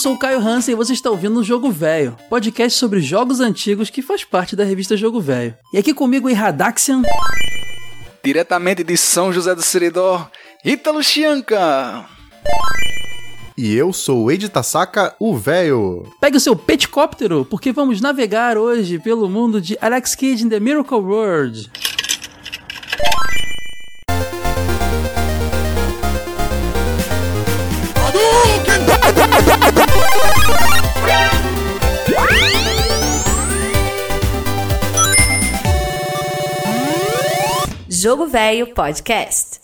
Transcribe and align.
sou 0.00 0.14
o 0.14 0.18
Caio 0.18 0.40
Hansen 0.40 0.72
e 0.72 0.76
você 0.76 0.94
está 0.94 1.10
ouvindo 1.10 1.40
o 1.40 1.44
Jogo 1.44 1.70
Velho, 1.70 2.16
podcast 2.30 2.78
sobre 2.78 3.02
jogos 3.02 3.38
antigos 3.38 3.90
que 3.90 4.00
faz 4.00 4.24
parte 4.24 4.56
da 4.56 4.64
revista 4.64 4.96
Jogo 4.96 5.20
Velho. 5.20 5.54
E 5.74 5.78
aqui 5.78 5.92
comigo 5.92 6.26
em 6.30 6.32
Radaxian. 6.32 7.02
Diretamente 8.24 8.82
de 8.82 8.96
São 8.96 9.30
José 9.30 9.54
do 9.54 9.60
Seridó, 9.60 10.26
Ítalo 10.64 11.02
Chianca. 11.02 12.06
E 13.58 13.76
eu 13.76 13.92
sou 13.92 14.24
o 14.24 14.32
Ed 14.32 14.48
Tasaka, 14.48 15.14
o 15.20 15.36
velho. 15.36 16.10
Pegue 16.18 16.38
o 16.38 16.40
seu 16.40 16.56
peticóptero, 16.56 17.44
porque 17.44 17.70
vamos 17.70 18.00
navegar 18.00 18.56
hoje 18.56 18.98
pelo 18.98 19.28
mundo 19.28 19.60
de 19.60 19.76
Alex 19.82 20.14
Kidd 20.14 20.44
in 20.44 20.48
the 20.48 20.58
Miracle 20.58 20.96
World. 20.96 21.70
Jogo 38.02 38.26
Velho 38.26 38.68
Podcast. 38.68 39.60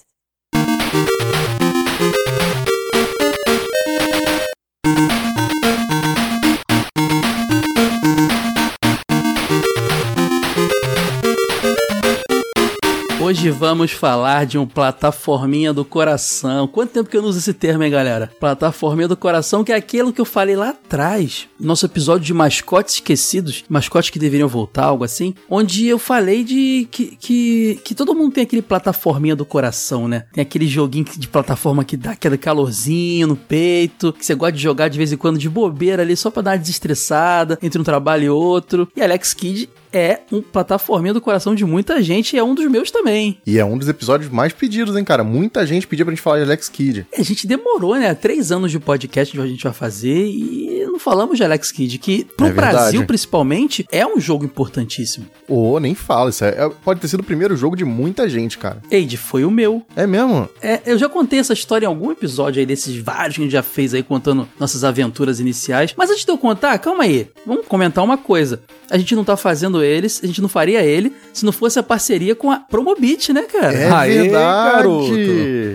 Hoje 13.27 13.51
vamos 13.51 13.91
falar 13.91 14.47
de 14.47 14.57
um 14.57 14.65
plataforminha 14.65 15.73
do 15.73 15.85
coração. 15.85 16.69
Quanto 16.69 16.93
tempo 16.93 17.11
que 17.11 17.17
eu 17.17 17.23
não 17.23 17.29
uso 17.29 17.41
esse 17.41 17.53
termo, 17.53 17.83
hein, 17.83 17.91
galera? 17.91 18.31
Plataforminha 18.39 19.09
do 19.09 19.17
coração, 19.17 19.65
que 19.65 19.73
é 19.73 19.75
aquilo 19.75 20.13
que 20.13 20.21
eu 20.21 20.25
falei 20.25 20.55
lá 20.55 20.69
atrás, 20.69 21.49
nosso 21.59 21.87
episódio 21.87 22.25
de 22.25 22.33
mascotes 22.33 22.95
esquecidos, 22.95 23.65
mascotes 23.69 24.11
que 24.11 24.21
deveriam 24.21 24.47
voltar, 24.47 24.85
algo 24.85 25.03
assim, 25.03 25.35
onde 25.51 25.89
eu 25.89 25.99
falei 25.99 26.45
de 26.45 26.87
que, 26.89 27.17
que, 27.17 27.81
que 27.85 27.97
todo 27.97 28.15
mundo 28.15 28.33
tem 28.33 28.45
aquele 28.45 28.63
plataforminha 28.63 29.35
do 29.35 29.45
coração, 29.45 30.07
né? 30.07 30.27
Tem 30.33 30.43
aquele 30.43 30.69
joguinho 30.69 31.07
de 31.17 31.27
plataforma 31.27 31.85
que 31.85 31.97
dá 31.97 32.13
aquele 32.13 32.39
calorzinho 32.39 33.27
no 33.27 33.35
peito, 33.35 34.13
que 34.13 34.25
você 34.25 34.37
gosta 34.37 34.53
de 34.53 34.63
jogar 34.63 34.87
de 34.87 34.99
vez 34.99 35.13
em 35.13 35.17
quando 35.17 35.37
de 35.37 35.49
bobeira 35.49 36.03
ali, 36.03 36.17
só 36.17 36.31
pra 36.31 36.43
dar 36.43 36.53
uma 36.53 36.59
desestressada 36.59 37.59
entre 37.61 37.81
um 37.81 37.85
trabalho 37.85 38.23
e 38.23 38.31
outro. 38.31 38.87
E 38.95 39.03
Alex 39.03 39.35
Kidd 39.35 39.69
é 39.97 40.21
um 40.31 40.43
plataforminha 40.43 41.15
do 41.15 41.21
coração 41.21 41.55
de 41.55 41.65
muita 41.65 42.03
gente 42.03 42.35
e 42.35 42.39
é 42.39 42.43
um 42.45 42.55
dos 42.55 42.67
meus 42.71 42.91
também. 42.91 43.39
E 43.47 43.59
é 43.59 43.65
um 43.65 43.79
dos 43.79 43.89
episódios 43.89 44.31
mais 44.31 44.53
pedidos, 44.53 44.97
hein, 44.97 45.05
cara? 45.05 45.25
Muita 45.25 45.67
gente 45.67 45.87
pediu 45.87 46.05
pra 46.05 46.15
gente 46.15 46.23
falar 46.23 46.39
de 46.39 46.43
Alex 46.45 46.69
Kidd. 46.69 47.07
A 47.17 47.23
gente 47.23 47.47
demorou, 47.47 47.95
né? 47.97 48.15
Três 48.15 48.53
anos 48.53 48.71
de 48.71 48.79
podcast 48.79 49.35
que 49.35 49.43
a 49.43 49.47
gente 49.47 49.65
vai 49.65 49.73
fazer 49.73 50.27
e 50.27 50.85
não 50.87 50.99
falamos 50.99 51.37
de 51.37 51.45
Alex 51.45 51.71
Kidd, 51.73 51.99
que 51.99 52.25
pro 52.37 52.47
É. 52.47 52.53
Brasil, 52.53 53.05
principalmente, 53.07 53.87
é 53.91 54.07
um 54.07 54.21
jogo 54.21 54.45
importantíssimo. 54.45 55.27
Ô, 55.49 55.79
nem 55.79 55.95
fala, 55.95 56.31
isso 56.31 56.45
é, 56.45 56.49
é- 56.51 56.71
pode 56.85 57.01
ter 57.01 57.09
sido 57.09 57.21
o 57.21 57.25
primeiro 57.25 57.57
jogo 57.57 57.77
de 57.77 57.85
muita 57.85 58.29
gente, 58.29 58.59
cara. 58.59 58.83
Eide, 58.91 59.17
foi 59.17 59.45
o 59.45 59.51
meu. 59.51 59.83
É 59.95 60.07
mesmo? 60.07 60.49
É, 60.63 60.81
eu 60.87 60.99
já 60.99 61.09
contei 61.09 61.39
essa 61.39 61.53
história 61.53 61.87
em 61.87 61.89
algum 61.89 62.11
episódio 62.11 62.61
aí 62.61 62.67
desses 62.67 62.97
vários 62.97 63.37
que 63.37 63.43
a 63.43 63.45
gente 63.45 63.53
já 63.53 63.63
fez 63.63 63.95
aí 63.95 64.03
contando 64.03 64.49
nossas 64.59 64.85
aventuras 64.85 65.41
iniciais. 65.41 65.95
Mas 65.97 66.11
antes 66.11 66.25
de 66.25 66.31
eu 66.31 66.39
contar, 66.39 66.79
calma 66.79 67.05
aí. 67.05 67.29
Vamos 67.47 67.67
comentar 67.67 68.03
uma 68.05 68.17
coisa. 68.19 68.61
A 68.91 68.97
gente 68.99 69.15
não 69.15 69.25
tá 69.25 69.37
fazendo 69.37 69.83
eles, 69.87 70.21
a 70.23 70.27
gente 70.27 70.43
não 70.43 70.49
faria 70.49 70.83
ele 70.83 71.13
se 71.33 71.45
não 71.45 71.53
fosse 71.53 71.79
a 71.79 71.83
parceria 71.83 72.35
com 72.35 72.51
a 72.51 72.57
Promobit, 72.57 73.33
né, 73.33 73.43
cara? 73.43 73.73
É 73.77 73.91
Aê, 73.91 74.23
verdade. 74.23 74.77
garoto. 74.77 75.15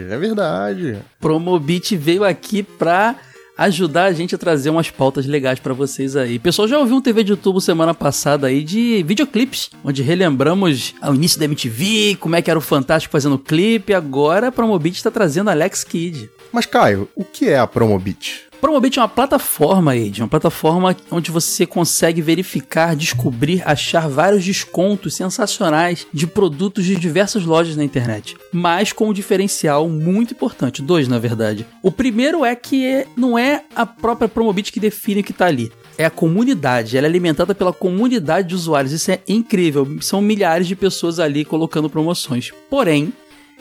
É 0.10 0.18
verdade. 0.18 0.98
Promobit 1.20 1.96
veio 1.96 2.24
aqui 2.24 2.64
pra 2.64 3.16
ajudar 3.58 4.06
a 4.06 4.12
gente 4.14 4.34
a 4.34 4.38
trazer 4.38 4.70
umas 4.70 4.90
pautas 4.90 5.26
legais 5.26 5.60
pra 5.60 5.74
vocês 5.74 6.16
aí. 6.16 6.40
Pessoal 6.40 6.68
já 6.68 6.80
ouviu 6.80 6.96
um 6.96 7.02
TV 7.02 7.24
de 7.24 7.32
YouTube 7.32 7.62
semana 7.62 7.94
passada 7.94 8.48
aí 8.48 8.64
de 8.64 9.04
videoclipes, 9.04 9.70
onde 9.84 10.02
relembramos 10.02 10.96
o 11.08 11.14
início 11.14 11.38
da 11.40 11.46
MTV, 11.46 12.18
como 12.20 12.36
é 12.36 12.42
que 12.42 12.50
era 12.50 12.58
o 12.58 12.62
Fantástico 12.62 13.12
fazendo 13.12 13.38
clipe. 13.38 13.94
Agora 13.94 14.48
a 14.48 14.52
Promobit 14.52 15.04
tá 15.04 15.12
trazendo 15.12 15.50
Alex 15.50 15.84
Kidd. 15.84 16.30
Mas, 16.52 16.66
Caio, 16.66 17.08
o 17.16 17.24
que 17.24 17.48
é 17.50 17.60
a 17.60 17.68
Promobit? 17.68 18.51
Promobit 18.62 19.00
é 19.00 19.02
uma 19.02 19.08
plataforma, 19.10 19.98
Ed, 19.98 20.22
uma 20.22 20.28
plataforma 20.28 20.96
onde 21.10 21.32
você 21.32 21.66
consegue 21.66 22.22
verificar, 22.22 22.96
descobrir, 22.96 23.64
achar 23.66 24.08
vários 24.08 24.46
descontos 24.46 25.16
sensacionais 25.16 26.06
de 26.14 26.28
produtos 26.28 26.86
de 26.86 26.96
diversas 26.96 27.44
lojas 27.44 27.76
na 27.76 27.84
internet. 27.84 28.38
Mas 28.54 28.94
com 28.94 29.10
um 29.10 29.14
diferencial 29.14 29.90
muito 29.90 30.36
importante, 30.36 30.80
dois 30.80 31.08
na 31.08 31.18
verdade. 31.18 31.66
O 31.82 31.92
primeiro 31.92 32.46
é 32.46 32.56
que 32.56 33.08
não 33.18 33.36
é 33.36 33.64
a 33.76 33.84
própria 33.84 34.30
Promobit 34.30 34.72
que 34.72 34.80
define 34.80 35.22
o 35.22 35.24
que 35.24 35.32
está 35.32 35.48
ali. 35.48 35.72
É 35.98 36.06
a 36.06 36.12
comunidade, 36.12 36.96
ela 36.96 37.08
é 37.08 37.10
alimentada 37.10 37.56
pela 37.56 37.74
comunidade 37.74 38.50
de 38.50 38.56
usuários. 38.56 38.94
Isso 38.94 39.10
é 39.10 39.22
incrível. 39.28 39.98
São 40.02 40.22
milhares 40.22 40.68
de 40.68 40.76
pessoas 40.76 41.20
ali 41.20 41.44
colocando 41.44 41.90
promoções. 41.90 42.52
Porém, 42.70 43.12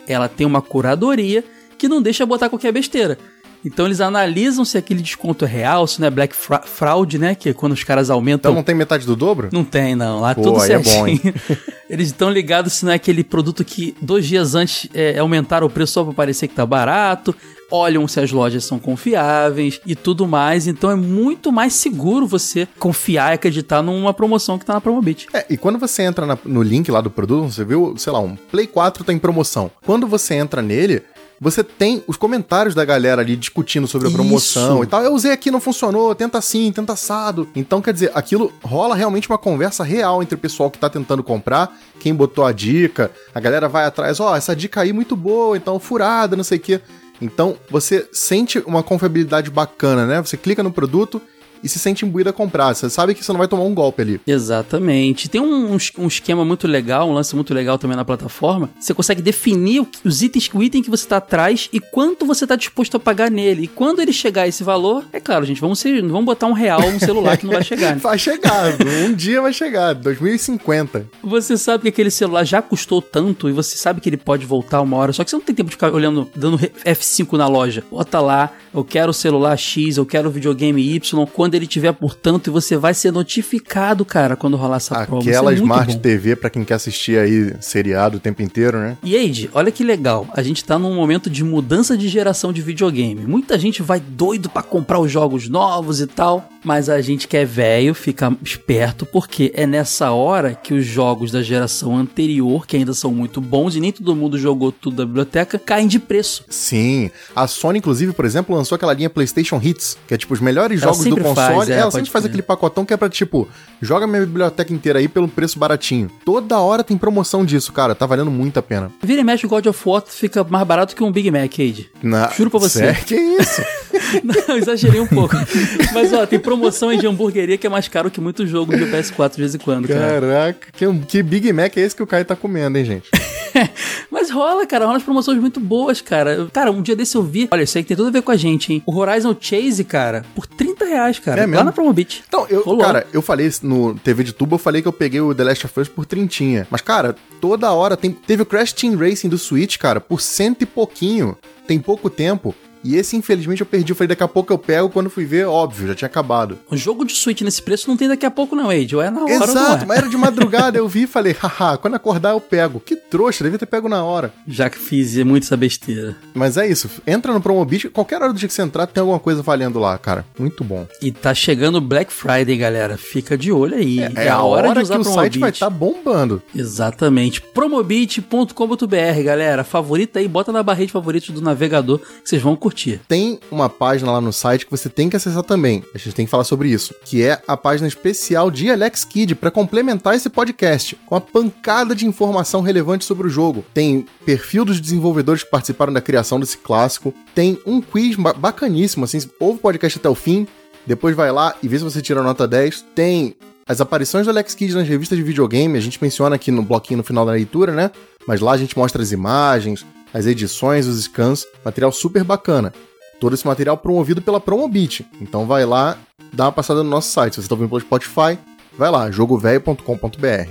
ela 0.07 0.29
tem 0.29 0.45
uma 0.45 0.61
curadoria 0.61 1.43
que 1.75 1.87
não 1.87 1.99
deixa 1.99 2.23
botar 2.27 2.47
qualquer 2.47 2.71
besteira. 2.71 3.17
Então 3.63 3.85
eles 3.85 4.01
analisam 4.01 4.65
se 4.65 4.77
aquele 4.77 5.01
desconto 5.01 5.45
é 5.45 5.47
real, 5.47 5.85
se 5.85 5.99
não 5.99 6.07
é 6.07 6.09
black 6.11 6.35
fra 6.35 6.61
fraud, 6.63 7.17
né? 7.17 7.35
Que 7.35 7.49
é 7.49 7.53
quando 7.53 7.73
os 7.73 7.83
caras 7.83 8.09
aumentam. 8.09 8.51
Então 8.51 8.55
não 8.55 8.63
tem 8.63 8.73
metade 8.75 9.05
do 9.05 9.15
dobro? 9.15 9.49
Não 9.51 9.63
tem, 9.63 9.95
não. 9.95 10.19
Lá 10.19 10.33
Pô, 10.33 10.41
tudo 10.41 10.61
aí 10.61 10.71
é 10.71 10.77
bom, 10.79 10.83
certinho. 10.83 11.33
Eles 11.89 12.07
estão 12.07 12.29
ligados 12.29 12.73
se 12.73 12.85
não 12.85 12.91
é 12.91 12.95
aquele 12.95 13.23
produto 13.23 13.63
que 13.65 13.95
dois 14.01 14.25
dias 14.25 14.55
antes 14.55 14.87
é, 14.93 15.19
aumentaram 15.19 15.67
o 15.67 15.69
preço 15.69 15.93
só 15.93 16.03
pra 16.05 16.13
parecer 16.13 16.47
que 16.47 16.55
tá 16.55 16.65
barato. 16.65 17.35
Olham 17.69 18.05
se 18.07 18.19
as 18.19 18.31
lojas 18.31 18.65
são 18.65 18.77
confiáveis 18.79 19.79
e 19.85 19.95
tudo 19.95 20.27
mais. 20.27 20.67
Então 20.67 20.89
é 20.89 20.95
muito 20.95 21.51
mais 21.51 21.73
seguro 21.73 22.25
você 22.25 22.67
confiar 22.79 23.31
e 23.31 23.35
acreditar 23.35 23.81
numa 23.81 24.13
promoção 24.13 24.57
que 24.57 24.65
tá 24.65 24.73
na 24.73 24.81
Promobit. 24.81 25.27
É, 25.33 25.45
e 25.49 25.57
quando 25.57 25.77
você 25.79 26.03
entra 26.03 26.25
na- 26.25 26.37
no 26.45 26.61
link 26.61 26.89
lá 26.91 26.99
do 27.01 27.09
produto, 27.09 27.51
você 27.51 27.63
viu, 27.63 27.93
sei 27.97 28.11
lá, 28.11 28.19
um 28.19 28.35
Play 28.35 28.67
4 28.67 29.03
tá 29.03 29.13
em 29.13 29.19
promoção. 29.19 29.69
Quando 29.85 30.05
você 30.07 30.33
entra 30.35 30.61
nele, 30.61 31.01
você 31.43 31.63
tem 31.63 32.03
os 32.05 32.17
comentários 32.17 32.75
da 32.75 32.85
galera 32.85 33.23
ali 33.23 33.35
discutindo 33.35 33.87
sobre 33.87 34.07
a 34.07 34.11
promoção 34.11 34.75
Isso. 34.75 34.83
e 34.83 34.87
tal. 34.87 35.01
Eu 35.01 35.11
usei 35.11 35.31
aqui, 35.31 35.49
não 35.49 35.59
funcionou, 35.59 36.13
tenta 36.13 36.37
assim, 36.37 36.71
tenta 36.71 36.93
assado. 36.93 37.49
Então, 37.55 37.81
quer 37.81 37.91
dizer, 37.91 38.11
aquilo 38.13 38.53
rola 38.63 38.93
realmente 38.93 39.27
uma 39.27 39.39
conversa 39.39 39.83
real 39.83 40.21
entre 40.21 40.35
o 40.35 40.37
pessoal 40.37 40.69
que 40.69 40.77
tá 40.77 40.87
tentando 40.87 41.23
comprar, 41.23 41.75
quem 41.99 42.13
botou 42.13 42.45
a 42.45 42.51
dica, 42.51 43.09
a 43.33 43.39
galera 43.39 43.67
vai 43.67 43.85
atrás, 43.85 44.19
ó, 44.19 44.35
essa 44.35 44.55
dica 44.55 44.81
aí 44.81 44.93
muito 44.93 45.15
boa, 45.15 45.57
então 45.57 45.79
furada, 45.79 46.35
não 46.35 46.43
sei 46.43 46.59
o 46.59 46.61
quê. 46.61 46.79
Então, 47.19 47.57
você 47.71 48.07
sente 48.13 48.59
uma 48.59 48.83
confiabilidade 48.83 49.49
bacana, 49.49 50.05
né? 50.05 50.21
Você 50.21 50.37
clica 50.37 50.61
no 50.61 50.71
produto 50.71 51.19
e 51.63 51.69
se 51.69 51.79
sente 51.79 52.05
imbuído 52.05 52.29
a 52.29 52.33
comprar. 52.33 52.73
Você 52.73 52.89
sabe 52.89 53.13
que 53.13 53.23
você 53.23 53.31
não 53.31 53.37
vai 53.39 53.47
tomar 53.47 53.63
um 53.63 53.73
golpe 53.73 54.01
ali. 54.01 54.21
Exatamente. 54.27 55.29
Tem 55.29 55.39
um, 55.41 55.71
um 55.73 55.75
es- 55.77 55.91
um 55.97 56.07
esquema 56.07 56.43
muito 56.45 56.67
legal, 56.67 57.09
um 57.09 57.13
lance 57.13 57.35
muito 57.35 57.53
legal 57.53 57.77
também 57.77 57.95
na 57.97 58.05
plataforma. 58.05 58.69
Você 58.79 58.93
consegue 58.93 59.21
definir 59.21 59.85
os 60.03 60.21
itens, 60.21 60.49
o 60.53 60.61
item 60.63 60.81
que 60.81 60.89
você 60.89 61.03
está 61.03 61.17
atrás 61.17 61.69
e 61.73 61.79
quanto 61.79 62.25
você 62.25 62.45
está 62.45 62.55
disposto 62.55 62.97
a 62.97 62.99
pagar 62.99 63.29
nele. 63.31 63.63
E 63.63 63.67
quando 63.67 64.01
ele 64.01 64.13
chegar 64.13 64.43
a 64.43 64.47
esse 64.47 64.63
valor, 64.63 65.05
é 65.13 65.19
claro, 65.19 65.45
gente, 65.45 65.59
vamos, 65.61 65.79
ser, 65.79 66.01
vamos 66.01 66.25
botar 66.25 66.47
um 66.47 66.53
real 66.53 66.81
um 66.81 66.99
celular 66.99 67.37
que 67.37 67.45
não 67.45 67.53
vai 67.53 67.63
chegar. 67.63 67.95
né? 67.95 68.01
Vai 68.11 68.17
chegar, 68.17 68.73
um 69.05 69.13
dia 69.13 69.41
vai 69.41 69.53
chegar, 69.53 69.93
2050. 69.93 71.07
Você 71.23 71.57
sabe 71.57 71.83
que 71.83 71.89
aquele 71.89 72.09
celular 72.11 72.43
já 72.43 72.61
custou 72.61 73.01
tanto 73.01 73.49
e 73.49 73.51
você 73.51 73.77
sabe 73.77 74.01
que 74.01 74.09
ele 74.09 74.17
pode 74.17 74.45
voltar 74.45 74.81
uma 74.81 74.97
hora, 74.97 75.13
só 75.13 75.23
que 75.23 75.29
você 75.29 75.35
não 75.35 75.43
tem 75.43 75.55
tempo 75.55 75.69
de 75.69 75.75
ficar 75.75 75.93
olhando, 75.93 76.29
dando 76.35 76.57
re- 76.57 76.71
F5 76.85 77.37
na 77.37 77.47
loja. 77.47 77.83
Bota 77.91 78.19
lá, 78.19 78.51
eu 78.73 78.83
quero 78.83 79.11
o 79.11 79.13
celular 79.13 79.55
X, 79.57 79.97
eu 79.97 80.05
quero 80.05 80.29
o 80.29 80.31
videogame 80.31 80.81
Y, 80.95 81.25
quando 81.51 81.55
ele 81.55 81.67
tiver 81.67 81.91
por 81.91 82.15
tanto 82.15 82.49
e 82.49 82.51
você 82.51 82.77
vai 82.77 82.93
ser 82.93 83.11
notificado, 83.11 84.05
cara, 84.05 84.37
quando 84.37 84.55
rolar 84.55 84.77
essa 84.77 85.05
promo. 85.05 85.21
Isso 85.21 85.29
é 85.29 85.33
Aquela 85.33 85.51
muito 85.51 85.63
Smart. 85.63 85.97
TV 85.99 86.35
pra 86.37 86.49
quem 86.49 86.63
quer 86.63 86.75
assistir 86.75 87.19
aí 87.19 87.53
seriado 87.59 88.17
o 88.17 88.19
tempo 88.21 88.41
inteiro, 88.41 88.79
né? 88.79 88.97
E 89.03 89.15
Eide, 89.15 89.49
olha 89.53 89.69
que 89.69 89.83
legal, 89.83 90.27
a 90.33 90.41
gente 90.41 90.63
tá 90.63 90.79
num 90.79 90.95
momento 90.95 91.29
de 91.29 91.43
mudança 91.43 91.97
de 91.97 92.07
geração 92.07 92.53
de 92.53 92.61
videogame. 92.61 93.25
Muita 93.25 93.59
gente 93.59 93.81
vai 93.81 93.99
doido 93.99 94.49
pra 94.49 94.63
comprar 94.63 94.99
os 94.99 95.11
jogos 95.11 95.49
novos 95.49 95.99
e 95.99 96.07
tal, 96.07 96.47
mas 96.63 96.89
a 96.89 97.01
gente 97.01 97.27
que 97.27 97.37
é 97.37 97.45
velho 97.45 97.93
fica 97.93 98.35
esperto 98.43 99.05
porque 99.05 99.51
é 99.55 99.65
nessa 99.65 100.11
hora 100.11 100.53
que 100.53 100.73
os 100.73 100.85
jogos 100.85 101.31
da 101.31 101.41
geração 101.41 101.97
anterior, 101.97 102.65
que 102.65 102.77
ainda 102.77 102.93
são 102.93 103.11
muito 103.11 103.41
bons 103.41 103.75
e 103.75 103.79
nem 103.79 103.91
todo 103.91 104.15
mundo 104.15 104.37
jogou 104.37 104.71
tudo 104.71 104.97
da 104.97 105.05
biblioteca, 105.05 105.59
caem 105.59 105.87
de 105.87 105.99
preço. 105.99 106.45
Sim. 106.49 107.09
A 107.35 107.47
Sony, 107.47 107.79
inclusive, 107.79 108.13
por 108.13 108.25
exemplo, 108.25 108.55
lançou 108.55 108.75
aquela 108.75 108.93
linha 108.93 109.09
PlayStation 109.09 109.59
Hits, 109.61 109.97
que 110.07 110.13
é 110.13 110.17
tipo 110.17 110.33
os 110.33 110.39
melhores 110.39 110.81
Ela 110.81 110.93
jogos 110.93 111.05
do 111.07 111.17
console. 111.17 111.35
faz, 111.35 111.69
é, 111.69 111.73
ela 111.73 111.83
pode 111.83 111.95
sempre 111.95 112.11
faz 112.11 112.25
aquele 112.25 112.41
pacotão 112.41 112.85
que 112.85 112.93
é 112.93 112.97
pra 112.97 113.09
tipo, 113.09 113.47
joga 113.81 114.07
minha 114.07 114.21
biblioteca 114.21 114.73
inteira 114.73 114.99
aí 114.99 115.07
pelo 115.07 115.27
preço 115.27 115.57
baratinho. 115.57 116.09
Toda 116.25 116.59
hora 116.59 116.83
tem 116.83 116.97
promoção 116.97 117.45
disso, 117.45 117.71
cara. 117.73 117.95
Tá 117.95 118.05
valendo 118.05 118.31
muito 118.31 118.57
a 118.57 118.61
pena. 118.61 118.91
Vira 119.01 119.21
e 119.21 119.23
mexe 119.23 119.45
o 119.45 119.49
God 119.49 119.65
of 119.65 119.79
War 119.85 120.03
fica 120.07 120.43
mais 120.43 120.67
barato 120.67 120.95
que 120.95 121.03
um 121.03 121.11
Big 121.11 121.29
Mac, 121.31 121.57
Eide. 121.57 121.89
Na... 122.01 122.29
Juro 122.29 122.49
pra 122.49 122.59
você. 122.59 122.79
Sério? 122.79 123.05
Que 123.05 123.15
isso? 123.15 123.61
Não, 124.23 124.57
exagerei 124.57 124.99
um 124.99 125.07
pouco. 125.07 125.35
Mas 125.93 126.13
ó, 126.13 126.25
tem 126.25 126.39
promoção 126.57 126.89
aí 126.89 126.97
de 126.97 127.07
hamburgueria 127.07 127.57
que 127.57 127.65
é 127.65 127.69
mais 127.69 127.87
caro 127.87 128.11
que 128.11 128.19
muito 128.19 128.45
jogo 128.45 128.75
de 128.75 128.85
PS4 128.85 129.31
de 129.31 129.37
vez 129.37 129.55
em 129.55 129.57
quando, 129.57 129.87
cara. 129.87 130.21
Caraca, 130.21 130.67
que, 130.73 130.99
que 131.07 131.23
Big 131.23 131.51
Mac 131.53 131.75
é 131.77 131.81
esse 131.81 131.95
que 131.95 132.03
o 132.03 132.07
Caio 132.07 132.25
tá 132.25 132.35
comendo, 132.35 132.77
hein, 132.77 132.85
gente? 132.85 133.09
Mas 134.09 134.29
rola, 134.29 134.65
cara, 134.65 134.85
rola 134.85 134.97
as 134.97 135.03
promoções 135.03 135.39
muito 135.39 135.59
boas, 135.59 136.01
cara. 136.01 136.47
Cara, 136.51 136.71
um 136.71 136.81
dia 136.81 136.95
desse 136.95 137.15
eu 137.15 137.23
vi. 137.23 137.47
Olha, 137.51 137.63
isso 137.63 137.77
aí 137.77 137.83
tem 137.83 137.95
tudo 137.95 138.09
a 138.09 138.11
ver 138.11 138.21
com 138.21 138.31
a 138.31 138.37
gente, 138.37 138.73
hein? 138.73 138.83
O 138.85 138.95
Horizon 138.97 139.35
Chase, 139.39 139.83
cara, 139.83 140.23
por 140.35 140.45
30 140.47 140.85
reais, 140.85 141.19
cara. 141.19 141.41
É 141.41 141.43
lá 141.43 141.47
mesmo? 141.47 141.65
na 141.65 141.71
Promobit. 141.71 142.23
Então, 142.27 142.45
eu, 142.49 142.61
Rolou. 142.63 142.81
cara, 142.81 143.05
eu 143.13 143.21
falei 143.21 143.49
no 143.61 143.95
TV 143.95 144.23
de 144.23 144.33
tubo, 144.33 144.55
eu 144.55 144.59
falei 144.59 144.81
que 144.81 144.87
eu 144.87 144.93
peguei 144.93 145.21
o 145.21 145.33
The 145.33 145.43
Last 145.43 145.65
of 145.65 145.79
Us 145.79 145.87
por 145.87 146.05
trintinha. 146.05 146.67
Mas, 146.69 146.81
cara, 146.81 147.15
toda 147.39 147.71
hora 147.71 147.97
tem, 147.97 148.11
teve 148.11 148.43
o 148.43 148.45
Crash 148.45 148.73
Team 148.73 148.95
Racing 148.95 149.29
do 149.29 149.37
Switch, 149.37 149.77
cara, 149.77 149.99
por 149.99 150.21
cento 150.21 150.61
e 150.61 150.65
pouquinho. 150.65 151.37
Tem 151.67 151.79
pouco 151.79 152.09
tempo. 152.09 152.55
E 152.83 152.95
esse, 152.95 153.15
infelizmente, 153.15 153.61
eu 153.61 153.65
perdi. 153.65 153.91
Eu 153.91 153.95
falei, 153.95 154.09
daqui 154.09 154.23
a 154.23 154.27
pouco 154.27 154.51
eu 154.51 154.57
pego. 154.57 154.89
Quando 154.89 155.09
fui 155.09 155.25
ver, 155.25 155.45
óbvio, 155.47 155.87
já 155.87 155.95
tinha 155.95 156.07
acabado. 156.07 156.59
Um 156.71 156.77
jogo 156.77 157.05
de 157.05 157.13
Switch 157.13 157.41
nesse 157.41 157.61
preço 157.61 157.89
não 157.89 157.97
tem 157.97 158.07
daqui 158.07 158.25
a 158.25 158.31
pouco, 158.31 158.55
não, 158.55 158.69
Age. 158.69 158.95
Ou 158.95 159.01
é 159.01 159.09
na 159.09 159.23
hora 159.23 159.31
Exato, 159.33 159.83
é. 159.83 159.87
mas 159.87 159.97
era 159.97 160.09
de 160.09 160.17
madrugada, 160.17 160.77
eu 160.77 160.87
vi 160.87 161.03
e 161.03 161.07
falei, 161.07 161.35
haha, 161.39 161.77
quando 161.77 161.95
acordar 161.95 162.31
eu 162.31 162.41
pego. 162.41 162.79
Que 162.79 162.95
trouxa, 162.95 163.43
devia 163.43 163.59
ter 163.59 163.65
pego 163.65 163.87
na 163.87 164.03
hora. 164.03 164.33
Já 164.47 164.69
que 164.69 164.77
fiz 164.77 165.15
muito 165.23 165.43
essa 165.43 165.57
besteira. 165.57 166.15
Mas 166.33 166.57
é 166.57 166.67
isso, 166.67 166.89
entra 167.05 167.33
no 167.33 167.41
Promobit, 167.41 167.89
qualquer 167.89 168.21
hora 168.21 168.33
do 168.33 168.39
dia 168.39 168.47
que 168.47 168.53
você 168.53 168.61
entrar, 168.61 168.87
tem 168.87 169.01
alguma 169.01 169.19
coisa 169.19 169.41
valendo 169.41 169.79
lá, 169.79 169.97
cara. 169.97 170.25
Muito 170.37 170.63
bom. 170.63 170.87
E 171.01 171.11
tá 171.11 171.33
chegando 171.33 171.77
o 171.77 171.81
Black 171.81 172.11
Friday, 172.11 172.57
galera. 172.57 172.97
Fica 172.97 173.37
de 173.37 173.51
olho 173.51 173.75
aí. 173.75 173.99
É, 174.15 174.29
a 174.29 174.41
hora, 174.41 174.73
que 174.73 174.97
o 174.97 175.03
site 175.03 175.39
vai 175.39 175.49
estar 175.49 175.69
bombando. 175.69 176.41
Exatamente. 176.55 177.41
Promobit.com.br, 177.41 179.23
galera. 179.23 179.63
Favorita 179.63 180.19
aí, 180.19 180.27
bota 180.27 180.51
na 180.51 180.63
barra 180.63 180.85
de 180.85 180.91
favoritos 180.91 181.29
do 181.29 181.41
navegador 181.41 181.99
que 181.99 182.29
vocês 182.29 182.41
vão 182.41 182.55
curtir. 182.55 182.70
Tem 183.07 183.39
uma 183.51 183.69
página 183.69 184.11
lá 184.11 184.21
no 184.21 184.31
site 184.33 184.65
que 184.65 184.71
você 184.71 184.89
tem 184.89 185.09
que 185.09 185.15
acessar 185.15 185.43
também. 185.43 185.83
A 185.93 185.97
gente 185.97 186.13
tem 186.13 186.25
que 186.25 186.31
falar 186.31 186.43
sobre 186.43 186.69
isso. 186.69 186.93
Que 187.05 187.23
é 187.23 187.41
a 187.47 187.55
página 187.57 187.87
especial 187.87 188.49
de 188.51 188.69
Alex 188.69 189.03
Kidd 189.05 189.35
para 189.35 189.51
complementar 189.51 190.15
esse 190.15 190.29
podcast 190.29 190.95
com 191.05 191.15
uma 191.15 191.21
pancada 191.21 191.95
de 191.95 192.05
informação 192.05 192.61
relevante 192.61 193.05
sobre 193.05 193.27
o 193.27 193.29
jogo. 193.29 193.63
Tem 193.73 194.05
perfil 194.25 194.65
dos 194.65 194.79
desenvolvedores 194.79 195.43
que 195.43 195.49
participaram 195.49 195.93
da 195.93 196.01
criação 196.01 196.39
desse 196.39 196.57
clássico. 196.57 197.13
Tem 197.35 197.57
um 197.65 197.81
quiz 197.81 198.15
ba- 198.15 198.33
bacaníssimo, 198.33 199.05
assim. 199.05 199.19
Ouve 199.39 199.59
o 199.59 199.61
podcast 199.61 199.99
até 199.99 200.09
o 200.09 200.15
fim. 200.15 200.47
Depois 200.85 201.15
vai 201.15 201.31
lá 201.31 201.55
e 201.61 201.67
vê 201.67 201.77
se 201.77 201.83
você 201.83 202.01
tira 202.01 202.21
a 202.21 202.23
nota 202.23 202.47
10. 202.47 202.85
Tem 202.95 203.35
as 203.67 203.79
aparições 203.79 204.25
do 204.25 204.29
Alex 204.31 204.55
Kidd 204.55 204.73
nas 204.73 204.87
revistas 204.87 205.17
de 205.17 205.23
videogame. 205.23 205.77
A 205.77 205.81
gente 205.81 206.01
menciona 206.01 206.35
aqui 206.35 206.51
no 206.51 206.63
bloquinho 206.63 206.97
no 206.97 207.03
final 207.03 207.25
da 207.25 207.31
leitura, 207.33 207.71
né? 207.73 207.91
Mas 208.27 208.39
lá 208.41 208.51
a 208.53 208.57
gente 208.57 208.77
mostra 208.77 209.01
as 209.01 209.11
imagens, 209.11 209.85
as 210.13 210.25
edições, 210.25 210.87
os 210.87 211.03
scans. 211.03 211.45
Material 211.63 211.91
super 211.91 212.23
bacana 212.23 212.73
todo 213.21 213.35
esse 213.35 213.45
material 213.45 213.77
promovido 213.77 214.19
pela 214.19 214.39
Promobit. 214.41 215.05
Então 215.21 215.45
vai 215.45 215.63
lá, 215.63 215.95
dá 216.33 216.45
uma 216.45 216.51
passada 216.51 216.83
no 216.83 216.89
nosso 216.89 217.11
site. 217.11 217.35
Se 217.35 217.41
você 217.41 217.45
está 217.45 217.53
ouvindo 217.53 217.69
pelo 217.69 217.79
Spotify, 217.79 218.37
vai 218.75 218.89
lá, 218.89 219.11
jogovelho.com.br. 219.11 220.49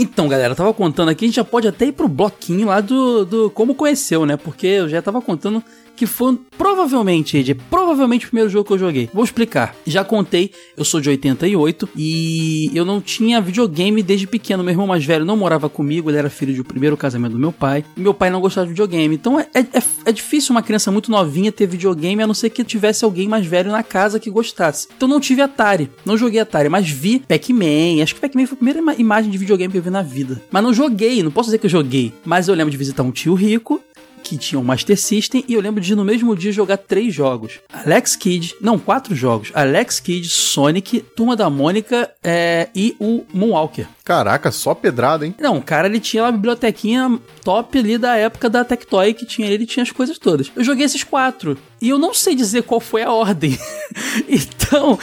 Então, 0.00 0.28
galera, 0.28 0.52
eu 0.52 0.56
tava 0.56 0.72
contando 0.72 1.10
aqui, 1.10 1.24
a 1.24 1.28
gente 1.28 1.36
já 1.36 1.44
pode 1.44 1.68
até 1.68 1.86
ir 1.86 1.92
pro 1.92 2.08
bloquinho 2.08 2.68
lá 2.68 2.80
do, 2.80 3.24
do 3.24 3.50
como 3.50 3.74
conheceu, 3.74 4.24
né? 4.24 4.36
Porque 4.36 4.66
eu 4.66 4.88
já 4.88 5.02
tava 5.02 5.20
contando 5.20 5.62
que 5.98 6.06
foi 6.06 6.38
provavelmente, 6.56 7.36
Ed, 7.36 7.54
provavelmente 7.68 8.24
o 8.26 8.28
primeiro 8.28 8.48
jogo 8.48 8.64
que 8.66 8.72
eu 8.72 8.78
joguei. 8.78 9.10
Vou 9.12 9.24
explicar. 9.24 9.74
Já 9.86 10.04
contei, 10.04 10.52
eu 10.76 10.84
sou 10.84 11.00
de 11.00 11.08
88 11.08 11.88
e 11.96 12.70
eu 12.74 12.84
não 12.84 13.00
tinha 13.00 13.40
videogame 13.40 14.02
desde 14.02 14.26
pequeno. 14.26 14.62
Meu 14.62 14.72
irmão 14.72 14.86
mais 14.86 15.04
velho 15.04 15.24
não 15.24 15.36
morava 15.36 15.68
comigo, 15.68 16.08
ele 16.10 16.18
era 16.18 16.30
filho 16.30 16.54
do 16.54 16.64
primeiro 16.64 16.96
casamento 16.96 17.32
do 17.32 17.38
meu 17.38 17.50
pai. 17.52 17.84
Meu 17.96 18.14
pai 18.14 18.30
não 18.30 18.40
gostava 18.40 18.66
de 18.66 18.72
videogame. 18.72 19.14
Então 19.14 19.40
é, 19.40 19.46
é, 19.54 19.82
é 20.04 20.12
difícil 20.12 20.52
uma 20.54 20.62
criança 20.62 20.90
muito 20.92 21.10
novinha 21.10 21.50
ter 21.50 21.66
videogame, 21.66 22.22
a 22.22 22.26
não 22.26 22.34
ser 22.34 22.50
que 22.50 22.62
tivesse 22.62 23.04
alguém 23.04 23.26
mais 23.28 23.44
velho 23.46 23.72
na 23.72 23.82
casa 23.82 24.20
que 24.20 24.30
gostasse. 24.30 24.86
Então 24.96 25.08
não 25.08 25.18
tive 25.20 25.42
Atari, 25.42 25.90
não 26.04 26.16
joguei 26.16 26.38
Atari, 26.40 26.68
mas 26.68 26.88
vi 26.88 27.18
Pac-Man. 27.26 28.02
Acho 28.02 28.14
que 28.14 28.20
Pac-Man 28.20 28.46
foi 28.46 28.54
a 28.54 28.56
primeira 28.56 28.78
ima- 28.80 28.94
imagem 28.94 29.30
de 29.30 29.38
videogame 29.38 29.72
que 29.72 29.78
eu 29.78 29.82
vi 29.82 29.90
na 29.90 30.02
vida. 30.02 30.40
Mas 30.50 30.62
não 30.62 30.72
joguei, 30.72 31.22
não 31.22 31.30
posso 31.30 31.48
dizer 31.48 31.58
que 31.58 31.66
eu 31.66 31.70
joguei. 31.70 32.12
Mas 32.24 32.46
eu 32.46 32.54
lembro 32.54 32.70
de 32.70 32.76
visitar 32.76 33.02
um 33.02 33.10
tio 33.10 33.34
rico 33.34 33.80
que 34.28 34.36
tinha 34.36 34.58
um 34.58 34.64
Master 34.64 34.98
System 35.00 35.42
e 35.48 35.54
eu 35.54 35.60
lembro 35.60 35.80
de 35.80 35.94
no 35.94 36.04
mesmo 36.04 36.36
dia 36.36 36.52
jogar 36.52 36.76
três 36.76 37.14
jogos. 37.14 37.60
Alex 37.72 38.14
Kidd, 38.14 38.54
não, 38.60 38.78
quatro 38.78 39.14
jogos. 39.14 39.50
Alex 39.54 40.00
Kidd, 40.00 40.28
Sonic, 40.28 41.00
Turma 41.16 41.34
da 41.34 41.48
Mônica 41.48 42.10
é, 42.22 42.68
e 42.74 42.94
o 42.98 43.24
Moonwalker. 43.32 43.86
Caraca, 44.04 44.50
só 44.50 44.74
pedrada, 44.74 45.24
hein? 45.24 45.34
Não, 45.40 45.58
o 45.58 45.62
cara 45.62 45.88
ele 45.88 46.00
tinha 46.00 46.24
uma 46.24 46.32
bibliotequinha 46.32 47.18
top 47.42 47.78
ali 47.78 47.96
da 47.96 48.16
época 48.16 48.50
da 48.50 48.64
Tectoy 48.64 49.14
que 49.14 49.24
tinha 49.24 49.48
ele 49.48 49.66
tinha 49.66 49.82
as 49.82 49.90
coisas 49.90 50.18
todas. 50.18 50.52
Eu 50.54 50.62
joguei 50.62 50.84
esses 50.84 51.04
quatro 51.04 51.56
e 51.80 51.88
eu 51.88 51.98
não 51.98 52.12
sei 52.12 52.34
dizer 52.34 52.64
qual 52.64 52.80
foi 52.80 53.02
a 53.02 53.12
ordem. 53.12 53.58
então, 54.28 54.98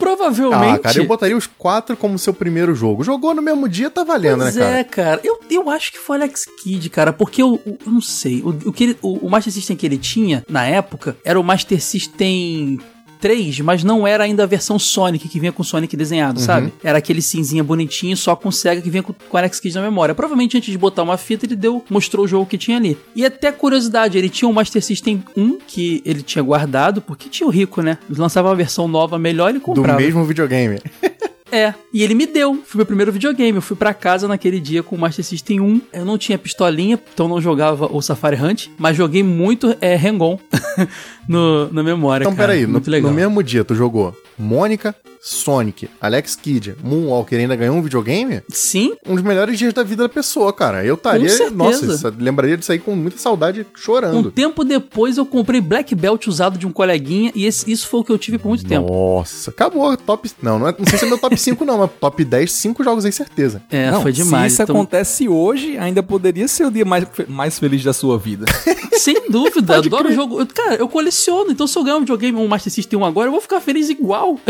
provavelmente 0.00 0.74
Ah, 0.74 0.78
cara, 0.78 0.98
eu 0.98 1.06
botaria 1.06 1.36
os 1.36 1.46
quatro 1.46 1.96
como 1.96 2.18
seu 2.18 2.34
primeiro 2.34 2.74
jogo. 2.74 3.04
Jogou 3.04 3.32
no 3.34 3.40
mesmo 3.42 3.68
dia, 3.68 3.88
tá 3.90 4.02
valendo, 4.02 4.38
Pois 4.40 4.56
né, 4.56 4.62
cara? 4.62 4.78
é, 4.78 4.84
cara. 4.84 5.20
Eu, 5.22 5.38
eu 5.48 5.70
acho 5.70 5.92
que 5.92 5.98
foi 5.98 6.16
Alex 6.16 6.46
Kidd, 6.62 6.90
cara, 6.90 7.12
porque 7.12 7.40
eu, 7.42 7.60
eu 7.64 7.78
não 7.92 8.00
sei. 8.00 8.40
O, 8.42 8.48
o, 8.48 8.72
que 8.72 8.84
ele- 8.84 8.98
o, 9.02 9.26
o 9.26 9.30
Master 9.30 9.52
System 9.52 9.76
que 9.76 9.86
ele 9.86 9.98
tinha 9.98 10.44
na 10.48 10.66
época 10.66 11.16
era 11.24 11.38
o 11.38 11.44
Master 11.44 11.80
System 11.80 12.80
3, 13.20 13.60
mas 13.60 13.84
não 13.84 14.06
era 14.06 14.24
ainda 14.24 14.42
a 14.42 14.46
versão 14.46 14.78
Sonic 14.78 15.28
que 15.28 15.38
vinha 15.38 15.52
com 15.52 15.62
Sonic 15.62 15.96
desenhado, 15.96 16.40
Uhum. 16.40 16.44
sabe? 16.46 16.72
Era 16.82 16.98
aquele 16.98 17.20
cinzinha 17.22 17.62
bonitinho, 17.62 18.16
só 18.16 18.34
com 18.34 18.50
Sega 18.50 18.80
que 18.80 18.90
vinha 18.90 19.02
com, 19.02 19.12
com 19.12 19.36
Alex 19.36 19.60
Kidd 19.60 19.74
na 19.74 19.82
memória. 19.82 20.14
Provavelmente 20.14 20.56
antes 20.56 20.70
de 20.70 20.78
botar 20.78 21.02
uma 21.02 21.16
fita, 21.16 21.46
ele 21.46 21.56
deu, 21.56 21.84
mostrou 21.90 22.24
o 22.24 22.28
jogo 22.28 22.46
que 22.46 22.56
tinha 22.58 22.76
ali. 22.76 22.96
E 23.14 23.24
até 23.24 23.52
curiosidade, 23.52 24.16
ele 24.16 24.28
tinha 24.28 24.48
o 24.48 24.52
Master 24.52 24.82
System 24.82 25.22
1 25.36 25.58
que 25.66 26.02
ele 26.04 26.22
tinha 26.22 26.42
guardado, 26.42 27.00
porque 27.02 27.28
tinha 27.28 27.46
o 27.46 27.50
rico, 27.50 27.82
né? 27.82 27.98
Ele 28.08 28.18
lançava 28.18 28.48
uma 28.48 28.54
versão 28.56 28.88
nova 28.88 29.18
melhor 29.18 29.50
e 29.50 29.54
Do 29.54 29.60
comprava. 29.60 30.00
mesmo 30.00 30.24
videogame. 30.24 30.78
É, 31.52 31.74
e 31.92 32.04
ele 32.04 32.14
me 32.14 32.26
deu. 32.26 32.62
Foi 32.64 32.78
meu 32.78 32.86
primeiro 32.86 33.10
videogame. 33.10 33.56
Eu 33.58 33.60
fui 33.60 33.76
pra 33.76 33.92
casa 33.92 34.28
naquele 34.28 34.60
dia 34.60 34.84
com 34.84 34.94
o 34.94 34.98
Master 35.00 35.24
System 35.24 35.60
1. 35.60 35.80
Eu 35.92 36.04
não 36.04 36.16
tinha 36.16 36.38
pistolinha, 36.38 36.96
então 37.12 37.26
não 37.26 37.40
jogava 37.40 37.92
o 37.92 38.00
Safari 38.00 38.36
Hunt, 38.40 38.68
mas 38.78 38.96
joguei 38.96 39.24
muito 39.24 39.76
é, 39.80 39.96
Rengon 39.96 40.38
no, 41.28 41.72
na 41.72 41.82
memória. 41.82 42.24
Então, 42.24 42.34
cara. 42.34 42.48
peraí, 42.48 42.66
no, 42.66 42.72
muito 42.72 42.90
legal. 42.90 43.10
no 43.10 43.16
mesmo 43.16 43.42
dia 43.42 43.64
tu 43.64 43.74
jogou 43.74 44.14
Mônica, 44.38 44.94
Sonic, 45.22 45.88
Alex 46.00 46.34
Kidd, 46.34 46.76
Moonwalker 46.82 47.38
e 47.38 47.42
ainda 47.42 47.54
ganhou 47.54 47.76
um 47.76 47.82
videogame? 47.82 48.40
Sim, 48.48 48.94
Um 49.06 49.14
dos 49.14 49.22
melhores 49.22 49.58
dias 49.58 49.74
da 49.74 49.82
vida 49.82 50.04
da 50.04 50.08
pessoa, 50.08 50.50
cara. 50.50 50.82
Eu 50.82 50.94
estaria, 50.94 51.50
nossa, 51.50 51.84
isso- 51.84 52.14
lembraria 52.18 52.56
disso 52.56 52.72
aí 52.72 52.78
com 52.78 52.96
muita 52.96 53.18
saudade, 53.18 53.60
um 53.60 53.64
chorando. 53.78 54.30
tempo 54.30 54.64
depois 54.64 55.18
eu 55.18 55.26
comprei 55.26 55.60
Black 55.60 55.94
Belt 55.94 56.26
usado 56.26 56.56
de 56.58 56.66
um 56.66 56.72
coleguinha 56.72 57.30
e 57.34 57.44
esse- 57.44 57.70
isso 57.70 57.86
foi 57.86 58.00
o 58.00 58.04
que 58.04 58.10
eu 58.10 58.16
tive 58.18 58.38
por 58.38 58.48
muito 58.48 58.64
tempo. 58.64 58.90
Nossa, 58.90 59.50
acabou. 59.50 59.94
Top. 59.98 60.30
Não, 60.42 60.58
não, 60.58 60.68
é, 60.68 60.74
não 60.78 60.86
sei 60.86 60.98
se 60.98 61.04
é 61.04 61.08
meu 61.08 61.18
top 61.18 61.36
5, 61.36 61.64
não, 61.66 61.76
mas 61.78 61.90
top 62.00 62.24
10, 62.24 62.50
5 62.52 62.82
jogos 62.82 63.04
aí, 63.04 63.12
certeza. 63.12 63.60
É, 63.70 63.90
Não, 63.90 64.00
foi 64.00 64.12
demais. 64.12 64.52
Se 64.52 64.54
isso 64.54 64.62
Então, 64.62 64.76
acontece 64.76 65.28
hoje, 65.28 65.76
ainda 65.76 66.02
poderia 66.02 66.48
ser 66.48 66.64
o 66.64 66.70
dia 66.70 66.84
mais, 66.86 67.04
mais 67.28 67.58
feliz 67.58 67.84
da 67.84 67.92
sua 67.92 68.16
vida. 68.18 68.46
sem 68.98 69.28
dúvida, 69.30 69.76
adoro 69.76 70.08
o 70.08 70.12
jogo. 70.12 70.46
Cara, 70.46 70.76
eu 70.76 70.88
coleciono, 71.10 71.50
então 71.50 71.66
se 71.66 71.76
eu 71.76 71.82
ganhar 71.82 71.96
um 71.96 72.00
videogame, 72.00 72.38
um 72.38 72.46
Master 72.46 72.72
System 72.72 73.00
1 73.00 73.04
agora, 73.04 73.26
eu 73.28 73.32
vou 73.32 73.40
ficar 73.40 73.60
feliz 73.60 73.88
igual. 73.90 74.38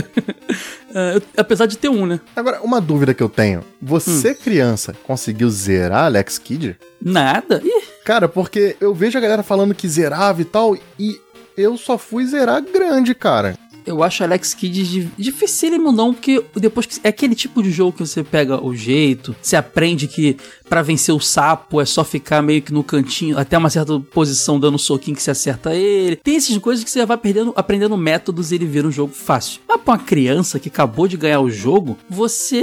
É, 0.92 1.14
eu- 1.18 1.22
apesar 1.36 1.66
de 1.66 1.78
ter 1.78 1.88
um, 1.88 2.04
né? 2.04 2.18
Agora, 2.34 2.60
uma 2.62 2.80
dúvida 2.80 3.14
que 3.14 3.22
eu 3.22 3.28
tenho. 3.28 3.60
Hum. 3.60 3.64
Você, 3.80 4.34
criança, 4.34 4.92
conseguiu 5.04 5.48
zerar 5.48 6.06
Alex 6.06 6.36
Kidd? 6.36 6.76
Nada. 7.00 7.62
Ih, 7.64 7.84
Cara, 8.04 8.28
porque 8.28 8.74
eu 8.80 8.92
vejo 8.92 9.16
a 9.16 9.20
galera 9.20 9.44
falando 9.44 9.72
que 9.72 9.86
zerava 9.88 10.42
e 10.42 10.44
tal, 10.44 10.76
e 10.98 11.20
eu 11.56 11.76
só 11.78 11.96
fui 11.96 12.26
zerar 12.26 12.60
grande, 12.60 13.14
cara. 13.14 13.56
Eu 13.86 14.02
acho 14.02 14.24
Alex 14.24 14.52
Kidd 14.52 14.82
di- 14.82 15.08
dificílimo 15.16 15.92
não, 15.92 16.12
porque 16.12 16.44
depois 16.56 16.86
que 16.86 16.98
é 17.04 17.08
aquele 17.10 17.36
tipo 17.36 17.62
de 17.62 17.70
jogo 17.70 17.92
que 17.92 18.04
você 18.04 18.24
pega 18.24 18.60
o 18.60 18.74
jeito, 18.74 19.34
você 19.40 19.54
aprende 19.54 20.08
que 20.08 20.36
pra 20.70 20.82
vencer 20.82 21.12
o 21.12 21.18
sapo 21.18 21.80
é 21.80 21.84
só 21.84 22.04
ficar 22.04 22.40
meio 22.40 22.62
que 22.62 22.72
no 22.72 22.84
cantinho, 22.84 23.36
até 23.36 23.58
uma 23.58 23.68
certa 23.68 23.98
posição 23.98 24.58
dando 24.58 24.76
um 24.76 24.78
soquinho 24.78 25.16
que 25.16 25.22
você 25.22 25.32
acerta 25.32 25.74
ele. 25.74 26.14
Tem 26.14 26.36
essas 26.36 26.56
coisas 26.58 26.84
que 26.84 26.90
você 26.90 27.04
vai 27.04 27.16
perdendo, 27.16 27.52
aprendendo 27.56 27.96
métodos 27.96 28.52
e 28.52 28.54
ele 28.54 28.66
vira 28.66 28.86
um 28.86 28.92
jogo 28.92 29.12
fácil. 29.12 29.60
Mas 29.68 29.80
pra 29.80 29.94
uma 29.94 29.98
criança 29.98 30.60
que 30.60 30.68
acabou 30.68 31.08
de 31.08 31.16
ganhar 31.16 31.40
o 31.40 31.50
jogo, 31.50 31.98
você 32.08 32.56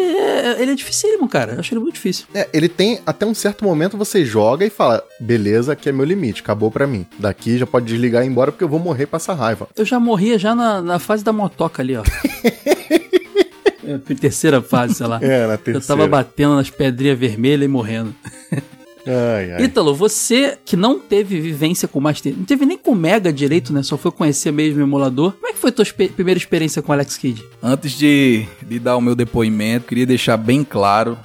ele 0.57 0.71
é 0.71 0.75
dificílimo, 0.75 1.27
cara. 1.27 1.53
Eu 1.53 1.59
acho 1.59 1.73
ele 1.73 1.81
muito 1.81 1.95
difícil. 1.95 2.25
É, 2.33 2.47
ele 2.53 2.69
tem 2.69 3.01
até 3.05 3.25
um 3.25 3.33
certo 3.33 3.65
momento 3.65 3.97
você 3.97 4.23
joga 4.23 4.65
e 4.65 4.69
fala: 4.69 5.03
beleza, 5.19 5.73
aqui 5.73 5.89
é 5.89 5.91
meu 5.91 6.05
limite, 6.05 6.41
acabou 6.41 6.71
pra 6.71 6.87
mim. 6.87 7.05
Daqui 7.19 7.57
já 7.57 7.67
pode 7.67 7.87
desligar 7.87 8.23
e 8.23 8.27
ir 8.27 8.29
embora 8.29 8.53
porque 8.53 8.63
eu 8.63 8.69
vou 8.69 8.79
morrer 8.79 9.03
e 9.03 9.07
passar 9.07 9.33
raiva. 9.33 9.67
Eu 9.75 9.83
já 9.83 9.99
morria 9.99 10.39
já 10.39 10.55
na, 10.55 10.81
na 10.81 10.97
fase 10.97 11.25
da 11.25 11.33
motoca 11.33 11.81
ali, 11.81 11.97
ó. 11.97 12.03
É, 13.87 13.97
terceira 14.15 14.61
fase, 14.61 14.95
sei 14.95 15.07
lá. 15.07 15.19
É, 15.23 15.47
na 15.47 15.53
Eu 15.53 15.57
terceira. 15.57 15.85
tava 15.87 16.07
batendo 16.07 16.55
nas 16.55 16.69
pedrinhas 16.69 17.17
vermelhas 17.17 17.65
e 17.65 17.67
morrendo. 17.67 18.13
Ai, 19.09 19.53
ai. 19.53 19.63
Ítalo, 19.63 19.95
você 19.95 20.57
que 20.65 20.75
não 20.75 20.99
teve 20.99 21.39
vivência 21.39 21.87
com 21.87 21.97
Master, 22.01 22.33
não 22.35 22.43
teve 22.43 22.65
nem 22.65 22.77
com 22.77 22.93
Mega 22.93 23.31
direito, 23.31 23.71
né? 23.71 23.81
Só 23.81 23.97
foi 23.97 24.11
conhecer 24.11 24.51
mesmo 24.51 24.81
o 24.81 24.83
emulador. 24.83 25.31
Como 25.31 25.47
é 25.47 25.53
que 25.53 25.59
foi 25.59 25.69
a 25.69 25.73
tua 25.73 25.83
espe- 25.83 26.09
primeira 26.09 26.37
experiência 26.37 26.81
com 26.81 26.91
Alex 26.91 27.15
Kidd? 27.15 27.41
Antes 27.63 27.93
de, 27.97 28.45
de 28.67 28.77
dar 28.79 28.97
o 28.97 29.01
meu 29.01 29.15
depoimento, 29.15 29.87
queria 29.87 30.05
deixar 30.05 30.35
bem 30.35 30.61
claro 30.61 31.17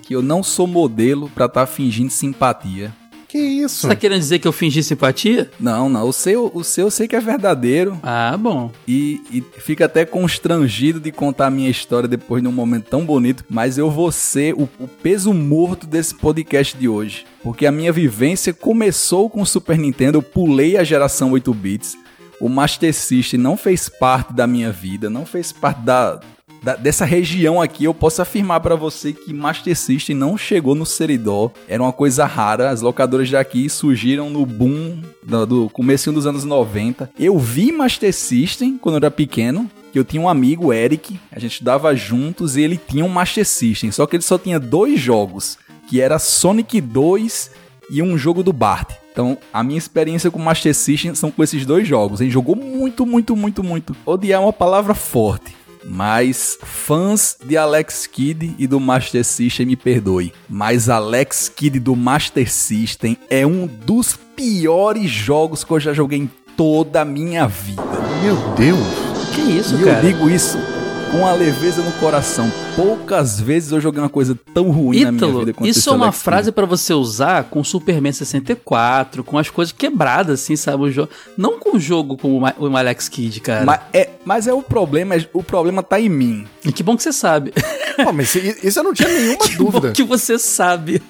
que 0.00 0.14
eu 0.16 0.22
não 0.22 0.42
sou 0.42 0.66
modelo 0.66 1.28
pra 1.34 1.44
estar 1.44 1.66
fingindo 1.66 2.08
simpatia. 2.08 2.90
Que 3.36 3.42
isso? 3.42 3.80
Você 3.82 3.88
tá 3.88 3.94
querendo 3.94 4.20
dizer 4.20 4.38
que 4.38 4.48
eu 4.48 4.52
fingi 4.52 4.82
simpatia? 4.82 5.50
Não, 5.60 5.90
não. 5.90 6.08
O 6.08 6.12
seu, 6.12 6.50
o 6.54 6.64
seu 6.64 6.86
eu 6.86 6.90
sei 6.90 7.06
que 7.06 7.14
é 7.14 7.20
verdadeiro. 7.20 8.00
Ah, 8.02 8.34
bom. 8.34 8.72
E, 8.88 9.20
e 9.30 9.44
fica 9.60 9.84
até 9.84 10.06
constrangido 10.06 10.98
de 10.98 11.12
contar 11.12 11.48
a 11.48 11.50
minha 11.50 11.68
história 11.68 12.08
depois 12.08 12.42
de 12.42 12.48
um 12.48 12.52
momento 12.52 12.88
tão 12.88 13.04
bonito. 13.04 13.44
Mas 13.50 13.76
eu 13.76 13.90
vou 13.90 14.10
ser 14.10 14.54
o, 14.54 14.62
o 14.80 14.88
peso 14.88 15.34
morto 15.34 15.86
desse 15.86 16.14
podcast 16.14 16.74
de 16.78 16.88
hoje. 16.88 17.26
Porque 17.42 17.66
a 17.66 17.72
minha 17.72 17.92
vivência 17.92 18.54
começou 18.54 19.28
com 19.28 19.42
o 19.42 19.46
Super 19.46 19.76
Nintendo. 19.76 20.16
Eu 20.16 20.22
pulei 20.22 20.78
a 20.78 20.84
geração 20.84 21.32
8 21.32 21.52
bits. 21.52 21.98
O 22.40 22.48
Master 22.48 22.94
System 22.94 23.38
não 23.38 23.56
fez 23.56 23.90
parte 23.90 24.32
da 24.32 24.46
minha 24.46 24.72
vida, 24.72 25.10
não 25.10 25.26
fez 25.26 25.52
parte 25.52 25.80
da, 25.82 26.20
da, 26.66 26.74
dessa 26.74 27.04
região 27.04 27.62
aqui, 27.62 27.84
eu 27.84 27.94
posso 27.94 28.20
afirmar 28.20 28.58
para 28.58 28.74
você 28.74 29.12
que 29.12 29.32
Master 29.32 29.76
System 29.76 30.16
não 30.16 30.36
chegou 30.36 30.74
no 30.74 30.84
Seridó. 30.84 31.52
Era 31.68 31.80
uma 31.80 31.92
coisa 31.92 32.26
rara. 32.26 32.70
As 32.70 32.82
locadoras 32.82 33.30
daqui 33.30 33.70
surgiram 33.70 34.28
no 34.28 34.44
boom 34.44 35.00
do, 35.22 35.46
do 35.46 35.70
começo 35.70 36.10
dos 36.10 36.26
anos 36.26 36.42
90. 36.42 37.08
Eu 37.16 37.38
vi 37.38 37.70
Master 37.70 38.12
System 38.12 38.78
quando 38.78 38.96
eu 38.96 38.98
era 38.98 39.12
pequeno. 39.12 39.70
Que 39.92 39.98
eu 40.00 40.04
tinha 40.04 40.20
um 40.20 40.28
amigo, 40.28 40.72
Eric, 40.72 41.20
a 41.30 41.38
gente 41.38 41.52
estudava 41.52 41.94
juntos 41.94 42.56
e 42.56 42.62
ele 42.62 42.76
tinha 42.76 43.04
um 43.04 43.08
Master 43.08 43.46
System. 43.46 43.92
Só 43.92 44.04
que 44.04 44.16
ele 44.16 44.24
só 44.24 44.36
tinha 44.36 44.58
dois 44.58 44.98
jogos, 44.98 45.56
que 45.88 46.00
era 46.00 46.18
Sonic 46.18 46.80
2 46.80 47.50
e 47.88 48.02
um 48.02 48.18
jogo 48.18 48.42
do 48.42 48.52
Bart. 48.52 48.90
Então, 49.12 49.38
a 49.52 49.62
minha 49.62 49.78
experiência 49.78 50.32
com 50.32 50.40
Master 50.40 50.74
System 50.74 51.14
são 51.14 51.30
com 51.30 51.44
esses 51.44 51.64
dois 51.64 51.86
jogos. 51.86 52.20
Ele 52.20 52.28
jogou 52.28 52.56
muito, 52.56 53.06
muito, 53.06 53.36
muito, 53.36 53.62
muito. 53.62 53.96
Odiar 54.04 54.42
é 54.42 54.44
uma 54.44 54.52
palavra 54.52 54.94
forte. 54.94 55.55
Mas 55.88 56.58
fãs 56.62 57.36
de 57.44 57.56
Alex 57.56 58.06
Kidd 58.06 58.54
e 58.58 58.66
do 58.66 58.80
Master 58.80 59.24
System 59.24 59.66
me 59.66 59.76
perdoe, 59.76 60.32
mas 60.48 60.88
Alex 60.88 61.48
Kidd 61.48 61.78
do 61.78 61.94
Master 61.94 62.50
System 62.50 63.16
é 63.30 63.46
um 63.46 63.66
dos 63.66 64.18
piores 64.36 65.10
jogos 65.10 65.64
que 65.64 65.70
eu 65.70 65.80
já 65.80 65.92
joguei 65.92 66.18
em 66.18 66.30
toda 66.56 67.02
a 67.02 67.04
minha 67.04 67.46
vida. 67.46 67.82
Meu 68.22 68.36
Deus. 68.54 68.78
Que 69.34 69.40
isso, 69.58 69.76
e 69.76 69.84
cara? 69.84 69.98
eu 69.98 70.12
digo 70.12 70.30
isso 70.30 70.58
com 71.12 71.26
a 71.26 71.32
leveza 71.32 71.82
no 71.82 71.92
coração. 71.92 72.50
Poucas 72.74 73.40
vezes 73.40 73.72
eu 73.72 73.80
joguei 73.80 74.02
uma 74.02 74.08
coisa 74.08 74.38
tão 74.52 74.70
ruim 74.70 75.04
na 75.04 75.12
minha 75.12 75.26
vida 75.38 75.52
quanto 75.54 75.68
isso 75.70 75.88
é 75.88 75.92
uma 75.92 76.12
frase 76.12 76.52
pra 76.52 76.66
você 76.66 76.92
usar 76.92 77.44
com 77.44 77.62
Superman 77.64 78.12
64, 78.12 79.24
com 79.24 79.38
as 79.38 79.48
coisas 79.48 79.72
quebradas, 79.72 80.40
assim, 80.42 80.56
sabe? 80.56 80.82
O 80.84 80.90
jogo. 80.90 81.08
Não 81.36 81.58
com 81.58 81.76
o 81.76 81.80
jogo 81.80 82.16
como 82.16 82.40
o 82.58 82.76
Alex 82.76 83.08
Kidd, 83.08 83.40
cara. 83.40 83.64
Mas 83.64 83.80
é, 83.92 84.10
mas 84.24 84.46
é 84.46 84.52
o 84.52 84.62
problema, 84.62 85.14
é- 85.14 85.28
o 85.32 85.42
problema 85.42 85.82
tá 85.82 85.98
em 86.00 86.08
mim. 86.08 86.46
E 86.64 86.72
que 86.72 86.82
bom 86.82 86.96
que 86.96 87.02
você 87.02 87.12
sabe. 87.12 87.52
Pô, 88.04 88.12
mas 88.12 88.34
isso 88.34 88.66
isso 88.66 88.78
eu 88.78 88.84
não 88.84 88.92
tinha 88.92 89.08
nenhuma 89.08 89.38
que 89.46 89.56
bom 89.56 89.64
dúvida. 89.70 89.92
que 89.92 90.02
você 90.02 90.38
sabe. 90.38 91.00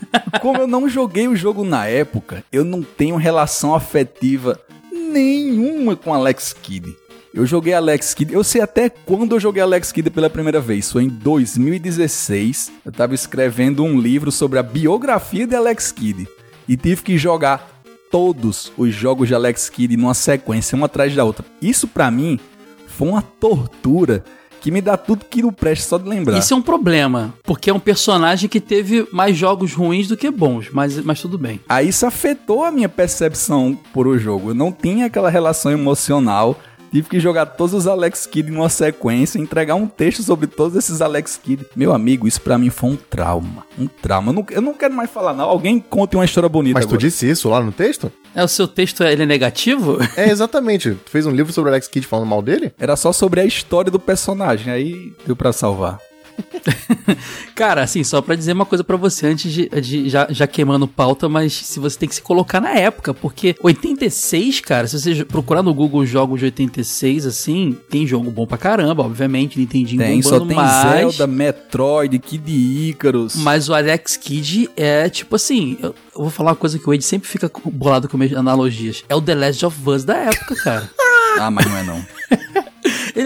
Como 0.41 0.59
eu 0.61 0.67
não 0.69 0.89
joguei 0.89 1.27
o 1.27 1.35
jogo 1.35 1.65
na 1.65 1.87
época, 1.87 2.45
eu 2.53 2.65
não 2.65 2.83
tenho 2.83 3.17
relação 3.17 3.75
afetiva 3.75 4.61
nenhuma 4.93 5.97
com 5.97 6.13
Alex 6.15 6.55
Kidd. 6.63 6.95
Eu 7.37 7.45
joguei 7.45 7.75
Alex 7.75 8.15
Kidd, 8.15 8.33
eu 8.33 8.43
sei 8.43 8.63
até 8.63 8.89
quando 8.89 9.37
eu 9.37 9.39
joguei 9.39 9.63
Alex 9.63 9.93
Kidd 9.93 10.09
pela 10.09 10.31
primeira 10.31 10.59
vez. 10.59 10.91
Foi 10.91 11.05
em 11.05 11.09
2016. 11.09 12.73
Eu 12.83 12.91
tava 12.91 13.15
escrevendo 13.15 13.85
um 13.85 14.01
livro 14.01 14.33
sobre 14.33 14.59
a 14.59 14.63
biografia 14.63 15.47
de 15.47 15.55
Alex 15.55 15.93
Kidd 15.93 16.27
e 16.67 16.79
tive 16.79 17.03
que 17.03 17.19
jogar 17.19 17.83
todos 18.11 18.73
os 18.75 18.95
jogos 18.95 19.29
de 19.29 19.35
Alex 19.35 19.69
Kidd 19.69 19.99
numa 19.99 20.15
sequência, 20.15 20.77
uma 20.77 20.87
atrás 20.87 21.15
da 21.15 21.25
outra. 21.25 21.45
Isso 21.61 21.87
pra 21.87 22.11
mim 22.11 22.41
foi 22.87 23.09
uma 23.09 23.21
tortura 23.21 24.25
que 24.63 24.71
me 24.71 24.81
dá 24.81 24.97
tudo 24.97 25.27
que 25.27 25.43
não 25.43 25.53
presta 25.53 25.91
só 25.91 25.99
de 25.99 26.09
lembrar. 26.09 26.39
Isso 26.39 26.55
é 26.55 26.57
um 26.57 26.63
problema, 26.63 27.35
porque 27.45 27.69
é 27.69 27.75
um 27.75 27.79
personagem 27.79 28.49
que 28.49 28.61
teve 28.61 29.07
mais 29.13 29.37
jogos 29.37 29.75
ruins 29.75 30.09
do 30.09 30.17
que 30.17 30.31
bons, 30.31 30.71
mas, 30.73 30.99
mas 31.05 31.21
tudo 31.21 31.37
bem. 31.37 31.61
Aí 31.69 31.91
isso 31.91 32.07
afetou 32.07 32.65
a 32.65 32.73
minha 32.73 32.89
percepção 32.89 33.79
por 33.93 34.07
o 34.07 34.19
jogo. 34.19 34.53
Eu 34.53 34.55
não 34.55 34.73
tinha 34.73 35.05
aquela 35.05 35.29
relação 35.29 35.71
emocional. 35.71 36.59
Tive 36.91 37.09
que 37.09 37.21
jogar 37.21 37.47
todos 37.47 37.75
os 37.75 37.87
Alex 37.87 38.27
Kidd 38.27 38.51
numa 38.51 38.69
sequência, 38.69 39.39
entregar 39.39 39.75
um 39.75 39.87
texto 39.87 40.23
sobre 40.23 40.47
todos 40.47 40.77
esses 40.77 41.01
Alex 41.03 41.39
Kidd. 41.43 41.67
Meu 41.75 41.93
amigo, 41.93 42.27
isso 42.27 42.41
pra 42.41 42.57
mim 42.57 42.71
foi 42.71 42.91
um 42.91 42.97
trauma. 42.97 43.65
Um 43.79 43.87
trauma. 43.87 44.31
Eu 44.31 44.35
não, 44.35 44.47
eu 44.51 44.63
não 44.63 44.75
quero 44.75 44.95
mais 44.95 45.11
falar, 45.11 45.33
não. 45.35 45.45
Alguém 45.45 45.79
conte 45.79 46.17
uma 46.17 46.25
história 46.25 46.49
bonita 46.49 46.75
Mas 46.75 46.87
tu 46.87 46.91
agora. 46.91 47.01
disse 47.01 47.29
isso 47.29 47.49
lá 47.49 47.61
no 47.61 47.73
texto? 47.73 48.11
É, 48.35 48.43
o 48.43 48.49
seu 48.49 48.67
texto 48.69 49.03
ele 49.03 49.23
é 49.23 49.27
negativo? 49.27 49.99
É, 50.17 50.31
exatamente. 50.31 50.91
Tu 51.05 51.11
fez 51.11 51.27
um 51.27 51.31
livro 51.31 51.53
sobre 51.53 51.71
o 51.71 51.73
Alex 51.73 51.89
Kidd 51.89 52.07
falando 52.07 52.29
mal 52.29 52.41
dele? 52.43 52.73
Era 52.79 52.97
só 52.97 53.13
sobre 53.13 53.41
a 53.41 53.45
história 53.45 53.91
do 53.91 53.99
personagem. 53.99 54.73
Aí 54.73 55.13
deu 55.27 55.37
pra 55.37 55.53
salvar. 55.53 55.99
Cara, 57.55 57.83
assim, 57.83 58.05
só 58.05 58.21
pra 58.21 58.35
dizer 58.35 58.53
uma 58.53 58.67
coisa 58.67 58.85
pra 58.85 58.97
você, 58.97 59.27
antes 59.27 59.53
de, 59.53 59.69
de- 59.81 60.09
já, 60.09 60.27
já 60.31 60.47
queimando 60.47 60.87
pauta, 60.87 61.29
mas 61.29 61.53
se 61.55 61.79
você 61.81 61.99
tem 61.99 62.09
que 62.09 62.15
se 62.15 62.23
colocar 62.23 62.61
na 62.61 62.71
época, 62.71 63.15
porque 63.15 63.55
86, 63.63 64.61
cara, 64.61 64.87
se 64.87 64.99
você 65.01 65.25
procurar 65.25 65.63
no 65.63 65.73
Google 65.73 66.05
jogos 66.05 66.39
de 66.41 66.47
86, 66.47 67.27
assim, 67.27 67.77
tem 67.89 68.07
jogo 68.07 68.31
bom 68.31 68.47
pra 68.47 68.59
caramba, 68.59 69.03
obviamente, 69.05 69.59
Nintendinho 69.59 70.03
Tem, 70.03 70.23
só 70.23 70.39
bombando 70.39 70.49
tem 70.49 70.57
mais, 70.57 70.99
Zelda, 71.17 71.27
Metroid, 71.27 72.19
Kid 72.19 72.51
Icarus. 72.91 73.37
Mas 73.37 73.69
o 73.69 73.75
Alex 73.75 74.17
Kidd 74.17 74.69
é 74.77 75.09
tipo 75.09 75.37
assim, 75.37 75.79
eu, 75.81 75.95
eu 76.15 76.23
vou 76.23 76.31
falar 76.31 76.51
uma 76.51 76.57
coisa 76.57 76.79
que 76.79 76.87
o 76.89 76.93
Wade 76.93 77.05
sempre 77.05 77.29
fica 77.29 77.51
bolado 77.65 78.09
com 78.09 78.17
minhas 78.19 78.35
analogias. 78.37 79.03
É 79.09 79.15
o 79.15 79.21
The 79.21 79.35
Last 79.35 79.65
of 79.67 79.77
Us 79.89 80.05
da 80.05 80.17
época, 80.17 80.55
cara. 80.57 80.91
Ah, 81.39 81.51
mas 81.51 81.67
não 81.67 81.77
é 81.77 81.83
não. 81.83 82.07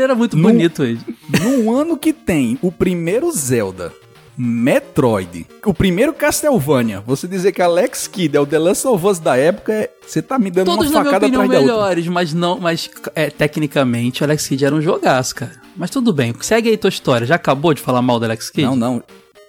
Ele 0.01 0.05
era 0.05 0.15
muito 0.15 0.37
Não- 0.37 0.51
bonito, 0.51 0.83
Wade. 0.83 1.05
No 1.43 1.75
ano 1.77 1.97
que 1.97 2.13
tem 2.13 2.59
o 2.63 2.73
primeiro 2.73 3.31
Zelda, 3.33 3.93
Metroid, 4.37 5.47
o 5.67 5.75
primeiro 5.75 6.15
Castlevania, 6.15 7.01
você 7.07 7.29
dizer 7.29 7.53
que 7.53 7.61
Alex 7.61 8.07
Kidd 8.07 8.37
é 8.37 8.41
o 8.41 8.47
The 8.47 8.59
Last 8.59 8.87
of 8.87 9.07
Us 9.07 9.19
da 9.19 9.37
época, 9.37 9.73
é- 9.73 9.91
você 10.07 10.23
tá 10.23 10.39
me 10.39 10.51
dando 10.51 10.67
Todos, 10.67 10.87
uma 10.91 10.99
na 11.01 11.05
facada 11.05 11.27
atrás 11.27 11.49
da 11.51 11.57
outra. 11.59 11.61
melhores, 11.61 12.09
mas 12.09 12.33
não, 12.33 12.59
mas 12.59 12.89
é, 13.15 13.29
tecnicamente 13.29 14.23
o 14.23 14.25
Alex 14.25 14.47
Kidd 14.49 14.65
era 14.65 14.75
um 14.75 14.81
jogaço, 14.81 15.35
cara. 15.35 15.53
Mas 15.77 15.91
tudo 15.91 16.13
bem, 16.13 16.35
segue 16.41 16.71
aí 16.71 16.77
tua 16.77 16.89
história. 16.89 17.27
Já 17.27 17.35
acabou 17.35 17.75
de 17.75 17.83
falar 17.83 18.01
mal 18.01 18.19
do 18.19 18.25
Alex 18.25 18.49
Kidd? 18.51 18.67
Não, 18.67 18.75
não. 18.77 19.03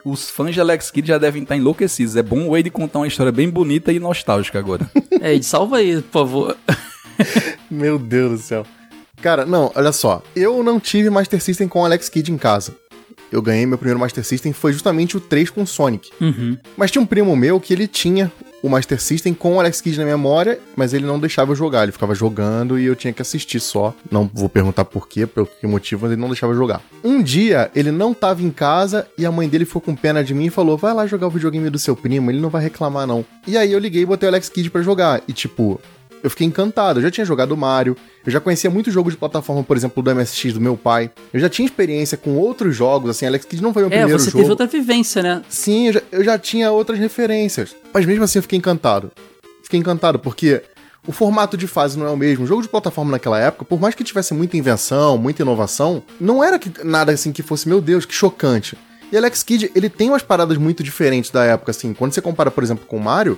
Os 0.03 0.29
fãs 0.29 0.53
de 0.53 0.59
Alex 0.59 0.91
Kidd 0.91 1.07
já 1.07 1.17
devem 1.17 1.43
estar 1.43 1.55
enlouquecidos. 1.55 2.15
É 2.15 2.23
bom 2.23 2.47
o 2.47 2.51
Wade 2.51 2.69
contar 2.69 2.99
uma 2.99 3.07
história 3.07 3.31
bem 3.31 3.49
bonita 3.49 3.91
e 3.93 3.99
nostálgica 3.99 4.59
agora. 4.59 4.89
É, 5.21 5.35
Ed, 5.35 5.45
salva 5.45 5.77
aí, 5.77 6.01
por 6.01 6.11
favor. 6.11 6.57
Meu 7.69 7.99
Deus 7.99 8.31
do 8.31 8.37
céu. 8.39 8.65
Cara, 9.21 9.45
não, 9.45 9.71
olha 9.75 9.91
só. 9.91 10.23
Eu 10.35 10.63
não 10.63 10.79
tive 10.79 11.09
Master 11.09 11.41
System 11.41 11.67
com 11.67 11.81
o 11.81 11.85
Alex 11.85 12.09
Kidd 12.09 12.31
em 12.31 12.37
casa. 12.37 12.75
Eu 13.31 13.41
ganhei 13.41 13.65
meu 13.65 13.77
primeiro 13.77 13.99
Master 13.99 14.25
System, 14.25 14.51
foi 14.51 14.73
justamente 14.73 15.15
o 15.15 15.19
3 15.19 15.49
com 15.49 15.65
Sonic. 15.65 16.11
Uhum. 16.19 16.57
Mas 16.75 16.91
tinha 16.91 17.01
um 17.01 17.05
primo 17.05 17.33
meu 17.35 17.61
que 17.61 17.71
ele 17.71 17.87
tinha 17.87 18.31
o 18.61 18.69
Master 18.69 19.01
System 19.01 19.33
com 19.33 19.55
o 19.55 19.59
Alex 19.59 19.79
Kidd 19.79 19.97
na 19.97 20.05
memória, 20.05 20.59
mas 20.75 20.93
ele 20.93 21.05
não 21.05 21.19
deixava 21.19 21.51
eu 21.51 21.55
jogar. 21.55 21.83
Ele 21.83 21.91
ficava 21.91 22.13
jogando 22.13 22.77
e 22.77 22.85
eu 22.85 22.95
tinha 22.95 23.13
que 23.13 23.21
assistir 23.21 23.59
só. 23.59 23.95
Não 24.11 24.29
vou 24.33 24.49
perguntar 24.49 24.85
por 24.85 25.07
quê, 25.07 25.25
pelo 25.25 25.47
que 25.47 25.65
motivo, 25.65 26.01
mas 26.03 26.11
ele 26.11 26.21
não 26.21 26.27
deixava 26.27 26.53
eu 26.53 26.57
jogar. 26.57 26.81
Um 27.03 27.23
dia, 27.23 27.71
ele 27.75 27.91
não 27.91 28.13
tava 28.13 28.43
em 28.43 28.51
casa 28.51 29.07
e 29.17 29.25
a 29.25 29.31
mãe 29.31 29.47
dele 29.47 29.65
ficou 29.65 29.81
com 29.81 29.95
pena 29.95 30.23
de 30.23 30.33
mim 30.33 30.45
e 30.45 30.51
falou: 30.51 30.77
vai 30.77 30.93
lá 30.93 31.07
jogar 31.07 31.27
o 31.27 31.31
videogame 31.31 31.69
do 31.69 31.79
seu 31.79 31.95
primo, 31.95 32.29
ele 32.29 32.41
não 32.41 32.49
vai 32.49 32.61
reclamar 32.61 33.07
não. 33.07 33.25
E 33.47 33.57
aí 33.57 33.71
eu 33.71 33.79
liguei 33.79 34.03
e 34.03 34.05
botei 34.05 34.27
o 34.27 34.31
Alex 34.31 34.49
Kidd 34.49 34.69
pra 34.69 34.81
jogar. 34.81 35.21
E 35.27 35.33
tipo, 35.33 35.79
eu 36.23 36.29
fiquei 36.29 36.45
encantado. 36.47 36.99
Eu 36.99 37.03
já 37.03 37.11
tinha 37.11 37.25
jogado 37.25 37.55
Mario, 37.57 37.95
eu 38.25 38.31
já 38.31 38.39
conhecia 38.39 38.69
muito 38.69 38.91
jogo 38.91 39.09
de 39.11 39.17
plataforma, 39.17 39.63
por 39.63 39.75
exemplo, 39.77 40.01
do 40.03 40.15
MSX 40.15 40.53
do 40.53 40.61
meu 40.61 40.75
pai. 40.77 41.09
Eu 41.33 41.39
já 41.39 41.49
tinha 41.49 41.65
experiência 41.65 42.17
com 42.17 42.35
outros 42.37 42.75
jogos, 42.75 43.09
assim, 43.09 43.25
Alex 43.25 43.45
Kidd 43.45 43.61
não 43.61 43.73
foi 43.73 43.83
meu 43.83 43.89
É, 43.91 43.97
primeiro 43.97 44.19
você 44.19 44.25
jogo. 44.25 44.37
teve 44.39 44.49
outra 44.49 44.67
vivência, 44.67 45.21
né? 45.23 45.41
Sim, 45.49 45.87
eu 45.87 45.93
já, 45.93 46.01
eu 46.11 46.23
já 46.23 46.37
tinha 46.39 46.71
outras 46.71 46.99
referências. 46.99 47.75
Mas 47.93 48.05
mesmo 48.05 48.23
assim 48.23 48.39
eu 48.39 48.43
fiquei 48.43 48.57
encantado. 48.57 49.11
Fiquei 49.63 49.79
encantado, 49.79 50.19
porque 50.19 50.61
o 51.07 51.11
formato 51.11 51.55
de 51.57 51.65
fase 51.67 51.97
não 51.97 52.05
é 52.05 52.09
o 52.09 52.17
mesmo. 52.17 52.43
O 52.43 52.47
jogo 52.47 52.61
de 52.61 52.67
plataforma 52.69 53.11
naquela 53.11 53.39
época, 53.39 53.65
por 53.65 53.79
mais 53.79 53.95
que 53.95 54.03
tivesse 54.03 54.33
muita 54.33 54.57
invenção, 54.57 55.17
muita 55.17 55.41
inovação, 55.41 56.03
não 56.19 56.43
era 56.43 56.59
que- 56.59 56.83
nada 56.83 57.11
assim 57.11 57.31
que 57.31 57.41
fosse, 57.41 57.67
meu 57.67 57.81
Deus, 57.81 58.05
que 58.05 58.13
chocante. 58.13 58.77
E 59.11 59.17
Alex 59.17 59.43
Kidd, 59.43 59.71
ele 59.75 59.89
tem 59.89 60.09
umas 60.09 60.21
paradas 60.23 60.57
muito 60.57 60.81
diferentes 60.83 61.31
da 61.31 61.43
época, 61.43 61.71
assim. 61.71 61.93
Quando 61.93 62.13
você 62.13 62.21
compara, 62.21 62.49
por 62.49 62.63
exemplo, 62.63 62.85
com 62.87 62.95
o 62.97 63.01
Mario, 63.01 63.37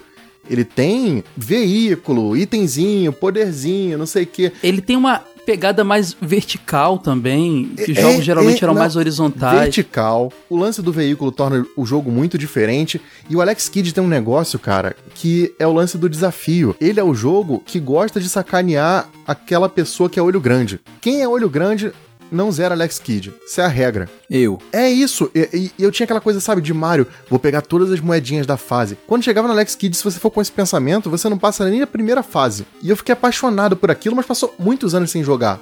ele 0.49 0.63
tem 0.63 1.23
veículo, 1.35 2.35
itemzinho, 2.35 3.13
poderzinho, 3.13 3.97
não 3.97 4.05
sei 4.05 4.23
o 4.23 4.27
quê. 4.27 4.51
Ele 4.61 4.81
tem 4.81 4.95
uma 4.95 5.21
pegada 5.45 5.83
mais 5.83 6.15
vertical 6.21 6.97
também, 6.97 7.71
que 7.75 7.91
É, 7.91 8.01
jogos 8.01 8.23
geralmente 8.23 8.61
é, 8.61 8.63
eram 8.63 8.73
não, 8.73 8.81
mais 8.81 8.95
horizontais. 8.95 9.59
Vertical. 9.59 10.31
O 10.49 10.57
lance 10.57 10.81
do 10.81 10.91
veículo 10.91 11.31
torna 11.31 11.65
o 11.75 11.85
jogo 11.85 12.11
muito 12.11 12.37
diferente. 12.37 13.01
E 13.29 13.35
o 13.35 13.41
Alex 13.41 13.69
Kidd 13.69 13.93
tem 13.93 14.03
um 14.03 14.07
negócio, 14.07 14.57
cara, 14.57 14.95
que 15.13 15.53
é 15.59 15.67
o 15.67 15.73
lance 15.73 15.97
do 15.97 16.09
desafio. 16.09 16.75
Ele 16.79 16.99
é 16.99 17.03
o 17.03 17.13
jogo 17.13 17.61
que 17.65 17.79
gosta 17.79 18.19
de 18.19 18.29
sacanear 18.29 19.09
aquela 19.27 19.69
pessoa 19.69 20.09
que 20.09 20.19
é 20.19 20.23
olho 20.23 20.39
grande. 20.39 20.79
Quem 21.01 21.21
é 21.21 21.27
olho 21.27 21.49
grande 21.49 21.91
não 22.33 22.51
zera 22.51 22.73
Alex 22.75 22.99
Kidd. 22.99 23.33
Isso 23.45 23.61
é 23.61 23.63
a 23.63 23.67
regra. 23.67 24.09
Eu. 24.29 24.57
É 24.71 24.89
isso. 24.89 25.29
E, 25.35 25.49
e- 25.53 25.71
e 25.77 25.83
eu 25.83 25.91
tinha 25.91 26.05
aquela 26.05 26.21
coisa, 26.21 26.39
sabe, 26.39 26.61
de 26.61 26.73
Mario, 26.73 27.07
vou 27.29 27.39
pegar 27.39 27.61
todas 27.61 27.91
as 27.91 27.99
moedinhas 27.99 28.45
da 28.45 28.57
fase. 28.57 28.97
Quando 29.07 29.23
chegava 29.23 29.47
no 29.47 29.53
Alex 29.53 29.75
Kidd, 29.75 29.95
se 29.95 30.03
você 30.03 30.19
for 30.19 30.31
com 30.31 30.41
esse 30.41 30.51
pensamento, 30.51 31.09
você 31.09 31.29
não 31.29 31.37
passa 31.37 31.69
nem 31.69 31.81
a 31.81 31.87
primeira 31.87 32.23
fase. 32.23 32.65
E 32.81 32.89
eu 32.89 32.97
fiquei 32.97 33.13
apaixonado 33.13 33.75
por 33.77 33.89
aquilo, 33.91 34.15
mas 34.15 34.25
passou 34.25 34.53
muitos 34.57 34.93
anos 34.95 35.11
sem 35.11 35.23
jogar. 35.23 35.59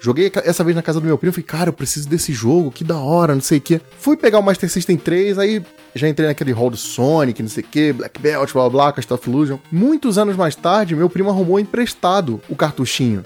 Joguei 0.00 0.30
essa 0.44 0.62
vez 0.62 0.76
na 0.76 0.82
casa 0.82 1.00
do 1.00 1.06
meu 1.06 1.18
primo, 1.18 1.32
falei, 1.32 1.44
cara, 1.44 1.68
eu 1.70 1.72
preciso 1.72 2.08
desse 2.08 2.32
jogo, 2.32 2.70
que 2.70 2.84
da 2.84 2.98
hora, 2.98 3.34
não 3.34 3.40
sei 3.42 3.58
o 3.58 3.60
quê. 3.60 3.80
Fui 3.98 4.16
pegar 4.16 4.38
o 4.38 4.42
Master 4.42 4.70
System 4.70 4.96
3, 4.96 5.38
aí 5.38 5.60
já 5.92 6.08
entrei 6.08 6.28
naquele 6.28 6.52
hall 6.52 6.70
do 6.70 6.76
Sonic, 6.76 7.42
não 7.42 7.48
sei 7.48 7.64
o 7.64 7.66
quê, 7.66 7.92
Black 7.92 8.20
Belt, 8.20 8.52
blá 8.52 8.70
blá 8.70 8.92
Castle 8.92 9.16
of 9.16 9.28
Illusion. 9.28 9.58
Muitos 9.72 10.16
anos 10.16 10.36
mais 10.36 10.54
tarde, 10.54 10.94
meu 10.94 11.10
primo 11.10 11.30
arrumou 11.30 11.58
emprestado 11.58 12.40
o 12.48 12.54
cartuchinho. 12.54 13.24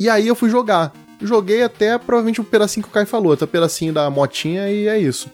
E 0.00 0.08
aí 0.08 0.26
eu 0.26 0.34
fui 0.34 0.48
jogar. 0.48 0.94
Joguei 1.20 1.62
até 1.62 1.98
provavelmente 1.98 2.40
o 2.40 2.44
pedacinho 2.44 2.84
que 2.84 2.90
o 2.90 2.92
Kai 2.92 3.04
falou, 3.04 3.32
até 3.32 3.44
o 3.44 3.48
pedacinho 3.48 3.92
da 3.92 4.08
motinha 4.08 4.70
e 4.70 4.86
é 4.86 4.98
isso. 4.98 5.30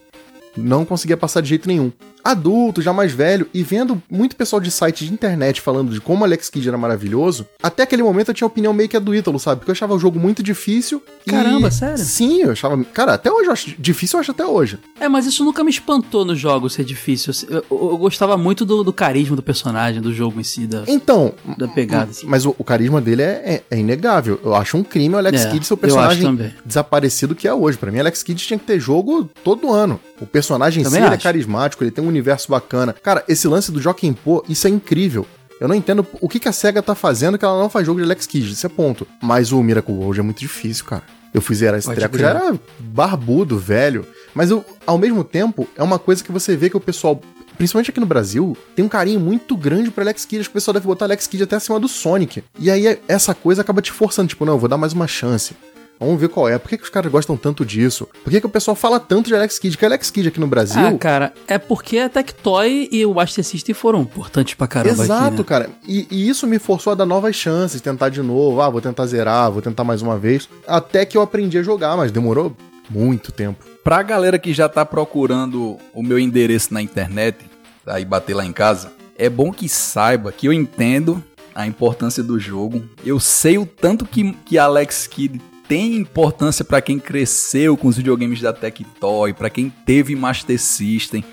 Não 0.57 0.85
conseguia 0.85 1.17
passar 1.17 1.41
de 1.41 1.49
jeito 1.49 1.67
nenhum 1.67 1.91
adulto, 2.25 2.81
já 2.81 2.91
mais 2.91 3.11
velho, 3.11 3.47
e 3.53 3.61
vendo 3.61 4.01
muito 4.09 4.35
pessoal 4.35 4.59
de 4.59 4.71
site 4.71 5.05
de 5.05 5.13
internet 5.13 5.61
falando 5.61 5.91
de 5.91 6.01
como 6.01 6.25
Alex 6.25 6.49
Kidd 6.49 6.67
era 6.67 6.77
maravilhoso, 6.77 7.47
até 7.61 7.83
aquele 7.83 8.01
momento 8.01 8.29
eu 8.29 8.33
tinha 8.33 8.45
a 8.45 8.49
opinião 8.49 8.73
meio 8.73 8.89
que 8.89 8.97
a 8.97 8.99
do 8.99 9.13
Ítalo, 9.13 9.39
sabe? 9.39 9.59
Porque 9.59 9.69
eu 9.69 9.73
achava 9.73 9.93
o 9.93 9.99
jogo 9.99 10.19
muito 10.19 10.41
difícil. 10.41 11.01
Caramba, 11.27 11.67
e... 11.67 11.71
sério? 11.71 11.97
Sim, 11.97 12.41
eu 12.41 12.51
achava. 12.51 12.83
Cara, 12.85 13.13
até 13.13 13.31
hoje 13.31 13.47
eu 13.47 13.53
acho 13.53 13.75
difícil, 13.77 14.17
eu 14.17 14.21
acho 14.21 14.31
até 14.31 14.45
hoje. 14.45 14.79
É, 14.99 15.07
mas 15.07 15.25
isso 15.25 15.43
nunca 15.43 15.63
me 15.63 15.69
espantou 15.69 16.25
nos 16.25 16.39
jogos 16.39 16.73
ser 16.73 16.83
difícil. 16.83 17.31
Eu, 17.47 17.63
eu, 17.69 17.89
eu 17.91 17.97
gostava 17.97 18.35
muito 18.37 18.65
do, 18.65 18.83
do, 18.83 18.91
carisma 18.91 19.35
do 19.35 19.43
personagem, 19.43 20.01
do 20.01 20.13
jogo 20.13 20.39
em 20.39 20.43
si, 20.43 20.65
da, 20.65 20.83
então, 20.87 21.33
da 21.57 21.67
pegada. 21.67 22.11
Assim. 22.11 22.25
Mas 22.25 22.45
o, 22.45 22.55
o, 22.57 22.63
carisma 22.63 22.99
dele 22.99 23.21
é, 23.21 23.25
é, 23.45 23.63
é, 23.69 23.77
inegável. 23.77 24.39
Eu 24.43 24.55
acho 24.55 24.77
um 24.77 24.83
crime 24.83 25.13
o 25.13 25.17
Alex 25.17 25.45
é, 25.45 25.51
Kidd 25.51 25.65
ser 25.65 25.73
o 25.73 25.77
personagem 25.77 26.53
desaparecido 26.65 27.35
que 27.35 27.47
é 27.47 27.53
hoje. 27.53 27.77
Para 27.77 27.91
mim, 27.91 27.99
Alex 27.99 28.23
Kidd 28.23 28.41
tinha 28.43 28.57
que 28.57 28.65
ter 28.65 28.79
jogo 28.79 29.29
todo 29.43 29.71
ano. 29.71 29.99
O 30.19 30.25
personagem 30.25 30.81
em 30.81 30.85
si 30.85 30.97
é 30.97 31.17
carismático, 31.17 31.83
ele 31.83 31.91
tem 31.91 32.03
um 32.03 32.14
universo 32.15 32.49
bacana. 32.49 32.93
Cara, 32.93 33.23
esse 33.27 33.47
lance 33.47 33.71
do 33.71 33.81
Joaquim 33.81 34.13
Pô, 34.13 34.43
isso 34.49 34.67
é 34.67 34.69
incrível. 34.69 35.25
Eu 35.59 35.67
não 35.67 35.75
entendo 35.75 36.05
o 36.19 36.27
que, 36.27 36.39
que 36.39 36.49
a 36.49 36.51
SEGA 36.51 36.81
tá 36.81 36.93
fazendo 36.95 37.37
que 37.37 37.45
ela 37.45 37.59
não 37.59 37.69
faz 37.69 37.85
jogo 37.85 37.99
de 37.99 38.05
Alex 38.05 38.27
Kidd, 38.27 38.51
isso 38.51 38.65
é 38.65 38.69
ponto. 38.69 39.07
Mas 39.21 39.51
o 39.51 39.63
Miracle 39.63 39.93
World 39.93 40.19
é 40.19 40.23
muito 40.23 40.39
difícil, 40.39 40.85
cara. 40.85 41.03
Eu 41.33 41.41
fui 41.41 41.55
zerar 41.55 41.77
esse 41.77 41.87
Pode 41.87 41.99
treco, 41.99 42.17
já 42.17 42.29
era 42.29 42.59
barbudo, 42.79 43.57
velho. 43.57 44.05
Mas 44.33 44.51
eu, 44.51 44.63
ao 44.85 44.97
mesmo 44.97 45.23
tempo, 45.23 45.67
é 45.75 45.83
uma 45.83 45.99
coisa 45.99 46.23
que 46.23 46.31
você 46.31 46.55
vê 46.55 46.69
que 46.69 46.77
o 46.77 46.79
pessoal, 46.79 47.21
principalmente 47.57 47.89
aqui 47.89 47.99
no 47.99 48.05
Brasil, 48.05 48.55
tem 48.75 48.83
um 48.83 48.89
carinho 48.89 49.19
muito 49.19 49.55
grande 49.55 49.91
pro 49.91 50.01
Alex 50.01 50.25
Kidd. 50.25 50.41
Acho 50.41 50.49
que 50.49 50.53
o 50.53 50.59
pessoal 50.59 50.73
deve 50.73 50.87
botar 50.87 51.05
Alex 51.05 51.27
Kidd 51.27 51.43
até 51.43 51.57
acima 51.57 51.79
do 51.79 51.87
Sonic. 51.87 52.43
E 52.59 52.69
aí 52.69 52.99
essa 53.07 53.33
coisa 53.33 53.61
acaba 53.61 53.81
te 53.81 53.91
forçando, 53.91 54.29
tipo, 54.29 54.45
não, 54.45 54.53
eu 54.53 54.59
vou 54.59 54.69
dar 54.69 54.77
mais 54.77 54.93
uma 54.93 55.07
chance. 55.07 55.55
Vamos 55.99 56.19
ver 56.19 56.29
qual 56.29 56.49
é. 56.49 56.57
Por 56.57 56.69
que, 56.69 56.77
que 56.77 56.83
os 56.83 56.89
caras 56.89 57.11
gostam 57.11 57.37
tanto 57.37 57.65
disso? 57.65 58.07
Por 58.23 58.29
que, 58.29 58.39
que 58.39 58.45
o 58.45 58.49
pessoal 58.49 58.75
fala 58.75 58.99
tanto 58.99 59.27
de 59.27 59.35
Alex 59.35 59.57
Kidd? 59.57 59.77
Que 59.77 59.85
Alex 59.85 60.11
Kidd 60.11 60.27
aqui 60.27 60.39
no 60.39 60.47
Brasil. 60.47 60.85
Ah, 60.85 60.97
cara, 60.97 61.33
é 61.47 61.57
porque 61.57 61.97
a 61.99 62.09
Tectoy 62.09 62.89
e 62.91 63.05
o 63.05 63.13
Master 63.13 63.43
System 63.43 63.73
foram 63.73 64.01
importantes 64.01 64.55
pra 64.55 64.67
caramba. 64.67 65.03
Exato, 65.03 65.27
aqui, 65.27 65.37
né? 65.37 65.43
cara. 65.43 65.69
E, 65.87 66.07
e, 66.11 66.29
isso 66.29 66.45
me 66.45 66.59
forçou 66.59 66.91
a 66.91 66.95
dar 66.95 67.05
novas 67.05 67.35
chances, 67.35 67.79
tentar 67.79 68.09
de 68.09 68.21
novo. 68.21 68.61
Ah, 68.61 68.69
vou 68.69 68.81
tentar 68.81 69.05
zerar, 69.05 69.51
vou 69.51 69.61
tentar 69.61 69.83
mais 69.83 70.01
uma 70.01 70.17
vez. 70.17 70.49
Até 70.67 71.05
que 71.05 71.17
eu 71.17 71.21
aprendi 71.21 71.57
a 71.57 71.63
jogar, 71.63 71.95
mas 71.95 72.11
demorou 72.11 72.55
muito 72.89 73.31
tempo. 73.31 73.63
Pra 73.83 74.01
galera 74.03 74.37
que 74.37 74.53
já 74.53 74.67
tá 74.67 74.85
procurando 74.85 75.77
o 75.93 76.03
meu 76.03 76.19
endereço 76.19 76.73
na 76.73 76.81
internet, 76.81 77.37
aí 77.85 78.03
bater 78.03 78.33
lá 78.33 78.45
em 78.45 78.51
casa, 78.51 78.91
é 79.17 79.29
bom 79.29 79.51
que 79.51 79.69
saiba 79.69 80.31
que 80.31 80.47
eu 80.47 80.53
entendo 80.53 81.23
a 81.53 81.65
importância 81.65 82.21
do 82.21 82.37
jogo. 82.37 82.83
Eu 83.05 83.19
sei 83.19 83.57
o 83.57 83.65
tanto 83.65 84.05
que, 84.05 84.33
que 84.45 84.57
Alex 84.57 85.07
Kidd 85.07 85.39
tem 85.67 85.95
importância 85.95 86.63
para 86.63 86.81
quem 86.81 86.99
cresceu 86.99 87.75
com 87.75 87.87
os 87.87 87.97
videogames 87.97 88.41
da 88.41 88.53
Tectoy, 88.53 89.33
para 89.33 89.49
quem 89.49 89.71
teve 89.85 90.15
Master 90.15 90.59
System. 90.59 91.23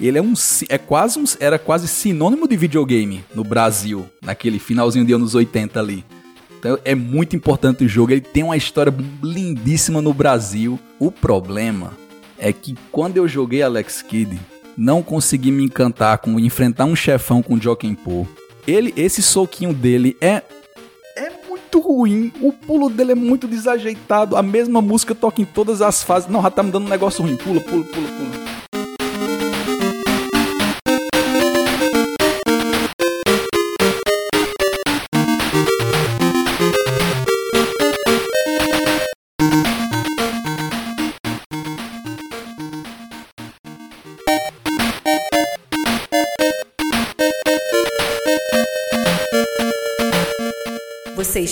Ele 0.00 0.18
é 0.18 0.22
um 0.22 0.34
é 0.68 0.76
quase 0.76 1.18
um, 1.18 1.24
era 1.40 1.58
quase 1.58 1.88
sinônimo 1.88 2.46
de 2.46 2.56
videogame 2.56 3.24
no 3.34 3.42
Brasil, 3.42 4.06
naquele 4.22 4.58
finalzinho 4.58 5.04
de 5.04 5.12
anos 5.12 5.34
80 5.34 5.80
ali. 5.80 6.04
Então 6.58 6.78
é 6.84 6.94
muito 6.94 7.36
importante 7.36 7.84
o 7.84 7.88
jogo, 7.88 8.12
ele 8.12 8.20
tem 8.20 8.42
uma 8.42 8.56
história 8.56 8.92
lindíssima 9.22 10.02
no 10.02 10.12
Brasil. 10.12 10.78
O 10.98 11.10
problema 11.10 11.92
é 12.38 12.52
que 12.52 12.76
quando 12.90 13.16
eu 13.16 13.26
joguei 13.26 13.62
Alex 13.62 14.02
Kidd, 14.02 14.38
não 14.76 15.02
consegui 15.02 15.50
me 15.50 15.64
encantar 15.64 16.18
com 16.18 16.38
enfrentar 16.38 16.84
um 16.84 16.96
chefão 16.96 17.42
com 17.42 17.58
Joken 17.58 17.94
Po. 17.94 18.28
Ele, 18.66 18.92
esse 18.96 19.22
soquinho 19.22 19.72
dele 19.72 20.16
é 20.20 20.42
muito 21.66 21.80
ruim. 21.80 22.32
O 22.40 22.52
pulo 22.52 22.88
dele 22.88 23.12
é 23.12 23.14
muito 23.14 23.46
desajeitado. 23.46 24.36
A 24.36 24.42
mesma 24.42 24.80
música 24.80 25.14
toca 25.14 25.42
em 25.42 25.44
todas 25.44 25.82
as 25.82 26.02
fases. 26.02 26.28
Não, 26.28 26.42
já 26.42 26.50
tá 26.50 26.62
me 26.62 26.70
dando 26.70 26.86
um 26.86 26.90
negócio 26.90 27.22
ruim. 27.22 27.36
Pula, 27.36 27.60
pula, 27.60 27.84
pula, 27.84 28.08
pula. 28.08 28.65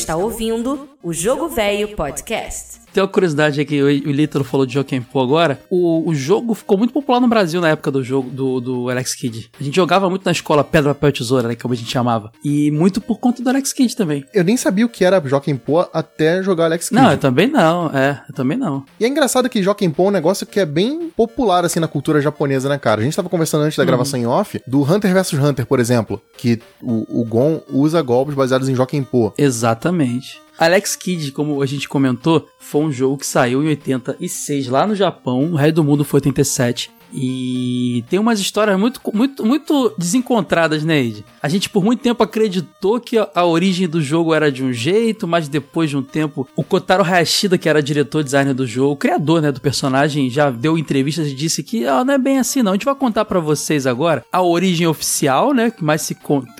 Está 0.04 0.16
ouvindo 0.16 0.90
o 1.02 1.14
Jogo 1.14 1.48
Velho 1.48 1.96
Podcast. 1.96 2.83
Tem 2.94 3.02
uma 3.02 3.08
curiosidade 3.08 3.60
aqui, 3.60 3.82
o 3.82 3.88
Lítero 3.88 4.44
falou 4.44 4.64
de 4.64 4.74
Joaquim 4.74 5.00
Pô 5.00 5.20
agora. 5.20 5.58
O, 5.68 6.08
o 6.08 6.14
jogo 6.14 6.54
ficou 6.54 6.78
muito 6.78 6.94
popular 6.94 7.18
no 7.18 7.26
Brasil 7.26 7.60
na 7.60 7.70
época 7.70 7.90
do 7.90 8.04
jogo 8.04 8.30
do, 8.30 8.60
do 8.60 8.88
Alex 8.88 9.16
Kidd. 9.16 9.50
A 9.58 9.64
gente 9.64 9.74
jogava 9.74 10.08
muito 10.08 10.24
na 10.24 10.30
escola 10.30 10.62
Pedra, 10.62 10.94
Papel 10.94 11.10
Tesoura, 11.10 11.48
né, 11.48 11.56
como 11.56 11.74
a 11.74 11.76
gente 11.76 11.90
chamava. 11.90 12.30
E 12.44 12.70
muito 12.70 13.00
por 13.00 13.18
conta 13.18 13.42
do 13.42 13.50
Alex 13.50 13.72
Kidd 13.72 13.96
também. 13.96 14.24
Eu 14.32 14.44
nem 14.44 14.56
sabia 14.56 14.86
o 14.86 14.88
que 14.88 15.04
era 15.04 15.20
Joaquim 15.26 15.56
Pô 15.56 15.80
até 15.92 16.40
jogar 16.40 16.66
Alex 16.66 16.88
Kidd. 16.88 17.02
Não, 17.02 17.10
eu 17.10 17.18
também 17.18 17.48
não, 17.48 17.90
é, 17.90 18.22
eu 18.28 18.34
também 18.34 18.56
não. 18.56 18.84
E 19.00 19.04
é 19.04 19.08
engraçado 19.08 19.48
que 19.48 19.60
Joaquim 19.60 19.90
Pô 19.90 20.04
é 20.04 20.08
um 20.08 20.12
negócio 20.12 20.46
que 20.46 20.60
é 20.60 20.64
bem 20.64 21.10
popular, 21.16 21.64
assim, 21.64 21.80
na 21.80 21.88
cultura 21.88 22.20
japonesa, 22.20 22.68
né, 22.68 22.78
cara? 22.78 23.00
A 23.00 23.04
gente 23.04 23.16
tava 23.16 23.28
conversando 23.28 23.62
antes 23.62 23.76
da 23.76 23.82
uhum. 23.82 23.88
gravação 23.88 24.20
em 24.20 24.26
off 24.26 24.62
do 24.68 24.84
Hunter 24.84 25.12
vs 25.12 25.32
Hunter, 25.32 25.66
por 25.66 25.80
exemplo, 25.80 26.22
que 26.38 26.60
o, 26.80 27.22
o 27.22 27.24
Gon 27.24 27.60
usa 27.72 28.00
golpes 28.02 28.36
baseados 28.36 28.68
em 28.68 28.74
Joaquim 28.76 29.02
Pô. 29.02 29.32
Exatamente. 29.36 30.43
Alex 30.58 30.96
Kidd, 30.96 31.32
como 31.32 31.60
a 31.62 31.66
gente 31.66 31.88
comentou, 31.88 32.48
foi 32.58 32.82
um 32.82 32.92
jogo 32.92 33.18
que 33.18 33.26
saiu 33.26 33.62
em 33.62 33.68
86 33.68 34.68
lá 34.68 34.86
no 34.86 34.94
Japão, 34.94 35.52
o 35.52 35.56
resto 35.56 35.76
do 35.76 35.84
mundo 35.84 36.04
foi 36.04 36.18
87. 36.18 36.90
E 37.16 38.04
tem 38.10 38.18
umas 38.18 38.40
histórias 38.40 38.76
muito, 38.76 39.00
muito, 39.14 39.46
muito 39.46 39.94
desencontradas, 39.96 40.82
né, 40.84 41.00
Ed? 41.00 41.24
A 41.40 41.48
gente 41.48 41.70
por 41.70 41.84
muito 41.84 42.00
tempo 42.00 42.24
acreditou 42.24 42.98
que 42.98 43.16
a, 43.16 43.28
a, 43.32 43.44
origem 43.44 43.88
do 43.88 44.02
jogo 44.02 44.34
era 44.34 44.50
de 44.50 44.64
um 44.64 44.72
jeito, 44.72 45.28
mas 45.28 45.46
depois 45.46 45.88
de 45.88 45.96
um 45.96 46.02
tempo, 46.02 46.48
o 46.56 46.64
Kotaro 46.64 47.04
Hayashida, 47.04 47.56
que 47.56 47.68
era 47.68 47.80
diretor 47.80 48.24
designer 48.24 48.52
do 48.52 48.66
jogo, 48.66 48.96
criador, 48.96 49.40
né, 49.40 49.52
do 49.52 49.60
personagem, 49.60 50.28
já 50.28 50.50
deu 50.50 50.76
entrevistas 50.76 51.28
e 51.28 51.34
disse 51.34 51.62
que 51.62 51.86
ah, 51.86 52.04
não 52.04 52.14
é 52.14 52.18
bem 52.18 52.40
assim, 52.40 52.64
não. 52.64 52.72
A 52.72 52.74
gente 52.74 52.84
vai 52.84 52.96
contar 52.96 53.24
para 53.24 53.38
vocês 53.38 53.86
agora 53.86 54.24
a 54.32 54.42
origem 54.42 54.88
oficial, 54.88 55.54
né, 55.54 55.70
que 55.70 55.84
mais 55.84 56.02
se 56.02 56.16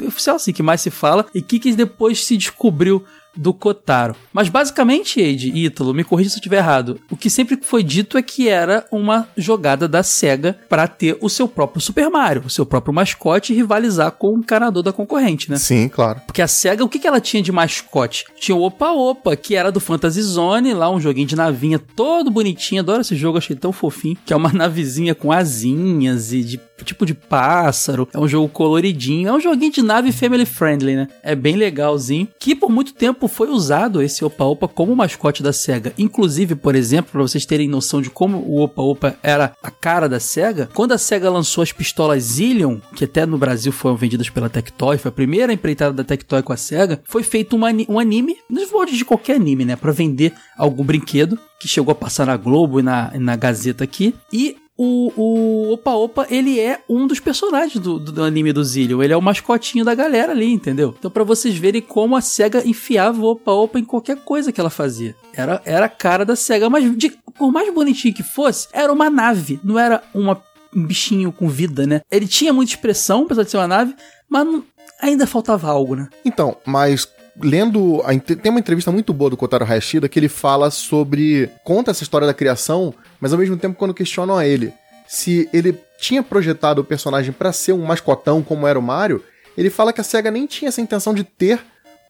oficial 0.07 0.38
sim, 0.38 0.52
que 0.52 0.62
mais 0.62 0.80
se 0.80 0.90
fala 0.90 1.26
e 1.35 1.42
que, 1.42 1.59
que 1.59 1.74
depois 1.74 2.24
se 2.24 2.37
descobriu 2.37 3.04
do 3.37 3.53
Kotaro. 3.53 4.16
Mas 4.33 4.49
basicamente, 4.49 5.20
Eide, 5.20 5.51
Ítalo, 5.57 5.94
me 5.94 6.05
corrija 6.05 6.31
se 6.31 6.37
eu 6.37 6.40
estiver 6.40 6.59
errado. 6.59 7.01
O 7.11 7.16
que 7.16 7.31
sempre 7.31 7.59
foi 7.62 7.83
dito 7.83 8.16
é 8.18 8.23
que 8.23 8.49
era 8.49 8.87
uma 8.90 9.29
jogada 9.37 9.87
da 9.88 10.03
SEGA 10.03 10.59
para 10.68 10.87
ter 10.87 11.16
o 11.20 11.29
seu 11.29 11.47
próprio 11.49 11.81
Super 11.81 12.11
Mario, 12.11 12.42
o 12.47 12.51
seu 12.51 12.66
próprio 12.66 12.94
mascote 12.94 13.53
e 13.53 13.57
rivalizar 13.57 14.12
com 14.12 14.35
o 14.35 14.38
encanador 14.38 14.83
da 14.83 14.92
concorrente, 14.92 15.51
né? 15.51 15.57
Sim, 15.57 15.88
claro. 15.88 16.20
Porque 16.27 16.42
a 16.42 16.49
SEGA, 16.49 16.85
o 16.85 16.88
que, 16.88 16.99
que 16.99 17.07
ela 17.07 17.20
tinha 17.20 17.42
de 17.42 17.53
mascote? 17.53 18.25
Tinha 18.38 18.57
o 18.57 18.62
Opa 18.62 18.90
Opa, 18.90 19.37
que 19.37 19.55
era 19.55 19.70
do 19.70 19.81
Fantasy 19.81 20.23
Zone, 20.23 20.75
lá 20.75 20.90
um 20.90 21.01
joguinho 21.01 21.27
de 21.27 21.37
navinha 21.37 21.79
todo 21.79 22.31
bonitinho. 22.31 22.81
Adoro 22.81 23.01
esse 23.01 23.16
jogo, 23.16 23.38
achei 23.38 23.57
tão 23.57 23.73
fofinho. 23.73 24.16
Que 24.25 24.33
é 24.33 24.37
uma 24.37 24.53
navezinha 24.55 25.14
com 25.14 25.33
asinhas 25.33 26.33
e 26.33 26.42
de 26.42 26.61
tipo 26.85 27.07
de 27.07 27.14
pássaro. 27.14 28.09
É 28.12 28.18
um 28.18 28.29
jogo 28.29 28.49
coloridinho. 28.49 29.29
É 29.29 29.33
um 29.33 29.40
joguinho 29.40 29.73
de 29.73 29.83
nave 29.83 30.12
family 30.12 30.44
friendly, 30.44 30.94
né? 30.97 31.09
É 31.23 31.35
bem 31.35 31.57
legalzinho. 31.57 32.29
Que 32.38 32.55
por 32.55 32.70
muito 32.70 32.94
tempo 32.94 33.23
foi 33.28 33.48
usado 33.48 34.02
esse 34.02 34.24
Opa 34.24 34.44
Opa 34.44 34.68
como 34.68 34.94
mascote 34.94 35.42
da 35.42 35.52
SEGA. 35.52 35.92
Inclusive, 35.98 36.54
por 36.54 36.74
exemplo, 36.74 37.12
para 37.12 37.22
vocês 37.22 37.46
terem 37.46 37.68
noção 37.68 38.00
de 38.00 38.10
como 38.10 38.38
o 38.38 38.62
Opa 38.62 38.82
Opa 38.82 39.16
era 39.22 39.52
a 39.62 39.70
cara 39.70 40.08
da 40.08 40.20
SEGA, 40.20 40.68
quando 40.74 40.92
a 40.92 40.98
SEGA 40.98 41.30
lançou 41.30 41.62
as 41.62 41.72
pistolas 41.72 42.22
Zillion, 42.22 42.78
que 42.94 43.04
até 43.04 43.26
no 43.26 43.38
Brasil 43.38 43.72
foram 43.72 43.96
vendidas 43.96 44.30
pela 44.30 44.48
Tectoy, 44.48 44.98
foi 44.98 45.08
a 45.08 45.12
primeira 45.12 45.52
empreitada 45.52 45.92
da 45.92 46.04
Tectoy 46.04 46.42
com 46.42 46.52
a 46.52 46.56
SEGA, 46.56 47.00
foi 47.04 47.22
feito 47.22 47.56
um 47.56 47.98
anime, 47.98 48.37
nos 48.48 48.70
moldes 48.70 48.96
de 48.96 49.04
qualquer 49.04 49.37
anime, 49.37 49.64
né? 49.64 49.76
Para 49.76 49.92
vender 49.92 50.32
algum 50.56 50.84
brinquedo 50.84 51.38
que 51.60 51.68
chegou 51.68 51.92
a 51.92 51.94
passar 51.94 52.26
na 52.26 52.37
Globo 52.37 52.80
e 52.80 52.82
na, 52.82 53.10
na 53.18 53.37
Gazeta 53.37 53.84
aqui. 53.84 54.14
E 54.32 54.56
o, 54.76 55.12
o 55.16 55.72
Opa 55.72 55.92
Opa, 55.92 56.26
ele 56.28 56.58
é 56.58 56.80
um 56.88 57.06
dos 57.06 57.20
personagens 57.20 57.80
do, 57.80 57.98
do, 57.98 58.22
anime 58.22 58.52
do 58.52 58.64
Zillion. 58.64 59.02
Ele 59.02 59.12
é 59.12 59.16
o 59.16 59.22
mascotinho 59.22 59.84
da 59.84 59.94
galera 59.94 60.32
ali, 60.32 60.52
entendeu? 60.52 60.94
Então, 60.98 61.10
para 61.10 61.22
vocês 61.22 61.56
verem 61.56 61.80
como 61.80 62.16
a 62.16 62.20
SEGA 62.20 62.66
enfiava 62.66 63.20
o 63.20 63.30
Opa 63.30 63.52
Opa 63.52 63.78
em 63.78 63.84
qualquer 63.84 64.16
coisa 64.24 64.52
que 64.52 64.60
ela 64.60 64.70
fazia. 64.70 65.14
Era, 65.32 65.62
era 65.64 65.87
a 65.87 65.88
cara 65.88 66.24
da 66.24 66.34
SEGA, 66.34 66.68
mas 66.68 66.96
de, 66.96 67.10
por 67.38 67.52
mais 67.52 67.72
bonitinho 67.72 68.14
que 68.14 68.22
fosse, 68.22 68.68
era 68.72 68.92
uma 68.92 69.08
nave, 69.08 69.60
não 69.62 69.78
era 69.78 70.02
uma, 70.12 70.42
um 70.74 70.84
bichinho 70.84 71.30
com 71.30 71.48
vida, 71.48 71.87
né? 71.87 72.00
Ele 72.10 72.26
tinha 72.26 72.52
muita 72.52 72.72
expressão, 72.72 73.22
apesar 73.22 73.44
de 73.44 73.50
ser 73.50 73.58
uma 73.58 73.68
nave, 73.68 73.94
mas 74.28 74.44
não, 74.44 74.64
ainda 75.00 75.26
faltava 75.26 75.68
algo, 75.68 75.94
né? 75.94 76.08
Então, 76.24 76.56
mas 76.66 77.08
lendo. 77.40 78.03
A, 78.05 78.18
tem 78.18 78.51
uma 78.51 78.61
entrevista 78.61 78.90
muito 78.92 79.12
boa 79.12 79.31
do 79.31 79.37
Kotaro 79.37 79.64
Hayashida 79.64 80.09
que 80.09 80.18
ele 80.18 80.29
fala 80.29 80.70
sobre. 80.70 81.51
conta 81.64 81.90
essa 81.90 82.03
história 82.03 82.27
da 82.27 82.35
criação, 82.35 82.94
mas 83.20 83.33
ao 83.33 83.38
mesmo 83.38 83.57
tempo 83.57 83.77
quando 83.79 83.94
questionam 83.94 84.37
a 84.37 84.47
ele 84.47 84.73
se 85.07 85.49
ele 85.53 85.79
tinha 85.99 86.23
projetado 86.23 86.81
o 86.81 86.85
personagem 86.85 87.33
para 87.33 87.53
ser 87.53 87.73
um 87.73 87.85
mascotão 87.85 88.42
como 88.42 88.66
era 88.66 88.79
o 88.79 88.83
Mario, 88.83 89.23
ele 89.57 89.70
fala 89.70 89.92
que 89.92 90.01
a 90.01 90.05
SEGA 90.05 90.31
nem 90.31 90.47
tinha 90.47 90.68
essa 90.68 90.81
intenção 90.81 91.14
de 91.14 91.25
ter 91.25 91.61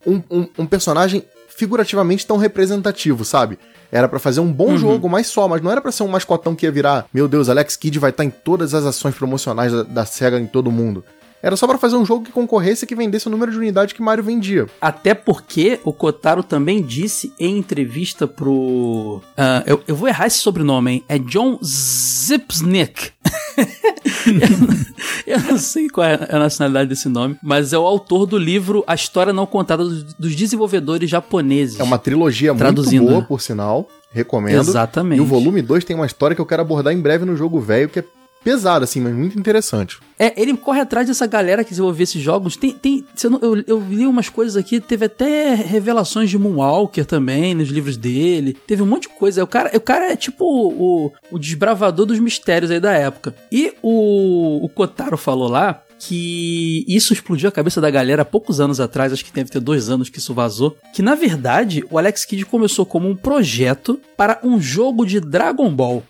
um, 0.06 0.22
um, 0.30 0.48
um 0.58 0.66
personagem 0.66 1.24
figurativamente 1.48 2.26
tão 2.26 2.36
representativo, 2.36 3.24
sabe? 3.24 3.58
Era 3.92 4.08
para 4.08 4.18
fazer 4.18 4.40
um 4.40 4.50
bom 4.50 4.70
uhum. 4.70 4.78
jogo, 4.78 5.08
mas 5.08 5.26
só, 5.26 5.46
mas 5.46 5.62
não 5.62 5.70
era 5.70 5.80
para 5.80 5.92
ser 5.92 6.02
um 6.02 6.08
mascotão 6.08 6.54
que 6.54 6.66
ia 6.66 6.72
virar, 6.72 7.06
meu 7.12 7.28
Deus, 7.28 7.48
Alex 7.48 7.76
Kidd 7.76 7.98
vai 7.98 8.10
estar 8.10 8.22
tá 8.22 8.26
em 8.26 8.30
todas 8.30 8.74
as 8.74 8.84
ações 8.84 9.14
promocionais 9.14 9.72
da, 9.72 9.82
da 9.82 10.06
SEGA 10.06 10.40
em 10.40 10.46
todo 10.46 10.72
mundo. 10.72 11.04
Era 11.44 11.56
só 11.56 11.66
para 11.66 11.76
fazer 11.76 11.96
um 11.96 12.06
jogo 12.06 12.24
que 12.24 12.32
concorresse 12.32 12.86
e 12.86 12.88
que 12.88 12.94
vendesse 12.94 13.26
o 13.26 13.30
número 13.30 13.52
de 13.52 13.58
unidades 13.58 13.92
que 13.92 14.00
Mario 14.00 14.24
vendia. 14.24 14.64
Até 14.80 15.12
porque 15.12 15.78
o 15.84 15.92
Kotaro 15.92 16.42
também 16.42 16.80
disse 16.80 17.34
em 17.38 17.58
entrevista 17.58 18.26
pro. 18.26 19.20
Uh, 19.36 19.62
eu, 19.66 19.82
eu, 19.86 19.94
vou 19.94 20.08
errar 20.08 20.26
esse 20.26 20.38
sobrenome, 20.38 20.90
hein? 20.90 21.04
É 21.06 21.18
John 21.18 21.58
Zipsnick. 21.62 23.10
eu, 25.26 25.38
não 25.40 25.58
sei 25.58 25.86
qual 25.90 26.06
é 26.06 26.18
a 26.30 26.38
nacionalidade 26.38 26.88
desse 26.88 27.10
nome, 27.10 27.36
mas 27.42 27.74
é 27.74 27.78
o 27.78 27.84
autor 27.84 28.24
do 28.24 28.38
livro 28.38 28.82
A 28.86 28.94
História 28.94 29.30
Não 29.30 29.44
Contada 29.44 29.84
dos, 29.84 30.34
Desenvolvedores 30.34 31.10
Japoneses. 31.10 31.78
É 31.78 31.82
uma 31.82 31.98
trilogia 31.98 32.54
muito 32.54 32.82
boa, 33.00 33.20
por 33.20 33.42
sinal. 33.42 33.86
Recomendo. 34.14 34.60
Exatamente. 34.60 35.18
E 35.18 35.20
o 35.20 35.26
volume 35.26 35.60
2 35.60 35.84
tem 35.84 35.96
uma 35.96 36.06
história 36.06 36.36
que 36.36 36.40
eu 36.40 36.46
quero 36.46 36.62
abordar 36.62 36.94
em 36.94 37.00
breve 37.00 37.24
no 37.24 37.36
jogo 37.36 37.60
velho, 37.60 37.88
que 37.88 37.98
é 37.98 38.04
pesado, 38.44 38.84
assim, 38.84 39.00
mas 39.00 39.14
muito 39.14 39.38
interessante. 39.38 39.98
É, 40.18 40.40
ele 40.40 40.54
corre 40.56 40.80
atrás 40.80 41.08
dessa 41.08 41.26
galera 41.26 41.64
que 41.64 41.70
desenvolveu 41.70 42.04
esses 42.04 42.22
jogos. 42.22 42.56
Tem, 42.56 42.72
tem, 42.72 43.04
eu, 43.42 43.64
eu 43.66 43.80
li 43.80 44.06
umas 44.06 44.28
coisas 44.28 44.56
aqui, 44.56 44.78
teve 44.80 45.06
até 45.06 45.54
revelações 45.54 46.28
de 46.28 46.38
Moonwalker 46.38 47.06
também 47.06 47.54
nos 47.54 47.68
livros 47.68 47.96
dele. 47.96 48.56
Teve 48.66 48.82
um 48.82 48.86
monte 48.86 49.02
de 49.02 49.08
coisa. 49.08 49.42
O 49.42 49.46
cara, 49.46 49.74
o 49.74 49.80
cara 49.80 50.12
é 50.12 50.16
tipo 50.16 50.44
o, 50.44 51.10
o 51.32 51.38
desbravador 51.38 52.06
dos 52.06 52.20
mistérios 52.20 52.70
aí 52.70 52.78
da 52.78 52.92
época. 52.92 53.34
E 53.50 53.72
o, 53.82 54.64
o 54.64 54.68
Kotaro 54.68 55.16
falou 55.16 55.48
lá 55.48 55.82
que 55.98 56.84
isso 56.86 57.12
explodiu 57.12 57.48
a 57.48 57.52
cabeça 57.52 57.80
da 57.80 57.90
galera 57.90 58.22
há 58.22 58.26
poucos 58.26 58.60
anos 58.60 58.78
atrás, 58.78 59.12
acho 59.12 59.24
que 59.24 59.32
deve 59.32 59.50
ter 59.50 59.60
dois 59.60 59.88
anos 59.88 60.10
que 60.10 60.18
isso 60.18 60.34
vazou, 60.34 60.76
que 60.92 61.00
na 61.00 61.14
verdade 61.14 61.84
o 61.90 61.96
Alex 61.96 62.24
Kidd 62.24 62.44
começou 62.44 62.84
como 62.84 63.08
um 63.08 63.16
projeto 63.16 63.98
para 64.16 64.38
um 64.42 64.60
jogo 64.60 65.06
de 65.06 65.18
Dragon 65.18 65.70
Ball. 65.70 66.02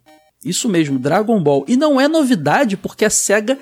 Isso 0.44 0.68
mesmo, 0.68 0.98
Dragon 0.98 1.40
Ball. 1.42 1.64
E 1.66 1.76
não 1.76 2.00
é 2.00 2.06
novidade, 2.06 2.76
porque 2.76 3.04
a 3.04 3.10
SEGA 3.10 3.58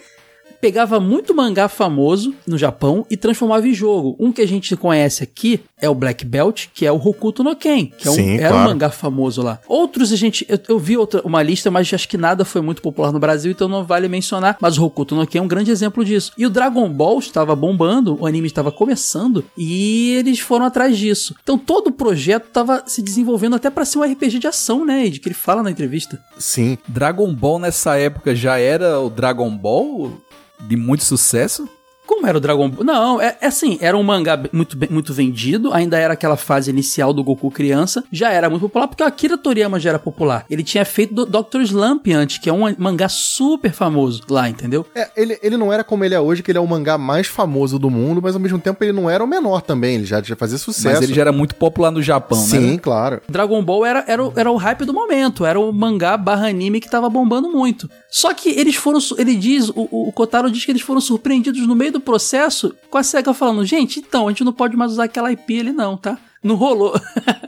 pegava 0.62 1.00
muito 1.00 1.34
mangá 1.34 1.66
famoso 1.66 2.32
no 2.46 2.56
Japão 2.56 3.04
e 3.10 3.16
transformava 3.16 3.66
em 3.66 3.74
jogo. 3.74 4.16
Um 4.20 4.30
que 4.30 4.40
a 4.40 4.46
gente 4.46 4.76
conhece 4.76 5.20
aqui 5.20 5.60
é 5.76 5.88
o 5.88 5.94
Black 5.94 6.24
Belt, 6.24 6.68
que 6.72 6.86
é 6.86 6.92
o 6.92 6.94
Hokuto 6.94 7.42
no 7.42 7.56
Ken, 7.56 7.86
que 7.86 8.06
é 8.06 8.10
um, 8.12 8.14
Sim, 8.14 8.36
era 8.36 8.50
claro. 8.50 8.68
um 8.68 8.72
mangá 8.72 8.88
famoso 8.88 9.42
lá. 9.42 9.58
Outros 9.66 10.12
a 10.12 10.16
gente, 10.16 10.46
eu, 10.48 10.56
eu, 10.68 10.78
vi 10.78 10.96
outra, 10.96 11.20
uma 11.24 11.42
lista, 11.42 11.68
mas 11.68 11.92
acho 11.92 12.08
que 12.08 12.16
nada 12.16 12.44
foi 12.44 12.60
muito 12.60 12.80
popular 12.80 13.10
no 13.10 13.18
Brasil, 13.18 13.50
então 13.50 13.68
não 13.68 13.82
vale 13.82 14.06
mencionar, 14.06 14.56
mas 14.60 14.78
o 14.78 14.84
Hokuto 14.84 15.16
no 15.16 15.26
Ken 15.26 15.40
é 15.40 15.42
um 15.42 15.48
grande 15.48 15.72
exemplo 15.72 16.04
disso. 16.04 16.30
E 16.38 16.46
o 16.46 16.50
Dragon 16.50 16.88
Ball 16.88 17.18
estava 17.18 17.56
bombando, 17.56 18.16
o 18.20 18.24
anime 18.24 18.46
estava 18.46 18.70
começando 18.70 19.44
e 19.58 20.12
eles 20.12 20.38
foram 20.38 20.66
atrás 20.66 20.96
disso. 20.96 21.34
Então 21.42 21.58
todo 21.58 21.88
o 21.88 21.92
projeto 21.92 22.46
estava 22.46 22.84
se 22.86 23.02
desenvolvendo 23.02 23.56
até 23.56 23.68
para 23.68 23.84
ser 23.84 23.98
um 23.98 24.04
RPG 24.04 24.38
de 24.38 24.46
ação, 24.46 24.86
né, 24.86 25.06
Ed, 25.06 25.18
que 25.18 25.26
ele 25.26 25.34
fala 25.34 25.60
na 25.60 25.72
entrevista. 25.72 26.22
Sim. 26.38 26.78
Dragon 26.86 27.34
Ball 27.34 27.58
nessa 27.58 27.96
época 27.96 28.36
já 28.36 28.58
era 28.58 29.00
o 29.00 29.10
Dragon 29.10 29.50
Ball 29.50 30.22
de 30.68 30.76
muito 30.76 31.04
sucesso? 31.04 31.68
Como 32.06 32.26
era 32.26 32.36
o 32.36 32.40
Dragon 32.40 32.68
Ball? 32.68 32.84
Não, 32.84 33.20
é, 33.20 33.36
é 33.40 33.46
assim, 33.46 33.78
era 33.80 33.96
um 33.96 34.02
mangá 34.02 34.38
muito, 34.52 34.76
muito 34.92 35.14
vendido, 35.14 35.72
ainda 35.72 35.96
era 35.96 36.14
aquela 36.14 36.36
fase 36.36 36.70
inicial 36.70 37.12
do 37.12 37.22
Goku 37.22 37.50
criança, 37.50 38.02
já 38.12 38.30
era 38.30 38.50
muito 38.50 38.62
popular, 38.62 38.88
porque 38.88 39.02
o 39.02 39.06
Akira 39.06 39.38
Toriyama 39.38 39.78
já 39.78 39.90
era 39.90 39.98
popular. 39.98 40.44
Ele 40.50 40.64
tinha 40.64 40.84
feito 40.84 41.14
do 41.14 41.24
Dr. 41.24 41.60
Slump 41.62 42.08
antes, 42.08 42.38
que 42.38 42.50
é 42.50 42.52
um 42.52 42.74
mangá 42.76 43.08
super 43.08 43.72
famoso 43.72 44.22
lá, 44.28 44.48
entendeu? 44.48 44.84
É, 44.94 45.10
ele, 45.16 45.38
ele 45.42 45.56
não 45.56 45.72
era 45.72 45.84
como 45.84 46.04
ele 46.04 46.14
é 46.14 46.20
hoje, 46.20 46.42
que 46.42 46.50
ele 46.50 46.58
é 46.58 46.60
o 46.60 46.66
mangá 46.66 46.98
mais 46.98 47.28
famoso 47.28 47.78
do 47.78 47.88
mundo, 47.88 48.20
mas 48.20 48.34
ao 48.34 48.40
mesmo 48.40 48.58
tempo 48.58 48.82
ele 48.82 48.92
não 48.92 49.08
era 49.08 49.22
o 49.22 49.26
menor 49.26 49.62
também, 49.62 49.94
ele 49.94 50.04
já, 50.04 50.20
já 50.20 50.34
fazia 50.34 50.58
sucesso. 50.58 50.88
Mas 50.96 51.02
ele 51.02 51.14
já 51.14 51.22
era 51.22 51.32
muito 51.32 51.54
popular 51.54 51.92
no 51.92 52.02
Japão, 52.02 52.38
Sim, 52.38 52.58
né? 52.58 52.68
Sim, 52.72 52.78
claro. 52.78 53.22
Dragon 53.28 53.62
Ball 53.62 53.86
era, 53.86 54.04
era, 54.08 54.32
era 54.36 54.50
o 54.50 54.56
hype 54.56 54.84
do 54.84 54.92
momento, 54.92 55.46
era 55.46 55.58
o 55.58 55.72
mangá 55.72 56.16
barra 56.16 56.48
anime 56.48 56.80
que 56.80 56.90
tava 56.90 57.08
bombando 57.08 57.48
muito. 57.48 57.88
Só 58.12 58.34
que 58.34 58.50
eles 58.50 58.76
foram, 58.76 58.98
ele 59.16 59.34
diz, 59.34 59.70
o, 59.70 59.88
o 59.90 60.12
Kotaro 60.12 60.50
diz 60.50 60.66
que 60.66 60.70
eles 60.70 60.82
foram 60.82 61.00
surpreendidos 61.00 61.66
no 61.66 61.74
meio 61.74 61.92
do 61.92 62.00
processo 62.00 62.76
com 62.90 62.98
a 62.98 63.02
SEGA 63.02 63.32
falando, 63.32 63.64
gente, 63.64 64.00
então, 64.00 64.28
a 64.28 64.30
gente 64.30 64.44
não 64.44 64.52
pode 64.52 64.76
mais 64.76 64.92
usar 64.92 65.04
aquela 65.04 65.32
IP 65.32 65.60
ali 65.60 65.72
não, 65.72 65.96
tá? 65.96 66.18
Não 66.44 66.54
rolou. 66.54 66.92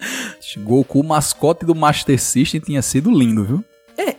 Goku, 0.65 1.01
o 1.01 1.05
mascote 1.05 1.67
do 1.67 1.75
Master 1.75 2.19
System, 2.19 2.63
tinha 2.63 2.81
sido 2.81 3.11
lindo, 3.11 3.45
viu? 3.45 3.65
É, 3.99 4.17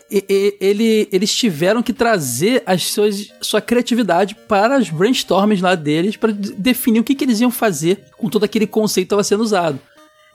ele, 0.62 1.10
eles 1.12 1.34
tiveram 1.34 1.82
que 1.82 1.92
trazer 1.92 2.62
as 2.66 2.84
suas, 2.92 3.34
sua 3.42 3.60
criatividade 3.60 4.36
para 4.48 4.78
as 4.78 4.90
brainstorms 4.90 5.62
lá 5.62 5.74
deles 5.74 6.16
para 6.16 6.32
definir 6.32 7.00
o 7.00 7.04
que, 7.04 7.16
que 7.16 7.26
eles 7.26 7.42
iam 7.42 7.50
fazer 7.50 8.06
com 8.18 8.30
todo 8.30 8.44
aquele 8.44 8.68
conceito 8.68 9.08
que 9.08 9.16
estava 9.16 9.24
sendo 9.24 9.42
usado. 9.42 9.80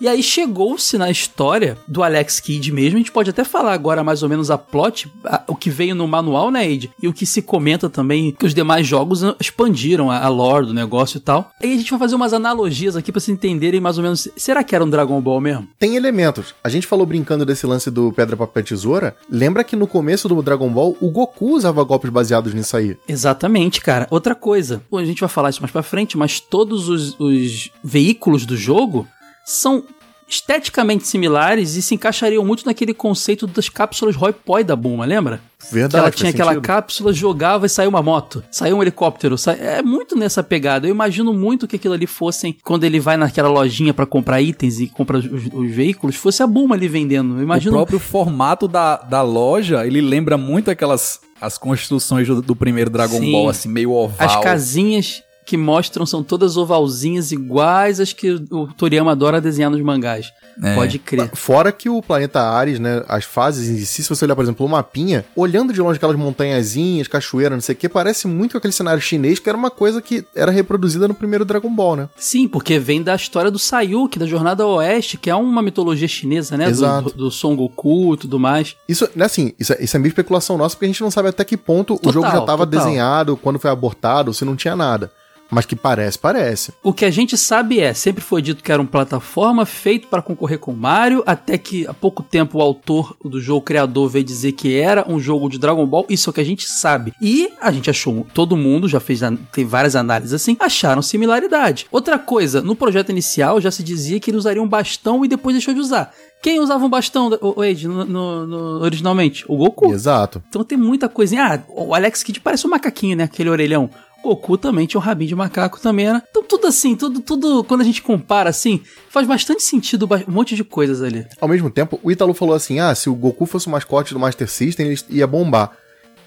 E 0.00 0.08
aí 0.08 0.22
chegou-se 0.22 0.96
na 0.96 1.10
história 1.10 1.76
do 1.86 2.02
Alex 2.02 2.40
Kidd 2.40 2.72
mesmo, 2.72 2.96
a 2.96 3.00
gente 3.00 3.12
pode 3.12 3.28
até 3.28 3.44
falar 3.44 3.74
agora 3.74 4.02
mais 4.02 4.22
ou 4.22 4.30
menos 4.30 4.50
a 4.50 4.56
plot, 4.56 5.12
a, 5.22 5.42
o 5.46 5.54
que 5.54 5.68
veio 5.68 5.94
no 5.94 6.08
manual, 6.08 6.50
né, 6.50 6.66
Ed? 6.66 6.90
E 7.02 7.06
o 7.06 7.12
que 7.12 7.26
se 7.26 7.42
comenta 7.42 7.90
também, 7.90 8.32
que 8.32 8.46
os 8.46 8.54
demais 8.54 8.86
jogos 8.86 9.22
expandiram 9.38 10.10
a, 10.10 10.24
a 10.24 10.28
lore 10.28 10.68
do 10.68 10.72
negócio 10.72 11.18
e 11.18 11.20
tal. 11.20 11.50
Aí 11.62 11.74
a 11.74 11.76
gente 11.76 11.90
vai 11.90 11.98
fazer 11.98 12.14
umas 12.14 12.32
analogias 12.32 12.96
aqui 12.96 13.12
para 13.12 13.20
se 13.20 13.30
entenderem 13.30 13.78
mais 13.78 13.98
ou 13.98 14.02
menos, 14.02 14.26
será 14.38 14.64
que 14.64 14.74
era 14.74 14.82
um 14.82 14.88
Dragon 14.88 15.20
Ball 15.20 15.38
mesmo? 15.38 15.68
Tem 15.78 15.96
elementos. 15.96 16.54
A 16.64 16.70
gente 16.70 16.86
falou 16.86 17.04
brincando 17.04 17.44
desse 17.44 17.66
lance 17.66 17.90
do 17.90 18.10
pedra, 18.10 18.38
papel, 18.38 18.64
tesoura. 18.64 19.14
Lembra 19.30 19.62
que 19.62 19.76
no 19.76 19.86
começo 19.86 20.26
do 20.28 20.42
Dragon 20.42 20.70
Ball, 20.70 20.96
o 20.98 21.10
Goku 21.10 21.54
usava 21.56 21.84
golpes 21.84 22.10
baseados 22.10 22.54
nisso 22.54 22.74
aí. 22.74 22.96
Exatamente, 23.06 23.82
cara. 23.82 24.06
Outra 24.10 24.34
coisa, 24.34 24.82
a 24.90 25.04
gente 25.04 25.20
vai 25.20 25.28
falar 25.28 25.50
isso 25.50 25.60
mais 25.60 25.70
pra 25.70 25.82
frente, 25.82 26.16
mas 26.16 26.40
todos 26.40 26.88
os, 26.88 27.20
os 27.20 27.70
veículos 27.84 28.46
do 28.46 28.56
jogo 28.56 29.06
são 29.50 29.84
esteticamente 30.30 31.08
similares 31.08 31.74
e 31.74 31.82
se 31.82 31.94
encaixariam 31.96 32.44
muito 32.44 32.64
naquele 32.64 32.94
conceito 32.94 33.48
das 33.48 33.68
cápsulas 33.68 34.14
Roy 34.14 34.32
Poi 34.32 34.62
da 34.62 34.76
Buma, 34.76 35.04
lembra? 35.04 35.40
Verdade. 35.72 35.90
Que 35.90 35.98
ela 35.98 36.10
tinha 36.10 36.30
aquela 36.30 36.52
sentido. 36.52 36.66
cápsula, 36.66 37.12
jogava 37.12 37.66
e 37.66 37.68
saiu 37.68 37.90
uma 37.90 38.00
moto, 38.00 38.42
saiu 38.48 38.76
um 38.76 38.82
helicóptero. 38.82 39.34
É 39.58 39.82
muito 39.82 40.16
nessa 40.16 40.42
pegada. 40.42 40.86
Eu 40.86 40.92
imagino 40.92 41.34
muito 41.34 41.66
que 41.66 41.76
aquilo 41.76 41.94
ali 41.94 42.06
fossem, 42.06 42.56
quando 42.64 42.84
ele 42.84 43.00
vai 43.00 43.16
naquela 43.16 43.48
lojinha 43.48 43.92
para 43.92 44.06
comprar 44.06 44.40
itens 44.40 44.78
e 44.78 44.86
compra 44.86 45.18
os, 45.18 45.26
os, 45.26 45.70
veículos, 45.70 46.14
fosse 46.14 46.42
a 46.42 46.46
Buma 46.46 46.76
ali 46.76 46.86
vendendo. 46.86 47.38
Eu 47.38 47.42
imagino... 47.42 47.72
O 47.72 47.78
próprio 47.78 47.98
formato 47.98 48.68
da, 48.68 48.96
da 48.98 49.22
loja, 49.22 49.84
ele 49.84 50.00
lembra 50.00 50.38
muito 50.38 50.70
aquelas 50.70 51.20
as 51.40 51.56
construções 51.56 52.28
do, 52.28 52.40
do 52.40 52.54
primeiro 52.54 52.90
Dragon 52.90 53.18
Sim. 53.18 53.32
Ball, 53.32 53.48
assim, 53.48 53.68
meio 53.68 53.92
oval. 53.92 54.28
As 54.28 54.36
casinhas 54.44 55.22
que 55.44 55.56
mostram 55.56 56.06
são 56.06 56.22
todas 56.22 56.56
ovalzinhas 56.56 57.32
iguais 57.32 58.00
às 58.00 58.12
que 58.12 58.30
o 58.50 58.68
Toriyama 58.68 59.12
adora 59.12 59.40
desenhar 59.40 59.70
nos 59.70 59.80
mangás. 59.80 60.32
É. 60.62 60.74
Pode 60.74 60.98
crer. 60.98 61.30
Fora 61.34 61.72
que 61.72 61.88
o 61.88 62.02
planeta 62.02 62.40
Ares, 62.40 62.78
né, 62.78 63.02
as 63.08 63.24
fases 63.24 63.68
em 63.68 63.84
si, 63.84 64.02
se 64.02 64.08
você 64.08 64.24
olhar, 64.24 64.36
por 64.36 64.42
exemplo, 64.42 64.66
o 64.66 64.68
mapinha, 64.68 65.24
olhando 65.34 65.72
de 65.72 65.80
longe 65.80 65.96
aquelas 65.96 66.16
montanhazinhas, 66.16 67.08
cachoeira, 67.08 67.54
não 67.54 67.60
sei 67.60 67.74
o 67.74 67.78
que, 67.78 67.88
parece 67.88 68.26
muito 68.26 68.52
com 68.52 68.58
aquele 68.58 68.72
cenário 68.72 69.00
chinês 69.00 69.38
que 69.38 69.48
era 69.48 69.56
uma 69.56 69.70
coisa 69.70 70.02
que 70.02 70.24
era 70.34 70.50
reproduzida 70.50 71.08
no 71.08 71.14
primeiro 71.14 71.44
Dragon 71.44 71.74
Ball, 71.74 71.96
né? 71.96 72.08
Sim, 72.16 72.46
porque 72.46 72.78
vem 72.78 73.02
da 73.02 73.14
história 73.14 73.50
do 73.50 73.58
Sayuki, 73.58 74.18
da 74.18 74.26
Jornada 74.26 74.62
ao 74.62 74.76
Oeste, 74.76 75.16
que 75.16 75.30
é 75.30 75.34
uma 75.34 75.62
mitologia 75.62 76.08
chinesa, 76.08 76.56
né? 76.56 76.68
Exato. 76.68 77.10
Do, 77.10 77.24
do 77.24 77.30
Son 77.30 77.56
Goku 77.56 78.14
e 78.14 78.18
tudo 78.18 78.38
mais. 78.38 78.76
Isso, 78.88 79.08
né, 79.14 79.24
assim, 79.24 79.52
isso 79.58 79.72
é, 79.72 79.82
isso 79.82 79.96
é 79.96 79.98
meio 79.98 80.10
especulação 80.10 80.58
nossa, 80.58 80.74
porque 80.74 80.84
a 80.84 80.88
gente 80.88 81.00
não 81.00 81.10
sabe 81.10 81.28
até 81.28 81.44
que 81.44 81.56
ponto 81.56 81.94
total, 81.94 82.10
o 82.10 82.12
jogo 82.12 82.30
já 82.30 82.38
estava 82.38 82.66
desenhado, 82.66 83.36
quando 83.36 83.58
foi 83.58 83.70
abortado, 83.70 84.34
se 84.34 84.44
não 84.44 84.56
tinha 84.56 84.76
nada. 84.76 85.10
Mas 85.50 85.66
que 85.66 85.74
parece, 85.74 86.18
parece. 86.18 86.72
O 86.82 86.92
que 86.92 87.04
a 87.04 87.10
gente 87.10 87.36
sabe 87.36 87.80
é, 87.80 87.92
sempre 87.92 88.22
foi 88.22 88.40
dito 88.40 88.62
que 88.62 88.70
era 88.70 88.80
uma 88.80 88.88
plataforma 88.88 89.66
feito 89.66 90.08
para 90.08 90.22
concorrer 90.22 90.58
com 90.58 90.72
Mario, 90.72 91.22
até 91.26 91.58
que 91.58 91.86
há 91.86 91.94
pouco 91.94 92.22
tempo 92.22 92.58
o 92.58 92.62
autor 92.62 93.16
do 93.24 93.40
jogo, 93.40 93.60
o 93.60 93.62
criador, 93.62 94.08
veio 94.08 94.24
dizer 94.24 94.52
que 94.52 94.78
era 94.78 95.04
um 95.08 95.18
jogo 95.18 95.48
de 95.48 95.58
Dragon 95.58 95.84
Ball, 95.86 96.06
isso 96.08 96.28
é 96.28 96.30
o 96.30 96.34
que 96.34 96.40
a 96.40 96.44
gente 96.44 96.68
sabe. 96.68 97.12
E 97.20 97.50
a 97.60 97.72
gente 97.72 97.90
achou, 97.90 98.26
todo 98.32 98.56
mundo 98.56 98.88
já 98.88 99.00
fez, 99.00 99.20
tem 99.52 99.64
várias 99.64 99.96
análises 99.96 100.32
assim, 100.32 100.56
acharam 100.60 101.02
similaridade. 101.02 101.86
Outra 101.90 102.18
coisa, 102.18 102.62
no 102.62 102.76
projeto 102.76 103.10
inicial 103.10 103.60
já 103.60 103.70
se 103.70 103.82
dizia 103.82 104.20
que 104.20 104.30
ele 104.30 104.38
usaria 104.38 104.62
um 104.62 104.68
bastão 104.68 105.24
e 105.24 105.28
depois 105.28 105.54
deixou 105.54 105.74
de 105.74 105.80
usar. 105.80 106.12
Quem 106.42 106.58
usava 106.58 106.82
um 106.84 106.88
bastão, 106.88 107.28
o 107.42 107.54
no, 107.86 108.04
no, 108.06 108.46
no, 108.46 108.82
originalmente? 108.82 109.44
O 109.46 109.58
Goku. 109.58 109.92
Exato. 109.92 110.42
Então 110.48 110.64
tem 110.64 110.78
muita 110.78 111.06
coisinha. 111.06 111.44
Ah, 111.44 111.60
o 111.68 111.94
Alex 111.94 112.22
Kidd 112.22 112.40
parece 112.40 112.66
um 112.66 112.70
macaquinho, 112.70 113.14
né? 113.14 113.24
Aquele 113.24 113.50
orelhão. 113.50 113.90
Goku 114.22 114.58
também 114.58 114.86
tinha 114.86 115.00
um 115.00 115.02
rabinho 115.02 115.28
de 115.28 115.34
macaco 115.34 115.80
também 115.80 116.06
era. 116.06 116.22
Então 116.30 116.42
tudo 116.42 116.66
assim, 116.66 116.94
tudo, 116.94 117.20
tudo, 117.20 117.64
quando 117.64 117.80
a 117.80 117.84
gente 117.84 118.02
compara 118.02 118.50
assim, 118.50 118.82
faz 119.08 119.26
bastante 119.26 119.62
sentido 119.62 120.08
um 120.28 120.32
monte 120.32 120.54
de 120.54 120.64
coisas 120.64 121.02
ali. 121.02 121.26
Ao 121.40 121.48
mesmo 121.48 121.70
tempo, 121.70 121.98
o 122.02 122.10
Ítalo 122.10 122.34
falou 122.34 122.54
assim: 122.54 122.80
ah, 122.80 122.94
se 122.94 123.08
o 123.08 123.14
Goku 123.14 123.46
fosse 123.46 123.66
o 123.66 123.70
mascote 123.70 124.12
do 124.12 124.20
Master 124.20 124.48
System, 124.48 124.86
ele 124.86 125.00
ia 125.08 125.26
bombar. 125.26 125.72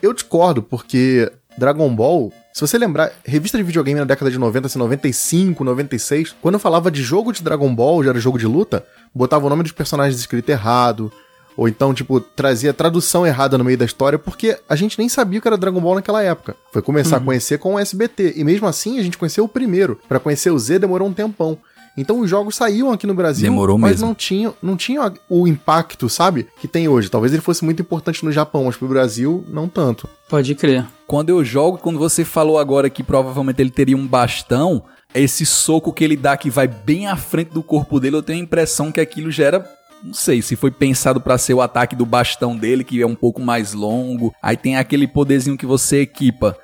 Eu 0.01 0.13
discordo, 0.13 0.61
porque 0.61 1.31
Dragon 1.57 1.93
Ball, 1.93 2.31
se 2.51 2.61
você 2.61 2.77
lembrar, 2.77 3.11
revista 3.23 3.57
de 3.57 3.63
videogame 3.63 3.99
na 3.99 4.05
década 4.05 4.29
de 4.29 4.37
90, 4.37 4.67
assim, 4.67 4.79
95, 4.79 5.63
96, 5.63 6.35
quando 6.41 6.59
falava 6.59 6.91
de 6.91 7.01
jogo 7.01 7.31
de 7.31 7.43
Dragon 7.43 7.73
Ball, 7.73 8.03
já 8.03 8.09
era 8.09 8.19
jogo 8.19 8.37
de 8.37 8.45
luta, 8.45 8.85
botava 9.13 9.45
o 9.45 9.49
nome 9.49 9.63
dos 9.63 9.71
personagens 9.71 10.19
escrito 10.19 10.49
errado, 10.49 11.11
ou 11.55 11.67
então, 11.67 11.93
tipo, 11.93 12.19
trazia 12.19 12.73
tradução 12.73 13.25
errada 13.25 13.57
no 13.57 13.63
meio 13.63 13.77
da 13.77 13.85
história, 13.85 14.17
porque 14.17 14.57
a 14.67 14.75
gente 14.75 14.97
nem 14.97 15.07
sabia 15.09 15.39
o 15.39 15.41
que 15.41 15.47
era 15.47 15.57
Dragon 15.57 15.79
Ball 15.79 15.95
naquela 15.95 16.23
época. 16.23 16.55
Foi 16.71 16.81
começar 16.81 17.17
uhum. 17.17 17.21
a 17.21 17.25
conhecer 17.25 17.57
com 17.59 17.75
o 17.75 17.79
SBT. 17.79 18.33
E 18.35 18.43
mesmo 18.43 18.67
assim, 18.67 18.99
a 18.99 19.03
gente 19.03 19.17
conheceu 19.17 19.43
o 19.43 19.49
primeiro. 19.49 19.99
para 20.07 20.19
conhecer 20.19 20.51
o 20.51 20.59
Z 20.59 20.79
demorou 20.79 21.07
um 21.07 21.13
tempão. 21.13 21.57
Então 21.95 22.19
os 22.21 22.29
jogos 22.29 22.55
saíam 22.55 22.91
aqui 22.91 23.05
no 23.05 23.13
Brasil, 23.13 23.43
Demorou 23.43 23.77
mas 23.77 23.91
mesmo. 23.91 24.07
não 24.07 24.15
tinham 24.15 24.55
não 24.63 24.75
tinha 24.75 25.13
o 25.29 25.47
impacto, 25.47 26.09
sabe, 26.09 26.47
que 26.59 26.67
tem 26.67 26.87
hoje. 26.87 27.09
Talvez 27.09 27.31
ele 27.31 27.41
fosse 27.41 27.63
muito 27.63 27.81
importante 27.81 28.25
no 28.25 28.31
Japão, 28.31 28.65
mas 28.65 28.75
pro 28.75 28.87
Brasil 28.87 29.45
não 29.47 29.67
tanto. 29.67 30.09
Pode 30.27 30.55
crer. 30.55 30.85
Quando 31.05 31.29
eu 31.29 31.43
jogo, 31.43 31.77
quando 31.77 31.99
você 31.99 32.25
falou 32.25 32.57
agora 32.57 32.89
que 32.89 33.03
provavelmente 33.03 33.61
ele 33.61 33.69
teria 33.69 33.95
um 33.95 34.07
bastão, 34.07 34.83
esse 35.13 35.45
soco 35.45 35.93
que 35.93 36.03
ele 36.03 36.17
dá 36.17 36.35
que 36.35 36.49
vai 36.49 36.67
bem 36.67 37.07
à 37.07 37.15
frente 37.15 37.51
do 37.51 37.61
corpo 37.61 37.99
dele, 37.99 38.15
eu 38.15 38.23
tenho 38.23 38.39
a 38.39 38.43
impressão 38.43 38.91
que 38.91 38.99
aquilo 38.99 39.29
gera 39.29 39.59
não 40.03 40.13
sei 40.13 40.41
se 40.41 40.55
foi 40.55 40.69
pensado 40.69 41.21
para 41.21 41.37
ser 41.37 41.53
o 41.53 41.61
ataque 41.61 41.95
do 41.95 42.05
bastão 42.05 42.57
dele, 42.57 42.83
que 42.83 43.01
é 43.01 43.07
um 43.07 43.15
pouco 43.15 43.41
mais 43.41 43.73
longo. 43.73 44.33
Aí 44.41 44.57
tem 44.57 44.75
aquele 44.75 45.07
poderzinho 45.07 45.57
que 45.57 45.65
você 45.65 46.01
equipa, 46.01 46.57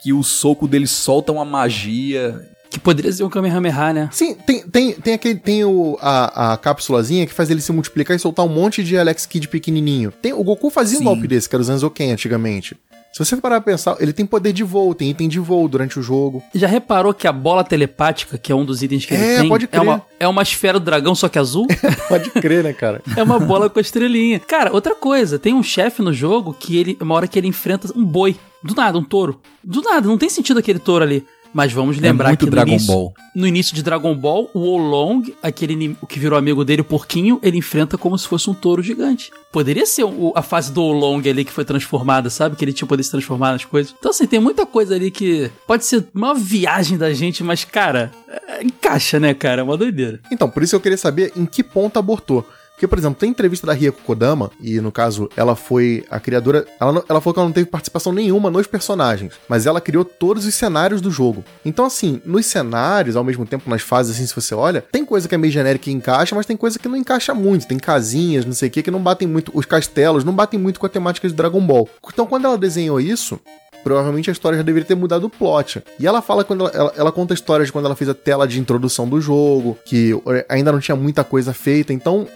que 0.00 0.12
o 0.12 0.22
soco 0.22 0.68
dele 0.68 0.86
solta 0.86 1.32
uma 1.32 1.44
magia. 1.44 2.48
Que 2.70 2.78
poderia 2.78 3.12
ser 3.12 3.24
um 3.24 3.30
Kamehameha, 3.30 3.92
né? 3.92 4.08
Sim, 4.12 4.34
tem, 4.34 4.68
tem, 4.68 4.92
tem, 4.92 5.14
aquele, 5.14 5.38
tem 5.38 5.64
o, 5.64 5.98
a, 6.00 6.52
a 6.52 6.56
cápsulazinha 6.56 7.26
que 7.26 7.32
faz 7.32 7.50
ele 7.50 7.60
se 7.60 7.72
multiplicar 7.72 8.16
e 8.16 8.18
soltar 8.20 8.44
um 8.44 8.48
monte 8.48 8.82
de 8.82 8.96
Alex 8.96 9.26
Kidd 9.26 9.48
pequenininho. 9.48 10.12
Tem, 10.12 10.32
o 10.32 10.42
Goku 10.42 10.70
fazia 10.70 10.98
Sim. 10.98 11.04
um 11.04 11.06
golpe 11.06 11.26
desse, 11.26 11.48
que 11.48 11.54
era 11.54 11.62
o 11.62 11.64
Zanzoken 11.64 12.12
antigamente. 12.12 12.76
Se 13.14 13.24
você 13.24 13.36
parar 13.36 13.60
pra 13.60 13.72
pensar, 13.72 13.96
ele 14.00 14.12
tem 14.12 14.26
poder 14.26 14.52
de 14.52 14.64
voo, 14.64 14.92
tem 14.92 15.08
item 15.08 15.28
de 15.28 15.38
voo 15.38 15.68
durante 15.68 16.00
o 16.00 16.02
jogo. 16.02 16.42
Já 16.52 16.66
reparou 16.66 17.14
que 17.14 17.28
a 17.28 17.32
bola 17.32 17.62
telepática, 17.62 18.36
que 18.36 18.50
é 18.50 18.54
um 18.56 18.64
dos 18.64 18.82
itens 18.82 19.06
que 19.06 19.14
é, 19.14 19.16
ele 19.16 19.40
tem, 19.42 19.48
pode 19.48 19.68
crer. 19.68 19.78
É, 19.78 19.82
uma, 19.82 20.02
é 20.18 20.26
uma 20.26 20.42
esfera 20.42 20.80
do 20.80 20.84
dragão, 20.84 21.14
só 21.14 21.28
que 21.28 21.38
azul? 21.38 21.68
pode 22.08 22.28
crer, 22.30 22.64
né, 22.64 22.72
cara? 22.72 23.00
é 23.16 23.22
uma 23.22 23.38
bola 23.38 23.70
com 23.70 23.78
a 23.78 23.82
estrelinha. 23.82 24.40
Cara, 24.40 24.72
outra 24.72 24.96
coisa, 24.96 25.38
tem 25.38 25.54
um 25.54 25.62
chefe 25.62 26.02
no 26.02 26.12
jogo 26.12 26.52
que 26.58 26.76
ele, 26.76 26.98
uma 27.00 27.14
hora 27.14 27.28
que 27.28 27.38
ele 27.38 27.46
enfrenta 27.46 27.88
um 27.96 28.04
boi. 28.04 28.34
Do 28.64 28.74
nada, 28.74 28.98
um 28.98 29.04
touro. 29.04 29.40
Do 29.62 29.80
nada, 29.80 30.08
não 30.08 30.18
tem 30.18 30.28
sentido 30.28 30.58
aquele 30.58 30.80
touro 30.80 31.04
ali. 31.04 31.24
Mas 31.54 31.72
vamos 31.72 31.96
é 31.98 32.00
lembrar 32.00 32.32
é 32.32 32.36
que 32.36 32.44
no 32.44 32.50
Dragon 32.50 32.72
início, 32.72 32.92
Ball. 32.92 33.14
no 33.32 33.46
início 33.46 33.76
de 33.76 33.82
Dragon 33.82 34.12
Ball, 34.16 34.50
o 34.52 34.58
Olong, 34.58 35.32
aquele 35.40 35.96
o 36.02 36.06
que 36.06 36.18
virou 36.18 36.36
amigo 36.36 36.64
dele, 36.64 36.80
o 36.80 36.84
porquinho, 36.84 37.38
ele 37.44 37.58
enfrenta 37.58 37.96
como 37.96 38.18
se 38.18 38.26
fosse 38.26 38.50
um 38.50 38.54
touro 38.54 38.82
gigante. 38.82 39.30
Poderia 39.52 39.86
ser 39.86 40.02
o, 40.02 40.32
a 40.34 40.42
fase 40.42 40.72
do 40.72 40.82
Olong 40.82 41.26
ali 41.28 41.44
que 41.44 41.52
foi 41.52 41.64
transformada, 41.64 42.28
sabe? 42.28 42.56
Que 42.56 42.64
ele 42.64 42.72
tinha 42.72 42.88
poder 42.88 43.04
se 43.04 43.10
transformar 43.12 43.52
nas 43.52 43.64
coisas. 43.64 43.94
Então, 43.96 44.10
assim, 44.10 44.26
tem 44.26 44.40
muita 44.40 44.66
coisa 44.66 44.96
ali 44.96 45.12
que 45.12 45.48
pode 45.64 45.86
ser 45.86 46.04
uma 46.12 46.34
viagem 46.34 46.98
da 46.98 47.12
gente, 47.12 47.44
mas, 47.44 47.64
cara, 47.64 48.10
é, 48.28 48.64
encaixa, 48.64 49.20
né, 49.20 49.32
cara? 49.32 49.60
É 49.60 49.64
uma 49.64 49.76
doideira. 49.76 50.18
Então, 50.32 50.50
por 50.50 50.64
isso 50.64 50.74
eu 50.74 50.80
queria 50.80 50.98
saber 50.98 51.32
em 51.36 51.46
que 51.46 51.62
ponto 51.62 52.00
abortou. 52.00 52.44
Porque, 52.74 52.88
por 52.88 52.98
exemplo, 52.98 53.18
tem 53.18 53.30
entrevista 53.30 53.66
da 53.66 53.72
Rieko 53.72 54.02
Kodama, 54.02 54.50
e 54.60 54.80
no 54.80 54.90
caso, 54.90 55.28
ela 55.36 55.54
foi 55.54 56.04
a 56.10 56.18
criadora. 56.18 56.66
Ela, 56.80 56.92
não, 56.92 57.04
ela 57.08 57.20
falou 57.20 57.32
que 57.32 57.38
ela 57.38 57.48
não 57.48 57.52
teve 57.52 57.70
participação 57.70 58.12
nenhuma 58.12 58.50
nos 58.50 58.66
personagens, 58.66 59.34
mas 59.48 59.64
ela 59.64 59.80
criou 59.80 60.04
todos 60.04 60.44
os 60.44 60.54
cenários 60.54 61.00
do 61.00 61.10
jogo. 61.10 61.44
Então, 61.64 61.84
assim, 61.84 62.20
nos 62.24 62.46
cenários, 62.46 63.14
ao 63.14 63.22
mesmo 63.22 63.46
tempo, 63.46 63.70
nas 63.70 63.82
fases, 63.82 64.16
assim, 64.16 64.26
se 64.26 64.34
você 64.34 64.54
olha, 64.54 64.84
tem 64.90 65.04
coisa 65.04 65.28
que 65.28 65.34
é 65.34 65.38
meio 65.38 65.52
genérica 65.52 65.88
e 65.88 65.92
encaixa, 65.92 66.34
mas 66.34 66.46
tem 66.46 66.56
coisa 66.56 66.78
que 66.78 66.88
não 66.88 66.96
encaixa 66.96 67.32
muito. 67.32 67.66
Tem 67.66 67.78
casinhas, 67.78 68.44
não 68.44 68.52
sei 68.52 68.68
o 68.68 68.72
que, 68.72 68.82
que 68.82 68.90
não 68.90 69.00
batem 69.00 69.28
muito. 69.28 69.52
Os 69.54 69.64
castelos 69.64 70.24
não 70.24 70.32
batem 70.32 70.58
muito 70.58 70.80
com 70.80 70.86
a 70.86 70.88
temática 70.88 71.28
de 71.28 71.34
Dragon 71.34 71.64
Ball. 71.64 71.88
Então, 72.12 72.26
quando 72.26 72.46
ela 72.46 72.58
desenhou 72.58 73.00
isso, 73.00 73.38
provavelmente 73.84 74.30
a 74.30 74.32
história 74.32 74.56
já 74.56 74.64
deveria 74.64 74.86
ter 74.86 74.96
mudado 74.96 75.24
o 75.24 75.30
plot. 75.30 75.82
E 76.00 76.06
ela 76.06 76.20
fala 76.20 76.42
quando 76.42 76.66
ela, 76.66 76.72
ela, 76.74 76.92
ela, 76.96 77.12
conta 77.12 77.34
histórias 77.34 77.68
de 77.68 77.72
quando 77.72 77.84
ela 77.84 77.94
fez 77.94 78.08
a 78.10 78.14
tela 78.14 78.48
de 78.48 78.58
introdução 78.58 79.08
do 79.08 79.20
jogo, 79.20 79.78
que 79.84 80.12
ainda 80.48 80.72
não 80.72 80.80
tinha 80.80 80.96
muita 80.96 81.22
coisa 81.22 81.52
feita. 81.52 81.92
Então, 81.92 82.26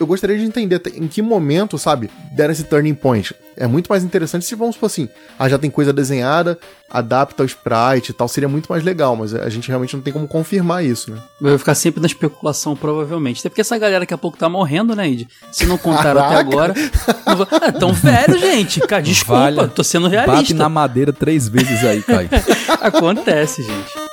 eu 0.00 0.06
gostaria 0.06 0.38
de 0.38 0.44
entender 0.44 0.80
em 0.94 1.06
que 1.06 1.20
momento, 1.20 1.78
sabe, 1.78 2.10
deram 2.32 2.52
esse 2.52 2.64
turning 2.64 2.94
point. 2.94 3.34
É 3.56 3.66
muito 3.66 3.88
mais 3.88 4.02
interessante 4.02 4.46
se 4.46 4.54
vamos 4.54 4.74
supor 4.74 4.86
assim, 4.86 5.08
ah, 5.38 5.46
já 5.46 5.58
tem 5.58 5.70
coisa 5.70 5.92
desenhada, 5.92 6.58
adapta 6.90 7.42
o 7.42 7.46
sprite 7.46 8.10
e 8.10 8.14
tal, 8.14 8.26
seria 8.26 8.48
muito 8.48 8.66
mais 8.68 8.82
legal, 8.82 9.14
mas 9.14 9.34
a 9.34 9.50
gente 9.50 9.68
realmente 9.68 9.94
não 9.94 10.02
tem 10.02 10.12
como 10.12 10.26
confirmar 10.26 10.82
isso, 10.82 11.10
né? 11.10 11.18
Vai 11.38 11.58
ficar 11.58 11.74
sempre 11.74 12.00
na 12.00 12.06
especulação, 12.06 12.74
provavelmente. 12.74 13.40
Até 13.40 13.50
porque 13.50 13.60
essa 13.60 13.76
galera 13.76 14.00
daqui 14.00 14.14
a 14.14 14.18
pouco 14.18 14.38
tá 14.38 14.48
morrendo, 14.48 14.96
né, 14.96 15.06
Id? 15.10 15.28
Se 15.52 15.66
não 15.66 15.76
contaram 15.76 16.24
até 16.24 16.36
agora. 16.36 16.72
Vou... 17.36 17.46
É 17.60 17.72
tão 17.72 17.92
velho, 17.92 18.38
gente. 18.38 18.80
Cara, 18.80 19.02
desculpa, 19.02 19.52
vale. 19.52 19.68
tô 19.68 19.84
sendo 19.84 20.08
realista. 20.08 20.36
Bate 20.36 20.54
na 20.54 20.68
madeira 20.70 21.12
três 21.12 21.46
vezes 21.46 21.84
aí, 21.84 22.02
Kai. 22.02 22.30
Acontece, 22.80 23.62
gente. 23.62 24.10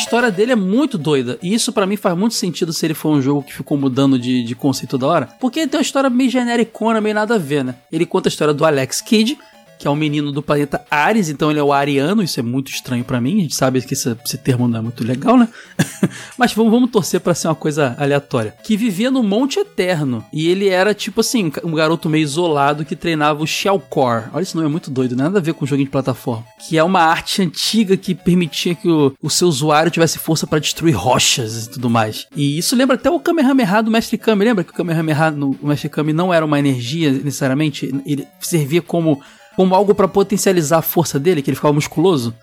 História 0.00 0.30
dele 0.30 0.52
é 0.52 0.56
muito 0.56 0.98
doida. 0.98 1.38
E 1.42 1.52
isso 1.52 1.72
para 1.72 1.86
mim 1.86 1.96
faz 1.96 2.16
muito 2.16 2.34
sentido 2.34 2.72
se 2.72 2.86
ele 2.86 2.94
for 2.94 3.10
um 3.10 3.22
jogo 3.22 3.42
que 3.42 3.54
ficou 3.54 3.76
mudando 3.76 4.18
de, 4.18 4.42
de 4.42 4.54
conceito 4.54 4.98
da 4.98 5.06
hora. 5.06 5.28
Porque 5.38 5.60
ele 5.60 5.68
tem 5.68 5.78
uma 5.78 5.82
história 5.82 6.10
meio 6.10 6.30
genericona, 6.30 7.00
meio 7.00 7.14
nada 7.14 7.34
a 7.34 7.38
ver, 7.38 7.64
né? 7.64 7.74
Ele 7.92 8.06
conta 8.06 8.28
a 8.28 8.30
história 8.30 8.54
do 8.54 8.64
Alex 8.64 9.00
Kidd, 9.00 9.38
que 9.80 9.88
é 9.88 9.90
um 9.90 9.96
menino 9.96 10.30
do 10.30 10.42
planeta 10.42 10.84
Ares, 10.90 11.30
então 11.30 11.50
ele 11.50 11.58
é 11.58 11.62
o 11.62 11.72
ariano, 11.72 12.22
isso 12.22 12.38
é 12.38 12.42
muito 12.42 12.70
estranho 12.70 13.02
para 13.02 13.18
mim, 13.18 13.38
a 13.38 13.40
gente 13.40 13.54
sabe 13.54 13.80
que 13.80 13.94
esse, 13.94 14.14
esse, 14.22 14.36
termo 14.36 14.68
não 14.68 14.78
é 14.78 14.82
muito 14.82 15.02
legal, 15.02 15.38
né? 15.38 15.48
Mas 16.36 16.52
vamos, 16.52 16.70
vamos 16.70 16.90
torcer 16.90 17.18
para 17.18 17.34
ser 17.34 17.48
uma 17.48 17.54
coisa 17.54 17.96
aleatória. 17.98 18.54
Que 18.62 18.76
vivia 18.76 19.10
no 19.10 19.22
Monte 19.22 19.58
Eterno, 19.58 20.22
e 20.30 20.48
ele 20.48 20.68
era 20.68 20.92
tipo 20.92 21.22
assim, 21.22 21.50
um 21.64 21.72
garoto 21.72 22.10
meio 22.10 22.22
isolado 22.22 22.84
que 22.84 22.94
treinava 22.94 23.42
o 23.42 23.46
Shellcore. 23.46 24.24
Olha, 24.34 24.42
esse 24.42 24.54
nome 24.54 24.68
é 24.68 24.70
muito 24.70 24.90
doido, 24.90 25.16
nada 25.16 25.38
a 25.38 25.42
ver 25.42 25.54
com 25.54 25.64
joguinho 25.64 25.86
de 25.86 25.92
plataforma. 25.92 26.44
Que 26.68 26.76
é 26.76 26.84
uma 26.84 27.00
arte 27.00 27.40
antiga 27.40 27.96
que 27.96 28.14
permitia 28.14 28.74
que 28.74 28.88
o, 28.88 29.14
o 29.22 29.30
seu 29.30 29.48
usuário 29.48 29.90
tivesse 29.90 30.18
força 30.18 30.46
para 30.46 30.58
destruir 30.58 30.94
rochas 30.94 31.64
e 31.64 31.70
tudo 31.70 31.88
mais. 31.88 32.26
E 32.36 32.58
isso 32.58 32.76
lembra 32.76 32.96
até 32.96 33.10
o 33.10 33.18
Kamehameha 33.18 33.82
do 33.82 33.90
Mestre 33.90 34.18
Kami, 34.18 34.44
lembra 34.44 34.62
que 34.62 34.72
o 34.72 34.74
Kamehameha 34.74 35.30
no 35.30 35.56
o 35.62 35.66
Mestre 35.66 35.88
Kami 35.88 36.12
não 36.12 36.34
era 36.34 36.44
uma 36.44 36.58
energia 36.58 37.10
necessariamente, 37.10 37.90
ele 38.04 38.26
servia 38.40 38.82
como 38.82 39.22
como 39.56 39.74
algo 39.74 39.94
para 39.94 40.08
potencializar 40.08 40.78
a 40.78 40.82
força 40.82 41.18
dele, 41.18 41.42
que 41.42 41.50
ele 41.50 41.56
ficava 41.56 41.74
musculoso. 41.74 42.34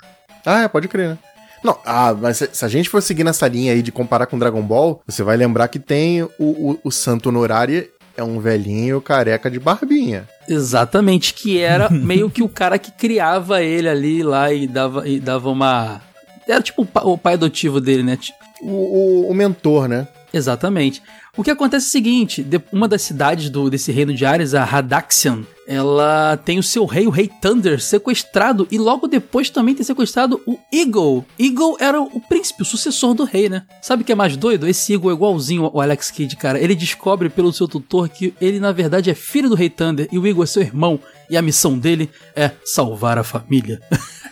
Ah, 0.45 0.63
é, 0.63 0.67
pode 0.67 0.87
crer, 0.87 1.09
né? 1.09 1.17
Não, 1.63 1.77
ah, 1.85 2.13
mas 2.13 2.37
se, 2.37 2.65
a 2.65 2.67
gente 2.67 2.89
for 2.89 3.01
seguir 3.01 3.23
nessa 3.23 3.47
linha 3.47 3.73
aí 3.73 3.81
de 3.81 3.91
comparar 3.91 4.27
com 4.27 4.37
Dragon 4.37 4.61
Ball, 4.61 5.01
você 5.05 5.23
vai 5.23 5.35
lembrar 5.35 5.67
que 5.67 5.79
tem 5.79 6.23
o, 6.23 6.29
o, 6.39 6.79
o 6.83 6.91
Santo 6.91 7.29
Honorário 7.29 7.87
é 8.15 8.23
um 8.23 8.39
velhinho 8.39 8.99
careca 8.99 9.49
de 9.49 9.59
barbinha. 9.59 10.27
Exatamente, 10.49 11.33
que 11.33 11.59
era 11.59 11.89
meio 11.91 12.29
que 12.29 12.41
o 12.41 12.49
cara 12.49 12.79
que 12.79 12.91
criava 12.91 13.61
ele 13.61 13.87
ali 13.87 14.23
lá 14.23 14.51
e 14.51 14.67
dava, 14.67 15.07
e 15.07 15.19
dava 15.19 15.49
uma. 15.49 16.01
Era 16.47 16.61
tipo 16.61 16.87
o 17.03 17.17
pai 17.17 17.35
adotivo 17.35 17.79
dele, 17.79 18.01
né? 18.01 18.17
O, 18.61 18.69
o, 18.69 19.31
o 19.31 19.33
mentor, 19.35 19.87
né? 19.87 20.07
Exatamente. 20.33 21.01
O 21.35 21.43
que 21.43 21.51
acontece 21.51 21.85
é 21.85 21.89
o 21.89 21.91
seguinte: 21.91 22.47
uma 22.71 22.87
das 22.87 23.03
cidades 23.03 23.49
do, 23.49 23.69
desse 23.69 23.91
reino 23.91 24.13
de 24.13 24.25
Ares, 24.25 24.55
a 24.55 24.63
Radaxian, 24.63 25.43
ela 25.67 26.37
tem 26.37 26.57
o 26.57 26.63
seu 26.63 26.85
rei, 26.85 27.05
o 27.05 27.11
rei 27.11 27.29
Thunder, 27.41 27.81
sequestrado 27.81 28.65
e 28.71 28.77
logo 28.77 29.05
depois 29.05 29.49
também 29.49 29.75
tem 29.75 29.83
sequestrado 29.83 30.41
o 30.47 30.57
Eagle. 30.73 31.25
Eagle 31.37 31.75
era 31.79 32.01
o 32.01 32.21
príncipe, 32.21 32.61
o 32.61 32.65
sucessor 32.65 33.13
do 33.13 33.25
rei, 33.25 33.49
né? 33.49 33.63
Sabe 33.81 34.01
o 34.01 34.05
que 34.05 34.13
é 34.13 34.15
mais 34.15 34.37
doido? 34.37 34.67
Esse 34.67 34.93
Eagle 34.93 35.11
é 35.11 35.13
igualzinho 35.13 35.65
ao 35.65 35.81
Alex 35.81 36.09
Kidd, 36.09 36.37
cara. 36.37 36.59
Ele 36.59 36.73
descobre 36.73 37.29
pelo 37.29 37.51
seu 37.51 37.67
tutor 37.67 38.07
que 38.07 38.33
ele 38.39 38.59
na 38.59 38.71
verdade 38.71 39.09
é 39.09 39.13
filho 39.13 39.49
do 39.49 39.55
rei 39.55 39.69
Thunder 39.69 40.07
e 40.09 40.17
o 40.17 40.25
Eagle 40.25 40.43
é 40.43 40.47
seu 40.47 40.61
irmão 40.61 40.99
e 41.29 41.35
a 41.35 41.41
missão 41.41 41.77
dele 41.77 42.09
é 42.33 42.51
salvar 42.63 43.17
a 43.17 43.23
família. 43.23 43.81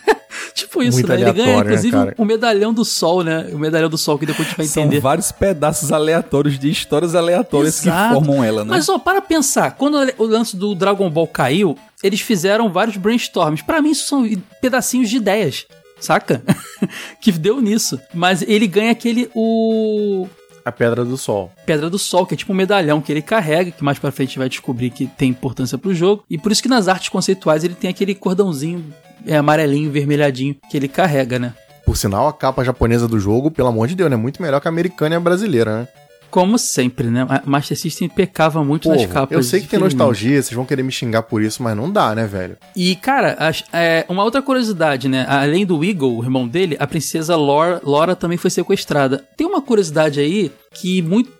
tipo 0.76 0.82
isso, 0.82 0.98
Muito 0.98 1.08
né? 1.08 1.20
Ele 1.20 1.32
ganha, 1.32 1.58
inclusive, 1.58 1.96
né, 1.96 2.12
o 2.16 2.24
medalhão 2.24 2.72
do 2.72 2.84
sol, 2.84 3.22
né? 3.22 3.50
O 3.52 3.58
medalhão 3.58 3.88
do 3.88 3.98
sol 3.98 4.18
que 4.18 4.26
depois 4.26 4.46
a 4.46 4.50
gente 4.50 4.56
vai 4.56 4.66
entender. 4.66 4.96
São 4.96 5.02
vários 5.02 5.32
pedaços 5.32 5.92
aleatórios 5.92 6.58
de 6.58 6.70
histórias 6.70 7.14
aleatórias 7.14 7.80
Exato. 7.80 8.08
que 8.08 8.14
formam 8.14 8.44
ela, 8.44 8.64
né? 8.64 8.70
Mas, 8.70 8.88
ó, 8.88 8.98
para 8.98 9.20
pensar, 9.20 9.72
quando 9.72 9.96
o 10.18 10.24
lance 10.24 10.56
do 10.56 10.74
Dragon 10.74 11.08
Ball 11.10 11.26
caiu, 11.26 11.76
eles 12.02 12.20
fizeram 12.20 12.70
vários 12.70 12.96
brainstorms. 12.96 13.62
Para 13.62 13.80
mim, 13.80 13.90
isso 13.90 14.06
são 14.06 14.28
pedacinhos 14.60 15.08
de 15.08 15.16
ideias 15.16 15.66
saca? 15.98 16.42
que 17.20 17.32
deu 17.32 17.60
nisso. 17.60 17.98
Mas 18.12 18.42
ele 18.42 18.66
ganha 18.66 18.92
aquele. 18.92 19.30
O. 19.34 20.26
A 20.64 20.72
Pedra 20.72 21.04
do 21.04 21.16
Sol. 21.16 21.52
Pedra 21.64 21.88
do 21.88 21.98
Sol, 21.98 22.26
que 22.26 22.34
é 22.34 22.36
tipo 22.36 22.52
um 22.52 22.56
medalhão 22.56 23.00
que 23.00 23.12
ele 23.12 23.22
carrega, 23.22 23.70
que 23.70 23.84
mais 23.84 24.00
pra 24.00 24.10
frente 24.10 24.36
vai 24.36 24.48
descobrir 24.48 24.90
que 24.90 25.06
tem 25.06 25.30
importância 25.30 25.78
pro 25.78 25.94
jogo. 25.94 26.24
E 26.28 26.36
por 26.36 26.50
isso 26.50 26.60
que 26.60 26.68
nas 26.68 26.88
artes 26.88 27.08
conceituais 27.08 27.62
ele 27.62 27.74
tem 27.74 27.88
aquele 27.88 28.16
cordãozinho 28.16 28.84
é, 29.26 29.36
amarelinho, 29.36 29.90
vermelhadinho 29.90 30.56
que 30.70 30.76
ele 30.76 30.88
carrega, 30.88 31.38
né? 31.38 31.52
Por 31.84 31.96
sinal, 31.96 32.26
a 32.28 32.32
capa 32.32 32.64
japonesa 32.64 33.06
do 33.06 33.18
jogo, 33.18 33.50
pelo 33.50 33.68
amor 33.68 33.86
de 33.88 33.94
Deus, 33.94 34.10
é 34.10 34.16
muito 34.16 34.42
melhor 34.42 34.60
que 34.60 34.68
a 34.68 34.70
americana 34.70 35.14
e 35.14 35.18
a 35.18 35.20
brasileira, 35.20 35.80
né? 35.82 35.88
Como 36.28 36.58
sempre, 36.58 37.06
né? 37.06 37.24
A 37.28 37.40
Master 37.46 37.78
System 37.78 38.08
pecava 38.08 38.62
muito 38.64 38.88
nas 38.88 39.02
Povo, 39.02 39.12
capas. 39.14 39.36
eu 39.36 39.42
sei 39.44 39.60
que 39.60 39.68
tem 39.68 39.78
nostalgia, 39.78 40.42
vocês 40.42 40.52
vão 40.54 40.66
querer 40.66 40.82
me 40.82 40.90
xingar 40.90 41.22
por 41.22 41.40
isso, 41.40 41.62
mas 41.62 41.76
não 41.76 41.90
dá, 41.90 42.14
né, 42.16 42.26
velho? 42.26 42.56
E, 42.74 42.96
cara, 42.96 43.36
as- 43.38 43.64
é, 43.72 44.04
uma 44.08 44.24
outra 44.24 44.42
curiosidade, 44.42 45.08
né? 45.08 45.24
Além 45.28 45.64
do 45.64 45.82
Eagle, 45.84 46.18
o 46.18 46.22
irmão 46.24 46.46
dele, 46.48 46.76
a 46.80 46.86
princesa 46.86 47.36
Laura, 47.36 47.80
Laura 47.84 48.16
também 48.16 48.36
foi 48.36 48.50
sequestrada. 48.50 49.24
Tem 49.36 49.46
uma 49.46 49.62
curiosidade 49.62 50.18
aí 50.18 50.50
que 50.74 51.00
muito. 51.00 51.30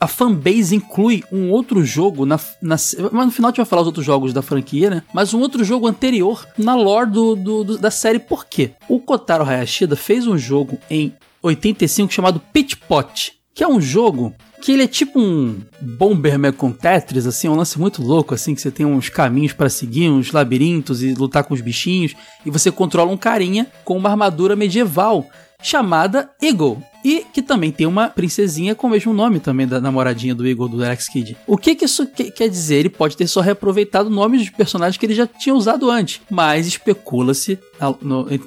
A 0.00 0.08
fanbase 0.08 0.74
inclui 0.74 1.22
um 1.30 1.50
outro 1.50 1.84
jogo 1.84 2.26
na, 2.26 2.38
na. 2.60 2.76
Mas 3.12 3.26
no 3.26 3.30
final 3.30 3.48
a 3.48 3.50
gente 3.52 3.56
vai 3.58 3.66
falar 3.66 3.82
os 3.82 3.86
outros 3.86 4.04
jogos 4.04 4.32
da 4.32 4.42
franquia, 4.42 4.90
né? 4.90 5.02
Mas 5.14 5.32
um 5.32 5.40
outro 5.40 5.62
jogo 5.62 5.86
anterior 5.86 6.44
na 6.58 6.74
lore 6.74 7.10
do, 7.10 7.36
do- 7.36 7.64
do- 7.64 7.78
da 7.78 7.90
série. 7.90 8.18
Por 8.18 8.44
quê? 8.46 8.72
O 8.88 8.98
Kotaro 8.98 9.44
Hayashida 9.44 9.94
fez 9.96 10.26
um 10.26 10.36
jogo 10.36 10.78
em 10.90 11.12
85 11.42 12.12
chamado 12.12 12.40
Pitch 12.52 12.74
Pot, 12.88 13.34
que 13.54 13.62
é 13.62 13.68
um 13.68 13.80
jogo 13.80 14.34
que 14.60 14.70
ele 14.70 14.84
é 14.84 14.86
tipo 14.86 15.18
um 15.18 15.60
Bomberman 15.80 16.52
com 16.52 16.70
Tetris, 16.70 17.26
assim, 17.26 17.48
um 17.48 17.56
lance 17.56 17.78
muito 17.80 18.00
louco, 18.00 18.32
assim, 18.32 18.54
que 18.54 18.60
você 18.60 18.70
tem 18.70 18.86
uns 18.86 19.08
caminhos 19.08 19.52
pra 19.52 19.68
seguir, 19.68 20.08
uns 20.08 20.30
labirintos 20.30 21.02
e 21.02 21.14
lutar 21.14 21.42
com 21.42 21.52
os 21.52 21.60
bichinhos, 21.60 22.14
e 22.46 22.50
você 22.50 22.70
controla 22.70 23.10
um 23.10 23.16
carinha 23.16 23.66
com 23.84 23.96
uma 23.96 24.08
armadura 24.10 24.54
medieval 24.54 25.26
chamada 25.62 26.30
Eagle. 26.42 26.82
E 27.04 27.24
que 27.32 27.42
também 27.42 27.72
tem 27.72 27.86
uma 27.86 28.08
princesinha 28.08 28.74
com 28.76 28.86
o 28.86 28.90
mesmo 28.90 29.12
nome 29.12 29.40
também 29.40 29.66
da 29.66 29.80
namoradinha 29.80 30.34
do 30.34 30.46
Eagle 30.46 30.68
do 30.68 30.84
Alex 30.84 31.08
Kidd. 31.08 31.36
O 31.46 31.56
que, 31.58 31.74
que 31.74 31.84
isso 31.84 32.06
que- 32.06 32.30
quer 32.30 32.48
dizer? 32.48 32.76
Ele 32.76 32.88
pode 32.88 33.16
ter 33.16 33.26
só 33.26 33.40
reaproveitado 33.40 34.08
nomes 34.08 34.42
de 34.42 34.52
personagens 34.52 34.96
que 34.96 35.04
ele 35.06 35.14
já 35.14 35.26
tinha 35.26 35.54
usado 35.54 35.90
antes. 35.90 36.20
Mas 36.30 36.66
especula-se 36.66 37.58
na, 37.80 37.94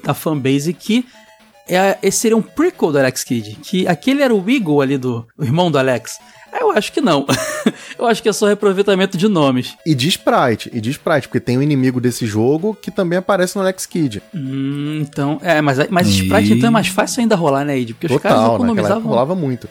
na 0.05 0.13
fanbase 0.13 0.73
que 0.73 1.05
é, 1.67 1.97
esse 2.01 2.19
seria 2.19 2.37
um 2.37 2.41
prequel 2.41 2.91
do 2.93 2.97
Alex 2.99 3.23
Kidd. 3.25 3.57
Que 3.61 3.85
aquele 3.87 4.21
era 4.21 4.33
o 4.33 4.49
Eagle 4.49 4.81
ali 4.81 4.97
do 4.97 5.25
o 5.37 5.43
irmão 5.43 5.69
do 5.69 5.77
Alex. 5.77 6.17
Eu 6.59 6.71
acho 6.71 6.91
que 6.91 7.01
não. 7.01 7.25
eu 7.99 8.05
acho 8.05 8.21
que 8.23 8.29
é 8.29 8.33
só 8.33 8.45
reaproveitamento 8.47 9.17
de 9.17 9.27
nomes. 9.27 9.75
E 9.85 9.93
de 9.93 10.07
Sprite, 10.07 10.69
e 10.73 10.79
de 10.81 10.89
Sprite, 10.91 11.27
porque 11.27 11.39
tem 11.39 11.57
um 11.57 11.61
inimigo 11.61 11.99
desse 12.01 12.25
jogo 12.25 12.75
que 12.81 12.89
também 12.91 13.17
aparece 13.19 13.55
no 13.55 13.61
Alex 13.61 13.85
Kidd. 13.85 14.21
Hum, 14.33 14.99
então. 15.01 15.39
É, 15.41 15.61
mas, 15.61 15.77
mas 15.89 16.07
E- 16.07 16.23
Sprite 16.23 16.53
então 16.53 16.67
é 16.67 16.71
mais 16.71 16.87
fácil 16.87 17.21
ainda 17.21 17.35
rolar, 17.35 17.65
né, 17.65 17.77
Ed? 17.77 17.93
Porque 17.93 18.07
os 18.13 18.21
caras 18.21 18.37
Total, 18.39 18.51
naquela 18.51 18.65
época 18.67 18.73
economizavam. 18.81 19.09
rolava 19.09 19.35
muito. 19.35 19.67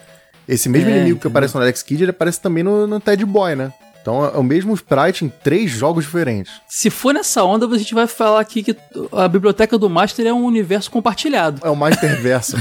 Esse 0.46 0.68
mesmo 0.68 0.88
É, 0.88 0.92
inimigo 0.92 1.06
que 1.16 1.26
entendeu? 1.26 1.30
aparece 1.30 1.54
no 1.54 1.60
Alex 1.62 1.82
Kidd, 1.82 2.02
ele 2.04 2.10
aparece 2.10 2.40
também 2.40 2.62
no, 2.62 2.86
no 2.86 3.00
Ted 3.00 3.24
Boy, 3.24 3.54
né? 3.56 3.72
Então 4.04 4.22
é 4.22 4.36
o 4.36 4.42
mesmo 4.42 4.74
Sprite 4.74 5.24
em 5.24 5.30
três 5.30 5.70
jogos 5.70 6.04
diferentes. 6.04 6.52
Se 6.68 6.90
for 6.90 7.14
nessa 7.14 7.42
onda, 7.42 7.66
a 7.66 7.78
gente 7.78 7.94
vai 7.94 8.06
falar 8.06 8.38
aqui 8.38 8.62
que 8.62 8.76
a 9.10 9.26
biblioteca 9.26 9.78
do 9.78 9.88
Master 9.88 10.26
é 10.26 10.32
um 10.32 10.44
universo 10.44 10.90
compartilhado. 10.90 11.66
É 11.66 11.70
o 11.70 11.74
Masterverso. 11.74 12.58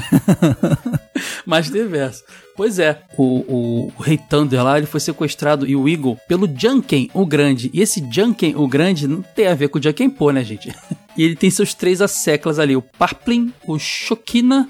Masterverso. 1.46 2.24
Pois 2.56 2.80
é, 2.80 3.02
o, 3.18 3.24
o, 3.24 3.94
o 3.98 4.02
Rei 4.02 4.18
Thunder 4.18 4.64
lá, 4.64 4.78
ele 4.78 4.88
foi 4.88 5.02
sequestrado 5.02 5.68
e 5.68 5.76
o 5.76 5.90
Eagle 5.90 6.18
pelo 6.30 6.48
Junken, 6.48 7.10
o 7.14 7.26
Grande. 7.26 7.70
E 7.74 7.82
esse 7.82 8.02
Junken, 8.10 8.56
o 8.56 8.66
Grande, 8.66 9.06
não 9.06 9.22
tem 9.22 9.48
a 9.48 9.54
ver 9.54 9.68
com 9.68 9.80
o 9.80 9.84
Junken 9.84 10.10
Po, 10.10 10.32
né, 10.32 10.44
gente? 10.46 10.74
E 11.16 11.24
ele 11.24 11.36
tem 11.36 11.52
seus 11.52 11.76
três 11.76 12.02
asseclas 12.02 12.58
ali, 12.58 12.76
o 12.76 12.82
Parplin, 12.82 13.54
o 13.68 13.78
Shokina 13.78 14.68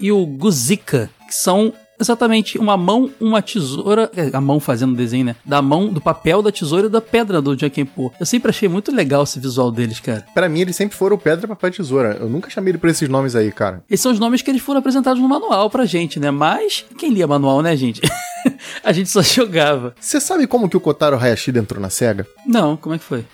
e 0.00 0.10
o 0.10 0.24
Guzika, 0.24 1.10
que 1.28 1.34
são 1.34 1.74
exatamente 2.00 2.58
uma 2.58 2.76
mão, 2.76 3.10
uma 3.20 3.40
tesoura, 3.42 4.10
é, 4.16 4.30
a 4.32 4.40
mão 4.40 4.58
fazendo 4.60 4.92
o 4.92 4.96
desenho, 4.96 5.26
né? 5.26 5.36
Da 5.44 5.62
mão, 5.62 5.88
do 5.88 6.00
papel, 6.00 6.42
da 6.42 6.52
tesoura 6.52 6.86
e 6.86 6.90
da 6.90 7.00
pedra 7.00 7.40
do 7.40 7.58
Junken 7.58 7.86
Po. 7.86 8.12
Eu 8.18 8.26
sempre 8.26 8.50
achei 8.50 8.68
muito 8.68 8.94
legal 8.94 9.22
esse 9.22 9.38
visual 9.38 9.70
deles, 9.70 10.00
cara. 10.00 10.24
Pra 10.34 10.48
mim, 10.48 10.60
eles 10.60 10.76
sempre 10.76 10.96
foram 10.96 11.18
pedra, 11.18 11.48
papel 11.48 11.70
e 11.70 11.72
tesoura. 11.72 12.16
Eu 12.20 12.28
nunca 12.28 12.50
chamei 12.50 12.72
ele 12.72 12.78
por 12.78 12.88
esses 12.88 13.08
nomes 13.08 13.36
aí, 13.36 13.50
cara. 13.52 13.82
Esses 13.88 14.02
são 14.02 14.12
os 14.12 14.18
nomes 14.18 14.42
que 14.42 14.50
eles 14.50 14.62
foram 14.62 14.80
apresentados 14.80 15.20
no 15.20 15.28
manual 15.28 15.70
pra 15.70 15.84
gente, 15.84 16.18
né? 16.18 16.30
Mas 16.30 16.84
quem 16.98 17.12
lia 17.12 17.26
manual, 17.26 17.62
né, 17.62 17.76
gente? 17.76 18.00
a 18.82 18.92
gente 18.92 19.10
só 19.10 19.22
jogava. 19.22 19.94
Você 20.00 20.20
sabe 20.20 20.46
como 20.46 20.68
que 20.68 20.76
o 20.76 20.80
Kotaro 20.80 21.16
Hayashida 21.16 21.58
entrou 21.58 21.80
na 21.80 21.90
SEGA? 21.90 22.26
Não, 22.46 22.76
como 22.76 22.94
é 22.94 22.98
que 22.98 23.04
foi? 23.04 23.24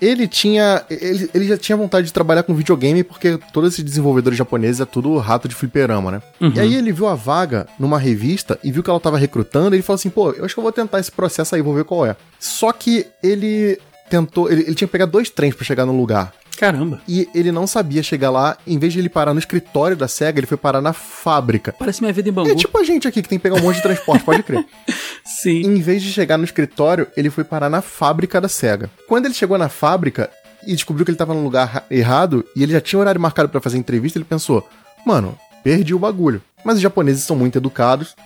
Ele 0.00 0.28
tinha. 0.28 0.84
Ele, 0.90 1.30
ele 1.34 1.46
já 1.46 1.56
tinha 1.56 1.76
vontade 1.76 2.06
de 2.06 2.12
trabalhar 2.12 2.42
com 2.42 2.54
videogame, 2.54 3.02
porque 3.02 3.38
todos 3.52 3.72
esses 3.72 3.84
desenvolvedores 3.84 4.38
japoneses 4.38 4.80
é 4.80 4.84
tudo 4.84 5.16
rato 5.18 5.48
de 5.48 5.54
fliperama, 5.54 6.10
né? 6.10 6.22
E 6.54 6.60
aí 6.60 6.74
ele 6.74 6.92
viu 6.92 7.06
a 7.06 7.14
vaga 7.14 7.66
numa 7.78 7.98
revista 7.98 8.58
e 8.62 8.70
viu 8.70 8.82
que 8.82 8.90
ela 8.90 9.00
tava 9.00 9.18
recrutando, 9.18 9.74
e 9.74 9.76
ele 9.76 9.82
falou 9.82 9.96
assim, 9.96 10.10
pô, 10.10 10.30
eu 10.32 10.44
acho 10.44 10.54
que 10.54 10.58
eu 10.58 10.62
vou 10.62 10.72
tentar 10.72 10.98
esse 11.00 11.10
processo 11.10 11.54
aí, 11.54 11.62
vou 11.62 11.74
ver 11.74 11.84
qual 11.84 12.04
é. 12.04 12.16
Só 12.38 12.72
que 12.72 13.06
ele 13.22 13.78
tentou. 14.08 14.50
Ele, 14.50 14.62
ele 14.62 14.74
tinha 14.74 14.88
que 14.88 14.92
pegar 14.92 15.06
dois 15.06 15.30
trens 15.30 15.54
pra 15.54 15.64
chegar 15.64 15.86
no 15.86 15.96
lugar. 15.96 16.32
Caramba, 16.56 17.00
E 17.08 17.28
ele 17.34 17.52
não 17.52 17.66
sabia 17.66 18.02
chegar 18.02 18.30
lá, 18.30 18.56
em 18.66 18.78
vez 18.78 18.92
de 18.92 18.98
ele 18.98 19.08
parar 19.08 19.32
no 19.34 19.38
escritório 19.38 19.96
da 19.96 20.08
SEGA, 20.08 20.40
ele 20.40 20.46
foi 20.46 20.56
parar 20.56 20.80
na 20.80 20.92
fábrica. 20.92 21.74
parece 21.78 22.00
minha 22.00 22.12
vida 22.12 22.28
em 22.28 22.32
Bangu. 22.32 22.50
É 22.50 22.54
tipo 22.54 22.76
a 22.78 22.84
gente 22.84 23.06
aqui 23.06 23.22
que 23.22 23.28
tem 23.28 23.38
que 23.38 23.42
pegar 23.42 23.56
um 23.56 23.62
monte 23.62 23.76
de 23.76 23.82
transporte, 23.82 24.24
pode 24.24 24.42
crer. 24.42 24.64
Sim. 25.24 25.60
Em 25.62 25.80
vez 25.80 26.02
de 26.02 26.12
chegar 26.12 26.36
no 26.38 26.44
escritório, 26.44 27.06
ele 27.16 27.30
foi 27.30 27.44
parar 27.44 27.68
na 27.68 27.80
fábrica 27.82 28.40
da 28.40 28.48
SEGA. 28.48 28.90
Quando 29.08 29.26
ele 29.26 29.34
chegou 29.34 29.58
na 29.58 29.68
fábrica 29.68 30.30
e 30.66 30.74
descobriu 30.74 31.04
que 31.04 31.10
ele 31.10 31.18
tava 31.18 31.34
no 31.34 31.42
lugar 31.42 31.64
ra- 31.66 31.82
errado 31.90 32.44
e 32.56 32.62
ele 32.62 32.72
já 32.72 32.80
tinha 32.80 32.98
horário 32.98 33.20
marcado 33.20 33.48
pra 33.48 33.60
fazer 33.60 33.78
entrevista, 33.78 34.18
ele 34.18 34.24
pensou: 34.24 34.66
"Mano, 35.04 35.36
perdi 35.62 35.94
o 35.94 35.98
bagulho". 35.98 36.42
Mas 36.64 36.76
os 36.76 36.80
japoneses 36.80 37.22
são 37.24 37.36
muito 37.36 37.58
educados. 37.58 38.16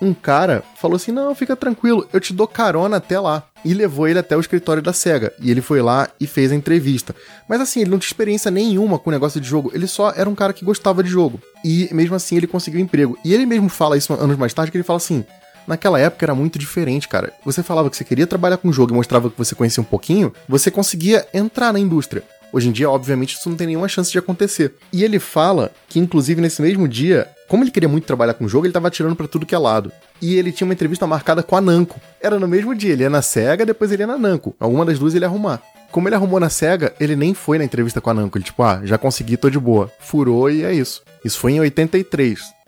Um 0.00 0.14
cara 0.14 0.62
falou 0.76 0.96
assim: 0.96 1.12
"Não, 1.12 1.34
fica 1.34 1.56
tranquilo, 1.56 2.06
eu 2.12 2.20
te 2.20 2.32
dou 2.32 2.46
carona 2.46 2.96
até 2.96 3.18
lá". 3.18 3.44
E 3.64 3.74
levou 3.74 4.06
ele 4.06 4.18
até 4.18 4.36
o 4.36 4.40
escritório 4.40 4.82
da 4.82 4.92
SEGA. 4.92 5.32
E 5.40 5.50
ele 5.50 5.60
foi 5.60 5.82
lá 5.82 6.08
e 6.20 6.26
fez 6.26 6.52
a 6.52 6.54
entrevista. 6.54 7.14
Mas 7.48 7.60
assim, 7.60 7.80
ele 7.80 7.90
não 7.90 7.98
tinha 7.98 8.08
experiência 8.08 8.50
nenhuma 8.50 8.98
com 8.98 9.10
o 9.10 9.12
negócio 9.12 9.40
de 9.40 9.48
jogo. 9.48 9.72
Ele 9.74 9.86
só 9.88 10.12
era 10.16 10.30
um 10.30 10.34
cara 10.34 10.52
que 10.52 10.64
gostava 10.64 11.02
de 11.02 11.10
jogo. 11.10 11.40
E 11.64 11.88
mesmo 11.92 12.14
assim 12.14 12.36
ele 12.36 12.46
conseguiu 12.46 12.80
emprego. 12.80 13.18
E 13.24 13.34
ele 13.34 13.46
mesmo 13.46 13.68
fala 13.68 13.96
isso 13.96 14.12
anos 14.14 14.36
mais 14.36 14.54
tarde, 14.54 14.70
que 14.70 14.76
ele 14.76 14.84
fala 14.84 14.98
assim: 14.98 15.24
Naquela 15.68 16.00
época 16.00 16.24
era 16.24 16.34
muito 16.34 16.58
diferente, 16.58 17.06
cara. 17.06 17.30
Você 17.44 17.62
falava 17.62 17.90
que 17.90 17.96
você 17.96 18.02
queria 18.02 18.26
trabalhar 18.26 18.56
com 18.56 18.72
jogo 18.72 18.90
e 18.90 18.96
mostrava 18.96 19.28
que 19.28 19.36
você 19.36 19.54
conhecia 19.54 19.82
um 19.82 19.86
pouquinho, 19.86 20.32
você 20.48 20.70
conseguia 20.70 21.28
entrar 21.34 21.74
na 21.74 21.78
indústria. 21.78 22.22
Hoje 22.50 22.70
em 22.70 22.72
dia, 22.72 22.88
obviamente, 22.88 23.36
isso 23.36 23.50
não 23.50 23.56
tem 23.56 23.66
nenhuma 23.66 23.86
chance 23.86 24.10
de 24.10 24.18
acontecer. 24.18 24.74
E 24.90 25.04
ele 25.04 25.18
fala 25.18 25.70
que, 25.86 25.98
inclusive, 25.98 26.40
nesse 26.40 26.62
mesmo 26.62 26.88
dia, 26.88 27.28
como 27.48 27.64
ele 27.64 27.70
queria 27.70 27.88
muito 27.88 28.04
trabalhar 28.04 28.34
com 28.34 28.46
jogo, 28.46 28.66
ele 28.66 28.72
tava 28.72 28.88
atirando 28.88 29.16
pra 29.16 29.26
tudo 29.26 29.46
que 29.46 29.54
é 29.54 29.58
lado. 29.58 29.90
E 30.20 30.36
ele 30.36 30.52
tinha 30.52 30.66
uma 30.66 30.74
entrevista 30.74 31.06
marcada 31.06 31.42
com 31.42 31.56
a 31.56 31.60
Namco. 31.60 31.98
Era 32.20 32.38
no 32.38 32.46
mesmo 32.46 32.74
dia, 32.74 32.92
ele 32.92 33.02
ia 33.02 33.10
na 33.10 33.22
SEGA, 33.22 33.64
depois 33.64 33.90
ele 33.90 34.02
ia 34.02 34.06
na 34.06 34.18
Namco. 34.18 34.54
Alguma 34.60 34.84
das 34.84 34.98
duas 34.98 35.14
ele 35.14 35.24
ia 35.24 35.28
arrumar. 35.28 35.62
Como 35.90 36.06
ele 36.06 36.14
arrumou 36.14 36.38
na 36.38 36.50
SEGA, 36.50 36.94
ele 37.00 37.16
nem 37.16 37.32
foi 37.32 37.56
na 37.56 37.64
entrevista 37.64 38.00
com 38.02 38.10
a 38.10 38.14
Namco. 38.14 38.36
Ele, 38.36 38.44
tipo, 38.44 38.62
ah, 38.62 38.82
já 38.84 38.98
consegui, 38.98 39.38
tô 39.38 39.48
de 39.48 39.58
boa. 39.58 39.90
Furou 39.98 40.50
e 40.50 40.62
é 40.62 40.74
isso. 40.74 41.02
Isso 41.24 41.38
foi 41.38 41.52
em 41.52 41.60
83. 41.60 42.58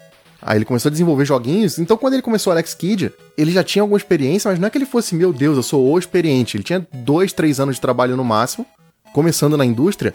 Aí 0.41 0.57
ele 0.57 0.65
começou 0.65 0.89
a 0.89 0.93
desenvolver 0.93 1.27
joguinhos. 1.27 1.79
Então, 1.79 1.99
quando 1.99 2.15
ele 2.15 2.23
começou 2.23 2.51
o 2.51 2.55
Alex 2.55 2.73
Kidd, 2.73 3.13
ele 3.37 3.53
já 3.53 3.63
tinha 3.63 3.83
alguma 3.83 3.99
experiência, 3.99 4.51
mas 4.51 4.59
não 4.59 4.67
é 4.67 4.71
que 4.71 4.79
ele 4.79 4.87
fosse, 4.87 5.15
meu 5.15 5.33
Deus, 5.33 5.59
eu 5.59 5.63
sou 5.63 5.87
o 5.87 5.99
experiente. 5.99 6.57
Ele 6.57 6.65
tinha 6.65 6.87
dois, 6.93 7.33
três 7.33 7.61
anos 7.61 7.75
de 7.75 7.81
trabalho 7.83 8.17
no 8.17 8.25
máximo, 8.25 8.65
começando 9.13 9.57
na 9.59 9.67
indústria. 9.67 10.15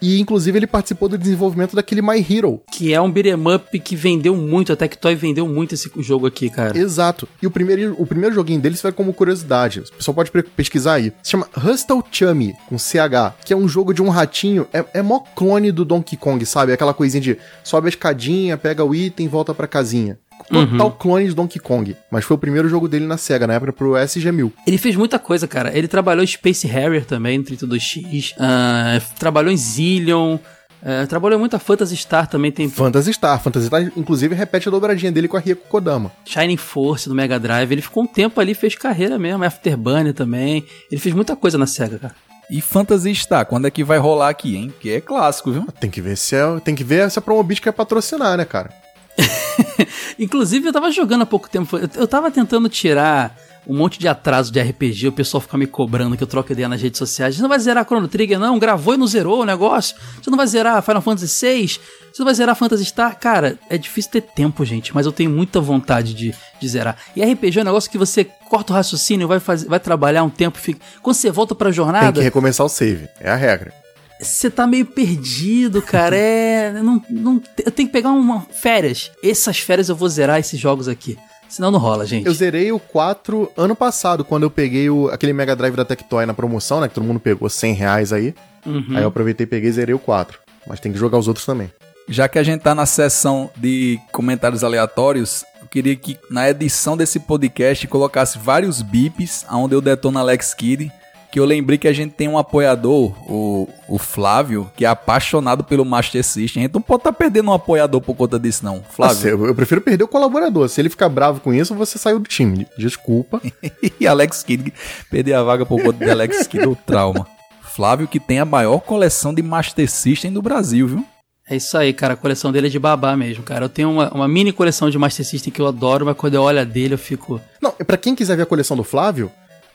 E, 0.00 0.20
inclusive, 0.20 0.58
ele 0.58 0.66
participou 0.66 1.08
do 1.08 1.18
desenvolvimento 1.18 1.74
daquele 1.74 2.02
My 2.02 2.18
Hero. 2.18 2.60
Que 2.72 2.92
é 2.92 3.00
um 3.00 3.10
beat'em 3.10 3.34
up 3.54 3.78
que 3.80 3.96
vendeu 3.96 4.36
muito, 4.36 4.72
a 4.72 4.76
Tectoy 4.76 5.14
vendeu 5.14 5.48
muito 5.48 5.74
esse 5.74 5.90
jogo 5.98 6.26
aqui, 6.26 6.50
cara. 6.50 6.78
Exato. 6.78 7.28
E 7.40 7.46
o 7.46 7.50
primeiro, 7.50 7.94
o 7.98 8.06
primeiro 8.06 8.34
joguinho 8.34 8.60
dele 8.60 8.76
vai 8.82 8.92
como 8.92 9.12
curiosidade. 9.12 9.80
O 9.80 9.92
pessoal 9.92 10.14
pode 10.14 10.30
pesquisar 10.30 10.94
aí. 10.94 11.12
Se 11.22 11.30
chama 11.30 11.48
Hustle 11.56 12.02
Chummy, 12.10 12.54
com 12.68 12.78
CH, 12.78 13.34
que 13.44 13.52
é 13.52 13.56
um 13.56 13.68
jogo 13.68 13.92
de 13.92 14.02
um 14.02 14.08
ratinho. 14.08 14.66
É, 14.72 14.84
é 14.94 15.02
mó 15.02 15.20
clone 15.34 15.72
do 15.72 15.84
Donkey 15.84 16.16
Kong, 16.16 16.44
sabe? 16.44 16.72
Aquela 16.72 16.94
coisinha 16.94 17.20
de 17.20 17.38
sobe 17.64 17.86
a 17.86 17.90
escadinha, 17.90 18.56
pega 18.56 18.84
o 18.84 18.94
item, 18.94 19.28
volta 19.28 19.54
pra 19.54 19.66
casinha. 19.66 20.18
Total 20.48 20.90
clone 20.92 21.26
de 21.28 21.34
Donkey 21.34 21.58
Kong. 21.58 21.96
Mas 22.10 22.24
foi 22.24 22.36
o 22.36 22.38
primeiro 22.38 22.68
jogo 22.68 22.88
dele 22.88 23.06
na 23.06 23.16
SEGA, 23.16 23.46
na 23.46 23.54
época 23.54 23.72
pro 23.72 23.92
SG-1000. 23.92 24.52
Ele 24.66 24.78
fez 24.78 24.94
muita 24.96 25.18
coisa, 25.18 25.48
cara. 25.48 25.76
Ele 25.76 25.88
trabalhou 25.88 26.22
em 26.22 26.26
Space 26.26 26.66
Harrier 26.66 27.04
também, 27.04 27.38
no 27.38 27.44
32X. 27.44 28.34
ah, 28.38 29.00
trabalhou 29.18 29.50
em 29.52 29.56
Zillion. 29.56 30.38
ah, 30.84 31.06
trabalhou 31.08 31.36
em 31.36 31.40
muita 31.40 31.58
Phantasy 31.58 31.96
Star 31.96 32.28
também. 32.28 32.52
Tem 32.52 32.68
Phantasy 32.68 33.12
Star. 33.12 33.42
Phantasy 33.42 33.66
Star, 33.66 33.82
inclusive, 33.96 34.34
repete 34.34 34.68
a 34.68 34.70
dobradinha 34.70 35.10
dele 35.10 35.26
com 35.28 35.36
a 35.36 35.40
Rieko 35.40 35.66
Kodama. 35.68 36.12
Shining 36.24 36.56
Force 36.56 37.08
do 37.08 37.14
Mega 37.14 37.38
Drive. 37.40 37.72
Ele 37.72 37.82
ficou 37.82 38.04
um 38.04 38.06
tempo 38.06 38.40
ali, 38.40 38.54
fez 38.54 38.74
carreira 38.76 39.18
mesmo. 39.18 39.42
Afterburner 39.44 40.14
também. 40.14 40.64
Ele 40.90 41.00
fez 41.00 41.14
muita 41.14 41.34
coisa 41.34 41.58
na 41.58 41.66
SEGA, 41.66 41.98
cara. 41.98 42.14
E 42.48 42.60
Fantasy 42.60 43.12
Star, 43.16 43.44
quando 43.44 43.66
é 43.66 43.70
que 43.72 43.82
vai 43.82 43.98
rolar 43.98 44.28
aqui, 44.28 44.54
hein? 44.54 44.72
Que 44.78 44.90
é 44.92 45.00
clássico, 45.00 45.50
viu? 45.50 45.66
Tem 45.80 45.90
que 45.90 46.00
ver 46.00 46.16
se 46.16 46.36
é, 46.36 46.60
tem 46.60 46.76
que 46.76 46.84
ver 46.84 47.10
se 47.10 47.18
a 47.18 47.22
Promobit 47.22 47.60
quer 47.60 47.72
patrocinar, 47.72 48.36
né, 48.36 48.44
cara? 48.44 48.70
Inclusive, 50.18 50.68
eu 50.68 50.72
tava 50.72 50.90
jogando 50.90 51.22
há 51.22 51.26
pouco 51.26 51.48
tempo. 51.48 51.76
eu- 51.78 52.06
tava 52.06 52.30
tentando 52.30 52.68
tirar 52.68 53.36
um 53.68 53.76
monte 53.76 53.98
de 53.98 54.06
atraso 54.06 54.52
de 54.52 54.60
RPG, 54.62 55.08
o 55.08 55.12
pessoal 55.12 55.40
fica 55.40 55.58
me 55.58 55.66
cobrando 55.66 56.16
que 56.16 56.22
eu 56.22 56.26
troco 56.26 56.52
ideia 56.52 56.68
nas 56.68 56.80
redes 56.80 56.98
sociais. 56.98 57.34
Você 57.34 57.42
não 57.42 57.48
vai 57.48 57.58
zerar 57.58 57.84
Chrono 57.84 58.06
Trigger, 58.06 58.38
não? 58.38 58.60
Gravou 58.60 58.94
e 58.94 58.96
não 58.96 59.08
zerou 59.08 59.40
o 59.40 59.44
negócio? 59.44 59.96
Você 60.22 60.30
não 60.30 60.36
vai 60.36 60.46
zerar 60.46 60.80
Final 60.82 61.02
Fantasy 61.02 61.46
VI? 61.46 61.66
Você 61.68 61.80
não 62.20 62.24
vai 62.26 62.34
zerar 62.34 62.54
Phantasy 62.54 62.84
Star? 62.84 63.18
Cara, 63.18 63.58
é 63.68 63.76
difícil 63.76 64.12
ter 64.12 64.20
tempo, 64.22 64.64
gente, 64.64 64.94
mas 64.94 65.04
eu 65.04 65.10
tenho 65.10 65.30
muita 65.30 65.60
vontade 65.60 66.14
de, 66.14 66.32
de 66.60 66.68
zerar. 66.68 66.96
E 67.16 67.24
RPG 67.24 67.58
é 67.58 67.62
um 67.62 67.64
negócio 67.64 67.90
que 67.90 67.98
você 67.98 68.24
corta 68.48 68.72
o 68.72 68.76
raciocínio, 68.76 69.26
vai, 69.26 69.38
vai 69.40 69.80
trabalhar 69.80 70.22
um 70.22 70.30
tempo, 70.30 70.56
fica... 70.58 70.78
quando 71.02 71.16
você 71.16 71.30
volta 71.32 71.52
pra 71.54 71.66
Tem 71.70 71.74
jornada. 71.74 72.12
que 72.12 72.20
recomeçar 72.20 72.64
o 72.64 72.68
save. 72.68 73.08
É 73.20 73.28
a 73.30 73.34
regra. 73.36 73.74
Você 74.20 74.50
tá 74.50 74.66
meio 74.66 74.86
perdido, 74.86 75.82
cara. 75.82 76.16
É. 76.16 76.72
Não, 76.72 77.02
não, 77.08 77.42
eu 77.64 77.70
tenho 77.70 77.88
que 77.88 77.92
pegar 77.92 78.10
uma 78.10 78.42
férias. 78.42 79.10
Essas 79.22 79.58
férias 79.58 79.88
eu 79.88 79.96
vou 79.96 80.08
zerar 80.08 80.38
esses 80.38 80.58
jogos 80.58 80.88
aqui. 80.88 81.18
Senão 81.48 81.70
não 81.70 81.78
rola, 81.78 82.04
gente. 82.04 82.26
Eu 82.26 82.34
zerei 82.34 82.72
o 82.72 82.78
4 82.78 83.52
ano 83.56 83.76
passado, 83.76 84.24
quando 84.24 84.42
eu 84.42 84.50
peguei 84.50 84.90
o, 84.90 85.08
aquele 85.08 85.32
Mega 85.32 85.54
Drive 85.54 85.76
da 85.76 85.84
Tectoy 85.84 86.26
na 86.26 86.34
promoção, 86.34 86.80
né? 86.80 86.88
Que 86.88 86.94
todo 86.94 87.04
mundo 87.04 87.20
pegou 87.20 87.48
100 87.48 87.74
reais 87.74 88.12
aí. 88.12 88.34
Uhum. 88.64 88.84
Aí 88.90 89.02
eu 89.02 89.08
aproveitei 89.08 89.44
e 89.44 89.46
peguei 89.46 89.70
e 89.70 89.72
zerei 89.72 89.94
o 89.94 89.98
4. 89.98 90.38
Mas 90.66 90.80
tem 90.80 90.92
que 90.92 90.98
jogar 90.98 91.18
os 91.18 91.28
outros 91.28 91.46
também. 91.46 91.70
Já 92.08 92.28
que 92.28 92.38
a 92.38 92.42
gente 92.42 92.60
tá 92.60 92.74
na 92.74 92.86
seção 92.86 93.50
de 93.56 93.98
comentários 94.12 94.62
aleatórios, 94.62 95.44
eu 95.60 95.66
queria 95.68 95.94
que 95.96 96.16
na 96.30 96.48
edição 96.48 96.96
desse 96.96 97.20
podcast 97.20 97.86
colocasse 97.88 98.38
vários 98.38 98.82
bips 98.82 99.44
onde 99.50 99.74
eu 99.74 99.80
detono 99.80 100.18
Alex 100.18 100.54
Kidd 100.54 100.90
que 101.30 101.40
eu 101.40 101.44
lembrei 101.44 101.78
que 101.78 101.88
a 101.88 101.92
gente 101.92 102.12
tem 102.12 102.28
um 102.28 102.38
apoiador, 102.38 103.12
o, 103.30 103.68
o 103.88 103.98
Flávio, 103.98 104.70
que 104.76 104.84
é 104.84 104.88
apaixonado 104.88 105.64
pelo 105.64 105.84
Master 105.84 106.22
System. 106.22 106.62
A 106.62 106.66
gente 106.66 106.74
não 106.74 106.80
pode 106.80 107.00
estar 107.00 107.12
tá 107.12 107.18
perdendo 107.18 107.50
um 107.50 107.52
apoiador 107.52 108.00
por 108.00 108.14
conta 108.14 108.38
disso, 108.38 108.64
não. 108.64 108.82
Flávio. 108.90 109.14
Nossa, 109.14 109.28
eu, 109.28 109.46
eu, 109.46 109.54
prefiro 109.54 109.80
perder 109.80 110.04
o 110.04 110.08
colaborador. 110.08 110.68
Se 110.68 110.80
ele 110.80 110.88
ficar 110.88 111.08
bravo 111.08 111.40
com 111.40 111.52
isso, 111.52 111.74
você 111.74 111.98
saiu 111.98 112.18
do 112.18 112.28
time. 112.28 112.66
Desculpa. 112.78 113.40
e 114.00 114.06
Alex 114.06 114.42
Kidd 114.42 114.72
perder 115.10 115.34
a 115.34 115.42
vaga 115.42 115.66
por 115.66 115.82
conta 115.82 116.04
de 116.04 116.10
Alex 116.10 116.46
Kidd, 116.46 116.66
o 116.66 116.76
trauma. 116.76 117.26
Flávio, 117.62 118.08
que 118.08 118.18
tem 118.18 118.38
a 118.38 118.44
maior 118.44 118.78
coleção 118.80 119.34
de 119.34 119.42
Master 119.42 119.90
System 119.90 120.32
do 120.32 120.40
Brasil, 120.40 120.88
viu? 120.88 121.06
É 121.48 121.54
isso 121.54 121.76
aí, 121.78 121.92
cara. 121.92 122.14
A 122.14 122.16
coleção 122.16 122.50
dele 122.50 122.66
é 122.66 122.70
de 122.70 122.78
babá 122.78 123.16
mesmo, 123.16 123.44
cara. 123.44 123.66
Eu 123.66 123.68
tenho 123.68 123.90
uma, 123.90 124.10
uma 124.12 124.26
mini 124.26 124.52
coleção 124.52 124.90
de 124.90 124.98
Master 124.98 125.24
System 125.24 125.52
que 125.52 125.60
eu 125.60 125.66
adoro, 125.66 126.04
mas 126.04 126.16
quando 126.16 126.34
eu 126.34 126.42
olho 126.42 126.60
a 126.60 126.64
dele 126.64 126.94
eu 126.94 126.98
fico. 126.98 127.40
Não, 127.60 127.70
para 127.70 127.96
quem 127.96 128.14
quiser 128.16 128.36
ver 128.36 128.42
a 128.42 128.46
coleção 128.46 128.76
do 128.76 128.82
Flávio, 128.82 129.30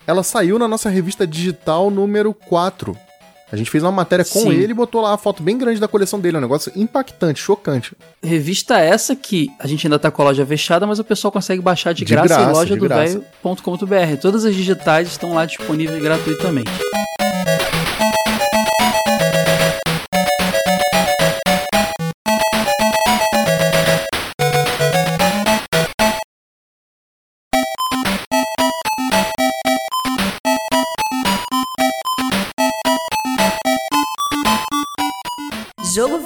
ela 0.06 0.24
saiu 0.24 0.58
na 0.58 0.68
nossa 0.68 0.90
revista 0.90 1.26
digital 1.26 1.90
número 1.90 2.34
4. 2.34 2.98
A 3.52 3.58
gente 3.58 3.70
fez 3.70 3.84
uma 3.84 3.92
matéria 3.92 4.24
com 4.24 4.40
Sim. 4.40 4.52
ele 4.52 4.72
e 4.72 4.74
botou 4.74 5.02
lá 5.02 5.14
a 5.14 5.18
foto 5.18 5.44
bem 5.44 5.58
grande 5.58 5.80
da 5.80 5.88
coleção 5.88 6.20
dele. 6.20 6.38
É 6.38 6.40
um 6.40 6.42
negócio 6.42 6.72
impactante, 6.74 7.42
chocante. 7.42 7.94
Revista 8.24 8.80
essa 8.80 9.14
que 9.14 9.52
a 9.60 9.68
gente 9.68 9.86
ainda 9.86 10.00
tá 10.00 10.10
com 10.10 10.22
a 10.22 10.26
loja 10.26 10.46
fechada, 10.46 10.88
mas 10.88 11.00
o 11.00 11.04
pessoal 11.04 11.34
consegue 11.34 11.62
baixar 11.62 11.94
de, 11.94 12.06
de 12.06 12.14
graça, 12.14 12.28
graça 12.30 12.50
em 12.50 12.54
loja 12.54 12.76
do 12.78 12.88
velho.com.br. 12.88 14.22
Todas 14.22 14.46
as 14.46 14.56
digitais 14.56 15.10
estão 15.10 15.34
lá 15.34 15.46
disponíveis 15.46 16.02
gratuitamente. 16.02 16.72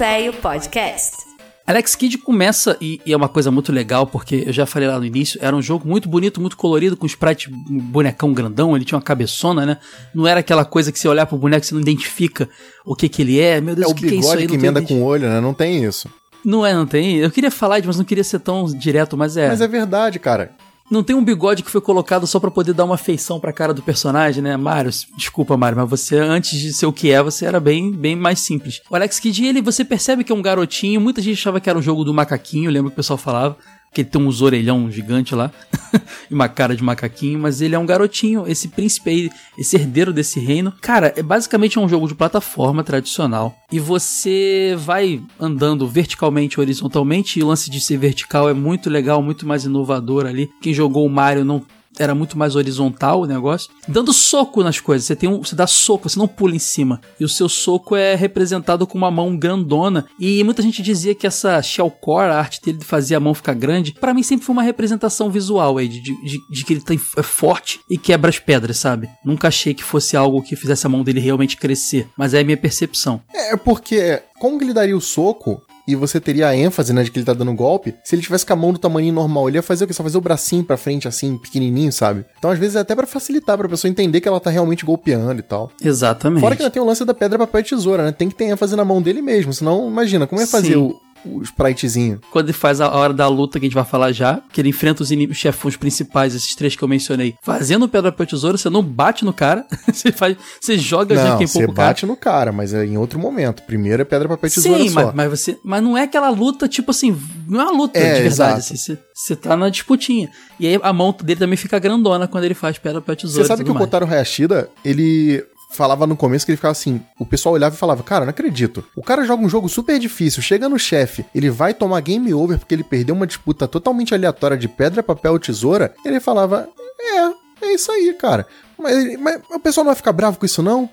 Velho 0.05 0.33
Podcast. 0.33 1.25
Alex 1.65 1.95
Kidd 1.95 2.19
começa, 2.19 2.77
e, 2.79 3.01
e, 3.03 3.11
é 3.11 3.17
uma 3.17 3.27
coisa 3.27 3.49
muito 3.49 3.71
legal, 3.71 4.05
porque 4.05 4.43
eu 4.45 4.53
já 4.53 4.63
falei 4.67 4.87
lá 4.87 4.99
no 4.99 5.03
início, 5.03 5.39
era 5.41 5.55
um 5.55 5.63
jogo 5.63 5.87
muito 5.87 6.07
bonito, 6.07 6.39
muito 6.39 6.55
colorido, 6.55 6.95
com 6.95 7.07
sprite 7.07 7.51
um 7.51 7.79
bonecão 7.79 8.31
grandão, 8.31 8.75
ele 8.75 8.85
tinha 8.85 8.97
uma 8.97 9.03
cabeçona, 9.03 9.65
né? 9.65 9.77
Não 10.13 10.27
era 10.27 10.41
aquela 10.41 10.63
coisa 10.63 10.91
que 10.91 10.99
você 10.99 11.07
olhar 11.07 11.25
pro 11.25 11.39
boneco 11.39 11.65
e 11.65 11.67
você 11.67 11.73
não 11.73 11.81
identifica 11.81 12.47
o 12.85 12.93
que 12.93 13.09
que 13.09 13.23
ele 13.23 13.39
é. 13.39 13.59
Meu 13.59 13.73
Deus, 13.73 13.87
é 13.87 13.91
o 13.91 13.95
que, 13.95 14.07
que 14.07 14.13
é 14.13 14.17
isso 14.19 14.31
aí? 14.31 14.45
que 14.45 14.53
emenda 14.53 14.79
com 14.79 15.01
o 15.01 15.03
olho, 15.03 15.27
né? 15.27 15.41
Não 15.41 15.55
tem 15.55 15.83
isso. 15.83 16.07
Não 16.45 16.63
é, 16.63 16.71
não 16.71 16.85
tem? 16.85 17.17
Eu 17.17 17.31
queria 17.31 17.49
falar, 17.49 17.81
mas 17.83 17.97
não 17.97 18.05
queria 18.05 18.23
ser 18.23 18.37
tão 18.37 18.65
direto, 18.65 19.17
mas 19.17 19.35
é. 19.35 19.47
Mas 19.47 19.59
é 19.59 19.67
verdade, 19.67 20.19
cara. 20.19 20.51
Não 20.89 21.03
tem 21.03 21.15
um 21.15 21.23
bigode 21.23 21.63
que 21.63 21.71
foi 21.71 21.81
colocado 21.81 22.27
só 22.27 22.39
para 22.39 22.51
poder 22.51 22.73
dar 22.73 22.85
uma 22.85 22.97
feição 22.97 23.39
pra 23.39 23.51
cara 23.51 23.73
do 23.73 23.81
personagem, 23.81 24.43
né? 24.43 24.55
Mário, 24.55 24.91
desculpa, 25.17 25.57
Mário, 25.57 25.77
mas 25.77 25.89
você, 25.89 26.17
antes 26.17 26.59
de 26.59 26.71
ser 26.73 26.85
o 26.85 26.93
que 26.93 27.11
é, 27.11 27.21
você 27.23 27.45
era 27.45 27.59
bem, 27.59 27.91
bem 27.91 28.15
mais 28.15 28.39
simples. 28.39 28.81
O 28.89 28.95
Alex 28.95 29.19
Kidd, 29.19 29.45
ele, 29.45 29.61
você 29.61 29.83
percebe 29.83 30.23
que 30.23 30.31
é 30.31 30.35
um 30.35 30.41
garotinho, 30.41 31.01
muita 31.01 31.21
gente 31.21 31.39
achava 31.39 31.59
que 31.59 31.69
era 31.69 31.79
um 31.79 31.81
jogo 31.81 32.03
do 32.03 32.13
macaquinho, 32.13 32.69
lembra 32.69 32.91
que 32.91 32.95
o 32.95 32.97
pessoal 32.97 33.17
falava 33.17 33.57
que 33.95 34.01
ele 34.01 34.09
tem 34.09 34.21
uns 34.21 34.41
orelhão 34.41 34.91
gigante 34.91 35.33
lá 35.33 35.49
e 36.29 36.33
uma 36.33 36.49
cara 36.49 36.75
de 36.75 36.83
macaquinho, 36.83 37.39
mas 37.39 37.61
ele 37.61 37.75
é 37.75 37.79
um 37.79 37.85
garotinho, 37.85 38.43
esse 38.45 38.67
príncipe 38.67 39.09
aí, 39.09 39.29
esse 39.57 39.77
herdeiro 39.77 40.11
desse 40.11 40.37
reino. 40.37 40.73
Cara, 40.81 41.13
é 41.15 41.23
basicamente 41.23 41.79
um 41.79 41.87
jogo 41.87 42.05
de 42.05 42.13
plataforma 42.13 42.83
tradicional 42.83 43.55
e 43.71 43.79
você 43.79 44.75
vai 44.77 45.21
andando 45.39 45.87
verticalmente, 45.87 46.59
horizontalmente, 46.59 47.39
e 47.39 47.43
o 47.43 47.47
lance 47.47 47.71
de 47.71 47.79
ser 47.79 47.97
vertical 47.97 48.49
é 48.49 48.53
muito 48.53 48.89
legal, 48.89 49.21
muito 49.21 49.47
mais 49.47 49.63
inovador 49.63 50.25
ali. 50.25 50.49
Quem 50.61 50.73
jogou 50.73 51.05
o 51.05 51.09
Mario 51.09 51.45
não 51.45 51.63
era 51.99 52.15
muito 52.15 52.37
mais 52.37 52.55
horizontal 52.55 53.21
o 53.21 53.25
negócio, 53.25 53.71
dando 53.87 54.13
soco 54.13 54.63
nas 54.63 54.79
coisas. 54.79 55.07
Você 55.07 55.15
tem 55.15 55.29
um, 55.29 55.39
você 55.39 55.55
dá 55.55 55.67
soco, 55.67 56.09
você 56.09 56.17
não 56.17 56.27
pula 56.27 56.55
em 56.55 56.59
cima. 56.59 57.01
E 57.19 57.25
o 57.25 57.29
seu 57.29 57.47
soco 57.49 57.95
é 57.95 58.15
representado 58.15 58.85
com 58.87 58.97
uma 58.97 59.11
mão 59.11 59.37
grandona. 59.37 60.05
E 60.19 60.43
muita 60.43 60.61
gente 60.61 60.81
dizia 60.81 61.15
que 61.15 61.27
essa 61.27 61.61
shellcore, 61.61 62.31
a 62.31 62.39
arte 62.39 62.61
dele 62.61 62.79
de 62.79 62.85
fazer 62.85 63.15
a 63.15 63.19
mão 63.19 63.33
ficar 63.33 63.53
grande, 63.53 63.93
para 63.93 64.13
mim 64.13 64.23
sempre 64.23 64.45
foi 64.45 64.53
uma 64.53 64.63
representação 64.63 65.29
visual 65.29 65.77
aí 65.77 65.87
de, 65.87 66.01
de, 66.01 66.39
de 66.49 66.65
que 66.65 66.73
ele 66.73 66.81
tem, 66.81 66.99
é 67.17 67.23
forte 67.23 67.79
e 67.89 67.97
quebra 67.97 68.29
as 68.29 68.39
pedras, 68.39 68.77
sabe? 68.77 69.09
Nunca 69.23 69.47
achei 69.47 69.73
que 69.73 69.83
fosse 69.83 70.15
algo 70.17 70.41
que 70.41 70.55
fizesse 70.55 70.85
a 70.85 70.89
mão 70.89 71.03
dele 71.03 71.19
realmente 71.19 71.57
crescer, 71.57 72.07
mas 72.17 72.33
é 72.33 72.39
a 72.39 72.43
minha 72.43 72.57
percepção. 72.57 73.21
É 73.33 73.55
porque 73.55 74.21
como 74.39 74.57
que 74.57 74.63
ele 74.63 74.73
daria 74.73 74.95
o 74.95 75.01
soco 75.01 75.61
e 75.87 75.95
você 75.95 76.19
teria 76.19 76.47
a 76.47 76.55
ênfase, 76.55 76.93
né, 76.93 77.03
de 77.03 77.11
que 77.11 77.19
ele 77.19 77.25
tá 77.25 77.33
dando 77.33 77.53
golpe, 77.53 77.95
se 78.03 78.15
ele 78.15 78.21
tivesse 78.21 78.45
com 78.45 78.53
a 78.53 78.55
mão 78.55 78.73
do 78.73 78.79
tamanho 78.79 79.13
normal, 79.13 79.47
ele 79.47 79.57
ia 79.57 79.61
fazer 79.61 79.85
o 79.85 79.87
quê? 79.87 79.93
Só 79.93 80.03
fazer 80.03 80.17
o 80.17 80.21
bracinho 80.21 80.63
pra 80.63 80.77
frente, 80.77 81.07
assim, 81.07 81.37
pequenininho, 81.37 81.91
sabe? 81.91 82.25
Então, 82.37 82.51
às 82.51 82.59
vezes, 82.59 82.75
é 82.75 82.79
até 82.79 82.95
para 82.95 83.07
facilitar 83.07 83.57
pra 83.57 83.69
pessoa 83.69 83.89
entender 83.89 84.21
que 84.21 84.27
ela 84.27 84.39
tá 84.39 84.49
realmente 84.49 84.85
golpeando 84.85 85.39
e 85.39 85.43
tal. 85.43 85.71
Exatamente. 85.81 86.41
Fora 86.41 86.55
que 86.55 86.61
ainda 86.61 86.71
tem 86.71 86.81
o 86.81 86.85
lance 86.85 87.05
da 87.05 87.13
pedra, 87.13 87.37
papel 87.37 87.61
e 87.61 87.63
tesoura, 87.63 88.03
né? 88.03 88.11
Tem 88.11 88.29
que 88.29 88.35
ter 88.35 88.45
ênfase 88.45 88.75
na 88.75 88.85
mão 88.85 89.01
dele 89.01 89.21
mesmo, 89.21 89.53
senão, 89.53 89.87
imagina, 89.87 90.27
como 90.27 90.41
é 90.41 90.45
fazer 90.45 90.77
o, 90.77 90.99
o 91.25 91.41
spritezinho. 91.41 92.19
Quando 92.31 92.47
ele 92.47 92.53
faz 92.53 92.79
a 92.81 92.89
hora 92.89 93.13
da 93.13 93.27
luta 93.27 93.59
que 93.59 93.65
a 93.65 93.67
gente 93.67 93.75
vai 93.75 93.85
falar 93.85 94.11
já, 94.11 94.41
que 94.51 94.61
ele 94.61 94.69
enfrenta 94.69 95.03
os 95.03 95.11
inimigos 95.11 95.37
chefões 95.37 95.75
principais, 95.75 96.35
esses 96.35 96.55
três 96.55 96.75
que 96.75 96.83
eu 96.83 96.87
mencionei, 96.87 97.35
fazendo 97.41 97.87
pedra 97.87 98.11
papel 98.11 98.27
tesoura, 98.27 98.57
você 98.57 98.69
não 98.69 98.83
bate 98.83 99.25
no 99.25 99.33
cara, 99.33 99.65
você 99.91 100.11
faz, 100.11 100.37
você 100.59 100.77
joga 100.77 101.15
não, 101.15 101.23
cara. 101.23 101.47
Você 101.47 101.67
bate 101.67 102.05
no 102.05 102.15
cara, 102.15 102.51
mas 102.51 102.73
é 102.73 102.85
em 102.85 102.97
outro 102.97 103.19
momento. 103.19 103.63
Primeiro 103.63 104.01
é 104.01 104.05
pedra 104.05 104.27
papel 104.27 104.49
tesoura 104.49 104.83
Sim. 104.83 104.89
Mas, 104.91 105.13
mas 105.13 105.29
você, 105.29 105.59
mas 105.63 105.83
não 105.83 105.97
é 105.97 106.03
aquela 106.03 106.29
luta 106.29 106.67
tipo 106.67 106.91
assim, 106.91 107.17
não 107.47 107.61
é 107.61 107.63
uma 107.63 107.77
luta 107.77 107.99
é, 107.99 108.15
de 108.15 108.21
verdade, 108.21 108.59
assim, 108.59 108.75
você, 108.75 108.97
você 109.13 109.35
tá 109.35 109.55
na 109.55 109.69
disputinha. 109.69 110.29
E 110.59 110.67
aí 110.67 110.79
a 110.81 110.93
mão 110.93 111.15
dele 111.23 111.39
também 111.39 111.57
fica 111.57 111.77
grandona 111.79 112.27
quando 112.27 112.43
ele 112.43 112.53
faz 112.53 112.77
pedra 112.77 113.01
papel 113.01 113.15
tesoura. 113.15 113.43
Você 113.43 113.47
sabe 113.47 113.63
que 113.63 113.71
o 113.71 113.75
Kotaro 113.75 114.05
Hayashida, 114.05 114.69
ele 114.83 115.43
falava 115.75 116.07
no 116.07 116.15
começo 116.15 116.45
que 116.45 116.51
ele 116.51 116.57
ficava 116.57 116.71
assim, 116.71 117.01
o 117.19 117.25
pessoal 117.25 117.55
olhava 117.55 117.75
e 117.75 117.77
falava, 117.77 118.03
cara, 118.03 118.25
não 118.25 118.29
acredito. 118.29 118.83
O 118.95 119.03
cara 119.03 119.25
joga 119.25 119.43
um 119.43 119.49
jogo 119.49 119.69
super 119.69 119.99
difícil, 119.99 120.41
chega 120.41 120.69
no 120.69 120.79
chefe, 120.79 121.25
ele 121.33 121.49
vai 121.49 121.73
tomar 121.73 121.99
game 122.01 122.33
over 122.33 122.57
porque 122.57 122.73
ele 122.73 122.83
perdeu 122.83 123.15
uma 123.15 123.27
disputa 123.27 123.67
totalmente 123.67 124.13
aleatória 124.13 124.57
de 124.57 124.67
pedra, 124.67 125.03
papel, 125.03 125.39
tesoura. 125.39 125.93
Ele 126.03 126.19
falava, 126.19 126.67
é, 126.99 127.65
é 127.67 127.73
isso 127.73 127.91
aí, 127.91 128.13
cara. 128.13 128.47
Mas, 128.77 129.19
mas 129.19 129.41
o 129.51 129.59
pessoal 129.59 129.83
não 129.83 129.89
vai 129.91 129.95
ficar 129.95 130.11
bravo 130.11 130.37
com 130.37 130.45
isso 130.45 130.61
não? 130.61 130.89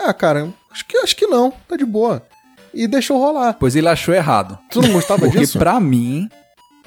Ah, 0.00 0.12
cara, 0.12 0.48
acho 0.70 0.86
que, 0.86 0.96
acho 0.98 1.16
que 1.16 1.26
não, 1.26 1.52
tá 1.68 1.76
de 1.76 1.84
boa. 1.84 2.22
E 2.72 2.86
deixou 2.86 3.18
rolar. 3.18 3.54
Pois 3.58 3.74
ele 3.74 3.88
achou 3.88 4.14
errado. 4.14 4.58
Tu 4.70 4.82
não 4.82 4.92
gostava 4.92 5.20
porque 5.20 5.38
disso? 5.38 5.54
Porque 5.54 5.64
pra 5.64 5.80
mim, 5.80 6.28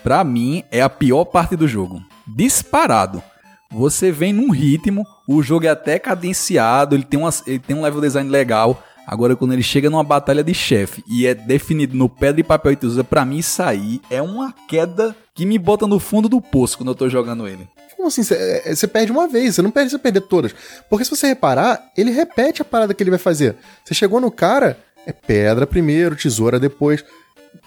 pra 0.03 0.23
mim, 0.23 0.63
é 0.71 0.81
a 0.81 0.89
pior 0.89 1.25
parte 1.25 1.55
do 1.55 1.67
jogo. 1.67 2.01
Disparado. 2.27 3.23
Você 3.71 4.11
vem 4.11 4.33
num 4.33 4.51
ritmo, 4.51 5.05
o 5.27 5.43
jogo 5.43 5.65
é 5.65 5.69
até 5.69 5.99
cadenciado, 5.99 6.95
ele 6.95 7.03
tem, 7.03 7.19
uma, 7.19 7.29
ele 7.45 7.59
tem 7.59 7.75
um 7.75 7.81
level 7.81 8.01
design 8.01 8.29
legal. 8.29 8.83
Agora, 9.05 9.35
quando 9.35 9.53
ele 9.53 9.63
chega 9.63 9.89
numa 9.89 10.03
batalha 10.03 10.43
de 10.43 10.53
chefe 10.53 11.03
e 11.07 11.25
é 11.25 11.33
definido 11.33 11.95
no 11.95 12.07
pedra 12.07 12.41
e 12.41 12.43
papel 12.43 12.71
e 12.71 12.75
tesoura, 12.75 13.03
pra 13.03 13.25
mim 13.25 13.37
isso 13.37 13.61
aí 13.61 14.01
é 14.09 14.21
uma 14.21 14.53
queda 14.67 15.15
que 15.33 15.45
me 15.45 15.57
bota 15.57 15.87
no 15.87 15.99
fundo 15.99 16.29
do 16.29 16.41
poço 16.41 16.77
quando 16.77 16.89
eu 16.89 16.95
tô 16.95 17.09
jogando 17.09 17.47
ele. 17.47 17.67
Como 17.95 18.07
assim? 18.07 18.23
Você 18.23 18.85
é, 18.85 18.87
perde 18.87 19.11
uma 19.11 19.27
vez, 19.27 19.55
você 19.55 19.61
não 19.61 19.71
perde 19.71 19.91
você 19.91 19.99
perder 19.99 20.21
todas. 20.21 20.55
Porque 20.89 21.03
se 21.03 21.11
você 21.11 21.27
reparar, 21.27 21.91
ele 21.97 22.11
repete 22.11 22.61
a 22.61 22.65
parada 22.65 22.93
que 22.93 23.03
ele 23.03 23.09
vai 23.09 23.19
fazer. 23.19 23.57
Você 23.83 23.93
chegou 23.93 24.21
no 24.21 24.31
cara, 24.31 24.79
é 25.05 25.11
pedra 25.11 25.67
primeiro, 25.67 26.15
tesoura 26.15 26.59
depois. 26.59 27.03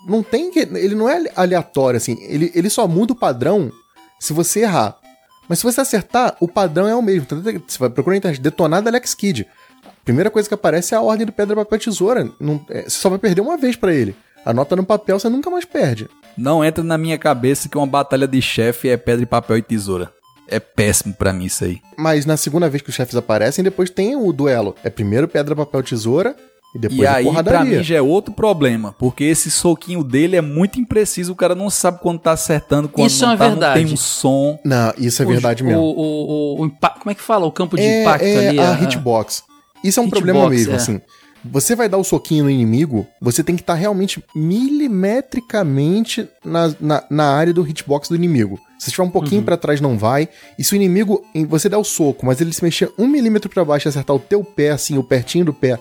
Não 0.06 0.22
tem 0.22 0.50
que. 0.50 0.60
Ele 0.60 0.94
não 0.94 1.08
é 1.08 1.24
aleatório, 1.36 1.98
assim. 1.98 2.16
Ele, 2.22 2.50
ele 2.54 2.70
só 2.70 2.88
muda 2.88 3.12
o 3.12 3.16
padrão 3.16 3.70
se 4.18 4.32
você 4.32 4.60
errar. 4.60 5.01
Mas 5.48 5.58
se 5.58 5.64
você 5.64 5.80
acertar, 5.80 6.36
o 6.40 6.48
padrão 6.48 6.88
é 6.88 6.94
o 6.94 7.02
mesmo. 7.02 7.26
Você 7.66 7.78
vai 7.78 7.90
procurar 7.90 8.14
na 8.14 8.18
internet, 8.18 8.40
detonada 8.40 8.88
Alex 8.88 9.14
Kidd. 9.14 9.46
A 9.84 10.04
primeira 10.04 10.30
coisa 10.30 10.48
que 10.48 10.54
aparece 10.54 10.94
é 10.94 10.96
a 10.96 11.00
ordem 11.00 11.26
do 11.26 11.32
pedra, 11.32 11.56
papel, 11.56 11.78
tesoura. 11.78 12.28
Não, 12.40 12.64
é, 12.68 12.82
você 12.82 12.90
só 12.90 13.08
vai 13.08 13.18
perder 13.18 13.40
uma 13.40 13.56
vez 13.56 13.76
para 13.76 13.92
ele. 13.92 14.14
Anota 14.44 14.74
no 14.74 14.84
papel, 14.84 15.18
você 15.18 15.28
nunca 15.28 15.50
mais 15.50 15.64
perde. 15.64 16.08
Não 16.36 16.64
entra 16.64 16.82
na 16.82 16.98
minha 16.98 17.18
cabeça 17.18 17.68
que 17.68 17.76
uma 17.76 17.86
batalha 17.86 18.26
de 18.26 18.40
chefe 18.42 18.88
é 18.88 18.96
pedra, 18.96 19.26
papel 19.26 19.58
e 19.58 19.62
tesoura. 19.62 20.12
É 20.48 20.58
péssimo 20.58 21.14
para 21.14 21.32
mim 21.32 21.44
isso 21.44 21.64
aí. 21.64 21.80
Mas 21.96 22.26
na 22.26 22.36
segunda 22.36 22.68
vez 22.68 22.82
que 22.82 22.90
os 22.90 22.94
chefes 22.94 23.14
aparecem, 23.14 23.62
depois 23.62 23.90
tem 23.90 24.16
o 24.16 24.32
duelo. 24.32 24.74
É 24.82 24.90
primeiro 24.90 25.28
pedra, 25.28 25.54
papel, 25.54 25.82
tesoura 25.82 26.36
e 26.74 26.78
depois 26.78 27.00
e 27.00 27.06
aí, 27.06 27.44
pra 27.44 27.64
mim, 27.64 27.82
já 27.82 27.96
é 27.96 28.02
outro 28.02 28.32
problema. 28.32 28.94
Porque 28.98 29.24
esse 29.24 29.50
soquinho 29.50 30.02
dele 30.02 30.36
é 30.36 30.40
muito 30.40 30.80
impreciso. 30.80 31.32
O 31.32 31.36
cara 31.36 31.54
não 31.54 31.68
sabe 31.68 32.00
quando 32.00 32.18
tá 32.18 32.32
acertando, 32.32 32.88
quando 32.88 33.08
isso 33.08 33.24
não, 33.24 33.32
é 33.32 33.36
tá, 33.36 33.48
verdade. 33.48 33.80
não 33.80 33.86
tem 33.86 33.94
um 33.94 33.96
som. 33.96 34.58
Não, 34.64 34.92
isso 34.96 35.22
é 35.22 35.26
o, 35.26 35.28
verdade 35.28 35.62
mesmo. 35.62 35.80
O, 35.80 36.62
o, 36.62 36.64
o, 36.64 36.70
como 36.70 37.10
é 37.10 37.14
que 37.14 37.22
fala? 37.22 37.44
O 37.44 37.52
campo 37.52 37.76
de 37.76 37.82
é, 37.82 38.02
impacto 38.02 38.24
é 38.24 38.48
ali. 38.48 38.58
a, 38.58 38.74
a 38.74 38.82
hitbox. 38.82 39.44
Isso 39.84 40.00
é 40.00 40.02
um 40.02 40.06
hitbox, 40.06 40.24
problema 40.24 40.48
mesmo, 40.48 40.72
é. 40.72 40.76
assim. 40.76 41.00
Você 41.44 41.74
vai 41.74 41.88
dar 41.88 41.98
o 41.98 42.04
soquinho 42.04 42.44
no 42.44 42.50
inimigo, 42.50 43.04
você 43.20 43.42
tem 43.42 43.56
que 43.56 43.62
estar 43.62 43.74
realmente 43.74 44.22
milimetricamente 44.32 46.28
na, 46.44 46.72
na, 46.80 47.04
na, 47.10 47.34
área 47.34 47.52
do 47.52 47.66
hitbox 47.66 48.08
do 48.08 48.14
inimigo. 48.14 48.60
Se 48.78 48.88
estiver 48.88 49.02
um 49.02 49.10
pouquinho 49.10 49.40
uhum. 49.40 49.44
para 49.44 49.56
trás, 49.56 49.80
não 49.80 49.98
vai. 49.98 50.28
E 50.56 50.62
se 50.62 50.72
o 50.72 50.76
inimigo, 50.76 51.24
você 51.48 51.68
der 51.68 51.76
o 51.76 51.84
soco, 51.84 52.24
mas 52.24 52.40
ele 52.40 52.52
se 52.52 52.62
mexer 52.62 52.92
um 52.96 53.08
milímetro 53.08 53.50
para 53.50 53.64
baixo 53.64 53.88
e 53.88 53.90
acertar 53.90 54.14
o 54.14 54.20
teu 54.20 54.44
pé, 54.44 54.70
assim, 54.70 54.96
o 54.96 55.02
pertinho 55.02 55.44
do 55.44 55.52
pé, 55.52 55.80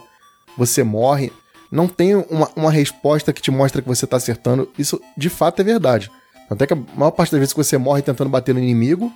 você 0.58 0.84
morre. 0.84 1.32
Não 1.72 1.88
tem 1.88 2.16
uma, 2.16 2.49
uma 2.56 2.72
resposta 2.72 3.32
que 3.32 3.41
te 3.41 3.52
mostra 3.52 3.82
que 3.82 3.88
você 3.88 4.06
tá 4.06 4.18
acertando. 4.18 4.70
Isso 4.78 4.99
de 5.18 5.30
fato 5.30 5.62
é 5.62 5.64
verdade. 5.64 6.12
Até 6.49 6.68
que 6.68 6.74
a 6.74 6.78
maior 6.95 7.12
parte 7.12 7.32
das 7.32 7.39
vezes 7.39 7.54
que 7.54 7.64
você 7.64 7.78
morre 7.78 8.02
tentando 8.02 8.30
bater 8.30 8.54
no 8.54 8.60
inimigo, 8.60 9.12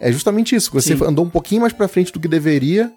é 0.00 0.10
justamente 0.10 0.56
isso. 0.56 0.72
Você 0.72 0.96
Sim. 0.96 1.04
andou 1.04 1.24
um 1.24 1.30
pouquinho 1.30 1.60
mais 1.60 1.72
pra 1.72 1.86
frente 1.86 2.12
do 2.12 2.18
que 2.18 2.26
deveria 2.26 2.92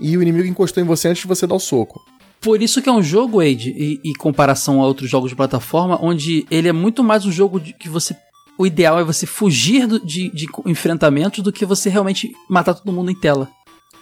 e 0.00 0.16
o 0.16 0.22
inimigo 0.22 0.48
encostou 0.48 0.82
em 0.82 0.86
você 0.86 1.08
antes 1.08 1.22
de 1.22 1.28
você 1.28 1.46
dar 1.46 1.54
o 1.54 1.60
soco. 1.60 2.00
Por 2.40 2.60
isso 2.60 2.80
que 2.80 2.88
é 2.88 2.92
um 2.92 3.02
jogo, 3.02 3.38
Wade, 3.38 3.70
em, 3.70 4.00
em 4.10 4.12
comparação 4.14 4.80
a 4.80 4.86
outros 4.86 5.08
jogos 5.08 5.30
de 5.30 5.36
plataforma, 5.36 5.98
onde 6.02 6.46
ele 6.50 6.68
é 6.68 6.72
muito 6.72 7.04
mais 7.04 7.24
um 7.24 7.30
jogo 7.30 7.60
de, 7.60 7.72
que 7.74 7.88
você. 7.88 8.16
O 8.58 8.66
ideal 8.66 8.98
é 8.98 9.04
você 9.04 9.26
fugir 9.26 9.86
do, 9.86 10.04
de, 10.04 10.30
de 10.30 10.46
enfrentamentos 10.66 11.44
do 11.44 11.52
que 11.52 11.64
você 11.64 11.88
realmente 11.88 12.32
matar 12.48 12.74
todo 12.74 12.92
mundo 12.92 13.10
em 13.10 13.14
tela. 13.14 13.48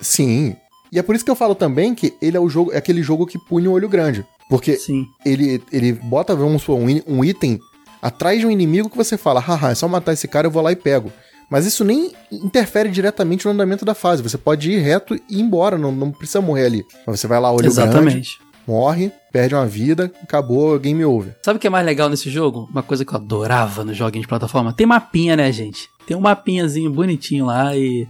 Sim. 0.01 0.57
E 0.91 0.99
é 0.99 1.03
por 1.03 1.15
isso 1.15 1.25
que 1.25 1.31
eu 1.31 1.37
falo 1.37 1.55
também 1.55 1.95
que 1.95 2.15
ele 2.21 2.37
é 2.37 2.41
o 2.41 2.49
jogo, 2.49 2.73
é 2.73 2.79
aquele 2.79 3.03
jogo 3.03 3.27
que 3.27 3.39
pune 3.39 3.69
o 3.69 3.73
olho 3.73 3.89
grande. 3.89 4.25
Porque 4.49 4.77
Sim. 4.77 5.07
ele 5.25 5.63
ele 5.71 5.93
bota 5.93 6.35
vamos 6.35 6.63
supor, 6.63 6.81
um, 6.81 7.03
um 7.07 7.25
item 7.25 7.61
atrás 8.01 8.41
de 8.41 8.47
um 8.47 8.51
inimigo 8.51 8.89
que 8.89 8.97
você 8.97 9.17
fala, 9.17 9.41
haha, 9.41 9.71
é 9.71 9.75
só 9.75 9.89
matar 9.89 10.13
esse 10.13 10.27
cara, 10.27 10.47
eu 10.47 10.51
vou 10.51 10.63
lá 10.63 10.73
e 10.73 10.77
pego. 10.77 11.13
Mas 11.51 11.65
isso 11.65 11.83
nem 11.85 12.13
interfere 12.31 12.91
diretamente 12.91 13.47
no 13.47 13.53
andamento 13.53 13.85
da 13.85 13.95
fase. 13.95 14.23
Você 14.23 14.37
pode 14.37 14.71
ir 14.71 14.81
reto 14.81 15.15
e 15.15 15.23
ir 15.31 15.41
embora, 15.41 15.79
não, 15.79 15.91
não 15.91 16.11
precisa 16.11 16.41
morrer 16.41 16.67
ali. 16.67 16.87
Mas 17.07 17.21
você 17.21 17.27
vai 17.27 17.41
lá, 17.41 17.51
olho 17.51 17.67
Exatamente. 17.67 18.13
grande, 18.13 18.39
morre, 18.67 19.11
perde 19.33 19.55
uma 19.55 19.65
vida, 19.67 20.13
acabou, 20.23 20.79
game 20.79 21.03
over. 21.05 21.35
Sabe 21.43 21.57
o 21.57 21.61
que 21.61 21.67
é 21.67 21.71
mais 21.71 21.87
legal 21.87 22.11
nesse 22.11 22.29
jogo? 22.29 22.69
Uma 22.71 22.83
coisa 22.83 23.03
que 23.05 23.13
eu 23.13 23.17
adorava 23.17 23.83
no 23.83 23.95
joguinho 23.95 24.23
de 24.23 24.29
plataforma. 24.29 24.75
Tem 24.75 24.87
mapinha, 24.87 25.37
né, 25.37 25.51
gente? 25.51 25.89
Tem 26.07 26.15
um 26.15 26.21
mapinhazinho 26.21 26.91
bonitinho 26.91 27.47
lá 27.47 27.75
e 27.75 28.07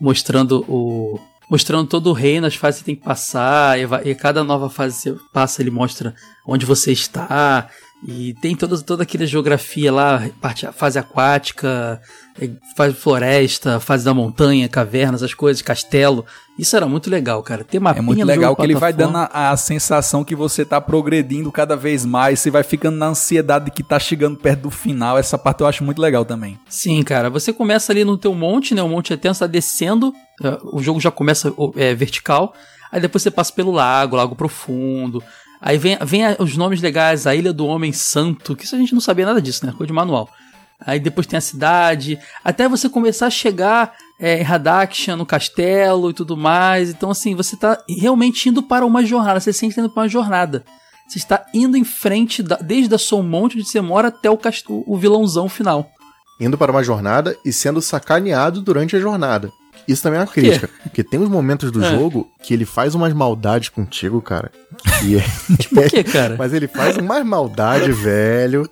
mostrando 0.00 0.64
o, 0.68 1.18
mostrando 1.50 1.88
todo 1.88 2.10
o 2.10 2.12
reino, 2.12 2.46
as 2.46 2.54
fases 2.54 2.80
que 2.80 2.86
tem 2.86 2.94
que 2.94 3.02
passar, 3.02 3.76
e, 3.78 3.82
e, 4.08 4.14
cada 4.14 4.44
nova 4.44 4.70
fase 4.70 4.96
que 4.96 5.18
você 5.18 5.24
passa, 5.32 5.60
ele 5.60 5.70
mostra 5.70 6.14
onde 6.46 6.64
você 6.64 6.92
está, 6.92 7.68
e 8.02 8.32
tem 8.34 8.56
toda, 8.56 8.80
toda 8.80 9.02
aquela 9.02 9.26
geografia 9.26 9.92
lá, 9.92 10.26
parte, 10.40 10.66
fase 10.72 10.98
aquática, 10.98 12.00
é, 12.40 12.48
fase 12.74 12.94
floresta, 12.94 13.78
fase 13.78 14.06
da 14.06 14.14
montanha, 14.14 14.66
cavernas, 14.70 15.22
as 15.22 15.34
coisas, 15.34 15.60
castelo. 15.60 16.24
Isso 16.58 16.74
era 16.74 16.86
muito 16.86 17.10
legal, 17.10 17.42
cara. 17.42 17.62
Ter 17.62 17.78
mapinha 17.78 18.00
É 18.00 18.04
muito 18.04 18.24
legal 18.24 18.56
que 18.56 18.62
ele 18.62 18.74
vai 18.74 18.92
dando 18.92 19.18
a, 19.18 19.50
a, 19.50 19.56
sensação 19.56 20.24
que 20.24 20.34
você 20.34 20.64
tá 20.64 20.80
progredindo 20.80 21.52
cada 21.52 21.76
vez 21.76 22.06
mais, 22.06 22.40
você 22.40 22.50
vai 22.50 22.62
ficando 22.62 22.96
na 22.96 23.08
ansiedade 23.08 23.66
de 23.66 23.70
que 23.70 23.82
tá 23.82 23.98
chegando 23.98 24.38
perto 24.38 24.62
do 24.62 24.70
final. 24.70 25.18
Essa 25.18 25.36
parte 25.36 25.60
eu 25.60 25.66
acho 25.66 25.84
muito 25.84 26.00
legal 26.00 26.24
também. 26.24 26.58
Sim, 26.70 27.02
cara. 27.02 27.28
Você 27.28 27.52
começa 27.52 27.92
ali 27.92 28.02
no 28.02 28.16
teu 28.16 28.34
monte, 28.34 28.74
né? 28.74 28.82
O 28.82 28.88
monte 28.88 29.12
eterno 29.12 29.32
está 29.32 29.46
descendo, 29.46 30.14
é, 30.42 30.58
o 30.72 30.82
jogo 30.82 30.98
já 31.00 31.10
começa 31.10 31.52
é, 31.76 31.94
vertical. 31.94 32.54
Aí 32.90 33.00
depois 33.00 33.22
você 33.22 33.30
passa 33.30 33.52
pelo 33.52 33.70
lago, 33.70 34.16
lago 34.16 34.34
profundo. 34.34 35.22
Aí 35.60 35.76
vem, 35.76 35.98
vem 36.02 36.22
os 36.38 36.56
nomes 36.56 36.80
legais, 36.80 37.26
a 37.26 37.34
Ilha 37.34 37.52
do 37.52 37.66
Homem 37.66 37.92
Santo, 37.92 38.56
que 38.56 38.64
isso 38.64 38.74
a 38.74 38.78
gente 38.78 38.94
não 38.94 39.00
sabia 39.00 39.26
nada 39.26 39.42
disso, 39.42 39.66
né? 39.66 39.72
Coisa 39.72 39.88
de 39.88 39.92
manual. 39.92 40.30
Aí 40.80 40.98
depois 40.98 41.26
tem 41.26 41.36
a 41.36 41.42
cidade, 41.42 42.18
até 42.42 42.66
você 42.66 42.88
começar 42.88 43.26
a 43.26 43.30
chegar 43.30 43.92
é, 44.18 44.40
em 44.40 44.42
Radakshan, 44.42 45.16
no 45.16 45.26
castelo 45.26 46.10
e 46.10 46.14
tudo 46.14 46.36
mais. 46.36 46.88
Então, 46.88 47.10
assim, 47.10 47.34
você 47.34 47.56
tá 47.56 47.82
realmente 47.86 48.48
indo 48.48 48.62
para 48.62 48.86
uma 48.86 49.04
jornada, 49.04 49.38
você 49.38 49.52
se 49.52 49.58
sente 49.58 49.78
indo 49.78 49.90
para 49.90 50.02
uma 50.02 50.08
jornada. 50.08 50.64
Você 51.06 51.18
está 51.18 51.44
indo 51.52 51.76
em 51.76 51.84
frente, 51.84 52.42
da, 52.42 52.56
desde 52.56 52.94
a 52.94 52.98
sua 52.98 53.22
monte 53.22 53.58
onde 53.58 53.68
você 53.68 53.80
mora 53.80 54.08
até 54.08 54.30
o, 54.30 54.38
o 54.68 54.96
vilãozão 54.96 55.48
final. 55.48 55.90
Indo 56.40 56.56
para 56.56 56.72
uma 56.72 56.82
jornada 56.82 57.36
e 57.44 57.52
sendo 57.52 57.82
sacaneado 57.82 58.62
durante 58.62 58.96
a 58.96 59.00
jornada. 59.00 59.52
Isso 59.90 60.02
também 60.02 60.18
é 60.18 60.22
uma 60.22 60.28
crítica. 60.28 60.68
Porque 60.84 61.02
tem 61.02 61.18
uns 61.18 61.28
momentos 61.28 61.72
do 61.72 61.84
é. 61.84 61.90
jogo 61.90 62.30
que 62.42 62.54
ele 62.54 62.64
faz 62.64 62.94
umas 62.94 63.12
maldades 63.12 63.68
contigo, 63.68 64.22
cara. 64.22 64.52
E 65.04 65.16
é... 65.16 65.24
tipo 65.58 65.80
o 65.80 65.90
quê, 65.90 66.04
cara? 66.04 66.36
Mas 66.38 66.52
ele 66.52 66.68
faz 66.68 66.96
umas 66.96 67.26
maldade, 67.26 67.90
velho. 67.90 68.70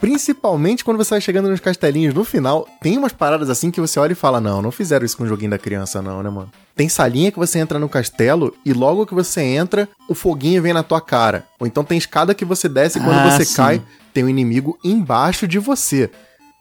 Principalmente 0.00 0.84
quando 0.84 0.96
você 0.96 1.10
vai 1.10 1.20
chegando 1.20 1.48
nos 1.48 1.60
castelinhos 1.60 2.14
no 2.14 2.24
final, 2.24 2.66
tem 2.80 2.96
umas 2.96 3.12
paradas 3.12 3.50
assim 3.50 3.70
que 3.70 3.80
você 3.80 3.98
olha 3.98 4.12
e 4.12 4.16
fala: 4.16 4.40
Não, 4.40 4.62
não 4.62 4.70
fizeram 4.70 5.04
isso 5.04 5.16
com 5.16 5.24
o 5.24 5.26
joguinho 5.26 5.50
da 5.50 5.58
criança, 5.58 6.00
não, 6.00 6.22
né, 6.22 6.30
mano? 6.30 6.50
Tem 6.74 6.88
salinha 6.88 7.30
que 7.30 7.38
você 7.38 7.58
entra 7.58 7.78
no 7.78 7.88
castelo 7.88 8.54
e 8.64 8.72
logo 8.72 9.06
que 9.06 9.14
você 9.14 9.42
entra, 9.42 9.88
o 10.08 10.14
foguinho 10.14 10.62
vem 10.62 10.72
na 10.72 10.82
tua 10.82 11.00
cara. 11.00 11.44
Ou 11.58 11.66
então 11.66 11.84
tem 11.84 11.96
escada 11.96 12.34
que 12.34 12.44
você 12.44 12.68
desce 12.68 12.98
e 12.98 13.02
quando 13.02 13.18
ah, 13.18 13.30
você 13.30 13.44
sim. 13.44 13.56
cai, 13.56 13.82
tem 14.12 14.24
um 14.24 14.28
inimigo 14.28 14.78
embaixo 14.84 15.46
de 15.46 15.58
você. 15.58 16.10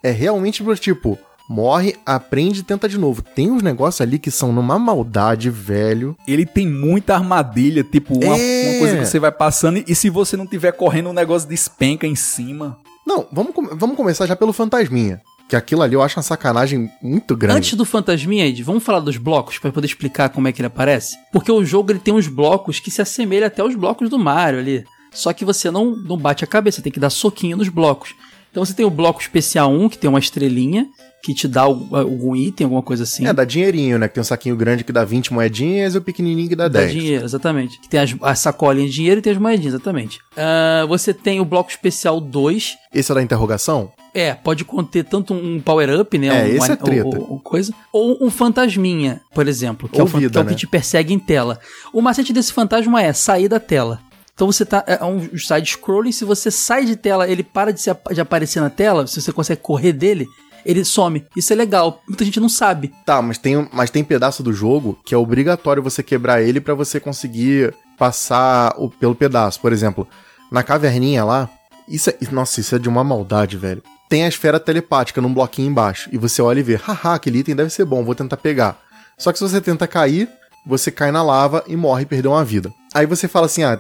É 0.01 0.11
realmente 0.11 0.63
tipo, 0.79 1.17
morre, 1.49 1.95
aprende 2.05 2.61
e 2.61 2.63
tenta 2.63 2.89
de 2.89 2.97
novo. 2.97 3.21
Tem 3.21 3.51
uns 3.51 3.61
negócios 3.61 4.01
ali 4.01 4.19
que 4.19 4.31
são 4.31 4.51
numa 4.51 4.77
maldade, 4.79 5.49
velho. 5.49 6.15
Ele 6.27 6.45
tem 6.45 6.67
muita 6.67 7.15
armadilha, 7.15 7.83
tipo, 7.83 8.15
uma, 8.15 8.37
é... 8.37 8.69
uma 8.69 8.79
coisa 8.79 8.97
que 8.97 9.05
você 9.05 9.19
vai 9.19 9.31
passando 9.31 9.83
e 9.87 9.95
se 9.95 10.09
você 10.09 10.35
não 10.35 10.47
tiver 10.47 10.71
correndo, 10.71 11.09
um 11.09 11.13
negócio 11.13 11.47
despenca 11.47 12.07
em 12.07 12.15
cima. 12.15 12.77
Não, 13.05 13.27
vamos, 13.31 13.53
vamos 13.73 13.95
começar 13.95 14.25
já 14.25 14.35
pelo 14.35 14.51
fantasminha. 14.51 15.21
Que 15.47 15.55
aquilo 15.55 15.83
ali 15.83 15.93
eu 15.93 16.01
acho 16.01 16.17
uma 16.17 16.23
sacanagem 16.23 16.89
muito 16.99 17.35
grande. 17.35 17.59
Antes 17.59 17.73
do 17.75 17.85
Fantasminha, 17.85 18.47
Ed, 18.47 18.63
vamos 18.63 18.83
falar 18.83 18.99
dos 18.99 19.17
blocos 19.17 19.59
para 19.59 19.71
poder 19.71 19.85
explicar 19.85 20.29
como 20.29 20.47
é 20.47 20.51
que 20.51 20.59
ele 20.59 20.67
aparece? 20.67 21.15
Porque 21.31 21.51
o 21.51 21.63
jogo 21.63 21.91
ele 21.91 21.99
tem 21.99 22.11
uns 22.11 22.27
blocos 22.27 22.79
que 22.79 22.89
se 22.89 22.99
assemelham 22.99 23.45
até 23.45 23.63
os 23.63 23.75
blocos 23.75 24.09
do 24.09 24.17
Mario 24.17 24.57
ali. 24.57 24.83
Só 25.11 25.31
que 25.33 25.45
você 25.45 25.69
não, 25.69 25.95
não 25.95 26.17
bate 26.17 26.43
a 26.43 26.47
cabeça, 26.47 26.81
tem 26.81 26.91
que 26.91 26.99
dar 26.99 27.11
soquinho 27.11 27.57
nos 27.57 27.69
blocos. 27.69 28.15
Então 28.49 28.65
você 28.65 28.73
tem 28.73 28.85
o 28.85 28.89
bloco 28.89 29.21
especial 29.21 29.71
1, 29.71 29.89
que 29.89 29.97
tem 29.99 30.09
uma 30.09 30.17
estrelinha, 30.17 30.87
que 31.25 31.33
te 31.33 31.47
dá 31.47 31.63
algum 31.63 32.35
item, 32.35 32.65
alguma 32.65 32.83
coisa 32.83 33.01
assim. 33.01 33.25
É, 33.25 33.33
dá 33.33 33.43
dinheirinho, 33.43 33.97
né? 33.97 34.07
Que 34.07 34.13
tem 34.13 34.21
um 34.21 34.25
saquinho 34.25 34.55
grande 34.55 34.83
que 34.83 34.91
dá 34.91 35.03
20 35.03 35.33
moedinhas 35.33 35.95
e 35.95 35.97
o 35.97 36.01
pequenininho 36.01 36.47
que 36.47 36.55
dá 36.55 36.67
10. 36.67 36.85
Dá 36.85 36.99
dinheiro, 36.99 37.25
exatamente. 37.25 37.79
Que 37.79 37.89
tem 37.89 37.99
as, 37.99 38.15
a 38.21 38.35
sacolinha 38.35 38.87
de 38.87 38.93
dinheiro 38.93 39.19
e 39.19 39.21
tem 39.23 39.33
as 39.33 39.39
moedinhas, 39.39 39.73
exatamente. 39.73 40.19
Uh, 40.37 40.87
você 40.87 41.15
tem 41.15 41.39
o 41.39 41.45
bloco 41.45 41.71
especial 41.71 42.21
2. 42.21 42.77
Esse 42.93 43.11
é 43.11 43.15
da 43.15 43.23
interrogação? 43.23 43.91
É, 44.13 44.35
pode 44.35 44.63
conter 44.63 45.03
tanto 45.03 45.33
um 45.33 45.59
power-up, 45.59 46.15
né? 46.15 46.27
É, 46.27 46.43
um, 46.43 46.57
esse 46.57 46.71
é 46.71 46.75
treta. 46.75 47.07
Ou, 47.07 47.31
ou, 47.31 47.39
coisa, 47.39 47.73
ou 47.91 48.17
um 48.21 48.29
fantasminha, 48.29 49.19
por 49.33 49.47
exemplo, 49.47 49.89
que, 49.89 49.99
é 49.99 50.03
o, 50.03 50.05
vida, 50.05 50.29
que 50.29 50.37
é 50.37 50.41
o, 50.41 50.45
que 50.45 50.51
né? 50.51 50.57
te 50.57 50.67
persegue 50.67 51.11
em 51.11 51.19
tela. 51.19 51.59
O 51.91 52.01
macete 52.01 52.31
desse 52.31 52.53
fantasma 52.53 53.01
é 53.01 53.11
sair 53.13 53.49
da 53.49 53.59
tela. 53.59 53.99
Então 54.35 54.51
você 54.51 54.65
tá. 54.65 54.83
É 54.85 55.03
um 55.03 55.35
side-scrolling, 55.37 56.11
se 56.11 56.25
você 56.25 56.51
sai 56.51 56.85
de 56.85 56.95
tela, 56.95 57.27
ele 57.27 57.41
para 57.41 57.71
de, 57.71 57.81
se, 57.81 57.89
de 58.13 58.21
aparecer 58.21 58.59
na 58.59 58.69
tela, 58.69 59.07
se 59.07 59.21
você 59.21 59.31
consegue 59.31 59.61
correr 59.61 59.93
dele, 59.93 60.27
ele 60.65 60.83
some. 60.83 61.25
Isso 61.35 61.53
é 61.53 61.55
legal. 61.55 62.01
Muita 62.07 62.25
gente 62.25 62.39
não 62.39 62.49
sabe. 62.49 62.91
Tá, 63.05 63.21
mas 63.21 63.37
tem, 63.37 63.69
mas 63.71 63.89
tem 63.89 64.03
pedaço 64.03 64.41
do 64.41 64.51
jogo 64.51 64.97
que 65.05 65.13
é 65.13 65.17
obrigatório 65.17 65.83
você 65.83 66.01
quebrar 66.01 66.41
ele 66.41 66.59
para 66.59 66.73
você 66.73 66.99
conseguir 66.99 67.73
passar 67.97 68.73
o, 68.77 68.89
pelo 68.89 69.15
pedaço. 69.15 69.61
Por 69.61 69.71
exemplo, 69.71 70.07
na 70.51 70.63
caverninha 70.63 71.23
lá, 71.23 71.49
isso 71.87 72.09
é, 72.09 72.17
nossa, 72.31 72.59
isso 72.59 72.75
é 72.75 72.79
de 72.79 72.89
uma 72.89 73.03
maldade, 73.03 73.57
velho. 73.57 73.83
Tem 74.09 74.23
a 74.23 74.27
esfera 74.27 74.59
telepática 74.59 75.21
num 75.21 75.33
bloquinho 75.33 75.69
embaixo. 75.69 76.09
E 76.11 76.17
você 76.17 76.41
olha 76.41 76.59
e 76.59 76.63
vê, 76.63 76.75
haha, 76.75 77.15
aquele 77.15 77.39
item 77.39 77.55
deve 77.55 77.69
ser 77.69 77.85
bom, 77.85 78.03
vou 78.03 78.15
tentar 78.15 78.37
pegar. 78.37 78.79
Só 79.17 79.31
que 79.31 79.37
se 79.37 79.43
você 79.43 79.61
tenta 79.61 79.87
cair, 79.87 80.29
você 80.65 80.91
cai 80.91 81.11
na 81.11 81.23
lava 81.23 81.63
e 81.67 81.75
morre 81.75 82.03
e 82.03 82.07
perdeu 82.07 82.31
uma 82.31 82.43
vida. 82.43 82.71
Aí 82.93 83.05
você 83.05 83.27
fala 83.27 83.45
assim: 83.45 83.63
ah, 83.63 83.79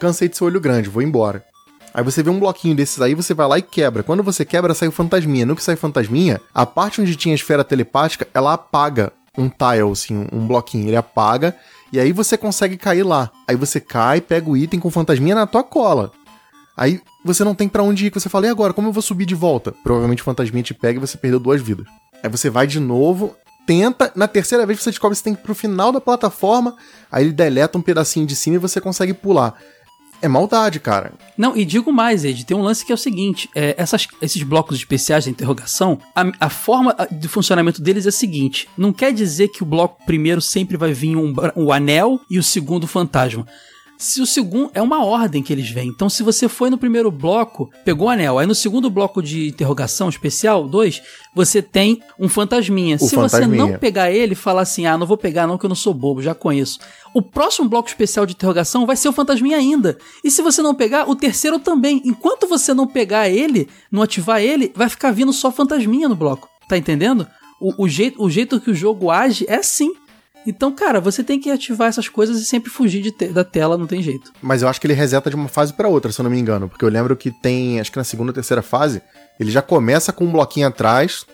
cansei 0.00 0.28
de 0.28 0.36
ser 0.36 0.44
olho 0.44 0.60
grande, 0.60 0.88
vou 0.88 1.02
embora. 1.02 1.44
Aí 1.94 2.02
você 2.02 2.24
vê 2.24 2.28
um 2.28 2.40
bloquinho 2.40 2.74
desses 2.74 3.00
aí, 3.00 3.14
você 3.14 3.32
vai 3.32 3.46
lá 3.46 3.56
e 3.56 3.62
quebra. 3.62 4.02
Quando 4.02 4.20
você 4.20 4.44
quebra, 4.44 4.74
sai 4.74 4.88
o 4.88 4.92
fantasminha. 4.92 5.46
No 5.46 5.54
que 5.54 5.62
sai 5.62 5.76
fantasminha, 5.76 6.40
a 6.52 6.66
parte 6.66 7.00
onde 7.00 7.14
tinha 7.14 7.32
a 7.32 7.36
esfera 7.36 7.62
telepática, 7.62 8.26
ela 8.34 8.54
apaga 8.54 9.12
um 9.38 9.48
tile, 9.48 9.92
assim, 9.92 10.26
um 10.32 10.44
bloquinho. 10.44 10.88
Ele 10.88 10.96
apaga 10.96 11.54
e 11.92 12.00
aí 12.00 12.10
você 12.10 12.36
consegue 12.36 12.76
cair 12.76 13.04
lá. 13.04 13.30
Aí 13.46 13.54
você 13.54 13.78
cai, 13.78 14.20
pega 14.20 14.50
o 14.50 14.56
item 14.56 14.80
com 14.80 14.88
o 14.88 14.90
fantasminha 14.90 15.36
na 15.36 15.46
tua 15.46 15.62
cola. 15.62 16.10
Aí 16.76 17.00
você 17.24 17.44
não 17.44 17.54
tem 17.54 17.68
para 17.68 17.84
onde 17.84 18.06
ir, 18.06 18.10
que 18.10 18.18
você 18.18 18.28
fala, 18.28 18.46
e 18.46 18.50
agora, 18.50 18.72
como 18.72 18.88
eu 18.88 18.92
vou 18.92 19.02
subir 19.02 19.24
de 19.24 19.34
volta? 19.36 19.72
Provavelmente 19.84 20.20
o 20.20 20.24
fantasminha 20.24 20.64
te 20.64 20.74
pega 20.74 20.98
e 20.98 21.00
você 21.00 21.16
perdeu 21.16 21.38
duas 21.38 21.62
vidas. 21.62 21.86
Aí 22.20 22.28
você 22.28 22.50
vai 22.50 22.66
de 22.66 22.80
novo, 22.80 23.36
tenta, 23.64 24.10
na 24.16 24.26
terceira 24.26 24.66
vez 24.66 24.82
você 24.82 24.90
descobre 24.90 25.14
que 25.14 25.18
você 25.18 25.24
tem 25.24 25.34
que 25.36 25.40
ir 25.40 25.44
pro 25.44 25.54
final 25.54 25.92
da 25.92 26.00
plataforma, 26.00 26.76
aí 27.12 27.24
ele 27.24 27.32
deleta 27.32 27.78
um 27.78 27.82
pedacinho 27.82 28.26
de 28.26 28.34
cima 28.34 28.56
e 28.56 28.58
você 28.58 28.80
consegue 28.80 29.14
pular 29.14 29.54
é 30.24 30.28
maldade, 30.28 30.80
cara. 30.80 31.12
Não, 31.36 31.54
e 31.54 31.64
digo 31.64 31.92
mais, 31.92 32.24
Ed, 32.24 32.46
tem 32.46 32.56
um 32.56 32.62
lance 32.62 32.84
que 32.84 32.90
é 32.90 32.94
o 32.94 32.98
seguinte: 32.98 33.50
é, 33.54 33.74
essas, 33.76 34.08
esses 34.22 34.42
blocos 34.42 34.78
especiais 34.78 35.24
de 35.24 35.30
interrogação, 35.30 35.98
a, 36.14 36.24
a, 36.40 36.48
forma 36.48 36.96
de 37.10 37.28
funcionamento 37.28 37.82
deles 37.82 38.06
é 38.06 38.08
a 38.08 38.12
seguinte: 38.12 38.68
não 38.76 38.92
quer 38.92 39.12
dizer 39.12 39.48
que 39.48 39.62
o 39.62 39.66
bloco 39.66 40.04
primeiro 40.06 40.40
sempre 40.40 40.76
vai 40.76 40.92
vir 40.92 41.16
um, 41.16 41.34
um 41.54 41.72
anel 41.72 42.20
e 42.30 42.38
o 42.38 42.42
segundo 42.42 42.86
fantasma. 42.86 43.46
Se 44.04 44.20
o 44.20 44.26
segundo 44.26 44.70
é 44.74 44.82
uma 44.82 45.02
ordem 45.02 45.42
que 45.42 45.50
eles 45.50 45.70
vêm. 45.70 45.88
Então, 45.88 46.10
se 46.10 46.22
você 46.22 46.46
foi 46.46 46.68
no 46.68 46.76
primeiro 46.76 47.10
bloco, 47.10 47.70
pegou 47.86 48.08
o 48.08 48.10
anel, 48.10 48.38
aí 48.38 48.46
no 48.46 48.54
segundo 48.54 48.90
bloco 48.90 49.22
de 49.22 49.48
interrogação 49.48 50.10
especial, 50.10 50.68
dois, 50.68 51.00
você 51.34 51.62
tem 51.62 52.02
um 52.20 52.28
fantasminha. 52.28 52.96
O 52.96 52.98
se 52.98 53.14
fantasminha. 53.14 53.48
você 53.48 53.72
não 53.72 53.78
pegar 53.78 54.12
ele 54.12 54.34
falar 54.34 54.60
assim, 54.60 54.84
ah, 54.84 54.98
não 54.98 55.06
vou 55.06 55.16
pegar 55.16 55.46
não 55.46 55.56
que 55.56 55.64
eu 55.64 55.70
não 55.70 55.74
sou 55.74 55.94
bobo, 55.94 56.20
já 56.20 56.34
conheço. 56.34 56.80
O 57.14 57.22
próximo 57.22 57.66
bloco 57.66 57.88
especial 57.88 58.26
de 58.26 58.34
interrogação 58.34 58.84
vai 58.84 58.94
ser 58.94 59.08
o 59.08 59.12
fantasminha 59.12 59.56
ainda. 59.56 59.96
E 60.22 60.30
se 60.30 60.42
você 60.42 60.60
não 60.60 60.74
pegar, 60.74 61.08
o 61.08 61.16
terceiro 61.16 61.58
também. 61.58 62.02
Enquanto 62.04 62.46
você 62.46 62.74
não 62.74 62.86
pegar 62.86 63.30
ele, 63.30 63.70
não 63.90 64.02
ativar 64.02 64.42
ele, 64.42 64.70
vai 64.76 64.90
ficar 64.90 65.12
vindo 65.12 65.32
só 65.32 65.50
fantasminha 65.50 66.10
no 66.10 66.14
bloco. 66.14 66.46
Tá 66.68 66.76
entendendo? 66.76 67.26
O, 67.58 67.84
o 67.84 67.88
jeito, 67.88 68.22
o 68.22 68.28
jeito 68.28 68.60
que 68.60 68.70
o 68.70 68.74
jogo 68.74 69.10
age 69.10 69.46
é 69.48 69.56
assim. 69.56 69.94
Então, 70.46 70.72
cara, 70.72 71.00
você 71.00 71.24
tem 71.24 71.40
que 71.40 71.50
ativar 71.50 71.88
essas 71.88 72.08
coisas 72.08 72.38
e 72.40 72.44
sempre 72.44 72.70
fugir 72.70 73.00
de 73.02 73.10
te- 73.10 73.28
da 73.28 73.44
tela, 73.44 73.78
não 73.78 73.86
tem 73.86 74.02
jeito. 74.02 74.32
Mas 74.42 74.62
eu 74.62 74.68
acho 74.68 74.80
que 74.80 74.86
ele 74.86 74.94
reseta 74.94 75.30
de 75.30 75.36
uma 75.36 75.48
fase 75.48 75.72
pra 75.72 75.88
outra, 75.88 76.12
se 76.12 76.20
eu 76.20 76.24
não 76.24 76.30
me 76.30 76.38
engano. 76.38 76.68
Porque 76.68 76.84
eu 76.84 76.88
lembro 76.88 77.16
que 77.16 77.30
tem, 77.30 77.80
acho 77.80 77.90
que 77.90 77.96
na 77.98 78.04
segunda 78.04 78.30
ou 78.30 78.34
terceira 78.34 78.62
fase, 78.62 79.00
ele 79.40 79.50
já 79.50 79.62
começa 79.62 80.12
com 80.12 80.24
um 80.24 80.32
bloquinho 80.32 80.66
atrás, 80.68 81.24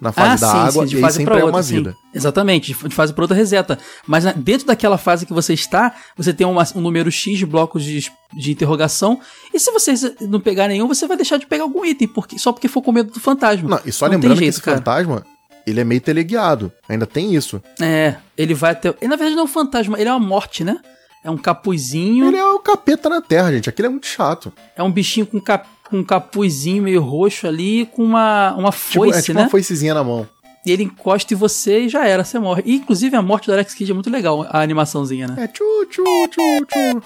na 0.00 0.12
fase 0.12 0.42
da 0.42 0.52
água, 0.52 0.84
e 0.84 1.02
aí 1.04 1.10
sempre 1.12 1.38
é 1.38 1.44
uma 1.44 1.62
sim. 1.62 1.76
vida. 1.76 1.94
Exatamente, 2.12 2.74
de 2.74 2.88
de 2.88 2.94
fase 2.94 3.14
pra 3.14 3.22
outra 3.24 3.36
reseta. 3.36 3.78
Mas 4.06 4.24
na- 4.24 4.32
dentro 4.32 4.66
daquela 4.66 4.98
fase 4.98 5.24
que 5.24 5.32
você 5.32 5.54
está, 5.54 5.94
você 6.16 6.34
tem 6.34 6.46
uma- 6.46 6.66
um 6.74 6.80
número 6.82 7.10
X 7.10 7.38
de 7.38 7.46
blocos 7.46 7.82
de, 7.82 8.10
de 8.36 8.50
interrogação. 8.52 9.18
E 9.54 9.58
se 9.60 9.70
você 9.70 9.94
não 10.22 10.38
pegar 10.40 10.68
nenhum, 10.68 10.86
você 10.86 11.06
vai 11.06 11.16
deixar 11.16 11.38
de 11.38 11.46
pegar 11.46 11.62
algum 11.62 11.82
item, 11.84 12.08
porque, 12.08 12.38
só 12.38 12.52
porque 12.52 12.68
for 12.68 12.82
com 12.82 12.92
medo 12.92 13.10
do 13.12 13.20
fantasma. 13.20 13.68
Não, 13.70 13.80
e 13.86 13.92
só 13.92 14.06
Não 14.06 14.12
lembrando 14.14 14.36
jeito, 14.36 14.42
que 14.52 14.56
esse 14.58 14.62
cara. 14.62 14.76
fantasma, 14.78 15.24
ele 15.66 15.80
é 15.80 15.84
meio 15.84 16.00
teleguiado. 16.00 16.72
Ainda 16.88 17.06
tem 17.06 17.34
isso. 17.34 17.60
É, 17.80 18.16
ele 18.36 18.54
vai 18.54 18.72
até. 18.72 18.88
Ele, 19.00 19.08
na 19.08 19.16
verdade, 19.16 19.34
não 19.34 19.42
é 19.42 19.44
um 19.44 19.48
fantasma, 19.48 19.98
ele 19.98 20.08
é 20.08 20.12
uma 20.12 20.24
morte, 20.24 20.62
né? 20.64 20.78
É 21.24 21.30
um 21.30 21.36
capuzinho. 21.36 22.26
Ele 22.28 22.36
é 22.36 22.44
o 22.44 22.60
capeta 22.60 23.08
na 23.08 23.20
Terra, 23.20 23.50
gente. 23.52 23.68
Aquilo 23.68 23.86
é 23.86 23.90
muito 23.90 24.06
chato. 24.06 24.52
É 24.76 24.82
um 24.82 24.92
bichinho 24.92 25.26
com, 25.26 25.40
cap, 25.40 25.66
com 25.90 25.98
um 25.98 26.04
capuzinho 26.04 26.84
meio 26.84 27.02
roxo 27.02 27.48
ali, 27.48 27.86
com 27.86 28.04
uma, 28.04 28.54
uma 28.54 28.70
Tipo, 28.70 28.82
foice, 28.94 29.18
é 29.18 29.22
tipo 29.22 29.34
né? 29.38 29.42
uma 29.44 29.50
foicezinha 29.50 29.92
na 29.94 30.04
mão. 30.04 30.28
E 30.66 30.72
ele 30.72 30.82
encosta 30.82 31.32
em 31.32 31.36
você 31.36 31.82
e 31.82 31.88
já 31.88 32.04
era, 32.04 32.24
você 32.24 32.40
morre. 32.40 32.64
E, 32.66 32.74
inclusive, 32.74 33.14
a 33.14 33.22
morte 33.22 33.46
do 33.46 33.52
Alex 33.52 33.72
Kidd 33.72 33.92
é 33.92 33.94
muito 33.94 34.10
legal, 34.10 34.44
a 34.50 34.60
animaçãozinha, 34.60 35.28
né? 35.28 35.44
É 35.44 35.46
tchu, 35.46 35.64
tchu, 35.88 36.02
tchu, 36.28 36.66
tchu. 36.66 37.02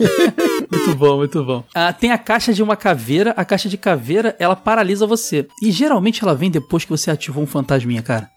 Muito 0.70 0.94
bom, 0.94 1.16
muito 1.16 1.42
bom. 1.42 1.64
Ah, 1.74 1.92
tem 1.92 2.12
a 2.12 2.18
caixa 2.18 2.52
de 2.52 2.62
uma 2.62 2.76
caveira. 2.76 3.32
A 3.36 3.44
caixa 3.44 3.68
de 3.68 3.78
caveira, 3.78 4.36
ela 4.38 4.54
paralisa 4.54 5.06
você. 5.06 5.46
E 5.62 5.70
geralmente 5.70 6.22
ela 6.22 6.34
vem 6.34 6.50
depois 6.50 6.84
que 6.84 6.90
você 6.90 7.10
ativou 7.10 7.42
um 7.42 7.46
fantasminha, 7.46 8.02
cara. 8.02 8.30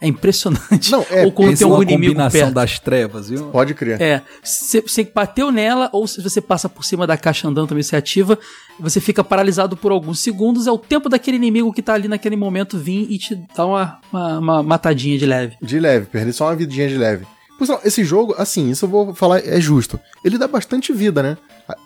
É 0.00 0.08
impressionante. 0.08 0.90
Não, 0.90 1.04
é, 1.10 1.24
Ou 1.26 1.32
quando 1.32 1.56
tem 1.56 1.66
é 1.66 1.70
um 1.70 1.74
uma 1.74 1.82
inimigo 1.82 2.12
combinação 2.14 2.40
perto. 2.40 2.54
das 2.54 2.78
trevas, 2.78 3.28
viu? 3.28 3.48
Pode 3.48 3.74
crer. 3.74 4.00
É, 4.00 4.22
se 4.42 4.80
você 4.80 5.04
bateu 5.04 5.52
nela, 5.52 5.90
ou 5.92 6.06
se 6.06 6.22
você 6.22 6.40
passa 6.40 6.68
por 6.68 6.84
cima 6.84 7.06
da 7.06 7.16
caixa 7.18 7.46
andando 7.46 7.68
também 7.68 7.82
você 7.82 7.96
ativa, 7.96 8.38
você 8.78 8.98
fica 9.00 9.22
paralisado 9.22 9.76
por 9.76 9.92
alguns 9.92 10.20
segundos. 10.20 10.66
É 10.66 10.72
o 10.72 10.78
tempo 10.78 11.08
daquele 11.08 11.36
inimigo 11.36 11.72
que 11.72 11.82
tá 11.82 11.92
ali 11.94 12.08
naquele 12.08 12.36
momento 12.36 12.78
vir 12.78 13.06
e 13.10 13.18
te 13.18 13.34
dar 13.54 13.66
uma, 13.66 13.98
uma, 14.10 14.38
uma 14.38 14.62
matadinha 14.62 15.18
de 15.18 15.26
leve. 15.26 15.56
De 15.60 15.78
leve, 15.78 16.06
perder 16.06 16.32
só 16.32 16.46
uma 16.46 16.56
vidinha 16.56 16.88
de 16.88 16.96
leve. 16.96 17.26
Pessoal, 17.58 17.78
esse 17.84 18.02
jogo, 18.02 18.34
assim, 18.38 18.70
isso 18.70 18.86
eu 18.86 18.88
vou 18.88 19.14
falar, 19.14 19.46
é 19.46 19.60
justo. 19.60 20.00
Ele 20.24 20.38
dá 20.38 20.48
bastante 20.48 20.94
vida, 20.94 21.22
né? 21.22 21.36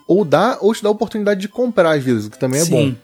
Ou 0.07 0.23
dá, 0.23 0.57
ou 0.61 0.73
te 0.73 0.81
dá 0.81 0.87
a 0.87 0.91
oportunidade 0.91 1.41
de 1.41 1.49
comprar 1.49 1.91
as 1.91 2.01
vidas, 2.01 2.27
o 2.27 2.31
que 2.31 2.39
também 2.39 2.61
é 2.61 2.65
bom. 2.65 2.95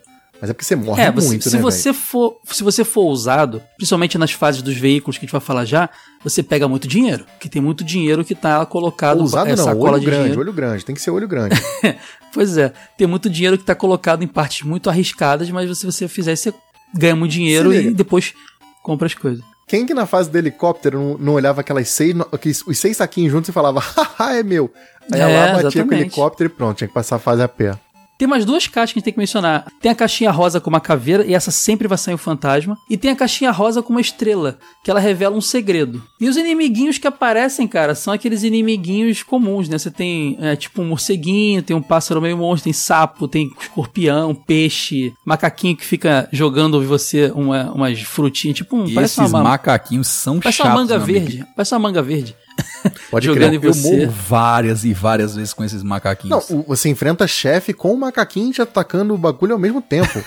Mas 0.42 0.50
é 0.50 0.54
porque 0.54 0.66
você 0.66 0.76
morre 0.76 1.04
É, 1.04 1.12
você- 1.12 1.28
muito, 1.28 1.48
se 1.50 1.56
né, 1.56 1.62
você 1.62 1.94
for, 1.94 2.38
se 2.52 2.64
você 2.64 2.84
for 2.84 3.02
ousado, 3.02 3.62
principalmente 3.78 4.18
nas 4.18 4.32
fases 4.32 4.64
dos 4.64 4.76
veículos 4.76 5.18
que 5.18 5.24
a 5.24 5.28
gente 5.28 5.32
vai 5.32 5.40
falar 5.42 5.66
já, 5.66 5.88
você 6.24 6.42
pega 6.42 6.68
muito 6.68 6.88
dinheiro, 6.88 7.26
que 7.40 7.48
tem 7.48 7.62
muito 7.62 7.84
dinheiro 7.84 8.26
que 8.26 8.34
tá 8.34 8.66
colocado? 8.66 9.20
Ousado 9.22 9.50
é, 9.52 9.56
não, 9.56 9.64
sacola 9.66 9.92
olho 9.92 10.00
de 10.00 10.06
grande, 10.08 10.22
dinheiro. 10.24 10.42
olho 10.42 10.52
grande. 10.54 10.84
Tem 10.84 10.96
que 10.96 11.02
ser 11.02 11.12
olho 11.12 11.28
grande. 11.28 11.56
Pois 12.34 12.56
é, 12.58 12.72
tem 12.98 13.06
muito 13.08 13.30
dinheiro 13.30 13.58
que 13.58 13.64
tá 13.66 13.76
colocado 13.76 14.24
em 14.24 14.28
partes 14.28 14.66
muito 14.66 14.90
arriscadas, 14.90 15.50
mas 15.52 15.78
se 15.78 15.86
você 15.86 16.08
fizer, 16.08 16.34
você 16.36 16.54
ganha 16.94 17.14
muito 17.16 17.32
dinheiro 17.34 17.74
e 17.74 17.94
depois 17.94 18.34
compra 18.82 19.06
as 19.06 19.14
coisas. 19.14 19.44
Quem 19.68 19.86
que 19.86 19.94
na 19.94 20.06
fase 20.06 20.30
do 20.30 20.38
helicóptero 20.38 20.98
não, 20.98 21.18
não 21.18 21.34
olhava 21.34 21.60
aquelas 21.62 21.90
seis, 21.90 22.16
aqueles- 22.32 22.66
os 22.66 22.78
seis 22.78 22.96
saquinhos 22.98 23.32
juntos 23.34 23.50
e 23.50 23.52
falava, 23.52 23.80
haha, 23.84 24.36
é 24.38 24.44
meu. 24.44 24.72
Aí 25.12 25.20
É, 25.20 25.24
ela 25.24 25.32
batia 25.32 25.52
com 25.52 25.58
o 25.58 25.68
exatamente. 25.70 26.02
helicóptero 26.02 26.50
e 26.50 26.54
pronto, 26.54 26.78
tinha 26.78 26.88
que 26.88 26.94
passar 26.94 27.18
a 27.18 27.20
fase 27.20 27.42
a 27.42 27.48
pé. 27.50 27.74
Tem 28.22 28.28
mais 28.28 28.46
duas 28.46 28.68
caixas 28.68 28.94
que 28.94 29.00
a 29.00 29.00
gente 29.00 29.06
tem 29.06 29.14
que 29.14 29.20
mencionar. 29.20 29.66
Tem 29.82 29.92
a 29.92 29.96
caixinha 29.96 30.30
rosa 30.30 30.62
com 30.62 30.70
uma 30.70 30.80
caveira, 30.80 31.26
e 31.26 31.34
essa 31.34 31.50
sempre 31.50 31.88
vai 31.88 31.98
sair 31.98 32.14
um 32.14 32.20
fantasma. 32.20 32.78
E 32.88 32.96
tem 32.96 33.10
a 33.10 33.16
caixinha 33.16 33.50
rosa 33.50 33.82
com 33.82 33.90
uma 33.90 34.00
estrela, 34.00 34.60
que 34.84 34.92
ela 34.92 35.00
revela 35.00 35.36
um 35.36 35.42
segredo. 35.42 36.04
E 36.20 36.30
os 36.30 36.38
inimiguinhos 36.38 37.00
que 37.00 37.08
aparecem, 37.08 37.68
cara, 37.68 37.96
são 37.96 38.14
aqueles 38.14 38.44
inimiguinhos 38.44 39.24
comuns, 39.24 39.68
né? 39.68 39.80
Você 39.80 39.90
tem, 39.90 40.38
é, 40.40 40.56
tipo, 40.56 40.84
um 40.84 40.86
morceguinho, 40.90 41.64
tem 41.64 41.76
um 41.76 41.82
pássaro 41.82 42.22
meio 42.22 42.38
monstro, 42.38 42.66
tem 42.66 42.74
sapo, 42.74 43.28
tem 43.28 43.50
escorpião, 43.60 44.36
peixe, 44.36 45.12
macaquinho 45.26 45.76
que 45.76 45.84
fica 45.84 46.30
jogando 46.32 46.80
em 46.84 46.86
você 46.86 47.32
uma, 47.34 47.72
umas 47.72 48.02
frutinhas, 48.02 48.56
tipo 48.56 48.76
um... 48.76 48.86
E 48.86 48.94
parece 48.94 49.20
esses 49.20 49.34
uma, 49.34 49.42
macaquinhos 49.42 50.06
são 50.06 50.40
parece 50.40 50.60
chatos, 50.60 50.72
uma 50.72 50.80
manga 50.80 50.94
meu 50.94 51.04
amigo. 51.04 51.20
verde. 51.20 51.46
Parece 51.56 51.74
uma 51.74 51.80
manga 51.80 52.04
verde. 52.04 52.36
Pode 53.10 53.26
Jogando 53.26 53.50
crer. 53.50 53.54
em 53.62 53.66
Eu 53.66 53.74
você. 53.74 53.82
morro 54.06 54.12
várias 54.12 54.84
e 54.86 54.94
várias 54.94 55.36
vezes 55.36 55.54
com 55.54 55.64
esses 55.64 55.84
Não, 55.84 55.90
macaquinhos. 55.90 56.50
o- 56.50 56.64
você 56.64 56.90
enfrenta 56.90 57.28
chefe 57.28 57.74
com 57.74 57.94
o 57.94 57.98
macaquinho 58.00 58.52
te 58.54 58.62
atacando 58.62 59.14
o 59.14 59.18
bagulho 59.18 59.54
ao 59.54 59.60
mesmo 59.60 59.82
tempo. 59.82 60.24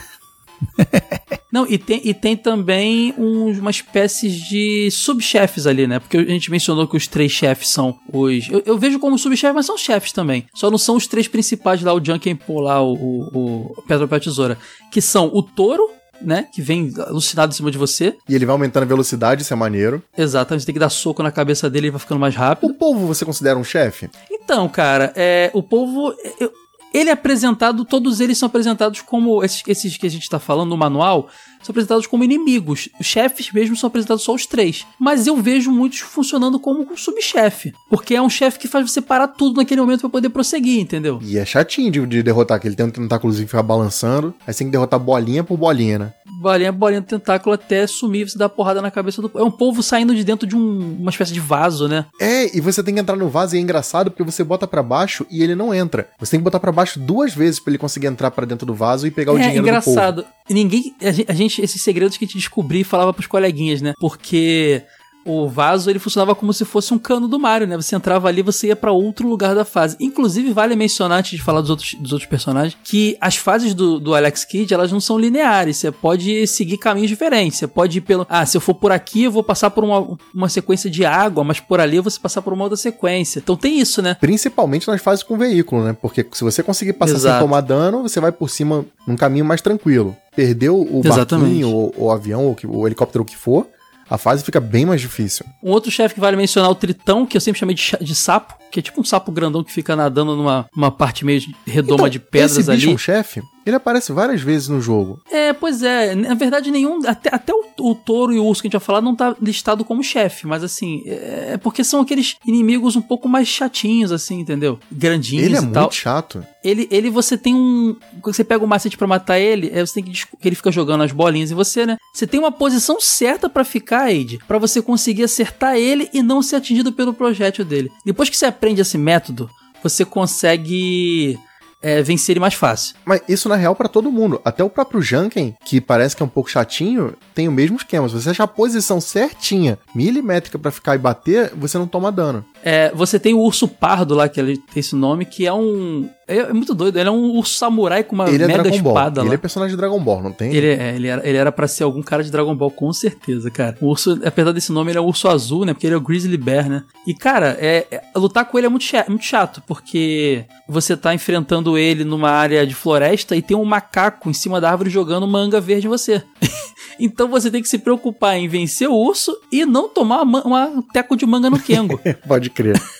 Não, 1.52 1.66
e 1.68 1.78
tem, 1.78 2.00
e 2.04 2.12
tem 2.12 2.36
também 2.36 3.14
uns, 3.16 3.58
uma 3.58 3.70
espécie 3.70 4.28
de 4.28 4.88
subchefes 4.90 5.66
ali, 5.66 5.86
né? 5.86 5.98
Porque 6.00 6.16
a 6.16 6.24
gente 6.24 6.50
mencionou 6.50 6.88
que 6.88 6.96
os 6.96 7.06
três 7.06 7.30
chefes 7.30 7.68
são 7.68 7.96
os. 8.12 8.48
Eu, 8.50 8.62
eu 8.66 8.78
vejo 8.78 8.98
como 8.98 9.16
subchefes, 9.18 9.54
mas 9.54 9.66
são 9.66 9.78
chefes 9.78 10.12
também. 10.12 10.46
Só 10.54 10.70
não 10.70 10.78
são 10.78 10.96
os 10.96 11.06
três 11.06 11.28
principais 11.28 11.80
lá, 11.82 11.92
o 11.94 12.04
Junkin 12.04 12.34
Pô 12.34 12.60
lá, 12.60 12.82
o, 12.82 12.92
o, 12.94 13.72
o 13.78 13.82
Pedro 13.86 14.08
Pé 14.08 14.18
Tesoura. 14.18 14.58
Que 14.90 15.00
são 15.00 15.30
o 15.32 15.42
touro, 15.42 15.88
né? 16.24 16.46
Que 16.52 16.60
vem 16.62 16.92
alucinado 17.06 17.52
em 17.52 17.56
cima 17.56 17.70
de 17.70 17.78
você. 17.78 18.16
e 18.28 18.34
ele 18.34 18.46
vai 18.46 18.52
aumentando 18.54 18.82
a 18.84 18.86
velocidade, 18.86 19.42
isso 19.42 19.52
é 19.52 19.56
maneiro. 19.56 20.02
Exatamente, 20.16 20.62
você 20.62 20.66
tem 20.66 20.74
que 20.74 20.78
dar 20.78 20.90
soco 20.90 21.22
na 21.22 21.30
cabeça 21.30 21.68
dele 21.70 21.88
e 21.88 21.90
vai 21.90 22.00
ficando 22.00 22.18
mais 22.20 22.34
rápido. 22.34 22.70
O 22.70 22.74
povo 22.74 23.06
você 23.06 23.24
considera 23.24 23.58
um 23.58 23.64
chefe? 23.64 24.10
Então, 24.30 24.68
cara, 24.68 25.12
é, 25.16 25.50
o 25.54 25.62
povo. 25.62 26.14
eu- 26.40 26.52
ele 26.92 27.10
é 27.10 27.12
apresentado, 27.12 27.84
todos 27.84 28.20
eles 28.20 28.38
são 28.38 28.46
apresentados 28.46 29.00
como. 29.00 29.42
Esses, 29.42 29.62
esses 29.66 29.96
que 29.96 30.06
a 30.06 30.10
gente 30.10 30.28
tá 30.30 30.38
falando 30.38 30.70
no 30.70 30.76
manual, 30.76 31.28
são 31.66 31.72
apresentados 31.72 32.06
como 32.06 32.24
inimigos. 32.24 32.88
Os 33.00 33.06
chefes 33.06 33.50
mesmo 33.52 33.76
são 33.76 33.88
apresentados 33.88 34.22
só 34.22 34.34
os 34.34 34.46
três. 34.46 34.86
Mas 34.98 35.26
eu 35.26 35.36
vejo 35.36 35.70
muitos 35.70 36.00
funcionando 36.00 36.58
como 36.58 36.82
um 36.82 36.96
subchefe. 36.96 37.72
Porque 37.88 38.14
é 38.14 38.22
um 38.22 38.30
chefe 38.30 38.58
que 38.58 38.68
faz 38.68 38.90
você 38.90 39.00
parar 39.00 39.28
tudo 39.28 39.56
naquele 39.56 39.80
momento 39.80 40.00
pra 40.00 40.08
poder 40.10 40.28
prosseguir, 40.28 40.80
entendeu? 40.80 41.18
E 41.22 41.38
é 41.38 41.44
chatinho 41.44 41.90
de, 41.90 42.06
de 42.06 42.22
derrotar, 42.22 42.60
que 42.60 42.66
ele 42.68 42.76
tem 42.76 42.86
um 42.86 42.90
tentáculozinho 42.90 43.46
que 43.46 43.50
fica 43.50 43.62
balançando. 43.62 44.34
Aí 44.46 44.52
você 44.52 44.58
tem 44.58 44.68
que 44.68 44.72
derrotar 44.72 44.98
bolinha 45.00 45.42
por 45.44 45.56
bolinha, 45.56 45.98
né? 45.98 46.12
Bolinha, 46.40 46.72
bolinha 46.72 47.00
do 47.00 47.06
tentáculo 47.06 47.54
até 47.54 47.86
sumir, 47.86 48.28
você 48.28 48.36
dá 48.38 48.48
porrada 48.48 48.82
na 48.82 48.90
cabeça 48.90 49.22
do. 49.22 49.30
É 49.34 49.42
um 49.42 49.50
povo 49.50 49.82
saindo 49.82 50.14
de 50.14 50.24
dentro 50.24 50.46
de 50.46 50.54
um- 50.56 50.96
uma 51.00 51.10
espécie 51.10 51.32
de 51.32 51.40
vaso, 51.40 51.88
né? 51.88 52.06
É, 52.20 52.54
e 52.56 52.60
você 52.60 52.82
tem 52.82 52.94
que 52.94 53.00
entrar 53.00 53.16
no 53.16 53.28
vaso 53.28 53.54
e 53.54 53.58
é 53.58 53.62
engraçado 53.62 54.10
porque 54.10 54.22
você 54.22 54.44
bota 54.44 54.66
pra 54.66 54.82
baixo 54.82 55.26
e 55.30 55.42
ele 55.42 55.54
não 55.54 55.72
entra. 55.74 56.08
Você 56.18 56.32
tem 56.32 56.40
que 56.40 56.44
botar 56.44 56.60
pra 56.60 56.72
baixo 56.72 56.98
duas 57.00 57.32
vezes 57.34 57.60
pra 57.60 57.70
ele 57.70 57.78
conseguir 57.78 58.08
entrar 58.08 58.30
pra 58.30 58.44
dentro 58.44 58.66
do 58.66 58.74
vaso 58.74 59.06
e 59.06 59.10
pegar 59.10 59.32
o 59.32 59.38
é 59.38 59.42
dinheiro 59.42 59.64
do 59.64 59.82
povo. 59.82 60.24
Ninguém. 60.48 60.94
A 61.00 61.10
gen- 61.10 61.24
a 61.28 61.32
gente, 61.32 61.62
esses 61.62 61.80
segredos 61.82 62.16
que 62.16 62.24
a 62.24 62.26
gente 62.26 62.36
descobriu 62.38 62.80
e 62.80 62.84
falava 62.84 63.12
pros 63.12 63.26
coleguinhas, 63.26 63.80
né? 63.80 63.92
Porque 63.98 64.82
o 65.24 65.48
vaso 65.48 65.88
ele 65.90 65.98
funcionava 65.98 66.34
como 66.34 66.52
se 66.52 66.64
fosse 66.64 66.92
um 66.92 66.98
cano 66.98 67.26
do 67.28 67.38
Mario, 67.38 67.66
né? 67.66 67.76
Você 67.76 67.94
entrava 67.96 68.28
ali 68.28 68.42
você 68.42 68.68
ia 68.68 68.76
pra 68.76 68.92
outro 68.92 69.28
lugar 69.28 69.54
da 69.54 69.64
fase. 69.64 69.96
Inclusive, 70.00 70.52
vale 70.52 70.76
mencionar, 70.76 71.18
antes 71.18 71.32
de 71.36 71.42
falar 71.42 71.60
dos 71.60 71.70
outros, 71.70 71.94
dos 71.94 72.12
outros 72.12 72.28
personagens, 72.28 72.76
que 72.84 73.16
as 73.20 73.36
fases 73.36 73.74
do, 73.74 73.98
do 73.98 74.14
Alex 74.14 74.44
Kidd, 74.44 74.72
elas 74.74 74.92
não 74.92 75.00
são 75.00 75.18
lineares. 75.18 75.76
Você 75.78 75.90
pode 75.90 76.46
seguir 76.46 76.78
caminhos 76.78 77.08
diferentes. 77.08 77.58
Você 77.58 77.66
pode 77.66 77.98
ir 77.98 78.00
pelo. 78.02 78.26
Ah, 78.28 78.44
se 78.46 78.56
eu 78.56 78.60
for 78.60 78.74
por 78.74 78.92
aqui, 78.92 79.24
eu 79.24 79.30
vou 79.30 79.42
passar 79.42 79.70
por 79.70 79.82
uma, 79.84 80.16
uma 80.34 80.48
sequência 80.48 80.90
de 80.90 81.04
água, 81.04 81.42
mas 81.44 81.60
por 81.60 81.80
ali 81.80 81.96
eu 81.96 82.02
vou 82.02 82.12
passar 82.20 82.42
por 82.42 82.52
uma 82.52 82.64
outra 82.64 82.76
sequência. 82.76 83.38
Então 83.38 83.56
tem 83.56 83.80
isso, 83.80 84.00
né? 84.02 84.16
Principalmente 84.20 84.88
nas 84.88 85.00
fases 85.00 85.22
com 85.22 85.36
veículo, 85.38 85.84
né? 85.84 85.96
Porque 86.00 86.26
se 86.32 86.44
você 86.44 86.62
conseguir 86.62 86.92
passar 86.94 87.14
Exato. 87.14 87.38
sem 87.38 87.46
tomar 87.46 87.60
dano, 87.60 88.02
você 88.02 88.20
vai 88.20 88.32
por 88.32 88.48
cima 88.50 88.84
num 89.06 89.16
caminho 89.16 89.44
mais 89.44 89.60
tranquilo. 89.62 90.16
Perdeu 90.36 90.76
o 90.80 91.00
Exatamente. 91.04 91.48
barquinho, 91.62 91.68
ou 91.70 91.94
o 91.96 92.10
avião, 92.10 92.46
ou 92.46 92.54
que- 92.54 92.66
o 92.66 92.86
helicóptero, 92.86 93.22
o 93.22 93.26
que 93.26 93.36
for, 93.36 93.66
a 94.08 94.18
fase 94.18 94.44
fica 94.44 94.60
bem 94.60 94.86
mais 94.86 95.00
difícil. 95.00 95.44
Um 95.62 95.70
outro 95.70 95.90
chefe 95.90 96.14
que 96.14 96.20
vale 96.20 96.36
mencionar, 96.36 96.70
o 96.70 96.74
Tritão, 96.74 97.26
que 97.26 97.36
eu 97.36 97.40
sempre 97.40 97.58
chamei 97.58 97.74
de, 97.74 97.96
de 98.00 98.14
sapo, 98.14 98.54
que 98.74 98.80
é 98.80 98.82
tipo 98.82 99.00
um 99.00 99.04
sapo 99.04 99.30
grandão 99.30 99.62
que 99.62 99.72
fica 99.72 99.94
nadando 99.94 100.34
numa 100.34 100.66
uma 100.76 100.90
parte 100.90 101.24
meio 101.24 101.40
redoma 101.64 101.94
Então, 101.94 102.08
de 102.08 102.18
pedras 102.18 102.58
esse 102.58 102.70
bicho, 102.72 102.86
ali. 102.88 102.94
um 102.94 102.98
chefe, 102.98 103.40
ele 103.64 103.76
aparece 103.76 104.12
várias 104.12 104.40
vezes 104.40 104.68
no 104.68 104.80
jogo. 104.80 105.20
É, 105.30 105.52
pois 105.52 105.80
é. 105.84 106.12
Na 106.16 106.34
verdade, 106.34 106.72
nenhum. 106.72 106.98
Até, 107.06 107.30
até 107.32 107.52
o, 107.54 107.64
o 107.78 107.94
touro 107.94 108.32
e 108.34 108.38
o 108.40 108.44
urso 108.44 108.60
que 108.60 108.66
a 108.66 108.68
gente 108.68 108.78
vai 108.80 108.84
falar 108.84 109.00
não 109.00 109.14
tá 109.14 109.34
listado 109.40 109.84
como 109.84 110.02
chefe, 110.02 110.44
mas 110.46 110.64
assim, 110.64 111.02
é 111.06 111.52
é 111.52 111.56
porque 111.56 111.84
são 111.84 112.00
aqueles 112.00 112.34
inimigos 112.44 112.96
um 112.96 113.00
pouco 113.02 113.28
mais 113.28 113.46
chatinhos, 113.46 114.10
assim, 114.10 114.40
entendeu? 114.40 114.78
Grandinhos 114.90 115.44
Ele 115.46 115.56
é 115.56 115.58
e 115.60 115.62
muito 115.62 115.94
chato. 115.94 116.44
Ele, 116.64 116.88
ele, 116.90 117.10
você 117.10 117.36
tem 117.38 117.54
um. 117.54 117.94
Quando 118.22 118.34
você 118.34 118.42
pega 118.42 118.64
o 118.64 118.66
macete 118.66 118.96
pra 118.96 119.06
matar 119.06 119.38
ele, 119.38 119.70
é, 119.72 119.84
você 119.86 119.94
tem 119.94 120.02
que. 120.04 120.26
Ele 120.44 120.56
fica 120.56 120.72
jogando 120.72 121.02
as 121.04 121.12
bolinhas 121.12 121.50
em 121.50 121.54
você, 121.54 121.86
né? 121.86 121.96
Você 122.12 122.26
tem 122.26 122.40
uma 122.40 122.50
posição 122.50 122.98
certa 123.00 123.48
pra 123.48 123.62
ficar, 123.64 124.04
Aide, 124.04 124.38
pra 124.48 124.58
você 124.58 124.80
conseguir 124.82 125.22
acertar 125.24 125.76
ele 125.76 126.08
e 126.12 126.22
não 126.22 126.42
ser 126.42 126.56
atingido 126.56 126.90
pelo 126.92 127.12
projétil 127.12 127.64
dele. 127.64 127.90
Depois 128.04 128.28
que 128.30 128.36
você 128.36 128.46
aprende 128.64 128.80
esse 128.80 128.96
método, 128.96 129.50
você 129.82 130.06
consegue 130.06 131.38
é, 131.82 132.02
vencer 132.02 132.32
ele 132.32 132.40
mais 132.40 132.54
fácil. 132.54 132.96
Mas 133.04 133.20
isso 133.28 133.46
na 133.46 133.56
real 133.56 133.76
pra 133.76 133.88
todo 133.88 134.10
mundo. 134.10 134.40
Até 134.42 134.64
o 134.64 134.70
próprio 134.70 135.02
Janken, 135.02 135.54
que 135.66 135.82
parece 135.82 136.16
que 136.16 136.22
é 136.22 136.26
um 136.26 136.30
pouco 136.30 136.50
chatinho, 136.50 137.14
tem 137.34 137.46
o 137.46 137.52
mesmo 137.52 137.76
esquema. 137.76 138.08
Se 138.08 138.14
você 138.14 138.30
achar 138.30 138.44
a 138.44 138.48
posição 138.48 139.02
certinha, 139.02 139.78
milimétrica 139.94 140.58
pra 140.58 140.70
ficar 140.70 140.94
e 140.94 140.98
bater, 140.98 141.52
você 141.54 141.76
não 141.76 141.86
toma 141.86 142.10
dano. 142.10 142.42
É, 142.64 142.90
você 142.94 143.18
tem 143.18 143.34
o 143.34 143.40
urso 143.40 143.68
pardo 143.68 144.14
lá, 144.14 144.28
que 144.28 144.40
ele 144.40 144.56
tem 144.56 144.80
esse 144.80 144.96
nome, 144.96 145.24
que 145.26 145.46
é 145.46 145.52
um. 145.52 146.08
É, 146.26 146.38
é 146.38 146.52
muito 146.54 146.74
doido. 146.74 146.98
Ele 146.98 147.08
é 147.08 147.12
um 147.12 147.32
urso 147.36 147.54
samurai 147.58 148.02
com 148.02 148.14
uma 148.14 148.30
ele 148.30 148.42
é 148.42 148.46
mega 148.46 148.62
Ball. 148.62 148.72
espada 148.72 149.20
lá. 149.20 149.26
Ele 149.26 149.34
é 149.34 149.38
personagem 149.38 149.76
de 149.76 149.76
Dragon 149.76 150.00
Ball, 150.02 150.22
não 150.22 150.32
tem? 150.32 150.50
Ele, 150.54 150.68
é, 150.68 150.94
ele, 150.96 151.06
era, 151.08 151.28
ele 151.28 151.36
era 151.36 151.52
pra 151.52 151.68
ser 151.68 151.84
algum 151.84 152.02
cara 152.02 152.24
de 152.24 152.30
Dragon 152.30 152.56
Ball, 152.56 152.70
com 152.70 152.90
certeza, 152.94 153.50
cara. 153.50 153.76
O 153.82 153.88
urso, 153.88 154.18
apesar 154.24 154.52
desse 154.52 154.72
nome, 154.72 154.90
ele 154.90 154.96
é 154.98 155.00
o 155.02 155.04
urso 155.04 155.28
azul, 155.28 155.66
né? 155.66 155.74
Porque 155.74 155.86
ele 155.86 155.94
é 155.94 155.98
o 155.98 156.00
Grizzly 156.00 156.38
Bear, 156.38 156.66
né? 156.70 156.82
E, 157.06 157.12
cara, 157.12 157.58
é, 157.60 157.86
é- 157.90 158.02
lutar 158.18 158.46
com 158.46 158.56
ele 158.56 158.66
é 158.66 158.70
muito, 158.70 158.84
cha- 158.84 159.04
muito 159.06 159.24
chato, 159.24 159.62
porque 159.66 160.46
você 160.66 160.96
tá 160.96 161.12
enfrentando 161.14 161.76
ele 161.76 162.04
numa 162.04 162.30
área 162.30 162.66
de 162.66 162.74
floresta 162.74 163.36
e 163.36 163.42
tem 163.42 163.54
um 163.56 163.64
macaco 163.64 164.30
em 164.30 164.32
cima 164.32 164.58
da 164.62 164.70
árvore 164.70 164.88
jogando 164.88 165.26
manga 165.28 165.60
verde 165.60 165.86
em 165.86 165.90
você. 165.90 166.22
então 166.98 167.28
você 167.28 167.50
tem 167.50 167.60
que 167.60 167.68
se 167.68 167.76
preocupar 167.78 168.36
em 168.38 168.48
vencer 168.48 168.88
o 168.88 168.94
urso 168.94 169.36
e 169.52 169.66
não 169.66 169.88
tomar 169.90 170.22
uma, 170.22 170.42
uma- 170.42 170.66
um 170.68 170.80
teco 170.82 171.16
de 171.16 171.26
manga 171.26 171.50
no 171.50 171.58
Kengo. 171.60 172.00
Pode 172.26 172.48
crer. 172.54 172.80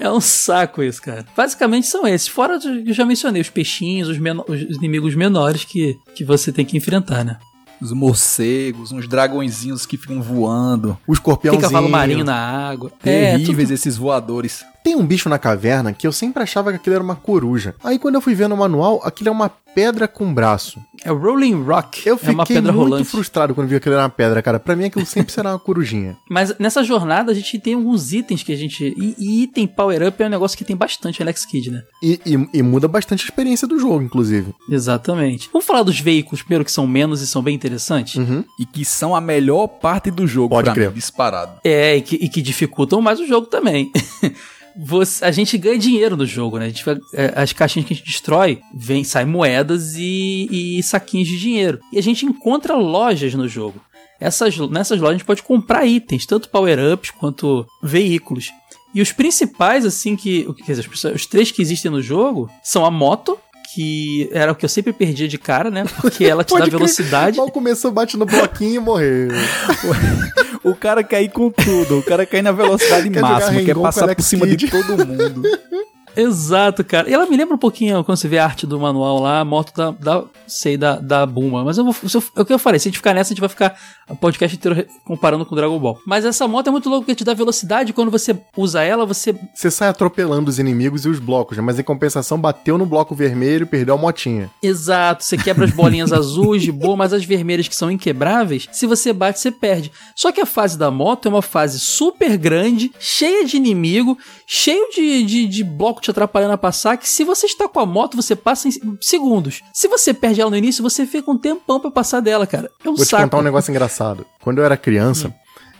É 0.00 0.10
um 0.10 0.20
saco 0.20 0.82
isso, 0.82 1.00
cara. 1.00 1.24
Basicamente 1.36 1.86
são 1.86 2.04
esses. 2.06 2.26
Fora, 2.26 2.56
os 2.56 2.64
que 2.64 2.88
eu 2.88 2.94
já 2.94 3.04
mencionei, 3.04 3.40
os 3.40 3.50
peixinhos, 3.50 4.08
os, 4.08 4.16
os 4.18 4.76
inimigos 4.78 5.14
menores 5.14 5.64
que, 5.64 5.96
que 6.14 6.24
você 6.24 6.50
tem 6.50 6.64
que 6.64 6.76
enfrentar, 6.76 7.22
né? 7.24 7.36
Os 7.80 7.92
morcegos, 7.92 8.90
uns 8.90 9.06
dragõezinhos 9.06 9.86
que 9.86 9.96
ficam 9.96 10.20
voando. 10.20 10.92
O 10.92 10.94
Tem 11.06 11.12
escorpiãozinho. 11.14 11.62
cavalo 11.62 11.88
marinho 11.88 12.24
na 12.24 12.34
água. 12.34 12.90
É, 13.04 13.32
Terríveis 13.36 13.68
tudo- 13.68 13.74
esses 13.74 13.96
voadores. 13.96 14.64
Tem 14.84 14.96
um 14.96 15.06
bicho 15.06 15.28
na 15.28 15.38
caverna 15.38 15.92
que 15.92 16.06
eu 16.06 16.12
sempre 16.12 16.42
achava 16.42 16.70
que 16.70 16.76
aquilo 16.76 16.94
era 16.94 17.04
uma 17.04 17.16
coruja. 17.16 17.74
Aí 17.84 17.98
quando 17.98 18.16
eu 18.16 18.20
fui 18.20 18.34
ver 18.34 18.48
no 18.48 18.56
manual, 18.56 19.00
aquilo 19.04 19.28
é 19.28 19.32
uma 19.32 19.48
pedra 19.48 20.06
com 20.06 20.34
braço. 20.34 20.78
É 21.04 21.10
o 21.10 21.16
Rolling 21.16 21.62
Rock. 21.62 22.06
Eu 22.06 22.18
é 22.22 22.30
uma 22.30 22.44
fiquei 22.44 22.56
pedra 22.56 22.72
muito 22.72 22.88
rolante. 22.90 23.08
frustrado 23.08 23.54
quando 23.54 23.68
vi 23.68 23.76
aquilo 23.76 23.94
era 23.94 24.02
uma 24.02 24.10
pedra, 24.10 24.42
cara. 24.42 24.60
Pra 24.60 24.76
mim 24.76 24.84
aquilo 24.84 25.06
sempre 25.06 25.32
será 25.32 25.50
uma 25.52 25.58
corujinha. 25.58 26.16
Mas 26.28 26.56
nessa 26.58 26.82
jornada 26.84 27.32
a 27.32 27.34
gente 27.34 27.58
tem 27.58 27.74
alguns 27.74 28.12
itens 28.12 28.42
que 28.42 28.52
a 28.52 28.56
gente. 28.56 28.92
E, 28.98 29.14
e 29.18 29.42
item 29.44 29.66
power 29.66 30.06
up 30.08 30.22
é 30.22 30.26
um 30.26 30.30
negócio 30.30 30.58
que 30.58 30.64
tem 30.64 30.76
bastante 30.76 31.22
Alex 31.22 31.46
Kidd, 31.46 31.70
né? 31.70 31.82
E, 32.02 32.20
e- 32.26 32.48
e 32.58 32.62
muda 32.62 32.86
bastante 32.88 33.22
a 33.22 33.24
experiência 33.24 33.66
do 33.66 33.78
jogo, 33.78 34.02
inclusive. 34.02 34.52
Exatamente. 34.68 35.48
Vamos 35.52 35.66
falar 35.66 35.84
dos 35.84 35.98
veículos 36.00 36.42
primeiro, 36.42 36.64
que 36.64 36.72
são 36.72 36.86
menos 36.86 37.22
e 37.22 37.26
são 37.26 37.40
bem 37.42 37.54
interessantes? 37.54 38.16
Uhum. 38.16 38.44
E 38.58 38.66
que 38.66 38.84
são 38.84 39.14
a 39.16 39.20
melhor 39.20 39.66
parte 39.68 40.10
do 40.10 40.26
jogo, 40.26 40.50
Pode 40.50 40.64
pra 40.66 40.74
crer. 40.74 40.88
mim, 40.88 40.94
disparado. 40.96 41.52
É, 41.64 41.96
e 41.96 42.02
que, 42.02 42.16
e 42.16 42.28
que 42.28 42.42
dificultam 42.42 43.00
mais 43.00 43.20
o 43.20 43.26
jogo 43.26 43.46
também. 43.46 43.90
Você- 44.76 45.24
a 45.24 45.30
gente 45.30 45.56
ganha 45.58 45.78
dinheiro 45.78 46.16
no 46.16 46.26
jogo, 46.26 46.58
né? 46.58 46.68
Gente 46.68 46.84
é, 47.14 47.32
as 47.36 47.52
caixinhas 47.52 47.86
que 47.86 47.94
a 47.94 47.96
gente 47.96 48.06
destrói, 48.06 48.60
vem, 48.74 49.04
sai 49.04 49.24
moedas 49.24 49.94
e, 49.96 50.78
e 50.78 50.82
saquinhos 50.82 51.28
de 51.28 51.38
dinheiro. 51.38 51.78
E 51.92 51.98
a 51.98 52.02
gente 52.02 52.24
encontra 52.26 52.74
lojas 52.74 53.34
no 53.34 53.46
jogo. 53.48 53.80
Essas, 54.20 54.56
nessas 54.70 54.98
lojas 55.00 55.14
a 55.16 55.18
gente 55.18 55.26
pode 55.26 55.42
comprar 55.42 55.84
itens, 55.84 56.24
tanto 56.26 56.48
power-ups 56.48 57.10
quanto 57.10 57.66
veículos. 57.82 58.50
E 58.94 59.00
os 59.00 59.10
principais, 59.10 59.84
assim, 59.84 60.14
que. 60.14 60.46
Quer 60.64 60.74
dizer, 60.74 61.12
os 61.14 61.26
três 61.26 61.50
que 61.50 61.62
existem 61.62 61.90
no 61.90 62.02
jogo 62.02 62.48
são 62.62 62.84
a 62.84 62.90
moto, 62.90 63.38
que 63.74 64.28
era 64.32 64.52
o 64.52 64.54
que 64.54 64.64
eu 64.64 64.68
sempre 64.68 64.92
perdia 64.92 65.26
de 65.26 65.38
cara, 65.38 65.70
né? 65.70 65.84
Porque 66.00 66.24
ela 66.24 66.44
te 66.44 66.56
dá 66.56 66.64
velocidade. 66.66 67.38
Mal 67.38 67.50
começou, 67.50 67.90
bate 67.90 68.16
no 68.16 68.26
bloquinho 68.26 68.76
e 68.76 68.78
morreu. 68.78 69.28
O 70.64 70.76
cara 70.76 71.02
quer 71.02 71.20
ir 71.20 71.28
com 71.30 71.50
tudo, 71.50 71.98
o 71.98 72.02
cara 72.04 72.24
quer 72.24 72.38
ir 72.38 72.42
na 72.42 72.52
velocidade 72.52 73.10
Quer 73.10 73.20
máxima, 73.20 73.62
quer 73.62 73.74
passar 73.74 74.14
por 74.14 74.22
cima 74.22 74.46
de 74.46 74.56
Kidd. 74.56 74.70
todo 74.70 75.04
mundo. 75.04 75.42
Exato, 76.16 76.84
cara. 76.84 77.08
E 77.08 77.14
ela 77.14 77.26
me 77.26 77.36
lembra 77.36 77.54
um 77.54 77.58
pouquinho, 77.58 78.02
quando 78.04 78.16
você 78.18 78.28
vê 78.28 78.38
a 78.38 78.44
arte 78.44 78.66
do 78.66 78.78
manual 78.78 79.18
lá, 79.20 79.40
a 79.40 79.44
moto 79.44 79.72
da, 79.74 79.90
da 79.90 80.24
sei, 80.46 80.76
da, 80.76 80.96
da 80.96 81.24
Buma. 81.26 81.64
Mas 81.64 81.78
eu 81.78 81.84
vou, 81.84 81.94
eu- 82.02 82.22
é 82.36 82.40
o 82.40 82.44
que 82.44 82.52
eu 82.52 82.58
falei, 82.58 82.78
se 82.78 82.88
a 82.88 82.90
gente 82.90 82.98
ficar 82.98 83.14
nessa, 83.14 83.28
a 83.32 83.34
gente 83.34 83.40
vai 83.40 83.48
ficar 83.48 83.78
o 84.08 84.16
podcast 84.16 84.56
inteiro 84.56 84.86
comparando 85.04 85.46
com 85.46 85.54
o 85.54 85.56
Dragon 85.56 85.78
Ball. 85.78 85.98
Mas 86.06 86.24
essa 86.24 86.46
moto 86.46 86.66
é 86.66 86.70
muito 86.70 86.88
louca, 86.88 87.02
porque 87.04 87.14
te 87.14 87.24
dá 87.24 87.32
velocidade, 87.34 87.92
quando 87.92 88.10
você 88.10 88.36
usa 88.56 88.82
ela, 88.82 89.06
você... 89.06 89.34
Você 89.54 89.70
sai 89.70 89.88
atropelando 89.88 90.50
os 90.50 90.58
inimigos 90.58 91.04
e 91.04 91.08
os 91.08 91.18
blocos, 91.18 91.56
né? 91.56 91.62
mas 91.62 91.78
em 91.78 91.82
compensação 91.82 92.38
bateu 92.38 92.76
no 92.76 92.84
bloco 92.84 93.14
vermelho 93.14 93.62
e 93.62 93.66
perdeu 93.66 93.94
a 93.94 93.98
motinha. 93.98 94.50
Exato, 94.62 95.24
você 95.24 95.36
quebra 95.38 95.64
as 95.64 95.70
bolinhas 95.70 96.12
azuis 96.12 96.62
de 96.62 96.72
boa, 96.72 96.96
mas 96.96 97.12
as 97.12 97.24
vermelhas 97.24 97.68
que 97.68 97.76
são 97.76 97.90
inquebráveis, 97.90 98.68
se 98.72 98.86
você 98.86 99.12
bate, 99.12 99.40
você 99.40 99.50
perde. 99.50 99.90
Só 100.14 100.30
que 100.30 100.40
a 100.40 100.46
fase 100.46 100.76
da 100.76 100.90
moto 100.90 101.26
é 101.26 101.28
uma 101.30 101.42
fase 101.42 101.78
super 101.80 102.36
grande, 102.36 102.92
cheia 102.98 103.44
de 103.46 103.56
inimigo, 103.56 104.18
cheio 104.46 104.90
de, 104.94 105.24
de, 105.24 105.46
de 105.46 105.64
bloco 105.64 106.01
te 106.02 106.10
atrapalhando 106.10 106.52
a 106.52 106.58
passar, 106.58 106.96
que 106.96 107.08
se 107.08 107.24
você 107.24 107.46
está 107.46 107.68
com 107.68 107.80
a 107.80 107.86
moto, 107.86 108.16
você 108.16 108.36
passa 108.36 108.68
em 108.68 108.72
segundos. 109.00 109.62
Se 109.72 109.88
você 109.88 110.12
perde 110.12 110.40
ela 110.40 110.50
no 110.50 110.56
início, 110.56 110.82
você 110.82 111.06
fica 111.06 111.30
um 111.30 111.38
tempão 111.38 111.80
pra 111.80 111.90
passar 111.90 112.20
dela, 112.20 112.46
cara. 112.46 112.70
É 112.84 112.88
um 112.88 112.94
Vou 112.94 113.04
te 113.04 113.08
saco. 113.08 113.22
contar 113.22 113.38
um 113.38 113.42
negócio 113.42 113.70
engraçado. 113.70 114.26
Quando 114.40 114.58
eu 114.58 114.64
era 114.64 114.76
criança, 114.76 115.34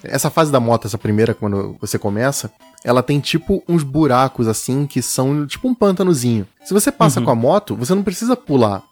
essa 0.05 0.31
fase 0.31 0.51
da 0.51 0.61
moto, 0.61 0.87
essa 0.87 0.99
primeira, 0.99 1.35
quando 1.35 1.77
você 1.81 1.99
começa, 1.99 2.51
ela 2.85 3.03
tem 3.03 3.21
tipo 3.21 3.63
uns 3.69 3.83
buracos 3.83 4.49
assim 4.49 4.87
que 4.87 5.01
são 5.01 5.47
tipo 5.47 5.69
um 5.69 5.75
pântanozinho. 5.75 6.47
Se 6.65 6.75
você 6.75 6.91
passa 6.91 7.21
com 7.21 7.31
a 7.31 7.35
moto, 7.35 7.77
você 7.77 7.95
não 7.95 8.03
precisa 8.03 8.37
pular. 8.37 8.83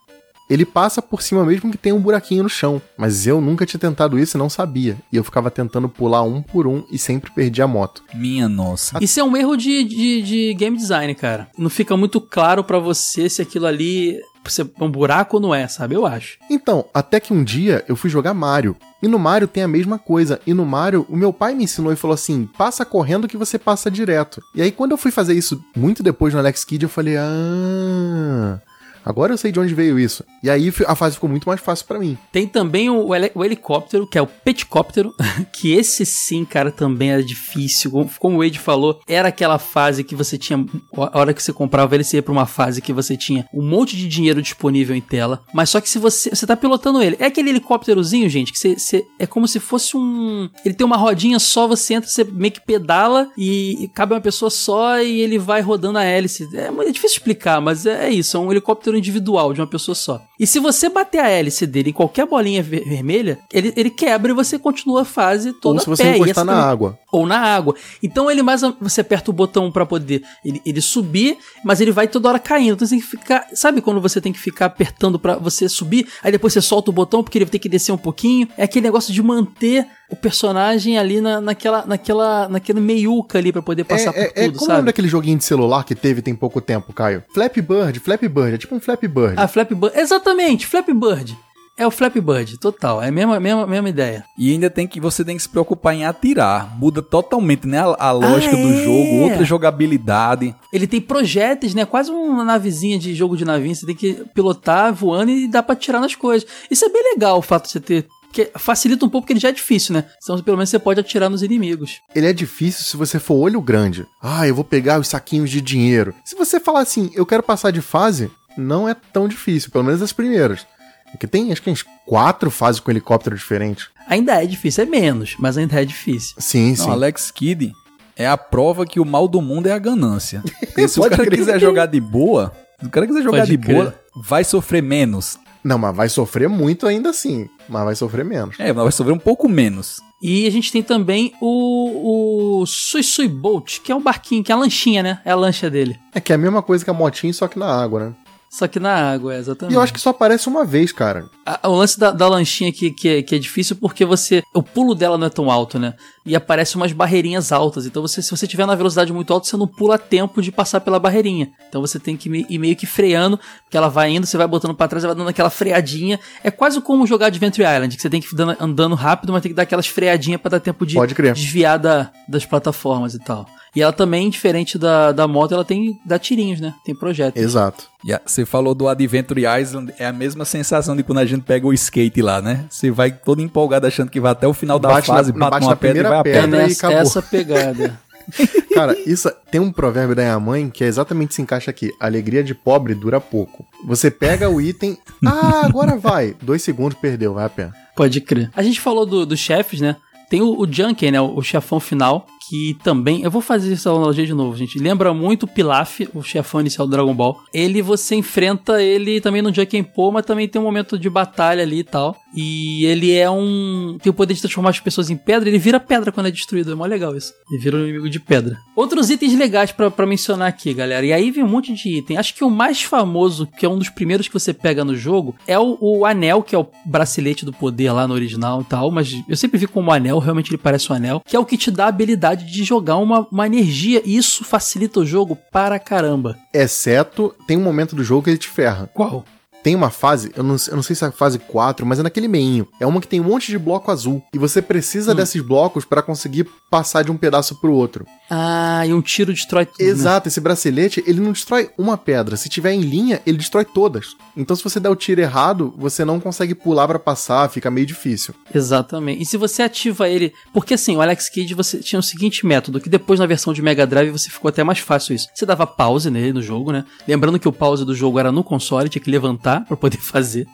Ele 0.50 0.66
passa 0.66 1.00
por 1.00 1.22
cima 1.22 1.44
mesmo 1.44 1.70
que 1.70 1.78
tem 1.78 1.92
um 1.92 2.00
buraquinho 2.00 2.42
no 2.42 2.48
chão. 2.48 2.82
Mas 2.98 3.24
eu 3.24 3.40
nunca 3.40 3.64
tinha 3.64 3.78
tentado 3.78 4.18
isso 4.18 4.36
e 4.36 4.38
não 4.38 4.50
sabia. 4.50 4.96
E 5.12 5.16
eu 5.16 5.22
ficava 5.22 5.48
tentando 5.48 5.88
pular 5.88 6.22
um 6.22 6.42
por 6.42 6.66
um 6.66 6.84
e 6.90 6.98
sempre 6.98 7.30
perdi 7.30 7.62
a 7.62 7.68
moto. 7.68 8.02
Minha 8.12 8.48
nossa. 8.48 8.98
Isso 9.00 9.20
é 9.20 9.24
um 9.24 9.36
erro 9.36 9.56
de, 9.56 9.84
de, 9.84 10.22
de 10.22 10.54
game 10.54 10.76
design, 10.76 11.14
cara. 11.14 11.48
Não 11.56 11.70
fica 11.70 11.96
muito 11.96 12.20
claro 12.20 12.64
pra 12.64 12.80
você 12.80 13.30
se 13.30 13.40
aquilo 13.40 13.66
ali 13.66 14.18
é 14.58 14.84
um 14.84 14.90
buraco 14.90 15.36
ou 15.36 15.42
não 15.42 15.54
é, 15.54 15.68
sabe? 15.68 15.94
Eu 15.94 16.06
acho. 16.06 16.38
Então, 16.50 16.86
até 16.92 17.20
que 17.20 17.32
um 17.32 17.44
dia 17.44 17.84
eu 17.86 17.94
fui 17.94 18.10
jogar 18.10 18.34
Mario. 18.34 18.74
E 19.02 19.06
no 19.06 19.18
Mario 19.18 19.46
tem 19.46 19.62
a 19.62 19.68
mesma 19.68 19.98
coisa. 19.98 20.40
E 20.46 20.52
no 20.52 20.64
Mario, 20.64 21.06
o 21.08 21.16
meu 21.16 21.32
pai 21.32 21.54
me 21.54 21.64
ensinou 21.64 21.92
e 21.92 21.96
falou 21.96 22.14
assim: 22.14 22.48
passa 22.58 22.84
correndo 22.84 23.28
que 23.28 23.36
você 23.36 23.58
passa 23.58 23.90
direto. 23.90 24.42
E 24.54 24.62
aí, 24.62 24.72
quando 24.72 24.92
eu 24.92 24.98
fui 24.98 25.10
fazer 25.10 25.34
isso 25.34 25.62
muito 25.76 26.02
depois 26.02 26.34
no 26.34 26.40
Alex 26.40 26.64
Kidd, 26.64 26.84
eu 26.84 26.88
falei: 26.88 27.16
ah. 27.16 28.60
Agora 29.04 29.32
eu 29.32 29.38
sei 29.38 29.50
de 29.52 29.58
onde 29.60 29.74
veio 29.74 29.98
isso. 29.98 30.24
E 30.42 30.50
aí 30.50 30.72
a 30.86 30.94
fase 30.94 31.14
ficou 31.14 31.28
muito 31.28 31.48
mais 31.48 31.60
fácil 31.60 31.86
pra 31.86 31.98
mim. 31.98 32.16
Tem 32.32 32.46
também 32.46 32.90
o, 32.90 33.08
o 33.34 33.44
helicóptero, 33.44 34.06
que 34.06 34.18
é 34.18 34.22
o 34.22 34.26
peticóptero, 34.26 35.14
que 35.52 35.72
esse 35.72 36.04
sim, 36.06 36.44
cara, 36.44 36.70
também 36.70 37.10
era 37.12 37.22
difícil. 37.22 37.90
Como, 38.18 38.36
o 38.38 38.42
Wade 38.42 38.58
falou, 38.58 39.00
era 39.08 39.28
aquela 39.28 39.58
fase 39.58 40.04
que 40.04 40.14
você 40.14 40.36
tinha. 40.38 40.64
A 40.96 41.18
hora 41.18 41.32
que 41.34 41.42
você 41.42 41.52
comprava 41.52 41.94
ele, 41.94 42.04
você 42.04 42.16
ia 42.18 42.22
pra 42.22 42.32
uma 42.32 42.46
fase 42.46 42.80
que 42.82 42.92
você 42.92 43.16
tinha 43.16 43.46
um 43.52 43.62
monte 43.62 43.96
de 43.96 44.06
dinheiro 44.08 44.42
disponível 44.42 44.94
em 44.94 45.00
tela. 45.00 45.42
Mas 45.52 45.70
só 45.70 45.80
que 45.80 45.88
se 45.88 45.98
você. 45.98 46.30
Você 46.30 46.46
tá 46.46 46.56
pilotando 46.56 47.02
ele. 47.02 47.16
É 47.18 47.26
aquele 47.26 47.50
helicópterozinho, 47.50 48.28
gente, 48.28 48.52
que 48.52 48.58
você, 48.58 48.78
você- 48.78 49.04
é 49.18 49.26
como 49.26 49.46
se 49.48 49.58
fosse 49.60 49.96
um. 49.96 50.48
Ele 50.64 50.74
tem 50.74 50.86
uma 50.86 50.96
rodinha 50.96 51.38
só, 51.38 51.66
você 51.66 51.94
entra, 51.94 52.08
você 52.10 52.24
meio 52.24 52.52
que 52.52 52.60
pedala 52.60 53.28
e, 53.36 53.84
e 53.84 53.88
cabe 53.88 54.14
uma 54.14 54.20
pessoa 54.20 54.50
só 54.50 55.00
e 55.00 55.20
ele 55.20 55.38
vai 55.38 55.60
rodando 55.60 55.98
a 55.98 56.04
hélice. 56.04 56.48
É, 56.54 56.66
é 56.68 56.92
difícil 56.92 57.16
explicar, 57.18 57.60
mas 57.60 57.86
é, 57.86 58.06
é 58.06 58.10
isso. 58.10 58.36
É 58.36 58.40
um 58.40 58.50
helicóptero 58.50 58.89
individual 58.96 59.52
de 59.52 59.60
uma 59.60 59.66
pessoa 59.66 59.94
só. 59.94 60.20
E 60.38 60.46
se 60.46 60.58
você 60.58 60.88
bater 60.88 61.18
a 61.20 61.28
hélice 61.28 61.66
dele 61.66 61.90
em 61.90 61.92
qualquer 61.92 62.26
bolinha 62.26 62.62
ver- 62.62 62.84
vermelha, 62.84 63.38
ele, 63.52 63.72
ele 63.76 63.90
quebra 63.90 64.30
e 64.30 64.34
você 64.34 64.58
continua 64.58 65.02
a 65.02 65.04
fase 65.04 65.52
toda 65.52 65.74
Ou 65.76 65.80
se 65.80 65.86
você 65.88 66.02
pé. 66.02 66.16
Encostar 66.16 66.44
na 66.44 66.52
também- 66.52 66.68
água. 66.70 66.98
ou 67.12 67.26
na 67.26 67.38
água. 67.38 67.74
Então 68.02 68.30
ele 68.30 68.42
mais 68.42 68.62
você 68.80 69.00
aperta 69.00 69.30
o 69.30 69.34
botão 69.34 69.70
pra 69.70 69.84
poder 69.86 70.22
ele, 70.44 70.60
ele 70.64 70.80
subir, 70.80 71.36
mas 71.64 71.80
ele 71.80 71.92
vai 71.92 72.06
toda 72.08 72.28
hora 72.28 72.38
caindo. 72.38 72.74
Então 72.74 72.86
você 72.86 72.94
tem 72.96 73.00
que 73.00 73.06
ficar, 73.10 73.46
sabe 73.54 73.80
quando 73.80 74.00
você 74.00 74.20
tem 74.20 74.32
que 74.32 74.38
ficar 74.38 74.66
apertando 74.66 75.18
pra 75.18 75.36
você 75.36 75.68
subir, 75.68 76.06
aí 76.22 76.30
depois 76.32 76.52
você 76.52 76.60
solta 76.60 76.90
o 76.90 76.94
botão 76.94 77.22
porque 77.22 77.36
ele 77.38 77.44
vai 77.44 77.52
ter 77.52 77.58
que 77.58 77.68
descer 77.68 77.92
um 77.92 77.98
pouquinho. 77.98 78.48
É 78.56 78.64
aquele 78.64 78.84
negócio 78.84 79.12
de 79.12 79.22
manter 79.22 79.86
o 80.10 80.16
personagem 80.16 80.98
ali 80.98 81.20
na, 81.20 81.40
naquela 81.40 81.86
naquela 81.86 82.48
naquele 82.48 82.80
meiuca 82.80 83.38
ali 83.38 83.52
pra 83.52 83.62
poder 83.62 83.84
passar 83.84 84.10
é, 84.10 84.12
por 84.12 84.38
é, 84.38 84.44
é 84.44 84.46
tudo, 84.46 84.58
como 84.58 84.64
o 84.64 84.68
nome 84.68 84.78
sabe? 84.78 84.86
daquele 84.86 85.08
joguinho 85.08 85.38
de 85.38 85.44
celular 85.44 85.84
que 85.84 85.94
teve 85.94 86.20
tem 86.20 86.34
pouco 86.34 86.60
tempo, 86.60 86.92
Caio? 86.92 87.22
Flappy 87.32 87.62
Bird, 87.62 88.00
Flappy 88.00 88.28
Bird, 88.28 88.54
é 88.54 88.58
tipo 88.58 88.74
um 88.74 88.80
Flappy 88.80 89.06
Bird. 89.08 89.34
Ah, 89.36 89.46
Flappy 89.48 89.74
Bird. 89.74 89.98
Exatamente, 89.98 90.66
Flappy 90.66 90.92
Bird. 90.92 91.36
É 91.78 91.86
o 91.86 91.90
Flappy 91.90 92.20
Bird, 92.20 92.58
total. 92.58 93.02
É 93.02 93.08
a 93.08 93.12
mesma, 93.12 93.40
mesma, 93.40 93.66
mesma 93.66 93.88
ideia. 93.88 94.22
E 94.36 94.52
ainda 94.52 94.68
tem 94.68 94.86
que 94.86 95.00
você 95.00 95.24
tem 95.24 95.34
que 95.34 95.42
se 95.42 95.48
preocupar 95.48 95.94
em 95.94 96.04
atirar. 96.04 96.76
Muda 96.78 97.00
totalmente, 97.00 97.66
né? 97.66 97.78
A, 97.78 98.08
a 98.08 98.12
lógica 98.12 98.54
Ah, 98.54 98.60
do 98.60 98.68
é? 98.68 98.84
jogo, 98.84 99.22
outra 99.22 99.44
jogabilidade. 99.44 100.54
Ele 100.70 100.86
tem 100.86 101.00
projéteis, 101.00 101.72
né? 101.74 101.86
Quase 101.86 102.10
uma 102.10 102.44
navezinha 102.44 102.98
de 102.98 103.14
jogo 103.14 103.34
de 103.34 103.46
navinha. 103.46 103.74
Você 103.74 103.86
tem 103.86 103.94
que 103.94 104.24
pilotar 104.34 104.92
voando 104.92 105.30
e 105.30 105.48
dá 105.48 105.62
pra 105.62 105.74
tirar 105.74 106.00
nas 106.00 106.14
coisas. 106.14 106.46
Isso 106.70 106.84
é 106.84 106.88
bem 106.90 107.14
legal 107.14 107.38
o 107.38 107.42
fato 107.42 107.64
de 107.64 107.70
você 107.70 107.80
ter. 107.80 108.06
Porque 108.30 108.52
facilita 108.56 109.04
um 109.04 109.08
pouco 109.08 109.24
porque 109.24 109.32
ele 109.32 109.40
já 109.40 109.48
é 109.48 109.52
difícil, 109.52 109.92
né? 109.92 110.04
Então 110.22 110.40
pelo 110.40 110.56
menos 110.56 110.70
você 110.70 110.78
pode 110.78 111.00
atirar 111.00 111.28
nos 111.28 111.42
inimigos. 111.42 112.00
Ele 112.14 112.28
é 112.28 112.32
difícil 112.32 112.84
se 112.84 112.96
você 112.96 113.18
for 113.18 113.34
olho 113.34 113.60
grande. 113.60 114.06
Ah, 114.22 114.46
eu 114.46 114.54
vou 114.54 114.62
pegar 114.62 115.00
os 115.00 115.08
saquinhos 115.08 115.50
de 115.50 115.60
dinheiro. 115.60 116.14
Se 116.24 116.36
você 116.36 116.60
falar 116.60 116.80
assim, 116.80 117.10
eu 117.14 117.26
quero 117.26 117.42
passar 117.42 117.72
de 117.72 117.80
fase, 117.80 118.30
não 118.56 118.88
é 118.88 118.94
tão 118.94 119.26
difícil, 119.26 119.70
pelo 119.72 119.82
menos 119.82 120.00
as 120.00 120.12
primeiras. 120.12 120.64
Porque 121.10 121.26
tem, 121.26 121.50
acho 121.50 121.60
que 121.60 121.70
uns 121.70 121.84
quatro 122.06 122.52
fases 122.52 122.78
com 122.80 122.88
helicóptero 122.92 123.34
diferentes. 123.36 123.88
Ainda 124.06 124.40
é 124.40 124.46
difícil, 124.46 124.84
é 124.84 124.86
menos, 124.86 125.34
mas 125.40 125.58
ainda 125.58 125.82
é 125.82 125.84
difícil. 125.84 126.36
Sim, 126.38 126.76
sim. 126.76 126.84
Não, 126.84 126.92
Alex 126.92 127.32
Kidd 127.32 127.72
É 128.16 128.28
a 128.28 128.36
prova 128.38 128.86
que 128.86 129.00
o 129.00 129.04
mal 129.04 129.26
do 129.26 129.42
mundo 129.42 129.66
é 129.66 129.72
a 129.72 129.78
ganância. 129.78 130.40
Se 130.88 131.00
o 131.00 131.02
cara 131.10 131.16
crer. 131.24 131.36
quiser 131.36 131.58
jogar 131.58 131.86
de 131.86 132.00
boa, 132.00 132.52
se 132.78 132.86
o 132.86 132.90
cara 132.90 133.08
quiser 133.08 133.22
jogar 133.22 133.38
Pode 133.40 133.56
de 133.56 133.58
crer. 133.58 133.74
boa, 133.76 134.00
vai 134.24 134.44
sofrer 134.44 134.82
menos. 134.82 135.36
Não, 135.62 135.78
mas 135.78 135.94
vai 135.94 136.08
sofrer 136.08 136.48
muito 136.48 136.86
ainda 136.86 137.10
assim. 137.10 137.48
Mas 137.68 137.84
vai 137.84 137.94
sofrer 137.94 138.24
menos. 138.24 138.58
É, 138.58 138.72
mas 138.72 138.82
vai 138.82 138.92
sofrer 138.92 139.12
um 139.12 139.18
pouco 139.18 139.48
menos. 139.48 140.00
E 140.22 140.46
a 140.46 140.50
gente 140.50 140.70
tem 140.70 140.82
também 140.82 141.32
o, 141.40 142.60
o 142.60 142.66
Sui 142.66 143.02
Sui 143.02 143.28
Boat, 143.28 143.80
que 143.80 143.90
é 143.90 143.94
um 143.94 144.02
barquinho, 144.02 144.44
que 144.44 144.52
é 144.52 144.54
a 144.54 144.58
lanchinha, 144.58 145.02
né? 145.02 145.20
É 145.24 145.30
a 145.30 145.36
lancha 145.36 145.70
dele. 145.70 145.98
É 146.14 146.20
que 146.20 146.32
é 146.32 146.34
a 146.34 146.38
mesma 146.38 146.62
coisa 146.62 146.84
que 146.84 146.90
a 146.90 146.94
motinha, 146.94 147.32
só 147.32 147.48
que 147.48 147.58
na 147.58 147.66
água, 147.66 148.08
né? 148.08 148.14
Só 148.52 148.66
que 148.66 148.80
na 148.80 148.92
água, 149.12 149.36
exatamente. 149.36 149.74
E 149.74 149.76
eu 149.76 149.80
acho 149.80 149.92
que 149.92 150.00
só 150.00 150.10
aparece 150.10 150.48
uma 150.48 150.64
vez, 150.64 150.90
cara. 150.90 151.30
A- 151.46 151.68
o 151.68 151.76
lance 151.76 151.96
da, 152.00 152.10
da 152.10 152.26
lanchinha 152.28 152.68
aqui 152.70 152.90
que 152.90 153.08
é, 153.08 153.22
que 153.22 153.36
é 153.36 153.38
difícil 153.38 153.76
porque 153.76 154.04
você. 154.04 154.42
O 154.52 154.60
pulo 154.60 154.92
dela 154.92 155.16
não 155.16 155.28
é 155.28 155.30
tão 155.30 155.48
alto, 155.48 155.78
né? 155.78 155.94
E 156.26 156.34
aparece 156.34 156.74
umas 156.74 156.90
barreirinhas 156.92 157.52
altas. 157.52 157.86
Então 157.86 158.02
você, 158.02 158.20
se 158.20 158.28
você 158.28 158.48
tiver 158.48 158.66
na 158.66 158.74
velocidade 158.74 159.12
muito 159.12 159.32
alta, 159.32 159.46
você 159.46 159.56
não 159.56 159.68
pula 159.68 159.96
tempo 159.96 160.42
de 160.42 160.50
passar 160.50 160.80
pela 160.80 160.98
barreirinha. 160.98 161.48
Então 161.68 161.80
você 161.80 162.00
tem 162.00 162.16
que 162.16 162.28
ir 162.48 162.58
meio 162.58 162.74
que 162.74 162.86
freando, 162.86 163.38
porque 163.62 163.76
ela 163.76 163.88
vai 163.88 164.10
indo, 164.10 164.26
você 164.26 164.36
vai 164.36 164.48
botando 164.48 164.74
pra 164.74 164.88
trás, 164.88 165.04
vai 165.04 165.14
dando 165.14 165.28
aquela 165.28 165.48
freadinha. 165.50 166.18
É 166.42 166.50
quase 166.50 166.80
como 166.80 167.06
jogar 167.06 167.26
Adventure 167.26 167.62
Island, 167.64 167.94
que 167.94 168.02
você 168.02 168.10
tem 168.10 168.20
que 168.20 168.34
ir 168.34 168.36
dando- 168.36 168.56
andando 168.58 168.96
rápido, 168.96 169.32
mas 169.32 169.42
tem 169.42 169.52
que 169.52 169.56
dar 169.56 169.62
aquelas 169.62 169.86
freadinhas 169.86 170.40
pra 170.40 170.50
dar 170.50 170.60
tempo 170.60 170.84
de 170.84 170.96
desviar 171.34 171.78
da- 171.78 172.10
das 172.26 172.44
plataformas 172.44 173.14
e 173.14 173.20
tal. 173.20 173.46
E 173.74 173.80
ela 173.82 173.92
também, 173.92 174.28
diferente 174.28 174.76
da, 174.76 175.12
da 175.12 175.28
moto, 175.28 175.54
ela 175.54 175.64
tem 175.64 175.98
dá 176.04 176.18
tirinhos, 176.18 176.60
né? 176.60 176.74
Tem 176.84 176.94
projeto. 176.94 177.36
Exato. 177.36 177.84
E 178.04 178.12
a- 178.12 178.20
Você 178.26 178.44
falou 178.44 178.74
do 178.74 178.88
Adventure 178.88 179.42
Island, 179.60 179.92
é 179.98 180.06
a 180.06 180.12
mesma 180.12 180.44
sensação 180.44 180.96
de 180.96 181.02
quando 181.04 181.18
a 181.18 181.24
gente 181.26 181.42
pega 181.42 181.66
o 181.66 181.72
skate 181.72 182.20
lá, 182.20 182.42
né? 182.42 182.64
Você 182.68 182.90
vai 182.90 183.12
todo 183.12 183.40
empolgado 183.40 183.86
achando 183.86 184.10
que 184.10 184.18
vai 184.20 184.32
até 184.32 184.46
o 184.48 184.52
final 184.54 184.78
da 184.78 184.88
Bate 184.88 185.08
na- 185.08 185.14
fase, 185.16 185.32
bate, 185.32 185.50
bate 185.50 185.60
numa 185.62 185.70
na 185.70 185.76
pedra 185.76 186.00
e 186.00 186.02
vai 186.08 186.16
a 186.16 186.20
É 186.20 186.22
pedra. 186.22 186.42
pedra. 186.42 186.68
e 186.68 186.72
acabou. 186.72 186.98
essa 186.98 187.22
pegada. 187.22 188.00
Cara, 188.74 188.96
isso 189.06 189.30
tem 189.50 189.60
um 189.60 189.72
provérbio 189.72 190.14
da 190.14 190.22
minha 190.22 190.38
mãe 190.40 190.70
que 190.70 190.84
é 190.84 190.86
exatamente 190.86 191.34
se 191.34 191.42
encaixa 191.42 191.70
aqui. 191.70 191.90
Alegria 192.00 192.42
de 192.44 192.54
pobre 192.54 192.94
dura 192.94 193.20
pouco. 193.20 193.64
Você 193.86 194.10
pega 194.10 194.48
o 194.48 194.60
item, 194.60 194.96
ah, 195.26 195.62
agora 195.64 195.96
vai. 195.96 196.34
Dois 196.40 196.62
segundos, 196.62 196.98
perdeu, 196.98 197.34
vai 197.34 197.44
a 197.46 197.48
pé. 197.48 197.70
Pode 197.96 198.20
crer. 198.20 198.50
A 198.54 198.62
gente 198.62 198.80
falou 198.80 199.04
do- 199.06 199.26
dos 199.26 199.38
chefes, 199.38 199.80
né? 199.80 199.96
Tem 200.28 200.40
o, 200.40 200.60
o 200.60 200.72
Junker, 200.72 201.10
né? 201.10 201.20
O, 201.20 201.38
o 201.38 201.42
chefão 201.42 201.80
final, 201.80 202.24
que 202.50 202.76
também. 202.82 203.22
Eu 203.22 203.30
vou 203.30 203.40
fazer 203.40 203.72
essa 203.72 203.90
analogia 203.90 204.26
de 204.26 204.34
novo, 204.34 204.56
gente. 204.56 204.76
Lembra 204.76 205.14
muito 205.14 205.44
o 205.44 205.46
Pilaf, 205.46 206.00
o 206.12 206.20
chefão 206.20 206.60
inicial 206.60 206.84
do 206.84 206.90
Dragon 206.90 207.14
Ball. 207.14 207.40
Ele, 207.54 207.80
você 207.80 208.16
enfrenta 208.16 208.82
ele 208.82 209.20
também 209.20 209.40
no 209.40 209.54
Junker 209.54 209.84
Po, 209.84 210.10
mas 210.10 210.26
também 210.26 210.48
tem 210.48 210.60
um 210.60 210.64
momento 210.64 210.98
de 210.98 211.08
batalha 211.08 211.62
ali 211.62 211.78
e 211.78 211.84
tal. 211.84 212.16
E 212.34 212.84
ele 212.86 213.12
é 213.12 213.28
um. 213.30 213.98
Tem 214.02 214.10
o 214.10 214.14
poder 214.14 214.34
de 214.34 214.40
transformar 214.40 214.70
as 214.70 214.80
pessoas 214.80 215.10
em 215.10 215.16
pedra. 215.16 215.48
Ele 215.48 215.58
vira 215.58 215.80
pedra 215.80 216.12
quando 216.12 216.26
é 216.26 216.30
destruído. 216.30 216.72
É 216.72 216.74
mó 216.74 216.86
legal 216.86 217.16
isso. 217.16 217.32
Ele 217.50 217.60
vira 217.60 217.76
um 217.76 217.82
inimigo 217.82 218.08
de 218.08 218.20
pedra. 218.20 218.58
Outros 218.76 219.10
itens 219.10 219.36
legais 219.36 219.72
pra 219.72 219.90
pra 219.90 220.06
mencionar 220.06 220.48
aqui, 220.48 220.72
galera. 220.72 221.04
E 221.04 221.12
aí 221.12 221.30
vem 221.30 221.44
um 221.44 221.48
monte 221.48 221.74
de 221.74 221.98
item. 221.98 222.16
Acho 222.16 222.34
que 222.34 222.44
o 222.44 222.50
mais 222.50 222.82
famoso, 222.82 223.46
que 223.46 223.66
é 223.66 223.68
um 223.68 223.78
dos 223.78 223.88
primeiros 223.88 224.28
que 224.28 224.34
você 224.34 224.52
pega 224.52 224.84
no 224.84 224.96
jogo, 224.96 225.34
é 225.46 225.58
o, 225.58 225.76
o 225.80 226.06
anel, 226.06 226.42
que 226.42 226.54
é 226.54 226.58
o 226.58 226.66
bracelete 226.84 227.44
do 227.44 227.52
poder 227.52 227.92
lá 227.92 228.06
no 228.06 228.14
original 228.14 228.60
e 228.62 228.64
tal. 228.64 228.90
Mas 228.90 229.14
eu 229.28 229.36
sempre 229.36 229.58
vi 229.58 229.66
como 229.66 229.92
anel, 229.92 230.18
realmente 230.18 230.50
ele 230.50 230.58
parece 230.58 230.90
um 230.90 230.94
anel. 230.94 231.22
Que 231.26 231.36
é 231.36 231.38
o 231.38 231.44
que 231.44 231.56
te 231.56 231.70
dá 231.70 231.86
a 231.86 231.88
habilidade 231.88 232.46
de 232.46 232.64
jogar 232.64 232.96
uma, 232.96 233.26
uma 233.30 233.46
energia. 233.46 234.02
E 234.04 234.16
isso 234.16 234.44
facilita 234.44 235.00
o 235.00 235.06
jogo 235.06 235.36
para 235.50 235.78
caramba. 235.78 236.36
Exceto, 236.54 237.34
tem 237.46 237.56
um 237.56 237.62
momento 237.62 237.94
do 237.94 238.04
jogo 238.04 238.22
que 238.22 238.30
ele 238.30 238.38
te 238.38 238.48
ferra. 238.48 238.88
Qual? 238.94 239.24
Tem 239.62 239.74
uma 239.74 239.90
fase, 239.90 240.32
eu 240.34 240.42
não, 240.42 240.56
eu 240.68 240.76
não 240.76 240.82
sei 240.82 240.96
se 240.96 241.04
é 241.04 241.08
a 241.08 241.12
fase 241.12 241.38
4, 241.38 241.84
mas 241.84 241.98
é 241.98 242.02
naquele 242.02 242.28
meinho. 242.28 242.66
É 242.80 242.86
uma 242.86 243.00
que 243.00 243.06
tem 243.08 243.20
um 243.20 243.24
monte 243.24 243.50
de 243.50 243.58
bloco 243.58 243.90
azul. 243.90 244.22
E 244.32 244.38
você 244.38 244.62
precisa 244.62 245.14
desses 245.14 245.42
blocos 245.42 245.84
pra 245.84 246.00
conseguir 246.02 246.46
passar 246.70 247.02
de 247.02 247.10
um 247.10 247.16
pedaço 247.16 247.56
pro 247.60 247.72
outro. 247.72 248.06
Ah, 248.30 248.86
e 248.86 248.94
um 248.94 249.02
tiro 249.02 249.34
destrói 249.34 249.66
tudo. 249.66 249.80
né? 249.80 249.86
Exato, 249.86 250.28
esse 250.28 250.40
bracelete, 250.40 251.02
ele 251.06 251.20
não 251.20 251.32
destrói 251.32 251.68
uma 251.76 251.98
pedra. 251.98 252.36
Se 252.36 252.48
tiver 252.48 252.72
em 252.72 252.80
linha, 252.80 253.20
ele 253.26 253.36
destrói 253.36 253.64
todas. 253.64 254.14
Então, 254.36 254.54
se 254.56 254.62
você 254.62 254.78
der 254.80 254.88
o 254.88 254.96
tiro 254.96 255.20
errado, 255.20 255.74
você 255.76 256.04
não 256.04 256.20
consegue 256.20 256.54
pular 256.54 256.86
pra 256.86 256.98
passar, 256.98 257.50
fica 257.50 257.70
meio 257.70 257.86
difícil. 257.86 258.34
Exatamente. 258.54 259.22
E 259.22 259.26
se 259.26 259.36
você 259.36 259.62
ativa 259.62 260.08
ele. 260.08 260.32
Porque 260.54 260.74
assim, 260.74 260.96
o 260.96 261.00
Alex 261.02 261.28
Kidd 261.28 261.54
você 261.54 261.78
tinha 261.80 261.98
o 261.98 262.02
seguinte 262.02 262.46
método, 262.46 262.80
que 262.80 262.88
depois 262.88 263.18
na 263.20 263.26
versão 263.26 263.52
de 263.52 263.60
Mega 263.60 263.86
Drive 263.86 264.10
você 264.10 264.30
ficou 264.30 264.48
até 264.48 264.62
mais 264.62 264.78
fácil 264.78 265.14
isso. 265.14 265.26
Você 265.34 265.44
dava 265.44 265.66
pause 265.66 266.08
nele 266.08 266.32
no 266.32 266.42
jogo, 266.42 266.70
né? 266.72 266.84
Lembrando 267.06 267.38
que 267.38 267.48
o 267.48 267.52
pause 267.52 267.84
do 267.84 267.94
jogo 267.94 268.18
era 268.18 268.30
no 268.30 268.44
console, 268.44 268.88
tinha 268.88 269.02
que 269.02 269.10
levantar 269.10 269.49
pra 269.58 269.76
poder 269.76 269.98
fazer. 270.02 270.46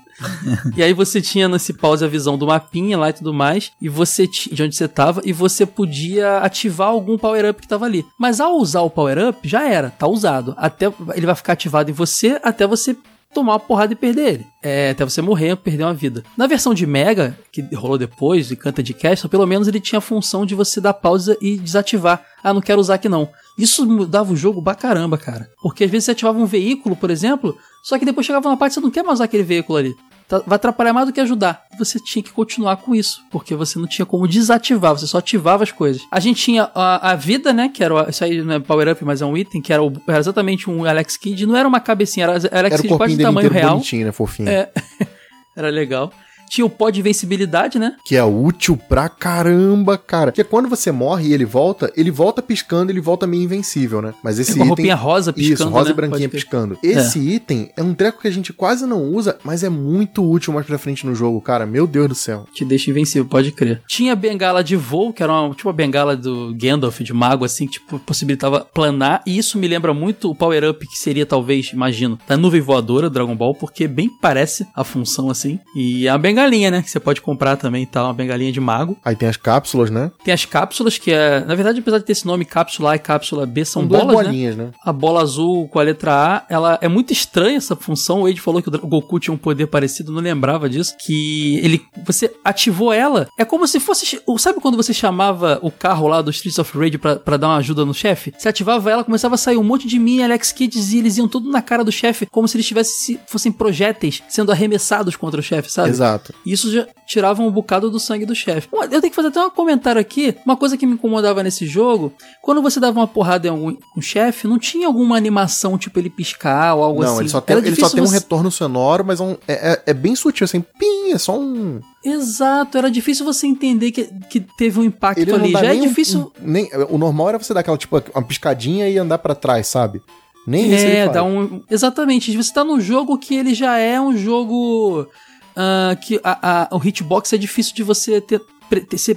e 0.74 0.82
aí 0.82 0.94
você 0.94 1.20
tinha 1.20 1.47
nesse 1.49 1.74
pause 1.74 2.05
a 2.05 2.09
visão 2.09 2.38
do 2.38 2.47
mapinha 2.47 2.97
lá 2.97 3.11
e 3.11 3.12
tudo 3.12 3.34
mais, 3.34 3.72
e 3.80 3.88
você 3.88 4.26
de 4.26 4.62
onde 4.62 4.74
você 4.74 4.88
tava, 4.88 5.20
e 5.24 5.32
você 5.32 5.66
podia 5.66 6.38
ativar 6.38 6.88
algum 6.88 7.18
power-up 7.18 7.61
que 7.61 7.68
tava 7.68 7.84
ali. 7.84 8.05
Mas 8.18 8.40
ao 8.40 8.57
usar 8.57 8.80
o 8.80 8.90
power-up, 8.90 9.47
já 9.47 9.68
era, 9.68 9.90
tá 9.90 10.07
usado. 10.07 10.55
Até 10.57 10.86
ele 11.14 11.26
vai 11.26 11.34
ficar 11.34 11.53
ativado 11.53 11.90
em 11.90 11.94
você 11.94 12.40
até 12.42 12.66
você 12.66 12.97
tomar 13.36 13.53
uma 13.53 13.61
porrada 13.61 13.92
e 13.92 13.97
perder 13.97 14.34
ele. 14.34 14.47
É, 14.62 14.90
até 14.90 15.05
você 15.05 15.20
morrer 15.20 15.51
ou 15.51 15.57
perder 15.59 15.84
uma 15.84 15.92
vida. 15.92 16.24
Na 16.36 16.47
versão 16.47 16.72
de 16.72 16.86
Mega, 16.86 17.38
que 17.53 17.61
rolou 17.74 17.99
depois, 17.99 18.49
de 18.49 18.57
Canta 18.57 18.82
de 18.82 18.94
Castle, 18.94 19.28
pelo 19.28 19.47
menos 19.47 19.68
ele 19.68 19.78
tinha 19.78 19.99
a 19.99 20.03
função 20.03 20.47
de 20.47 20.55
você 20.55 20.80
dar 20.80 20.94
pausa 20.94 21.36
e 21.40 21.59
desativar. 21.59 22.24
Ah, 22.42 22.55
não 22.55 22.62
quero 22.62 22.80
usar 22.80 22.94
aqui 22.94 23.11
não. 23.11 23.28
Isso 23.59 23.86
mudava 23.86 24.32
o 24.32 24.36
jogo 24.36 24.62
pra 24.62 24.74
caramba, 24.74 25.16
cara. 25.16 25.48
Porque 25.62 25.84
às 25.84 25.90
vezes 25.90 26.04
você 26.07 26.11
ativava 26.12 26.38
um 26.38 26.44
veículo, 26.46 26.94
por 26.96 27.11
exemplo, 27.11 27.57
só 27.82 27.98
que 27.98 28.04
depois 28.04 28.26
chegava 28.26 28.48
uma 28.48 28.57
parte 28.57 28.72
que 28.72 28.80
você 28.80 28.80
não 28.84 28.90
quer 28.90 29.02
mais 29.02 29.14
usar 29.14 29.24
aquele 29.24 29.42
veículo 29.42 29.78
ali. 29.78 29.94
Tá- 30.28 30.42
Vai 30.46 30.57
atrapalhar 30.57 30.92
mais 30.92 31.07
do 31.07 31.12
que 31.12 31.20
ajudar. 31.20 31.62
Você 31.78 31.98
tinha 32.00 32.22
que 32.22 32.32
continuar 32.32 32.76
com 32.78 32.94
isso, 32.94 33.20
porque 33.30 33.54
você 33.54 33.78
não 33.78 33.86
tinha 33.86 34.04
como 34.04 34.26
desativar, 34.26 34.92
você 34.98 35.07
só 35.07 35.18
ativava 35.18 35.62
as 35.62 35.70
coisas. 35.70 36.02
A 36.11 36.18
gente 36.20 36.42
tinha 36.42 36.68
a, 36.74 37.12
a 37.12 37.14
vida, 37.14 37.52
né, 37.52 37.68
que 37.68 37.82
era, 37.82 38.11
isso 38.11 38.24
aí 38.24 38.42
não 38.42 38.54
é 38.54 38.59
power 38.59 38.88
up, 38.90 39.04
mas 39.04 39.22
é 39.22 39.24
um 39.24 39.36
item, 39.36 39.62
que 39.62 39.72
era, 39.72 39.82
o- 39.82 39.92
era 40.07 40.18
exatamente 40.18 40.68
um 40.68 40.84
Alex 40.84 41.16
Kidd, 41.16 41.46
não 41.46 41.57
era 41.57 41.66
uma 41.68 41.78
cabecinha, 41.80 42.24
era 42.24 42.32
Alex 42.32 42.46
Era 42.52 42.68
corpinho 42.70 42.96
quase 42.98 43.16
do 43.16 43.22
tamanho 43.22 43.50
real. 43.50 43.70
bonitinho, 43.74 44.07
né? 44.07 44.12
Fofinho. 44.12 44.48
É. 44.48 44.70
Era 45.57 45.70
legal. 45.70 46.12
Tinha 46.49 46.64
o 46.64 46.70
pó 46.70 46.90
de 46.90 47.01
invencibilidade, 47.01 47.78
né? 47.78 47.97
Que 48.05 48.16
é 48.16 48.24
útil 48.24 48.76
pra 48.76 49.09
caramba, 49.09 49.99
cara. 49.99 50.30
Porque 50.32 50.44
quando 50.44 50.68
você 50.68 50.90
morre 50.92 51.28
e 51.28 51.32
ele 51.32 51.44
volta, 51.44 51.92
ele 51.97 52.11
volta 52.11 52.42
piscando, 52.42 52.90
ele 52.92 53.01
volta 53.01 53.26
meio 53.26 53.42
invencível, 53.42 54.01
né? 54.01 54.14
Mas 54.22 54.38
esse 54.38 54.53
Com 54.53 54.59
a 54.59 54.62
item... 54.62 54.68
roupinha 54.68 54.94
rosa 54.94 55.32
piscando, 55.32 55.55
Isso, 55.55 55.68
rosa 55.68 55.84
né? 55.86 55.90
e 55.90 55.94
branquinha 55.94 56.28
piscando. 56.28 56.78
Esse 56.82 57.18
item 57.18 57.70
é 57.76 57.82
um 57.82 57.94
treco 57.94 58.20
que 58.20 58.28
a 58.28 58.32
gente 58.32 58.53
quase 58.53 58.86
não 58.86 59.03
usa, 59.03 59.38
mas 59.44 59.62
é 59.62 59.68
muito 59.68 60.28
útil 60.28 60.53
mais 60.53 60.66
pra 60.66 60.78
frente 60.78 61.07
no 61.07 61.14
jogo, 61.14 61.40
cara. 61.40 61.66
Meu 61.66 61.86
Deus 61.86 62.09
do 62.09 62.14
céu. 62.14 62.47
Te 62.53 62.64
deixa 62.64 62.90
invencível, 62.90 63.24
pode 63.26 63.53
crer. 63.53 63.82
Tinha 63.86 64.12
a 64.12 64.16
bengala 64.16 64.62
de 64.62 64.76
voo, 64.76 65.12
que 65.12 65.22
era 65.22 65.32
uma, 65.32 65.55
tipo 65.55 65.68
a 65.68 65.72
bengala 65.72 66.16
do 66.16 66.55
Gandalf, 66.55 67.01
de 67.01 67.12
mago, 67.12 67.44
assim, 67.44 67.66
que 67.66 67.74
tipo, 67.74 67.99
possibilitava 67.99 68.61
planar. 68.61 69.22
E 69.26 69.36
isso 69.36 69.59
me 69.59 69.68
lembra 69.68 69.92
muito 69.92 70.30
o 70.30 70.34
power-up 70.34 70.86
que 70.86 70.99
seria, 70.99 71.26
talvez, 71.26 71.70
imagino, 71.72 72.18
da 72.26 72.36
nuvem 72.36 72.61
voadora 72.61 73.09
do 73.09 73.12
Dragon 73.14 73.34
Ball, 73.36 73.55
porque 73.55 73.86
bem 73.88 74.09
parece 74.09 74.66
a 74.74 74.84
função, 74.84 75.30
assim. 75.30 75.59
E 75.74 76.09
a 76.09 76.16
bengalinha, 76.37 76.70
né? 76.70 76.82
Que 76.82 76.91
você 76.91 77.01
pode 77.01 77.22
comprar 77.22 77.57
também 77.57 77.84
e 77.84 77.87
tal, 77.87 78.07
uma 78.07 78.14
bengalinha 78.14 78.53
de 78.53 78.61
mago. 78.61 78.97
Aí 79.03 79.16
tem 79.16 79.28
as 79.28 79.37
cápsulas, 79.37 79.91
né? 79.91 80.11
Tem 80.22 80.34
as 80.34 80.45
cápsulas, 80.45 80.99
que 80.99 81.11
é. 81.11 81.41
Na 81.41 81.55
verdade, 81.55 81.80
apesar 81.80 81.99
de 81.99 82.05
ter 82.05 82.12
esse 82.12 82.26
nome 82.26 82.45
cápsula 82.45 82.93
A 82.93 82.97
e 82.97 82.99
cápsula 82.99 83.47
B, 83.47 83.64
são 83.64 83.87
duas 83.87 84.03
bolas, 84.03 84.18
né? 84.18 84.24
bolinhas, 84.24 84.57
né? 84.57 84.70
A 84.84 84.93
bola 84.93 85.22
azul 85.22 85.68
com 85.68 85.78
a 85.78 85.82
letra 85.82 86.12
A, 86.12 86.47
ela 86.49 86.78
é 86.82 86.89
muito 86.89 87.12
estranha 87.12 87.57
essa 87.57 87.74
função. 87.74 88.20
O 88.20 88.24
Wade 88.24 88.41
falou 88.41 88.62
que 88.62 88.68
o 88.68 88.87
Goku 88.87 89.18
tinha 89.18 89.32
um 89.32 89.39
poder 89.39 89.66
parecido, 89.66 90.12
não 90.12 90.20
lembrava 90.20 90.68
disso. 90.68 90.95
Que 90.99 91.59
ele, 91.62 91.82
você 92.05 92.30
ativou 92.45 92.93
ela, 92.93 93.28
é 93.39 93.45
como 93.45 93.66
se 93.66 93.80
fosse, 93.80 94.20
sabe 94.39 94.61
quando 94.61 94.76
você 94.76 94.93
chamava 94.93 95.59
o 95.62 95.70
carro 95.70 96.09
lá 96.09 96.20
do 96.20 96.30
Streets 96.30 96.59
of 96.59 96.76
Rage 96.76 96.99
pra, 96.99 97.16
pra 97.16 97.37
dar 97.37 97.49
uma 97.49 97.57
ajuda 97.57 97.84
no 97.84 97.95
chefe? 97.95 98.32
Você 98.37 98.49
ativava 98.49 98.91
ela, 98.91 99.05
começava 99.05 99.34
a 99.34 99.39
sair 99.39 99.57
um 99.57 99.62
monte 99.62 99.87
de 99.87 99.99
mini 99.99 100.22
Alex 100.22 100.53
Kids 100.53 100.93
e 100.93 100.99
eles 100.99 101.16
iam 101.16 101.28
tudo 101.28 101.51
na 101.51 101.62
cara 101.62 101.82
do 101.82 101.93
chefe, 101.93 102.26
como 102.26 102.47
se 102.47 102.57
eles 102.57 102.66
tivessem 102.66 103.18
fossem 103.26 103.53
projéteis 103.53 104.22
sendo 104.28 104.53
arremessados 104.53 105.16
contra 105.16 105.41
o 105.41 105.43
chefe, 105.43 105.70
sabe? 105.70 105.91
Exato. 105.91 106.26
Isso 106.45 106.70
já 106.72 106.87
tirava 107.07 107.43
um 107.43 107.51
bocado 107.51 107.91
do 107.91 107.99
sangue 108.01 108.27
do 108.27 108.35
chefe. 108.35 108.68
Eu 108.72 108.89
tenho 108.89 109.03
que 109.11 109.14
fazer 109.14 109.29
até 109.29 109.41
um 109.45 109.51
comentário 109.51 110.01
aqui. 110.01 110.35
Uma 110.45 110.57
coisa 110.57 110.77
que 110.77 110.87
me 110.87 110.95
incomodava 110.95 111.43
nesse 111.43 111.66
jogo, 111.66 112.12
quando 112.43 112.61
você 112.62 112.79
dava 112.81 112.99
uma 113.01 113.07
porrada 113.07 113.47
em 113.47 113.51
algum 113.51 113.77
um 113.97 114.01
chefe, 114.03 114.47
não 114.49 114.59
tinha 114.59 114.87
alguma 114.87 115.16
animação, 115.16 115.77
tipo 115.79 115.99
ele 115.99 116.11
piscar 116.11 116.74
ou 116.74 116.83
algo 116.85 117.03
não, 117.03 117.12
assim. 117.12 117.20
ele 117.20 117.29
só 117.29 117.41
tem, 117.41 117.57
ele 117.59 117.77
só 117.77 117.89
tem 117.89 118.03
um 118.03 118.07
você- 118.07 118.14
retorno 118.14 118.51
sonoro, 118.51 119.05
mas 119.05 119.20
é, 119.20 119.22
um- 119.24 119.37
é- 119.47 119.72
é- 119.72 119.83
é 119.87 119.95
bem 119.95 120.14
sutil, 120.16 120.45
assim, 120.45 120.61
pim, 120.79 121.12
é 121.12 121.18
só 121.18 121.39
um... 121.39 121.81
Exato, 122.05 122.79
era 122.79 122.91
difícil 122.91 123.24
você 123.24 123.47
entender 123.47 123.91
que, 123.91 124.05
que 124.31 124.41
teve 124.41 124.79
um 124.79 124.85
impacto 124.85 125.20
Ele 125.20 125.33
não 125.33 125.41
ali. 125.41 125.53
dá 125.53 125.61
Já 125.61 125.66
é 125.66 125.70
nem 125.74 125.83
um- 125.83 125.89
difícil. 125.89 126.33
um- 126.41 126.47
nem, 126.51 126.70
o 126.89 126.97
normal 126.99 127.31
era 127.31 127.39
você 127.39 127.53
dar 127.53 127.61
aquela, 127.61 127.77
tipo, 127.77 128.01
uma 128.14 128.22
piscadinha 128.22 128.89
e 128.89 128.97
andar 128.99 129.18
pra 129.18 129.35
trás, 129.35 129.66
sabe? 129.66 130.01
Nem 130.47 130.72
isso 130.72 130.85
ele 130.85 130.97
É, 130.97 131.03
faz. 131.07 131.14
dá 131.14 131.24
um. 131.24 131.61
Exatamente. 131.68 132.37
Você 132.37 132.53
tá 132.55 132.62
num 132.62 132.81
jogo 132.81 133.18
que 133.18 133.35
ele 133.35 133.53
já 133.53 133.79
é 133.79 134.01
um 134.01 134.16
jogo. 134.16 135.09
Ah, 135.57 135.96
que 136.00 136.20
a, 136.22 136.68
a- 136.72 136.76
o 136.76 136.78
hitbox 136.78 137.32
é 137.32 137.36
difícil 137.38 137.74
de 137.74 137.82
você 137.82 138.20
ter 138.20 138.40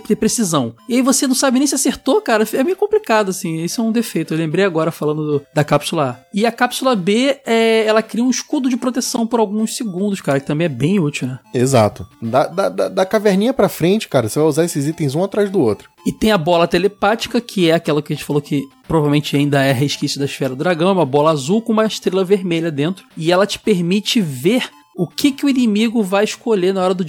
ter, 0.07 0.15
precisão. 0.15 0.75
E 0.87 0.93
aí 0.97 1.01
você 1.01 1.25
não 1.25 1.33
sabe 1.33 1.57
nem 1.57 1.67
se 1.67 1.73
acertou, 1.73 2.21
cara. 2.21 2.47
É 2.53 2.63
meio 2.63 2.75
complicado, 2.77 3.29
assim. 3.29 3.63
Isso 3.63 3.81
é 3.81 3.83
um 3.83 3.91
defeito. 3.91 4.33
Eu 4.33 4.37
lembrei 4.37 4.63
agora 4.63 4.91
falando 4.91 5.25
do- 5.25 5.45
da 5.53 5.63
cápsula 5.63 6.09
A. 6.11 6.25
E 6.31 6.45
a 6.45 6.51
cápsula 6.51 6.95
B, 6.95 7.39
é, 7.47 7.83
ela 7.85 8.03
cria 8.03 8.23
um 8.23 8.29
escudo 8.29 8.69
de 8.69 8.77
proteção 8.77 9.25
por 9.25 9.39
alguns 9.39 9.75
segundos, 9.75 10.21
cara, 10.21 10.39
que 10.39 10.45
também 10.45 10.65
é 10.65 10.69
bem 10.69 10.99
útil, 10.99 11.27
né? 11.27 11.39
Exato. 11.51 12.05
Da, 12.21 12.45
da, 12.45 12.69
da, 12.69 12.89
da 12.89 13.05
caverninha 13.07 13.51
pra 13.51 13.67
frente, 13.67 14.07
cara, 14.07 14.29
você 14.29 14.37
vai 14.37 14.47
usar 14.47 14.65
esses 14.65 14.85
itens 14.87 15.15
um 15.15 15.23
atrás 15.23 15.49
do 15.49 15.59
outro. 15.59 15.89
E 16.05 16.11
tem 16.11 16.31
a 16.31 16.37
bola 16.37 16.67
telepática, 16.67 17.41
que 17.41 17.71
é 17.71 17.73
aquela 17.73 18.03
que 18.03 18.13
a 18.13 18.15
gente 18.15 18.25
falou 18.25 18.43
que 18.43 18.61
provavelmente 18.87 19.35
ainda 19.35 19.63
é 19.63 19.71
resquício 19.71 20.19
da 20.19 20.25
esfera 20.25 20.51
do 20.55 20.57
dragão, 20.63 20.91
uma 20.93 21.05
bola 21.05 21.31
azul 21.31 21.61
com 21.61 21.73
uma 21.73 21.85
estrela 21.85 22.23
vermelha 22.23 22.71
dentro. 22.71 23.05
E 23.17 23.31
ela 23.31 23.45
te 23.47 23.57
permite 23.59 24.21
ver 24.21 24.69
o 25.01 25.07
que, 25.07 25.31
que 25.31 25.45
o 25.45 25.49
inimigo 25.49 26.03
vai 26.03 26.23
escolher 26.25 26.73
na 26.73 26.83
hora 26.83 26.93
do. 26.93 27.05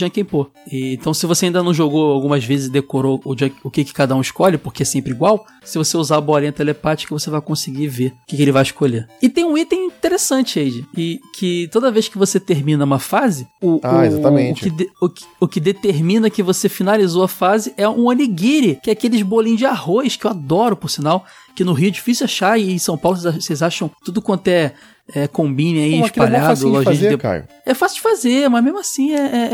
E, 0.71 0.95
então, 0.95 1.13
se 1.13 1.27
você 1.27 1.47
ainda 1.47 1.63
não 1.63 1.75
jogou 1.75 2.13
algumas 2.13 2.45
vezes 2.45 2.69
e 2.69 2.71
decorou 2.71 3.21
o, 3.25 3.37
junk- 3.37 3.57
o 3.65 3.71
que, 3.71 3.85
que 3.85 3.93
cada 3.93 4.15
um 4.15 4.21
escolhe, 4.21 4.57
porque 4.59 4.83
é 4.83 4.87
sempre 4.87 5.11
igual, 5.13 5.45
se 5.65 5.77
você 5.77 5.97
usar 5.97 6.19
a 6.19 6.21
bolinha 6.21 6.53
telepática, 6.53 7.13
você 7.13 7.29
vai 7.31 7.41
conseguir 7.41 7.89
ver 7.89 8.09
o 8.09 8.27
que, 8.29 8.37
que 8.37 8.43
ele 8.43 8.53
vai 8.53 8.63
escolher. 8.63 9.09
E 9.21 9.29
tem 9.29 9.45
um 9.45 9.59
item 9.59 9.87
interessante, 9.87 10.59
Age, 10.61 10.87
e 10.97 11.21
que 11.35 11.69
toda 11.73 11.91
vez 11.91 12.09
que 12.09 12.17
você 12.19 12.39
termina 12.39 12.85
uma 12.85 12.99
fase, 12.99 13.47
o, 13.61 13.81
Ah, 13.83 13.99
o- 14.19 14.23
o 14.53 14.55
que 14.55 14.71
de- 14.71 14.91
o, 15.01 15.09
que, 15.09 15.25
o 15.41 15.49
que 15.49 15.61
determina 15.61 16.31
que 16.31 16.43
você 16.43 16.69
finalizou 16.69 17.23
a 17.25 17.29
fase 17.29 17.73
é 17.77 17.89
um 17.89 18.07
onigiri, 18.07 18.79
que 18.83 18.91
é 18.91 18.93
aqueles 18.93 19.23
bolinhos 19.23 19.59
de 19.59 19.67
arroz 19.67 20.17
que 20.17 20.27
eu 20.27 20.31
adoro, 20.31 20.77
por 20.77 20.89
sinal, 20.89 21.25
que 21.57 21.65
no 21.65 21.73
Rio 21.73 21.89
é 21.89 21.91
difícil 21.91 22.25
achar 22.25 22.59
e 22.59 22.73
em 22.73 22.79
São 22.79 22.97
Paulo 22.97 23.19
vocês 23.19 23.63
acham 23.63 23.91
tudo 24.05 24.23
quanto 24.23 24.47
é, 24.49 24.73
é 25.15 25.27
combine 25.27 25.83
aí 25.83 25.99
Pô, 25.99 26.05
é 26.05 26.07
espalhado, 26.07 26.55
de 26.59 26.65
lojinha 26.65 26.85
fazer, 26.85 27.17
de... 27.17 27.49
É 27.67 27.75
fácil 27.75 27.97
de 27.97 28.03
fazer, 28.03 28.49
mas 28.49 28.63
mesmo 28.63 28.79
assim 28.79 29.15
é, 29.15 29.21
é, 29.21 29.49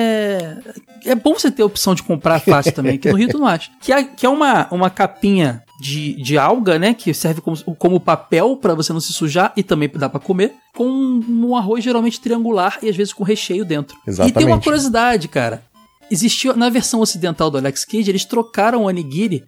é, 1.05 1.11
é 1.13 1.15
bom 1.15 1.35
você 1.35 1.51
ter 1.51 1.63
a 1.63 1.67
opção 1.67 1.95
de 1.95 2.03
comprar 2.03 2.41
fácil 2.41 2.73
também, 2.75 2.99
que 2.99 3.11
no 3.11 3.17
Rio 3.17 3.29
tu 3.29 3.39
não 3.39 3.47
acha. 3.47 3.71
Que 3.81 3.93
é, 3.93 4.05
que 4.05 4.27
é 4.27 4.29
uma, 4.29 4.69
uma 4.71 4.91
capinha 4.91 5.63
de, 5.81 6.15
de 6.23 6.39
alga, 6.39 6.79
né? 6.79 6.95
Que 6.95 7.13
serve 7.13 7.41
como, 7.41 7.57
como 7.77 8.01
papel 8.01 8.57
pra 8.57 8.75
você 8.75 8.93
não 8.93 9.01
se 9.01 9.13
sujar 9.13 9.53
e 9.57 9.63
também 9.63 9.91
dá 9.95 10.09
pra 10.09 10.21
comer. 10.21 10.53
Com 10.75 10.87
um 10.87 11.57
arroz 11.57 11.83
geralmente 11.83 12.21
triangular 12.21 12.79
e 12.83 12.89
às 12.89 12.97
vezes 12.97 13.13
com 13.13 13.25
recheio 13.25 13.65
dentro. 13.65 13.97
E 14.03 14.11
tem 14.11 14.15
uma 14.15 14.25
Exatamente. 14.27 14.65
curiosidade, 14.65 15.29
cara. 15.29 15.63
Existiu, 16.11 16.57
na 16.57 16.69
versão 16.69 17.01
ocidental 17.01 17.51
do 17.51 17.59
Alex 17.59 17.85
Kidd, 17.85 18.09
eles 18.11 18.25
trocaram 18.25 18.83
o 18.83 18.87
onigiri 18.87 19.45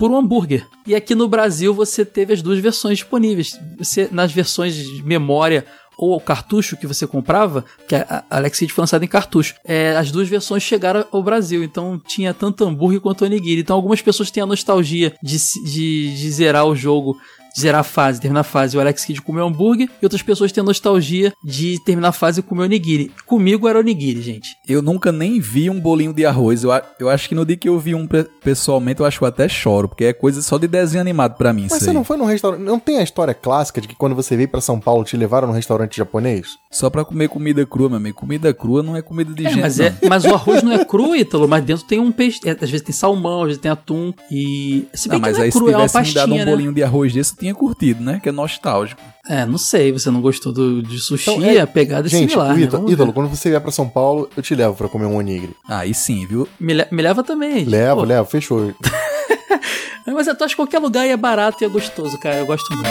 por 0.00 0.10
um 0.10 0.16
hambúrguer. 0.16 0.66
E 0.86 0.94
aqui 0.94 1.14
no 1.14 1.28
Brasil 1.28 1.74
você 1.74 2.06
teve 2.06 2.32
as 2.32 2.40
duas 2.40 2.58
versões 2.58 2.96
disponíveis. 2.96 3.60
Você, 3.78 4.08
nas 4.10 4.32
versões 4.32 4.74
de 4.74 5.02
memória 5.02 5.66
ou 5.98 6.18
cartucho 6.18 6.78
que 6.78 6.86
você 6.86 7.06
comprava, 7.06 7.62
que 7.86 7.94
a 7.94 8.24
Alex 8.30 8.58
Kidd 8.58 8.72
foi 8.72 8.80
lançado 8.80 9.04
em 9.04 9.06
cartucho, 9.06 9.54
é, 9.62 9.94
as 9.94 10.10
duas 10.10 10.26
versões 10.26 10.62
chegaram 10.62 11.04
ao 11.12 11.22
Brasil. 11.22 11.62
Então 11.62 12.00
tinha 12.08 12.32
tanto 12.32 12.64
hambúrguer 12.64 12.98
quanto 12.98 13.26
onigiri. 13.26 13.60
Então 13.60 13.76
algumas 13.76 14.00
pessoas 14.00 14.30
têm 14.30 14.42
a 14.42 14.46
nostalgia 14.46 15.12
de, 15.22 15.36
de, 15.66 16.16
de 16.16 16.30
zerar 16.30 16.64
o 16.64 16.74
jogo 16.74 17.18
zerar 17.58 17.80
a 17.80 17.84
fase, 17.84 18.20
terminar 18.20 18.40
a 18.40 18.44
fase, 18.44 18.76
o 18.76 18.80
Alex 18.80 19.04
Kidd 19.04 19.20
comeu 19.22 19.46
hambúrguer, 19.46 19.88
e 20.00 20.04
outras 20.04 20.22
pessoas 20.22 20.52
têm 20.52 20.62
nostalgia 20.62 21.32
de 21.44 21.78
terminar 21.84 22.08
a 22.08 22.12
fase 22.12 22.40
e 22.40 22.42
comer 22.42 22.64
onigiri. 22.64 23.10
Comigo 23.26 23.68
era 23.68 23.78
onigiri, 23.78 24.20
gente. 24.22 24.48
Eu 24.68 24.82
nunca 24.82 25.10
nem 25.12 25.40
vi 25.40 25.68
um 25.70 25.80
bolinho 25.80 26.12
de 26.12 26.24
arroz. 26.26 26.62
Eu, 26.64 26.70
eu 26.98 27.08
acho 27.08 27.28
que 27.28 27.34
no 27.34 27.44
dia 27.44 27.56
que 27.56 27.68
eu 27.68 27.78
vi 27.78 27.94
um 27.94 28.06
pe- 28.06 28.24
pessoalmente, 28.42 29.00
eu 29.00 29.06
acho 29.06 29.18
que 29.18 29.24
eu 29.24 29.28
até 29.28 29.48
choro, 29.48 29.88
porque 29.88 30.04
é 30.04 30.12
coisa 30.12 30.42
só 30.42 30.58
de 30.58 30.66
desenho 30.68 31.00
animado 31.00 31.36
pra 31.36 31.52
mim. 31.52 31.66
Mas 31.70 31.82
você 31.82 31.90
aí. 31.90 31.94
não 31.94 32.04
foi 32.04 32.16
num 32.16 32.24
restaurante. 32.24 32.60
Não 32.62 32.78
tem 32.78 32.98
a 32.98 33.02
história 33.02 33.34
clássica 33.34 33.80
de 33.80 33.88
que 33.88 33.94
quando 33.94 34.14
você 34.14 34.36
veio 34.36 34.48
pra 34.48 34.60
São 34.60 34.78
Paulo 34.80 35.04
te 35.04 35.16
levaram 35.16 35.48
num 35.48 35.54
restaurante 35.54 35.96
japonês? 35.96 36.46
Só 36.70 36.88
pra 36.90 37.04
comer 37.04 37.28
comida 37.28 37.64
crua, 37.66 37.88
meu 37.88 37.98
amigo. 37.98 38.16
Comida 38.18 38.52
crua 38.54 38.82
não 38.82 38.96
é 38.96 39.02
comida 39.02 39.32
de 39.34 39.46
É, 39.46 39.50
gente. 39.50 39.60
mas, 39.62 39.78
não. 39.78 39.86
é, 39.86 39.94
mas 40.08 40.24
o 40.24 40.34
arroz 40.34 40.62
não 40.62 40.72
é 40.72 40.84
cru, 40.84 41.14
Ítalo, 41.16 41.48
mas 41.48 41.64
dentro 41.64 41.84
tem 41.86 41.98
um 42.00 42.12
peixe. 42.12 42.38
é, 42.44 42.50
às 42.52 42.70
vezes 42.70 42.82
tem 42.82 42.94
salmão, 42.94 43.40
às 43.42 43.46
vezes 43.48 43.62
tem 43.62 43.70
atum. 43.70 44.12
E. 44.30 44.86
Se 44.94 45.08
bem 45.08 45.18
Ah, 45.18 45.20
mas 45.20 45.32
que 45.32 45.38
não 45.38 45.42
é 45.42 45.46
aí 45.46 45.52
se 45.52 45.58
cru, 45.58 45.70
é 45.70 45.76
uma 45.76 45.86
tivesse 45.88 46.08
me 46.08 46.14
dado 46.14 46.28
pastinha, 46.28 46.42
um 46.42 46.44
né? 46.46 46.50
bolinho 46.50 46.72
de 46.74 46.82
arroz 46.82 47.12
desse, 47.12 47.34
tinha 47.40 47.54
curtido, 47.54 48.02
né? 48.04 48.20
Que 48.22 48.28
é 48.28 48.32
nostálgico. 48.32 49.00
É, 49.28 49.44
não 49.44 49.58
sei, 49.58 49.90
você 49.92 50.10
não 50.10 50.20
gostou 50.20 50.52
do, 50.52 50.82
de 50.82 50.98
sushi, 50.98 51.30
Então, 51.30 51.44
é- 51.44 51.58
a 51.60 51.66
pegada 51.66 52.06
é 52.06 52.10
Gente, 52.10 52.30
similar. 52.30 52.54
né? 52.54 52.62
Ítalo, 52.62 52.78
Vamos 52.82 52.92
Ítalo, 52.92 53.12
quando 53.12 53.28
você 53.28 53.48
vier 53.50 53.60
pra 53.60 53.70
São 53.72 53.88
Paulo, 53.88 54.28
eu 54.36 54.42
te 54.42 54.54
levo 54.54 54.74
pra 54.74 54.88
comer 54.88 55.06
um 55.06 55.16
onigiri. 55.16 55.54
Aí 55.68 55.92
sim, 55.94 56.26
viu? 56.26 56.46
me, 56.58 56.74
le- 56.74 56.86
me 56.90 57.02
leva 57.02 57.22
também. 57.24 57.64
Levo, 57.64 58.04
levo, 58.04 58.28
fechou. 58.28 58.72
Mas 60.06 60.26
eu 60.26 60.32
acho 60.40 60.48
que 60.48 60.56
qualquer 60.56 60.78
lugar 60.80 61.06
é 61.06 61.16
barato 61.16 61.62
e 61.62 61.66
é 61.66 61.68
gostoso, 61.68 62.18
cara. 62.18 62.36
Eu 62.38 62.46
gosto 62.46 62.66
muito. 62.74 62.88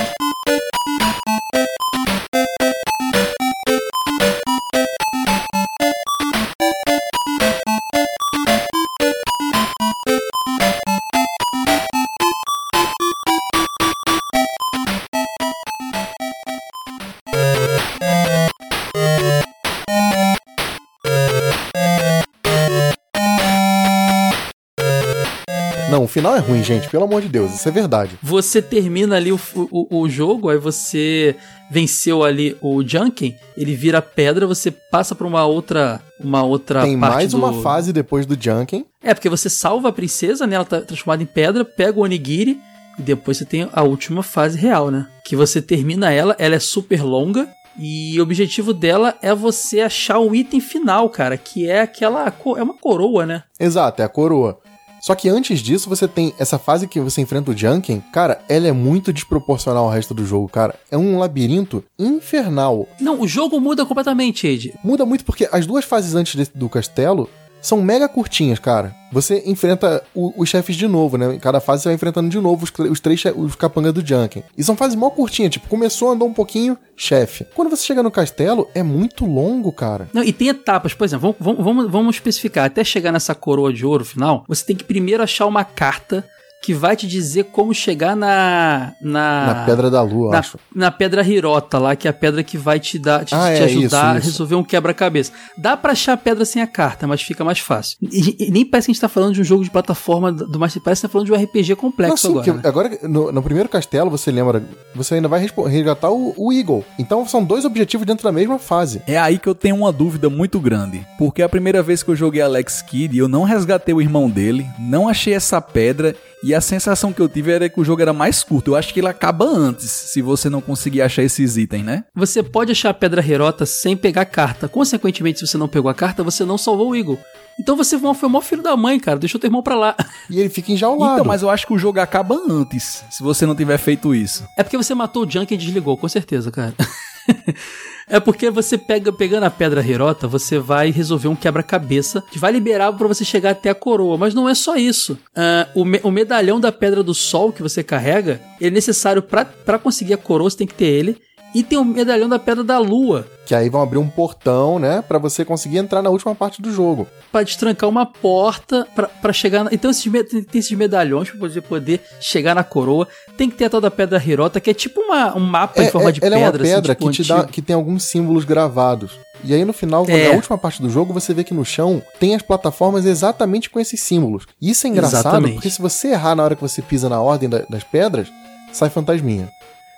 Final 26.09 26.35
é 26.35 26.39
ruim, 26.39 26.63
gente, 26.63 26.89
pelo 26.89 27.05
amor 27.05 27.21
de 27.21 27.29
Deus, 27.29 27.53
isso 27.53 27.67
é 27.67 27.71
verdade. 27.71 28.17
Você 28.21 28.61
termina 28.61 29.15
ali 29.15 29.31
o, 29.31 29.39
o, 29.55 30.01
o 30.01 30.09
jogo, 30.09 30.49
aí 30.49 30.57
você 30.57 31.35
venceu 31.71 32.23
ali 32.23 32.57
o 32.61 32.83
Junkin, 32.85 33.35
ele 33.55 33.75
vira 33.75 34.01
pedra, 34.01 34.45
você 34.47 34.71
passa 34.71 35.13
pra 35.15 35.25
uma 35.27 35.45
outra. 35.45 36.01
Uma 36.19 36.43
outra 36.43 36.81
Tem 36.81 36.97
mais 36.97 37.31
do- 37.31 37.37
uma 37.37 37.61
fase 37.61 37.93
depois 37.93 38.25
do 38.25 38.35
Junkin. 38.39 38.85
É, 39.01 39.13
porque 39.13 39.29
você 39.29 39.49
salva 39.49 39.89
a 39.89 39.91
princesa, 39.93 40.45
né? 40.45 40.55
Ela 40.55 40.65
tá 40.65 40.81
transformada 40.81 41.23
em 41.23 41.25
pedra, 41.25 41.63
pega 41.63 41.97
o 41.97 42.03
onigiri 42.03 42.59
e 42.97 43.01
depois 43.01 43.37
você 43.37 43.45
tem 43.45 43.69
a 43.71 43.83
última 43.83 44.21
fase 44.23 44.57
real, 44.57 44.91
né? 44.91 45.07
Que 45.23 45.35
você 45.35 45.61
termina 45.61 46.11
ela, 46.11 46.35
ela 46.37 46.55
é 46.55 46.59
super 46.59 47.01
longa. 47.03 47.47
E 47.81 48.19
o 48.19 48.23
objetivo 48.23 48.73
dela 48.73 49.15
é 49.21 49.33
você 49.33 49.79
achar 49.79 50.19
o 50.19 50.35
item 50.35 50.59
final, 50.59 51.09
cara, 51.09 51.37
que 51.37 51.69
é 51.69 51.79
aquela. 51.79 52.25
É 52.57 52.61
uma 52.63 52.73
coroa, 52.73 53.25
né? 53.25 53.43
Exato, 53.57 54.01
é 54.01 54.05
a 54.05 54.09
coroa. 54.09 54.59
Só 55.01 55.15
que 55.15 55.29
antes 55.29 55.59
disso, 55.59 55.89
você 55.89 56.07
tem 56.07 56.33
essa 56.37 56.59
fase 56.59 56.87
que 56.87 56.99
você 56.99 57.21
enfrenta 57.21 57.51
o 57.51 57.57
Junkin. 57.57 58.01
Cara, 58.11 58.41
ela 58.49 58.67
é 58.67 58.71
muito 58.71 59.13
desproporcional 59.13 59.85
ao 59.85 59.91
resto 59.91 60.13
do 60.13 60.25
jogo, 60.25 60.47
cara. 60.49 60.75
É 60.91 60.97
um 60.97 61.17
labirinto 61.17 61.83
infernal. 61.97 62.87
Não, 62.99 63.21
o 63.21 63.27
jogo 63.27 63.59
muda 63.59 63.85
completamente, 63.85 64.47
Ed. 64.47 64.73
Muda 64.83 65.05
muito 65.05 65.25
porque 65.25 65.47
as 65.51 65.65
duas 65.65 65.85
fases 65.85 66.15
antes 66.15 66.49
do 66.49 66.69
castelo 66.69 67.29
são 67.61 67.81
mega 67.81 68.07
curtinhas, 68.07 68.59
cara. 68.59 68.95
Você 69.11 69.41
enfrenta 69.45 70.03
o- 70.13 70.33
os 70.37 70.47
chefes 70.49 70.75
de 70.75 70.87
novo, 70.87 71.17
né? 71.17 71.33
Em 71.35 71.39
cada 71.39 71.59
fase 71.59 71.81
você 71.83 71.89
vai 71.89 71.95
enfrentando 71.95 72.29
de 72.29 72.39
novo 72.39 72.63
os, 72.65 72.71
os 72.91 72.99
três 72.99 73.23
os 73.35 73.55
capangas 73.55 73.93
do 73.93 74.05
Junkin. 74.05 74.43
E 74.57 74.63
são 74.63 74.75
fases 74.77 74.95
mó 74.95 75.09
curtinhas, 75.09 75.51
tipo, 75.51 75.67
começou, 75.67 76.11
andou 76.11 76.27
um 76.27 76.33
pouquinho, 76.33 76.77
chefe. 76.95 77.45
Quando 77.55 77.69
você 77.69 77.83
chega 77.83 78.03
no 78.03 78.11
castelo, 78.11 78.67
é 78.75 78.83
muito 78.83 79.25
longo, 79.25 79.71
cara. 79.71 80.07
Não, 80.13 80.23
e 80.23 80.31
tem 80.31 80.49
etapas, 80.49 80.93
por 80.93 81.05
exemplo, 81.05 81.35
vamos, 81.39 81.63
vamos, 81.63 81.91
vamos 81.91 82.15
especificar. 82.15 82.65
Até 82.65 82.83
chegar 82.83 83.11
nessa 83.11 83.33
coroa 83.33 83.73
de 83.73 83.85
ouro 83.85 84.05
final, 84.05 84.43
você 84.47 84.63
tem 84.65 84.75
que 84.75 84.83
primeiro 84.83 85.23
achar 85.23 85.45
uma 85.47 85.63
carta 85.63 86.25
que 86.61 86.73
vai 86.73 86.95
te 86.95 87.07
dizer 87.07 87.45
como 87.45 87.73
chegar 87.73 88.15
na. 88.15 88.93
Na, 89.01 89.45
Na 89.53 89.65
Pedra 89.65 89.89
da 89.89 90.01
Lua, 90.01 90.31
na, 90.31 90.39
acho. 90.39 90.57
na 90.75 90.91
pedra 90.91 91.23
Hirota 91.23 91.77
lá, 91.77 91.95
que 91.95 92.07
é 92.07 92.11
a 92.11 92.13
pedra 92.13 92.43
que 92.43 92.57
vai 92.57 92.79
te 92.79 92.99
dar, 92.99 93.23
te, 93.23 93.33
Ah, 93.33 93.45
te 93.53 93.61
é, 93.61 93.63
ajudar 93.63 93.85
isso, 93.85 93.95
a 93.95 94.17
isso. 94.17 94.25
resolver 94.31 94.55
um 94.55 94.63
quebra-cabeça. 94.63 95.31
Dá 95.57 95.77
pra 95.77 95.93
achar 95.93 96.13
a 96.13 96.17
pedra 96.17 96.43
sem 96.45 96.61
a 96.61 96.67
carta, 96.67 97.07
mas 97.07 97.21
fica 97.21 97.43
mais 97.43 97.59
fácil. 97.59 97.97
E, 98.01 98.47
e 98.47 98.51
nem 98.51 98.65
parece 98.65 98.87
que 98.87 98.91
a 98.91 98.93
gente 98.93 99.01
tá 99.01 99.07
falando 99.09 99.33
de 99.33 99.41
um 99.41 99.43
jogo 99.43 99.63
de 99.63 99.69
plataforma 99.71 100.31
do 100.31 100.59
Master 100.59 100.81
parece 100.81 101.01
que 101.01 101.07
tá 101.07 101.11
falando 101.11 101.27
de 101.27 101.33
um 101.33 101.35
RPG 101.43 101.75
complexo 101.75 102.27
Não, 102.33 102.43
sim, 102.43 102.49
agora. 102.49 102.61
né? 102.61 102.69
agora 102.69 102.99
no, 103.09 103.31
no 103.31 103.41
primeiro 103.41 103.69
castelo, 103.69 104.09
você 104.09 104.31
lembra, 104.31 104.61
você 104.93 105.15
ainda 105.15 105.27
vai 105.27 105.39
resgatar 105.67 106.09
o, 106.09 106.33
o 106.37 106.51
Eagle. 106.51 106.83
Então 106.97 107.25
são 107.25 107.43
dois 107.43 107.63
objetivos 107.65 108.05
dentro 108.05 108.23
da 108.23 108.31
mesma 108.31 108.59
fase. 108.59 109.01
É 109.07 109.17
aí 109.17 109.37
que 109.39 109.47
eu 109.47 109.55
tenho 109.55 109.75
uma 109.77 109.91
dúvida 109.91 110.29
muito 110.29 110.59
grande. 110.59 111.05
Porque 111.17 111.41
a 111.41 111.49
primeira 111.49 111.81
vez 111.81 112.03
que 112.03 112.09
eu 112.11 112.15
joguei 112.15 112.41
Alex 112.41 112.81
Kidd, 112.81 113.17
eu 113.17 113.27
não 113.27 113.43
resgatei 113.43 113.93
o 113.95 114.01
irmão 114.01 114.29
dele, 114.29 114.65
não 114.77 115.07
achei 115.07 115.33
essa 115.33 115.61
pedra. 115.61 116.15
E 116.41 116.48
a 116.53 116.61
sensação 116.61 117.11
que 117.11 117.21
eu 117.21 117.29
tive 117.29 117.51
era 117.51 117.69
que 117.69 117.79
o 117.79 117.83
jogo 117.83 118.01
era 118.01 118.13
mais 118.13 118.43
curto. 118.43 118.71
Eu 118.71 118.75
acho 118.75 118.93
que 118.93 118.99
ele 118.99 119.07
acaba 119.07 119.45
antes, 119.45 119.89
se 119.89 120.21
você 120.21 120.49
não 120.49 120.61
conseguir 120.61 121.01
achar 121.01 121.23
esses 121.23 121.57
itens, 121.57 121.83
né? 121.83 122.03
Você 122.15 122.41
pode 122.43 122.71
achar 122.71 122.89
a 122.89 122.93
pedra 122.93 123.25
Hirota 123.25 123.65
sem 123.65 123.95
pegar 123.95 124.21
a 124.21 124.25
carta. 124.25 124.67
Consequentemente, 124.67 125.39
se 125.39 125.47
você 125.47 125.57
não 125.57 125.67
pegou 125.67 125.89
a 125.89 125.93
carta, 125.93 126.23
você 126.23 126.45
não 126.45 126.57
salvou 126.57 126.89
o 126.89 126.95
Eagle. 126.95 127.19
Então 127.59 127.75
você 127.75 127.99
foi 127.99 128.29
o 128.29 128.29
maior 128.29 128.41
filho 128.41 128.63
da 128.63 128.77
mãe, 128.77 128.97
cara. 128.99 129.19
Deixou 129.19 129.39
teu 129.39 129.49
irmão 129.49 129.61
pra 129.61 129.75
lá. 129.75 129.95
E 130.29 130.39
ele 130.39 130.49
fica 130.49 130.71
enjaulado. 130.71 131.15
Então, 131.15 131.25
mas 131.25 131.41
eu 131.41 131.49
acho 131.49 131.67
que 131.67 131.73
o 131.73 131.77
jogo 131.77 131.99
acaba 131.99 132.39
antes, 132.49 133.03
se 133.09 133.21
você 133.21 133.45
não 133.45 133.55
tiver 133.55 133.77
feito 133.77 134.15
isso. 134.15 134.47
É 134.55 134.63
porque 134.63 134.77
você 134.77 134.95
matou 134.95 135.25
o 135.25 135.29
Junk 135.29 135.53
e 135.53 135.57
desligou, 135.57 135.97
com 135.97 136.07
certeza, 136.07 136.51
cara. 136.51 136.73
é 138.07 138.19
porque 138.19 138.49
você 138.49 138.77
pega 138.77 139.11
pegando 139.11 139.43
a 139.43 139.49
pedra 139.49 139.81
Hirota, 139.85 140.27
você 140.27 140.57
vai 140.59 140.89
resolver 140.91 141.27
um 141.27 141.35
quebra-cabeça 141.35 142.23
que 142.31 142.39
vai 142.39 142.51
liberar 142.51 142.91
pra 142.93 143.07
você 143.07 143.23
chegar 143.23 143.51
até 143.51 143.69
a 143.69 143.75
coroa. 143.75 144.17
Mas 144.17 144.33
não 144.33 144.47
é 144.49 144.55
só 144.55 144.75
isso. 144.75 145.17
Ah, 145.35 145.67
o, 145.75 145.85
me- 145.85 145.99
o 146.03 146.11
medalhão 146.11 146.59
da 146.59 146.71
pedra 146.71 147.03
do 147.03 147.13
sol 147.13 147.51
que 147.51 147.61
você 147.61 147.83
carrega, 147.83 148.41
é 148.59 148.69
necessário 148.69 149.21
pra 149.21 149.79
conseguir 149.81 150.13
a 150.13 150.17
coroa, 150.17 150.49
você 150.49 150.57
tem 150.57 150.67
que 150.67 150.73
ter 150.73 150.85
ele. 150.87 151.17
E 151.53 151.63
tem 151.63 151.77
o 151.79 151.83
medalhão 151.85 152.29
da 152.29 152.37
Pedra 152.37 152.63
da 152.63 152.77
Lua, 152.77 153.25
Que 153.45 153.55
aí 153.55 153.69
vão 153.69 153.81
abrir 153.81 153.97
um 153.97 154.07
portão, 154.07 154.77
né? 154.77 155.03
Pra 155.07 155.17
você 155.17 155.43
conseguir 155.43 155.77
entrar 155.79 156.01
na 156.03 156.09
última 156.11 156.35
parte 156.35 156.61
do 156.61 156.71
jogo. 156.71 157.07
pra 157.31 157.41
destrancar 157.43 157.89
uma 157.89 158.05
porta 158.05 158.87
pra 159.21 159.33
chegar. 159.33 159.63
Na... 159.63 159.69
Então 159.73 159.89
esses 159.89 160.03
tem 160.29 160.43
tem 160.43 160.59
esses 160.59 160.71
medalhões 160.77 161.29
pra 161.31 161.39
você 161.39 161.59
poder 161.59 162.01
chegar 162.19 162.53
na 162.53 162.63
coroa. 162.63 163.07
Tem 163.35 163.49
que 163.49 163.55
ter 163.55 163.65
a 163.65 163.69
tal 163.69 163.81
da 163.81 163.89
Pedra 163.89 164.21
Hirota, 164.23 164.59
que 164.59 164.69
é 164.69 164.73
tipo 164.73 165.01
uma, 165.01 165.35
um 165.35 165.39
mapa 165.39 165.81
em 165.83 165.89
forma 165.89 166.11
de 166.11 166.19
ela 166.23 166.35
pedra. 166.35 166.39
é 166.39 166.45
uma 166.47 166.51
pedra 166.61 166.93
assim, 166.93 166.97
tipo, 166.97 167.09
que, 167.11 167.23
te 167.23 167.27
dá, 167.27 167.43
que 167.45 167.61
tem 167.61 167.75
alguns 167.75 168.03
símbolos 168.03 168.45
gravados. 168.45 169.11
E 169.43 169.53
aí 169.53 169.63
no 169.65 169.73
final, 169.73 170.05
É. 170.07 170.29
na 170.29 170.35
última 170.35 170.57
parte 170.57 170.81
do 170.81 170.89
jogo, 170.89 171.13
você 171.13 171.33
vê 171.33 171.43
que 171.43 171.53
no 171.53 171.63
chão 171.65 172.01
tem 172.19 172.35
as 172.35 172.41
plataformas 172.43 173.05
exatamente 173.05 173.69
com 173.69 173.79
esses 173.79 173.99
símbolos. 174.01 174.45
E 174.61 174.69
isso 174.69 174.85
é 174.85 174.89
engraçado, 174.89 175.21
Exatamente. 175.21 175.53
porque 175.53 175.69
se 175.69 175.81
você 175.81 176.09
errar 176.09 176.35
na 176.35 176.43
hora 176.43 176.55
que 176.55 176.61
você 176.61 176.81
pisa 176.81 177.07
na 177.09 177.21
ordem 177.21 177.47
da- 177.49 177.63
das 177.69 177.83
pedras, 177.83 178.27
sai 178.73 178.89
fantasminha. 178.89 179.49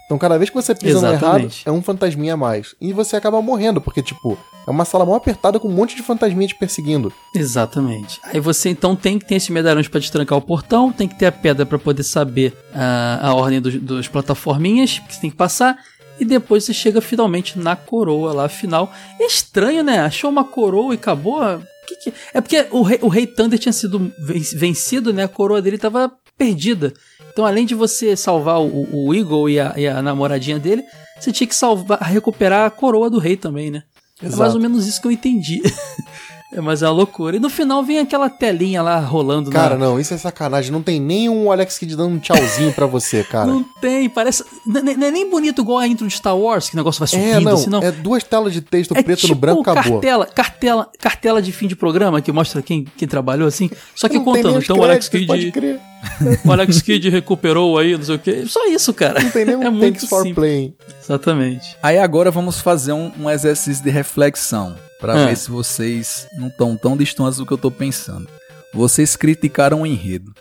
Então 0.06 0.18
cada 0.18 0.38
vez 0.38 0.50
que 0.50 0.56
você 0.56 0.76
pisa 0.76 1.00
no 1.00 1.08
errado, 1.08 1.24
Exatamente. 1.24 1.64
é 1.66 1.72
um 1.72 1.82
fantasminha 1.82 2.34
a 2.34 2.38
mais. 2.38 2.76
E 2.82 2.92
você 2.92 3.16
acaba 3.16 3.42
morrendo, 3.42 3.80
porque 3.80 4.02
tipo, 4.02 4.38
é 4.68 4.70
uma 4.70 4.84
sala 4.84 5.06
mó 5.06 5.16
apertada 5.16 5.58
com 5.60 5.70
um 5.70 5.72
monte 5.72 5.96
de 5.96 6.04
fantasminha 6.04 6.48
te 6.48 6.56
perseguindo. 6.56 7.14
Exatamente. 7.34 8.20
Aí 8.24 8.40
você 8.40 8.70
então 8.70 8.96
tem 8.96 9.18
que 9.18 9.26
ter 9.26 9.36
esses 9.36 9.50
medalhões 9.50 9.88
pra 9.88 10.00
destrancar 10.00 10.38
o 10.38 10.42
portão, 10.42 10.92
tem 10.92 11.08
que 11.08 11.16
ter 11.18 11.28
a 11.28 11.32
pedra 11.32 11.66
pra 11.66 11.80
poder 11.80 12.04
saber 12.04 12.54
ah, 12.74 13.20
a 13.22 13.34
ordem 13.34 13.62
dos, 13.62 13.80
das 13.82 14.08
plataforminhas 14.08 15.00
que 15.00 15.14
você 15.16 15.22
tem 15.22 15.30
que 15.30 15.36
passar. 15.38 15.78
E 16.20 16.26
depois 16.26 16.64
você 16.66 16.74
chega 16.74 17.02
finalmente 17.02 17.58
na 17.58 17.76
coroa 17.76 18.32
lá, 18.34 18.50
final. 18.50 18.92
É 19.20 19.26
estranho, 19.26 19.82
né? 19.84 20.00
Achou 20.02 20.30
uma 20.30 20.44
coroa 20.44 20.94
e 20.94 20.98
acabou. 20.98 21.42
Que 21.88 21.96
que- 21.96 22.14
É 22.34 22.40
porque 22.42 22.68
o 22.70 22.82
rei, 22.84 23.00
o 23.02 23.08
rei 23.08 23.26
Thunder 23.26 23.58
tinha 23.58 23.74
sido 23.74 24.12
ven- 24.20 24.44
vencido, 24.56 25.12
né? 25.12 25.24
A 25.24 25.28
coroa 25.28 25.62
dele 25.62 25.78
tava 25.80 26.12
perdida. 26.38 26.94
Então, 27.32 27.46
além 27.46 27.66
de 27.66 27.74
você 27.76 28.16
salvar 28.16 28.60
o, 28.62 28.88
o 28.92 29.14
Eagle 29.14 29.50
e 29.50 29.60
a, 29.60 29.74
e 29.78 29.88
a 29.88 30.02
namoradinha 30.02 30.60
dele, 30.60 30.84
você 31.20 31.32
tinha 31.32 31.48
que 31.48 31.56
salvar, 31.56 32.00
recuperar 32.02 32.66
a 32.66 32.70
coroa 32.70 33.10
do 33.10 33.20
rei 33.20 33.38
também, 33.38 33.72
né? 33.72 33.84
É 34.22 34.26
mais 34.26 34.34
Exato. 34.36 34.56
ou 34.56 34.62
menos 34.62 34.88
isso 34.88 35.02
que 35.02 35.08
eu 35.08 35.12
entendi. 35.12 35.62
É, 36.54 36.60
mas 36.60 36.84
é 36.84 36.86
uma 36.88 36.92
loucura. 36.94 37.38
E 37.38 37.40
no 37.40 37.50
final 37.50 37.82
vem 37.82 38.00
aquela 38.00 38.30
telinha 38.30 38.82
lá 38.82 39.00
rolando 39.00 39.50
Cara, 39.50 39.78
na... 39.78 39.86
não, 39.86 39.98
isso 40.00 40.14
é 40.14 40.18
sacanagem. 40.18 40.70
Não 40.70 40.82
tem 40.84 41.00
nem 41.00 41.30
um 41.30 41.50
Alex 41.50 41.78
Kidd 41.80 41.96
dando 41.96 42.16
um 42.16 42.20
tchauzinho 42.20 42.74
pra 42.74 42.86
você, 42.86 43.24
cara. 43.24 43.48
Não 43.48 43.64
tem, 43.80 44.10
parece. 44.10 44.44
Não 44.66 44.82
não 44.84 45.08
é 45.08 45.12
nem 45.12 45.30
bonito 45.30 45.62
igual 45.62 45.78
a 45.78 45.88
intro 45.88 46.06
de 46.06 46.14
Star 46.14 46.38
Wars, 46.38 46.68
que 46.68 46.76
o 46.76 46.78
negócio 46.78 47.00
vai 47.00 47.08
subindo 47.08 47.26
É, 47.26 47.40
não, 47.40 47.54
assim, 47.54 47.70
não. 47.70 47.82
é 47.82 47.90
duas 47.90 48.22
telas 48.26 48.52
de 48.52 48.60
texto 48.60 48.94
É 48.94 49.02
preto 49.02 49.20
tipo 49.22 49.34
no 49.34 49.40
branco, 49.40 49.62
acabou. 49.62 49.94
cartela, 49.94 50.26
cartela, 50.26 50.90
cartela 51.00 51.42
de 51.42 51.54
fim 51.54 51.68
de 51.68 51.76
programa 51.76 52.22
que 52.22 52.34
mostra 52.34 52.62
quem, 52.62 52.84
quem 52.98 53.08
trabalhou 53.08 53.48
assim. 53.48 53.70
Só 53.96 54.10
que 54.10 54.18
Não 54.18 54.26
contando. 54.26 54.62
Então 54.62 54.78
o 54.78 54.84
Alex 54.84 55.08
créditos, 55.08 55.28
pode 55.34 55.52
Kidd, 55.52 55.54
crer. 55.54 55.80
o 56.46 56.52
Alex 56.52 56.82
Kidd 56.82 57.10
recuperou 57.10 57.78
aí, 57.78 57.96
não 57.98 58.04
sei 58.04 58.16
o 58.16 58.20
quê. 58.20 58.44
Só 58.48 58.66
isso, 58.68 58.94
cara. 58.94 59.22
Não 59.22 59.30
tem 59.30 59.46
nem 59.46 59.56
um 59.58 59.64
é 59.64 59.70
muito 59.70 59.82
thanks 59.94 60.10
for 60.10 60.24
simples. 60.24 60.36
playing. 60.36 60.74
Exatamente. 61.02 61.78
Aí 61.82 61.98
agora 61.98 62.32
vamos 62.32 62.60
fazer 62.60 62.94
um, 62.94 63.12
um 63.20 63.30
exercício 63.30 63.84
de 63.84 63.90
reflexão 63.90 64.76
pra 65.00 65.14
Ah. 65.14 65.26
ver 65.28 65.38
se 65.38 65.50
vocês 65.50 66.28
não 66.38 66.48
estão 66.48 66.76
tão 66.76 66.96
distantes 66.98 67.38
do 67.38 67.46
que 67.46 67.52
eu 67.54 67.58
tô 67.58 67.70
pensando. 67.72 68.28
Vocês 68.74 69.16
criticaram 69.16 69.82
o 69.82 69.86
enredo. 69.88 70.34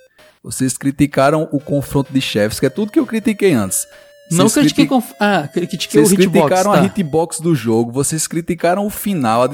Vocês 0.42 0.78
criticaram 0.78 1.48
o 1.52 1.60
confronto 1.60 2.12
de 2.12 2.20
chefes, 2.20 2.58
que 2.58 2.66
é 2.66 2.70
tudo 2.70 2.90
que 2.92 2.98
eu 2.98 3.06
critiquei 3.06 3.52
antes. 3.52 3.86
Não 4.30 4.48
Vocês 4.48 4.72
critiquei 4.72 4.86
criti- 4.86 5.08
com. 5.08 5.14
Ah, 5.22 5.48
critiquei 5.52 6.00
o 6.00 6.06
Vocês 6.06 6.18
hitbox. 6.20 6.46
criticaram 6.48 6.72
tá. 6.72 6.80
a 6.80 6.84
hitbox 6.86 7.40
do 7.40 7.54
jogo, 7.54 7.90
vocês 7.90 8.26
criticaram 8.28 8.86
o 8.86 8.90
final, 8.90 9.42
a 9.42 9.46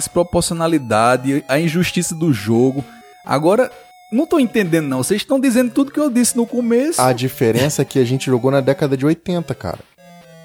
desproporcionalidade, 0.51 1.43
a 1.49 1.59
injustiça 1.59 2.15
do 2.15 2.33
jogo. 2.33 2.85
Agora, 3.25 3.71
não 4.13 4.27
tô 4.27 4.39
entendendo 4.39 4.87
não. 4.87 4.99
Vocês 5.03 5.21
estão 5.23 5.39
dizendo 5.41 5.71
tudo 5.73 5.91
que 5.91 5.99
eu 6.01 6.11
disse 6.11 6.37
no 6.37 6.47
começo. 6.47 7.01
A 7.01 7.13
diferença 7.13 7.83
é 7.83 7.85
que 7.85 7.99
a 7.99 8.05
gente 8.05 8.27
jogou 8.27 8.51
na 8.51 8.61
década 8.61 8.97
de 8.97 9.05
80, 9.07 9.55
cara. 9.55 9.79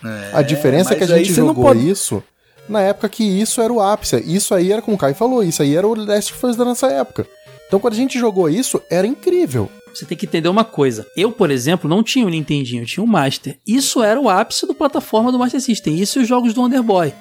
É, 0.04 0.30
A 0.34 0.42
diferença 0.42 0.94
é 0.94 0.98
que 0.98 1.04
a 1.04 1.08
gente 1.08 1.32
jogou 1.34 1.66
pode- 1.66 1.88
isso 1.90 2.24
na 2.68 2.82
época 2.82 3.08
que 3.10 3.24
isso 3.24 3.62
era 3.62 3.72
o 3.72 3.80
ápice. 3.82 4.18
Isso 4.26 4.54
aí 4.56 4.72
era, 4.72 4.82
como 4.82 4.96
o 4.96 5.00
Kai 5.00 5.14
falou, 5.14 5.44
isso 5.44 5.62
aí 5.62 5.76
era 5.76 5.88
o 5.88 5.94
Last 5.94 6.34
of 6.34 6.46
Us 6.46 6.56
da 6.56 6.66
nossa 6.66 6.88
época. 6.88 7.28
Então 7.68 7.80
quando 7.80 7.94
a 7.94 7.98
gente 7.98 8.18
jogou 8.20 8.50
isso, 8.50 8.82
era 8.90 9.06
incrível. 9.06 9.70
Você 9.94 10.06
tem 10.06 10.18
que 10.18 10.26
entender 10.26 10.48
uma 10.48 10.64
coisa. 10.64 11.06
Eu, 11.18 11.32
por 11.32 11.52
exemplo, 11.52 11.90
não 11.90 12.02
tinha 12.02 12.26
o 12.26 12.30
Nintendinho, 12.30 12.82
eu 12.84 12.86
tinha 12.88 13.04
o 13.04 13.08
Master. 13.08 13.58
Isso 13.68 14.02
era 14.02 14.20
o 14.20 14.30
ápice 14.30 14.66
do 14.66 14.74
plataforma 14.74 15.32
do 15.32 15.38
Master 15.38 15.60
System. 15.62 16.00
Isso 16.00 16.18
e 16.20 16.22
os 16.24 16.28
jogos 16.28 16.54
do 16.54 16.62
Wonder 16.62 16.82
Boy. 16.82 17.14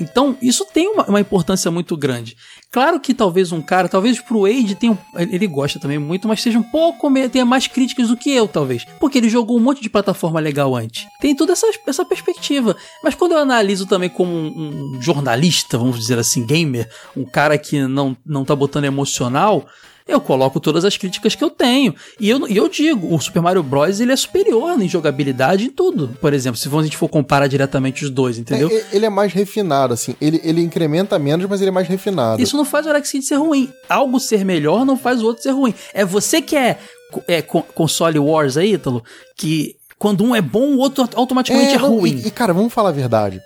Então, 0.00 0.36
isso 0.40 0.64
tem 0.64 0.88
uma, 0.88 1.04
uma 1.04 1.20
importância 1.20 1.70
muito 1.70 1.96
grande. 1.96 2.36
Claro 2.70 3.00
que 3.00 3.14
talvez 3.14 3.50
um 3.50 3.60
cara, 3.60 3.88
talvez 3.88 4.20
pro 4.20 4.42
Wade 4.42 4.74
tenha 4.74 4.92
um, 4.92 4.98
ele 5.14 5.46
gosta 5.46 5.80
também 5.80 5.98
muito, 5.98 6.28
mas 6.28 6.42
seja 6.42 6.58
um 6.58 6.62
pouco, 6.62 7.10
tenha 7.30 7.44
mais 7.44 7.66
críticas 7.66 8.08
do 8.08 8.16
que 8.16 8.30
eu, 8.30 8.46
talvez. 8.46 8.84
Porque 9.00 9.18
ele 9.18 9.28
jogou 9.28 9.56
um 9.56 9.62
monte 9.62 9.80
de 9.80 9.90
plataforma 9.90 10.38
legal 10.38 10.76
antes. 10.76 11.06
Tem 11.20 11.34
toda 11.34 11.52
essa, 11.52 11.66
essa 11.86 12.04
perspectiva. 12.04 12.76
Mas 13.02 13.14
quando 13.14 13.32
eu 13.32 13.38
analiso 13.38 13.86
também 13.86 14.08
como 14.08 14.30
um, 14.30 14.96
um 14.96 15.02
jornalista, 15.02 15.78
vamos 15.78 15.98
dizer 15.98 16.18
assim, 16.18 16.44
gamer, 16.46 16.88
um 17.16 17.24
cara 17.24 17.56
que 17.58 17.86
não, 17.86 18.16
não 18.24 18.44
tá 18.44 18.54
botando 18.54 18.84
emocional, 18.84 19.66
eu 20.08 20.20
coloco 20.20 20.58
todas 20.58 20.84
as 20.86 20.96
críticas 20.96 21.34
que 21.34 21.44
eu 21.44 21.50
tenho. 21.50 21.94
E 22.18 22.30
eu, 22.30 22.48
e 22.48 22.56
eu 22.56 22.68
digo, 22.68 23.14
o 23.14 23.20
Super 23.20 23.42
Mario 23.42 23.62
Bros. 23.62 24.00
ele 24.00 24.10
é 24.10 24.16
superior 24.16 24.80
em 24.80 24.88
jogabilidade 24.88 25.66
em 25.66 25.70
tudo. 25.70 26.16
Por 26.20 26.32
exemplo, 26.32 26.58
se 26.58 26.68
a 26.74 26.82
gente 26.82 26.96
for 26.96 27.08
comparar 27.08 27.46
diretamente 27.46 28.04
os 28.04 28.10
dois, 28.10 28.38
entendeu? 28.38 28.70
É, 28.72 28.96
ele 28.96 29.04
é 29.04 29.10
mais 29.10 29.32
refinado, 29.34 29.92
assim. 29.92 30.16
Ele, 30.20 30.40
ele 30.42 30.62
incrementa 30.62 31.18
menos, 31.18 31.46
mas 31.48 31.60
ele 31.60 31.68
é 31.68 31.72
mais 31.72 31.86
refinado. 31.86 32.42
Isso 32.42 32.56
não 32.56 32.64
faz 32.64 32.86
o 32.86 32.88
Alex 32.88 33.10
Kidd 33.10 33.24
ser 33.24 33.36
ruim. 33.36 33.70
Algo 33.88 34.18
ser 34.18 34.44
melhor 34.44 34.86
não 34.86 34.96
faz 34.96 35.22
o 35.22 35.26
outro 35.26 35.42
ser 35.42 35.50
ruim. 35.50 35.74
É 35.92 36.04
você 36.04 36.40
que 36.40 36.56
é, 36.56 36.78
é 37.26 37.42
co- 37.42 37.62
console 37.74 38.18
wars 38.18 38.56
aí, 38.56 38.72
Ítalo, 38.72 39.04
que 39.36 39.76
quando 39.98 40.24
um 40.24 40.34
é 40.34 40.40
bom, 40.40 40.74
o 40.74 40.78
outro 40.78 41.06
automaticamente 41.14 41.74
é, 41.74 41.78
não, 41.78 41.98
ruim. 41.98 42.22
E, 42.24 42.28
e, 42.28 42.30
cara, 42.30 42.54
vamos 42.54 42.72
falar 42.72 42.88
a 42.88 42.92
verdade. 42.92 43.42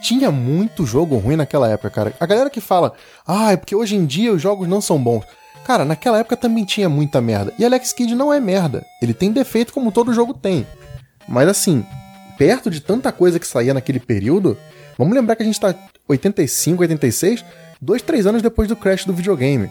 Tinha 0.00 0.30
muito 0.30 0.86
jogo 0.86 1.16
ruim 1.16 1.36
naquela 1.36 1.68
época, 1.68 1.90
cara. 1.90 2.14
A 2.20 2.26
galera 2.26 2.48
que 2.48 2.60
fala, 2.60 2.92
ah, 3.26 3.52
é 3.52 3.56
porque 3.56 3.74
hoje 3.74 3.96
em 3.96 4.06
dia 4.06 4.32
os 4.32 4.40
jogos 4.40 4.68
não 4.68 4.80
são 4.80 4.98
bons. 5.02 5.24
Cara, 5.66 5.84
naquela 5.84 6.20
época 6.20 6.36
também 6.36 6.64
tinha 6.64 6.88
muita 6.88 7.20
merda. 7.20 7.52
E 7.58 7.64
Alex 7.64 7.92
Kidd 7.92 8.14
não 8.14 8.32
é 8.32 8.38
merda. 8.38 8.86
Ele 9.02 9.12
tem 9.12 9.32
defeito 9.32 9.72
como 9.72 9.90
todo 9.90 10.14
jogo 10.14 10.32
tem. 10.32 10.64
Mas 11.26 11.48
assim, 11.48 11.84
perto 12.38 12.70
de 12.70 12.80
tanta 12.80 13.10
coisa 13.10 13.40
que 13.40 13.46
saía 13.48 13.74
naquele 13.74 13.98
período, 13.98 14.56
vamos 14.96 15.12
lembrar 15.12 15.34
que 15.34 15.42
a 15.42 15.46
gente 15.46 15.58
tá 15.58 15.74
85, 16.06 16.82
86, 16.82 17.44
dois, 17.82 18.00
três 18.00 18.28
anos 18.28 18.42
depois 18.42 18.68
do 18.68 18.76
crash 18.76 19.04
do 19.04 19.12
videogame. 19.12 19.68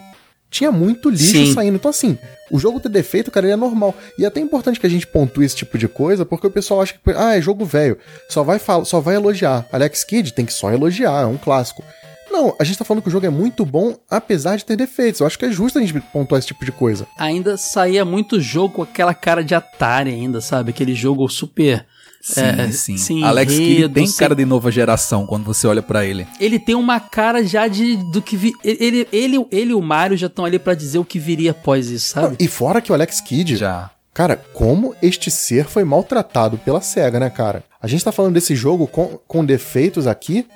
Tinha 0.49 0.69
muito 0.69 1.09
lixo 1.09 1.31
Sim. 1.31 1.53
saindo. 1.53 1.75
Então, 1.77 1.91
assim, 1.91 2.17
o 2.51 2.59
jogo 2.59 2.81
ter 2.81 2.89
defeito, 2.89 3.31
cara, 3.31 3.45
ele 3.45 3.53
é 3.53 3.57
normal. 3.57 3.95
E 4.19 4.25
é 4.25 4.27
até 4.27 4.41
importante 4.41 4.81
que 4.81 4.85
a 4.85 4.89
gente 4.89 5.07
pontue 5.07 5.45
esse 5.45 5.55
tipo 5.55 5.77
de 5.77 5.87
coisa, 5.87 6.25
porque 6.25 6.45
o 6.45 6.51
pessoal 6.51 6.81
acha 6.81 6.93
que, 6.93 6.99
ah, 7.15 7.37
é 7.37 7.41
jogo 7.41 7.63
velho. 7.63 7.97
Só 8.29 8.43
vai, 8.43 8.59
só 8.83 8.99
vai 8.99 9.15
elogiar. 9.15 9.65
Alex 9.71 10.03
Kidd 10.03 10.33
tem 10.33 10.45
que 10.45 10.53
só 10.53 10.73
elogiar, 10.73 11.21
é 11.21 11.25
um 11.25 11.37
clássico. 11.37 11.81
Não, 12.29 12.55
a 12.59 12.63
gente 12.63 12.77
tá 12.77 12.83
falando 12.85 13.03
que 13.03 13.09
o 13.09 13.11
jogo 13.11 13.25
é 13.25 13.29
muito 13.29 13.65
bom, 13.65 13.95
apesar 14.09 14.57
de 14.57 14.65
ter 14.65 14.75
defeitos. 14.75 15.21
Eu 15.21 15.27
acho 15.27 15.37
que 15.39 15.45
é 15.45 15.51
justo 15.51 15.79
a 15.79 15.81
gente 15.81 15.99
pontuar 16.11 16.39
esse 16.39 16.47
tipo 16.47 16.65
de 16.65 16.71
coisa. 16.71 17.07
Ainda 17.17 17.57
saía 17.57 18.03
muito 18.03 18.41
jogo 18.41 18.75
com 18.75 18.81
aquela 18.81 19.13
cara 19.13 19.43
de 19.43 19.55
Atari 19.55 20.11
ainda, 20.11 20.41
sabe? 20.41 20.71
Aquele 20.71 20.93
jogo 20.93 21.27
super... 21.29 21.85
Sim, 22.21 22.41
é, 22.41 22.71
sim. 22.71 22.97
sem 22.97 23.23
Alex 23.23 23.53
Kidd 23.53 23.89
tem 23.89 24.11
cara 24.11 24.33
de 24.33 24.45
nova 24.45 24.71
geração 24.71 25.27
quando 25.27 25.43
você 25.43 25.67
olha 25.67 25.83
pra 25.83 26.03
ele. 26.03 26.25
ele 26.39 26.57
tem 26.57 26.73
uma 26.73 26.99
cara 26.99 27.43
já 27.45 27.67
de 27.67 27.97
do 27.97 28.19
que 28.19 28.35
vi, 28.35 28.51
ele, 28.63 29.07
ele, 29.11 29.47
ele 29.51 29.69
e 29.69 29.75
o 29.75 29.81
Mario 29.81 30.17
já 30.17 30.25
estão 30.25 30.43
ali 30.43 30.57
pra 30.57 30.73
dizer 30.73 30.97
o 30.97 31.05
que 31.05 31.19
viria 31.19 31.51
após 31.51 31.87
isso, 31.87 32.07
sabe? 32.07 32.35
E 32.39 32.47
fora 32.47 32.81
que 32.81 32.91
o 32.91 32.95
Alex 32.95 33.21
Kidd, 33.21 33.55
Já. 33.57 33.91
cara, 34.11 34.37
como 34.55 34.95
este 35.03 35.29
ser 35.29 35.65
foi 35.65 35.83
maltratado 35.83 36.57
pela 36.57 36.81
SEGA, 36.81 37.19
né, 37.19 37.29
cara? 37.29 37.63
A 37.79 37.85
gente 37.85 38.03
tá 38.03 38.11
falando 38.11 38.33
desse 38.33 38.55
jogo 38.55 38.87
com, 38.87 39.19
com 39.27 39.45
defeitos 39.45 40.07
aqui, 40.07 40.47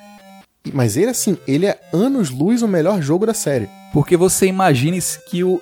mas 0.72 0.96
ele, 0.96 1.10
assim, 1.10 1.36
ele 1.46 1.66
é 1.66 1.78
anos-luz 1.92 2.62
o 2.62 2.68
melhor 2.68 3.00
jogo 3.02 3.26
da 3.26 3.34
série. 3.34 3.68
Porque 3.92 4.16
você 4.16 4.46
imagine 4.46 4.98
que 5.28 5.42
o, 5.42 5.60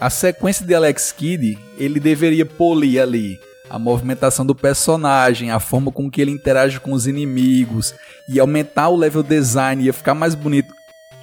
a 0.00 0.10
sequência 0.10 0.66
de 0.66 0.74
Alex 0.74 1.12
Kidd, 1.12 1.58
ele 1.78 2.00
deveria 2.00 2.44
polir 2.44 3.00
ali 3.00 3.38
a 3.70 3.78
movimentação 3.78 4.44
do 4.44 4.54
personagem, 4.54 5.50
a 5.52 5.60
forma 5.60 5.92
com 5.92 6.10
que 6.10 6.20
ele 6.20 6.32
interage 6.32 6.80
com 6.80 6.92
os 6.92 7.06
inimigos, 7.06 7.94
e 8.28 8.40
aumentar 8.40 8.88
o 8.88 8.96
level 8.96 9.22
design, 9.22 9.84
ia 9.84 9.92
ficar 9.92 10.14
mais 10.14 10.34
bonito. 10.34 10.74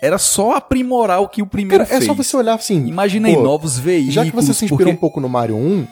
Era 0.01 0.17
só 0.17 0.53
aprimorar 0.55 1.21
o 1.21 1.27
que 1.27 1.41
o 1.41 1.45
primeiro 1.47 1.83
Cara, 1.83 1.95
é 1.95 1.99
fez. 1.99 2.07
só 2.07 2.13
você 2.13 2.37
olhar 2.37 2.53
assim. 2.53 2.85
Imagina 2.87 3.27
aí 3.27 3.35
pô, 3.35 3.43
novos 3.43 3.77
veículos. 3.77 4.13
Já 4.13 4.23
que 4.23 4.31
você 4.31 4.53
se 4.53 4.65
inspira 4.65 4.77
porque- 4.85 4.91
um 4.91 4.95
pouco 4.95 5.19
no 5.19 5.27
Mario 5.27 5.57
1, 5.57 5.85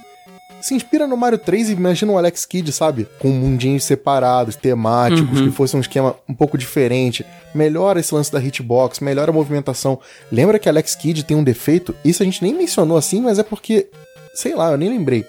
se 0.66 0.74
inspira 0.74 1.06
no 1.06 1.16
Mario 1.16 1.38
3 1.38 1.70
e 1.70 1.74
imagina 1.74 2.12
o 2.12 2.18
Alex 2.18 2.46
Kidd, 2.46 2.72
sabe? 2.72 3.08
Com 3.20 3.30
mundinhos 3.30 3.84
separados, 3.84 4.56
temáticos, 4.56 5.40
Uhum. 5.40 5.46
que 5.46 5.52
fosse 5.56 5.76
um 5.78 5.80
esquema 5.80 6.16
um 6.28 6.34
pouco 6.34 6.58
diferente. 6.58 7.26
Melhora 7.54 8.00
esse 8.00 8.14
lance 8.16 8.32
da 8.32 8.40
hitbox, 8.42 9.00
melhora 9.00 9.30
a 9.32 9.34
movimentação. 9.34 10.00
Lembra 10.32 10.58
que 10.58 10.68
Alex 10.68 10.96
Kidd 10.96 11.24
tem 11.24 11.38
um 11.38 11.44
defeito? 11.44 11.94
Isso 12.04 12.24
a 12.24 12.26
gente 12.26 12.42
nem 12.42 12.54
mencionou 12.54 12.98
assim, 12.98 13.22
mas 13.22 13.38
é 13.38 13.44
porque, 13.44 13.88
sei 14.34 14.56
lá, 14.56 14.72
eu 14.72 14.78
nem 14.78 14.90
lembrei. 14.90 15.26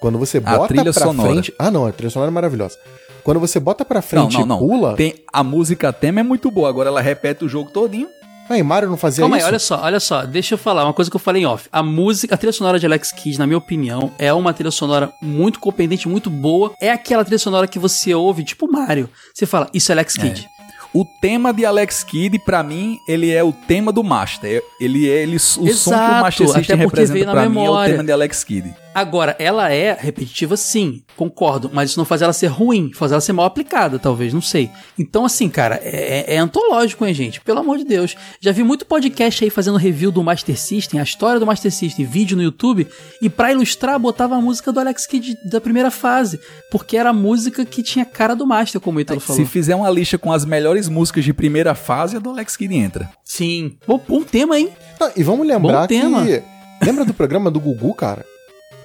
Quando 0.00 0.18
você 0.18 0.38
A 0.38 0.40
bota 0.42 0.68
trilha 0.68 0.92
pra 0.92 1.06
sonora. 1.06 1.30
frente. 1.32 1.52
Ah, 1.58 1.70
não, 1.70 1.86
a 1.86 1.90
trilha 1.92 2.10
sonora 2.10 2.30
é 2.30 2.34
maravilhosa. 2.34 2.76
Quando 3.24 3.40
você 3.40 3.58
bota 3.58 3.84
pra 3.84 3.96
Não, 3.96 4.02
frente 4.02 4.38
não, 4.38 4.46
não. 4.46 4.56
e 4.56 4.60
pula. 4.60 4.94
Tem, 4.96 5.14
a 5.32 5.42
música 5.42 5.92
tema 5.92 6.20
é 6.20 6.22
muito 6.22 6.50
boa, 6.50 6.68
agora 6.68 6.88
ela 6.88 7.00
repete 7.00 7.44
o 7.44 7.48
jogo 7.48 7.70
todinho. 7.70 8.08
Aí, 8.48 8.62
Mario 8.62 8.88
não 8.88 8.96
fazia 8.96 9.22
Calma 9.22 9.36
aí, 9.36 9.40
isso? 9.40 9.48
olha 9.48 9.58
só, 9.58 9.80
olha 9.82 10.00
só, 10.00 10.24
deixa 10.24 10.54
eu 10.54 10.58
falar 10.58 10.84
uma 10.84 10.92
coisa 10.94 11.10
que 11.10 11.16
eu 11.16 11.20
falei 11.20 11.42
em 11.42 11.46
off. 11.46 11.68
A 11.70 11.82
música, 11.82 12.34
a 12.34 12.38
trilha 12.38 12.52
sonora 12.52 12.78
de 12.78 12.86
Alex 12.86 13.12
Kidd, 13.12 13.38
na 13.38 13.46
minha 13.46 13.58
opinião, 13.58 14.10
é 14.18 14.32
uma 14.32 14.52
trilha 14.52 14.70
sonora 14.70 15.12
muito 15.20 15.60
competente, 15.60 16.08
muito 16.08 16.30
boa. 16.30 16.72
É 16.80 16.90
aquela 16.90 17.24
trilha 17.24 17.38
sonora 17.38 17.66
que 17.66 17.78
você 17.78 18.14
ouve, 18.14 18.42
tipo 18.44 18.70
Mario. 18.70 19.08
Você 19.34 19.46
fala, 19.46 19.68
isso 19.74 19.90
é 19.90 19.94
Alex 19.94 20.16
Kidd. 20.16 20.48
O 20.94 21.04
tema 21.04 21.52
de 21.52 21.66
Alex 21.66 22.02
Kidd, 22.02 22.38
pra 22.38 22.62
mim, 22.62 22.98
ele 23.06 23.30
é 23.30 23.44
o 23.44 23.52
tema 23.52 23.92
do 23.92 24.02
Master. 24.02 24.62
Ele 24.80 25.06
é 25.08 25.22
ele, 25.22 25.36
o 25.36 25.40
som 25.40 25.62
que 25.62 25.68
o 25.68 25.70
Exato, 25.70 26.22
Master 26.22 26.48
System 26.48 26.76
representa 26.76 27.30
pra 27.32 27.48
mim 27.48 27.58
é 27.58 27.60
o 27.60 27.64
memória. 27.64 27.92
tema 27.92 28.04
de 28.04 28.10
Alex 28.12 28.42
Kidd. 28.42 28.74
Agora, 28.98 29.36
ela 29.38 29.70
é 29.70 29.96
repetitiva 29.96 30.56
sim, 30.56 31.04
concordo, 31.16 31.70
mas 31.72 31.90
isso 31.90 32.00
não 32.00 32.04
faz 32.04 32.20
ela 32.20 32.32
ser 32.32 32.48
ruim, 32.48 32.90
faz 32.92 33.12
ela 33.12 33.20
ser 33.20 33.32
mal 33.32 33.46
aplicada, 33.46 33.96
talvez, 33.96 34.34
não 34.34 34.42
sei. 34.42 34.72
Então, 34.98 35.24
assim, 35.24 35.48
cara, 35.48 35.78
é, 35.84 36.34
é 36.34 36.38
antológico, 36.38 37.06
hein, 37.06 37.14
gente? 37.14 37.40
Pelo 37.40 37.60
amor 37.60 37.78
de 37.78 37.84
Deus. 37.84 38.16
Já 38.40 38.50
vi 38.50 38.64
muito 38.64 38.84
podcast 38.84 39.44
aí 39.44 39.50
fazendo 39.50 39.78
review 39.78 40.10
do 40.10 40.20
Master 40.20 40.58
System, 40.58 40.98
a 40.98 41.04
história 41.04 41.38
do 41.38 41.46
Master 41.46 41.72
System, 41.72 42.04
vídeo 42.04 42.36
no 42.36 42.42
YouTube, 42.42 42.88
e 43.22 43.30
pra 43.30 43.52
ilustrar, 43.52 44.00
botava 44.00 44.34
a 44.34 44.40
música 44.40 44.72
do 44.72 44.80
Alex 44.80 45.06
Kidd 45.06 45.38
da 45.44 45.60
primeira 45.60 45.92
fase, 45.92 46.40
porque 46.68 46.96
era 46.96 47.10
a 47.10 47.12
música 47.12 47.64
que 47.64 47.84
tinha 47.84 48.04
cara 48.04 48.34
do 48.34 48.44
Master, 48.48 48.80
como 48.80 48.98
o 48.98 49.00
Ítalo 49.00 49.20
falou. 49.20 49.40
Se 49.40 49.48
fizer 49.48 49.76
uma 49.76 49.88
lista 49.90 50.18
com 50.18 50.32
as 50.32 50.44
melhores 50.44 50.88
músicas 50.88 51.24
de 51.24 51.32
primeira 51.32 51.72
fase, 51.76 52.16
a 52.16 52.18
do 52.18 52.30
Alex 52.30 52.56
Kidd 52.56 52.74
entra. 52.74 53.08
Sim. 53.24 53.76
Bom, 53.86 54.00
bom 54.08 54.24
tema, 54.24 54.58
hein? 54.58 54.70
Ah, 55.00 55.12
e 55.14 55.22
vamos 55.22 55.46
lembrar 55.46 55.82
Bom 55.82 55.86
tema. 55.86 56.26
que. 56.26 56.42
Lembra 56.84 57.04
do 57.04 57.14
programa 57.14 57.48
do 57.48 57.60
Gugu, 57.60 57.94
cara? 57.94 58.24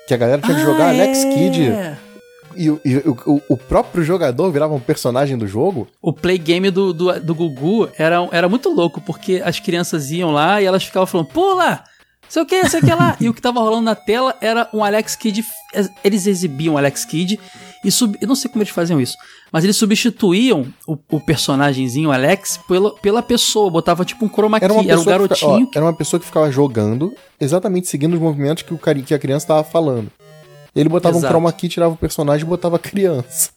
Que 0.07 0.13
a 0.13 0.17
galera 0.17 0.41
tinha 0.41 0.55
que 0.55 0.61
Ah, 0.61 0.65
jogar 0.65 0.89
Alex 0.89 1.23
é. 1.23 1.33
Kidd 1.33 1.61
e, 2.55 2.69
o- 2.69 2.79
e 2.85 2.97
o, 2.97 3.17
o- 3.25 3.41
o 3.49 3.57
próprio 3.57 4.03
jogador 4.03 4.51
virava 4.51 4.73
um 4.73 4.79
personagem 4.79 5.37
do 5.37 5.47
jogo. 5.47 5.87
O 6.01 6.11
play 6.13 6.37
game 6.37 6.69
do, 6.69 6.93
do, 6.93 7.19
do 7.19 7.33
Gugu 7.33 7.89
era, 7.97 8.27
era 8.31 8.47
muito 8.49 8.69
louco, 8.69 9.01
porque 9.01 9.41
as 9.43 9.59
crianças 9.59 10.11
iam 10.11 10.31
lá 10.31 10.61
e 10.61 10.65
elas 10.65 10.83
ficavam 10.83 11.07
falando, 11.07 11.27
pula! 11.27 11.83
Sei 12.29 12.41
o 12.41 12.45
que, 12.45 12.67
sei 12.69 12.79
o 12.79 12.83
que 12.83 12.93
lá. 12.93 13.15
e 13.19 13.29
o 13.29 13.33
que 13.33 13.41
tava 13.41 13.59
rolando 13.59 13.83
na 13.83 13.95
tela 13.95 14.35
era 14.41 14.67
um 14.73 14.83
Alex 14.83 15.15
Kidd. 15.15 15.43
Eles 16.03 16.25
exibiam 16.27 16.75
o 16.75 16.77
Alex 16.77 17.05
Kidd 17.05 17.39
e 17.83 17.91
sub... 17.91 18.17
Eu 18.21 18.27
não 18.27 18.35
sei 18.35 18.49
como 18.49 18.63
eles 18.63 18.73
faziam 18.73 18.99
isso, 19.01 19.15
mas 19.51 19.63
eles 19.63 19.75
substituíam 19.75 20.65
o, 20.87 20.97
o 21.11 21.19
personagemzinho 21.19 22.11
Alex 22.11 22.59
pela, 22.67 22.93
pela 22.95 23.21
pessoa. 23.21 23.69
Botava 23.69 24.05
tipo 24.05 24.25
um 24.25 24.29
chroma 24.29 24.59
key. 24.59 24.65
Era 24.65 24.73
uma 24.73 24.81
Era, 24.83 24.93
um 24.95 24.97
que, 24.97 25.03
fica- 25.03 25.15
ó, 25.15 25.19
garotinho. 25.49 25.69
era 25.75 25.85
uma 25.85 25.93
pessoa 25.93 26.19
que 26.19 26.25
ficava 26.25 26.51
jogando, 26.51 27.13
exatamente 27.39 27.87
seguindo 27.87 28.13
os 28.13 28.19
movimentos 28.19 28.63
que, 28.63 28.73
o, 28.73 28.77
cari- 28.77 29.01
que 29.03 29.13
a 29.13 29.19
criança 29.19 29.47
tava 29.47 29.63
falando. 29.63 30.09
Ele 30.75 30.89
botava 30.89 31.15
Exato. 31.17 31.25
um 31.27 31.29
chroma 31.29 31.51
key, 31.53 31.69
tirava 31.69 31.93
o 31.93 31.97
personagem 31.97 32.45
e 32.45 32.49
botava 32.49 32.77
a 32.77 32.79
criança. 32.79 33.51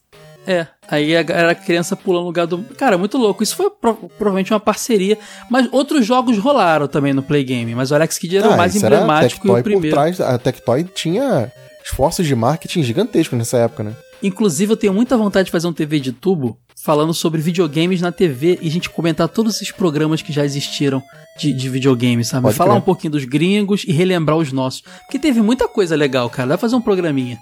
É, 0.49 0.65
aí 0.89 1.13
era 1.13 1.51
a 1.51 1.55
criança 1.57 1.97
pulando 1.97 2.21
no 2.23 2.27
lugar 2.29 2.47
do. 2.47 2.59
Cara, 2.77 2.97
muito 2.97 3.19
louco. 3.19 3.43
Isso 3.43 3.57
foi 3.57 3.69
pro- 3.69 3.95
provavelmente 4.17 4.53
uma 4.53 4.61
parceria. 4.61 5.19
Mas 5.51 5.69
outros 5.73 6.07
jogos 6.07 6.39
rolaram 6.39 6.87
também 6.87 7.13
no 7.13 7.21
Play 7.21 7.43
Game. 7.43 7.75
Mas 7.75 7.91
o 7.91 7.97
Alex 7.97 8.17
Kidd 8.17 8.37
era 8.37 8.51
o 8.51 8.57
mais 8.57 8.73
Ah, 8.75 8.77
isso 8.77 8.87
era 8.87 8.95
emblemático 8.97 9.49
e 9.49 9.51
o 9.51 9.63
primeiro. 9.63 9.97
trás. 9.97 10.21
A 10.21 10.39
Tectoy 10.39 10.85
tinha 10.85 11.51
esforços 11.85 12.25
de 12.27 12.35
marketing 12.37 12.85
gigantescos 12.85 13.37
nessa 13.37 13.59
época, 13.59 13.83
né? 13.83 13.93
Inclusive, 14.23 14.73
eu 14.73 14.77
tenho 14.77 14.95
muita 14.95 15.17
vontade 15.17 15.47
de 15.47 15.53
fazer 15.53 15.67
um 15.67 15.73
TV 15.73 16.01
de 16.01 16.13
tubo 16.13 16.59
falando 16.83 17.13
sobre 17.13 17.41
videogames 17.41 18.01
na 18.01 18.13
TV 18.13 18.59
e 18.63 18.69
a 18.69 18.71
gente 18.71 18.89
comentar 18.91 19.29
todos 19.29 19.57
esses 19.57 19.71
programas 19.73 20.23
que 20.23 20.33
já 20.33 20.45
existiram 20.45 21.03
de, 21.39 21.53
de 21.53 21.69
videogames, 21.69 22.29
sabe? 22.29 22.45
Pode 22.45 22.57
Falar 22.57 22.73
crer. 22.73 22.83
um 22.83 22.85
pouquinho 22.85 23.13
dos 23.13 23.25
gringos 23.25 23.85
e 23.87 23.93
relembrar 23.93 24.37
os 24.37 24.53
nossos. 24.53 24.83
Porque 25.05 25.19
teve 25.19 25.41
muita 25.41 25.69
coisa 25.69 25.97
legal, 25.97 26.31
cara. 26.31 26.51
Dá 26.51 26.55
pra 26.55 26.63
fazer 26.63 26.77
um 26.77 26.81
programinha. 26.81 27.39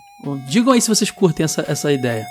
Digam 0.49 0.73
aí 0.73 0.81
se 0.81 0.89
vocês 0.89 1.11
curtem 1.11 1.45
essa, 1.45 1.65
essa 1.69 1.93
ideia. 1.93 2.25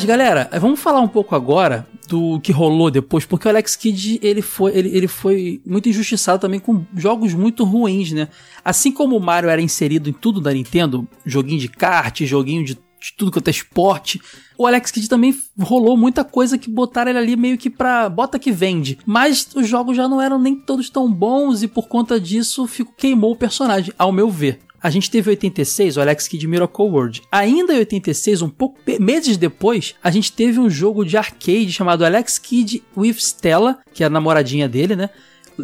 Mas 0.00 0.06
galera, 0.06 0.48
vamos 0.58 0.80
falar 0.80 1.02
um 1.02 1.08
pouco 1.08 1.34
agora 1.34 1.86
do 2.08 2.40
que 2.40 2.52
rolou 2.52 2.90
depois, 2.90 3.26
porque 3.26 3.46
o 3.46 3.50
Alex 3.50 3.76
Kidd 3.76 4.18
ele 4.22 4.40
foi, 4.40 4.74
ele, 4.74 4.96
ele 4.96 5.06
foi 5.06 5.60
muito 5.66 5.90
injustiçado 5.90 6.40
também 6.40 6.58
com 6.58 6.86
jogos 6.96 7.34
muito 7.34 7.64
ruins, 7.64 8.10
né? 8.10 8.28
Assim 8.64 8.90
como 8.90 9.14
o 9.14 9.20
Mario 9.20 9.50
era 9.50 9.60
inserido 9.60 10.08
em 10.08 10.12
tudo 10.14 10.40
da 10.40 10.54
Nintendo, 10.54 11.06
joguinho 11.26 11.60
de 11.60 11.68
kart, 11.68 12.18
joguinho 12.22 12.64
de, 12.64 12.76
de 12.76 13.12
tudo 13.14 13.30
quanto 13.30 13.48
é 13.48 13.50
esporte, 13.50 14.18
o 14.56 14.66
Alex 14.66 14.90
Kidd 14.90 15.06
também 15.06 15.36
rolou 15.60 15.98
muita 15.98 16.24
coisa 16.24 16.56
que 16.56 16.70
botaram 16.70 17.10
ele 17.10 17.18
ali 17.18 17.36
meio 17.36 17.58
que 17.58 17.68
pra 17.68 18.08
bota 18.08 18.38
que 18.38 18.50
vende. 18.50 18.98
Mas 19.04 19.50
os 19.54 19.68
jogos 19.68 19.94
já 19.94 20.08
não 20.08 20.18
eram 20.18 20.38
nem 20.38 20.56
todos 20.56 20.88
tão 20.88 21.12
bons 21.12 21.62
e 21.62 21.68
por 21.68 21.88
conta 21.88 22.18
disso 22.18 22.66
fico, 22.66 22.94
queimou 22.96 23.32
o 23.32 23.36
personagem, 23.36 23.92
ao 23.98 24.12
meu 24.12 24.30
ver. 24.30 24.60
A 24.82 24.88
gente 24.88 25.10
teve 25.10 25.30
em 25.30 25.34
86 25.34 25.96
o 25.96 26.00
Alex 26.00 26.26
Kidd 26.26 26.46
Miracle 26.46 26.86
World. 26.86 27.22
Ainda 27.30 27.74
em 27.74 27.78
86, 27.78 28.42
um 28.42 28.48
pouco 28.48 28.78
meses 28.98 29.36
depois, 29.36 29.94
a 30.02 30.10
gente 30.10 30.32
teve 30.32 30.58
um 30.58 30.70
jogo 30.70 31.04
de 31.04 31.16
arcade 31.16 31.70
chamado 31.70 32.04
Alex 32.04 32.38
Kidd 32.38 32.82
with 32.96 33.16
Stella, 33.18 33.78
que 33.92 34.02
é 34.02 34.06
a 34.06 34.10
namoradinha 34.10 34.68
dele, 34.68 34.96
né? 34.96 35.10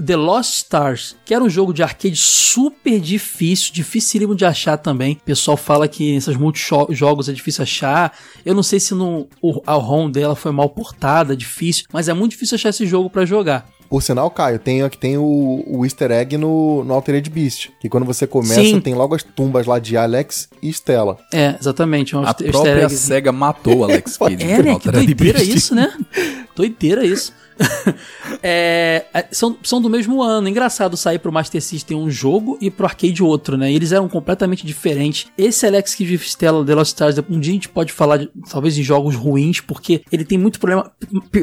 The 0.05 0.16
Lost 0.16 0.56
Stars, 0.56 1.16
que 1.24 1.34
era 1.34 1.43
um 1.43 1.48
jogo 1.48 1.72
de 1.72 1.82
arcade 1.82 2.16
super 2.16 3.01
difícil, 3.01 3.72
dificílimo 3.72 4.34
de 4.34 4.44
achar 4.44 4.76
também. 4.76 5.14
O 5.14 5.24
pessoal 5.24 5.56
fala 5.56 5.88
que 5.88 6.12
nesses 6.12 6.36
multijogos 6.36 7.28
é 7.28 7.32
difícil 7.32 7.62
achar. 7.62 8.16
Eu 8.44 8.55
não 8.55 8.62
sei 8.62 8.78
se 8.78 8.94
no, 8.94 9.26
a 9.66 9.72
ROM 9.74 10.10
dela 10.10 10.36
foi 10.36 10.52
mal 10.52 10.68
portada, 10.68 11.36
difícil, 11.36 11.86
mas 11.93 12.09
é 12.09 12.12
muito 12.12 12.32
difícil 12.32 12.56
achar 12.56 12.68
esse 12.68 12.86
jogo 12.86 13.09
para 13.09 13.24
jogar. 13.24 13.66
Por 13.88 14.02
sinal, 14.02 14.30
Caio, 14.30 14.58
tem, 14.58 14.88
que 14.88 14.98
tem 14.98 15.16
o, 15.16 15.64
o 15.66 15.84
easter 15.84 16.10
egg 16.10 16.36
no, 16.36 16.84
no 16.84 16.94
Altered 16.94 17.28
Beast. 17.30 17.70
Que 17.80 17.88
quando 17.88 18.04
você 18.04 18.26
começa, 18.26 18.60
Sim. 18.60 18.80
tem 18.80 18.94
logo 18.94 19.14
as 19.14 19.22
tumbas 19.22 19.66
lá 19.66 19.78
de 19.78 19.96
Alex 19.96 20.48
e 20.62 20.68
Stella. 20.68 21.18
É, 21.32 21.54
exatamente. 21.60 22.16
Um 22.16 22.20
A 22.20 22.28
easter 22.28 22.50
própria. 22.50 22.88
SEGA 22.88 23.32
matou 23.32 23.78
o 23.78 23.84
Alex 23.84 24.16
Kidd. 24.18 24.42
É, 24.42 24.58
no 24.58 24.62
né? 24.62 24.62
Que 24.64 24.88
Altered 24.88 25.06
doideira 25.06 25.38
Beast. 25.38 25.54
isso, 25.56 25.74
né? 25.74 25.92
doideira 26.54 27.04
isso. 27.04 27.32
É, 28.42 29.06
é, 29.12 29.26
são, 29.32 29.56
são 29.62 29.80
do 29.80 29.88
mesmo 29.88 30.22
ano. 30.22 30.48
Engraçado 30.48 30.96
sair 30.96 31.18
pro 31.18 31.32
Master 31.32 31.60
System 31.60 31.96
um 31.96 32.10
jogo 32.10 32.56
e 32.60 32.70
pro 32.70 32.86
arcade 32.86 33.22
outro, 33.22 33.56
né? 33.56 33.72
Eles 33.72 33.92
eram 33.92 34.08
completamente 34.08 34.64
diferentes. 34.64 35.26
Esse 35.36 35.66
Alex 35.66 35.94
Kidd 35.94 36.14
Stella 36.16 36.64
The 36.64 36.74
Lost 36.74 36.92
Stars, 36.92 37.18
um 37.28 37.40
dia 37.40 37.52
a 37.52 37.54
gente 37.54 37.68
pode 37.68 37.92
falar 37.92 38.18
de, 38.18 38.30
talvez 38.48 38.74
de 38.74 38.82
jogos 38.82 39.14
ruins, 39.14 39.60
porque 39.60 40.02
ele 40.12 40.24
tem 40.24 40.38
muito 40.38 40.60
problema, 40.60 40.92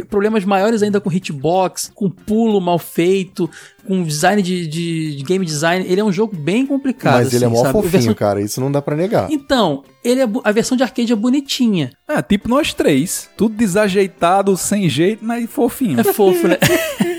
problemas 0.10 0.45
maiores 0.45 0.84
ainda 0.84 1.02
com 1.02 1.11
hitbox, 1.11 1.91
com 1.94 2.10
pulo 2.10 2.61
mal 2.61 2.80
feito, 2.80 3.49
com 3.88 4.04
design 4.04 4.42
de, 4.42 4.68
de- 4.68 5.16
de 5.18 5.24
game 5.24 5.46
design. 5.46 5.86
Ele 5.88 6.00
é 6.00 6.04
um 6.04 6.12
jogo 6.12 6.36
bem 6.36 6.66
complicado. 6.66 7.16
Mas 7.24 7.34
ele 7.34 7.44
é 7.44 7.48
assim, 7.48 7.56
mó 7.56 7.62
sabe? 7.62 7.74
fofinho, 7.74 7.92
Versão- 7.92 8.14
cara. 8.16 8.42
Isso 8.42 8.60
não 8.62 8.72
dá 8.72 8.82
pra 8.82 8.96
negar. 8.96 9.32
Então, 9.32 9.84
ele 10.04 10.22
é 10.22 10.28
bu- 10.28 10.42
a 10.44 10.52
versão 10.52 10.76
de 10.78 10.84
arcade 10.84 11.12
é 11.12 11.16
bonitinha. 11.16 11.92
É, 12.08 12.22
tipo 12.22 12.48
nós 12.50 12.74
três. 12.74 13.30
Tudo 13.38 13.56
desajeitado, 13.56 14.56
sem 14.58 14.88
jeito, 14.90 15.24
mas 15.24 15.50
fofinho. 15.50 16.00
É 16.00 16.04
fofo, 16.04 16.48
né? 16.48 16.58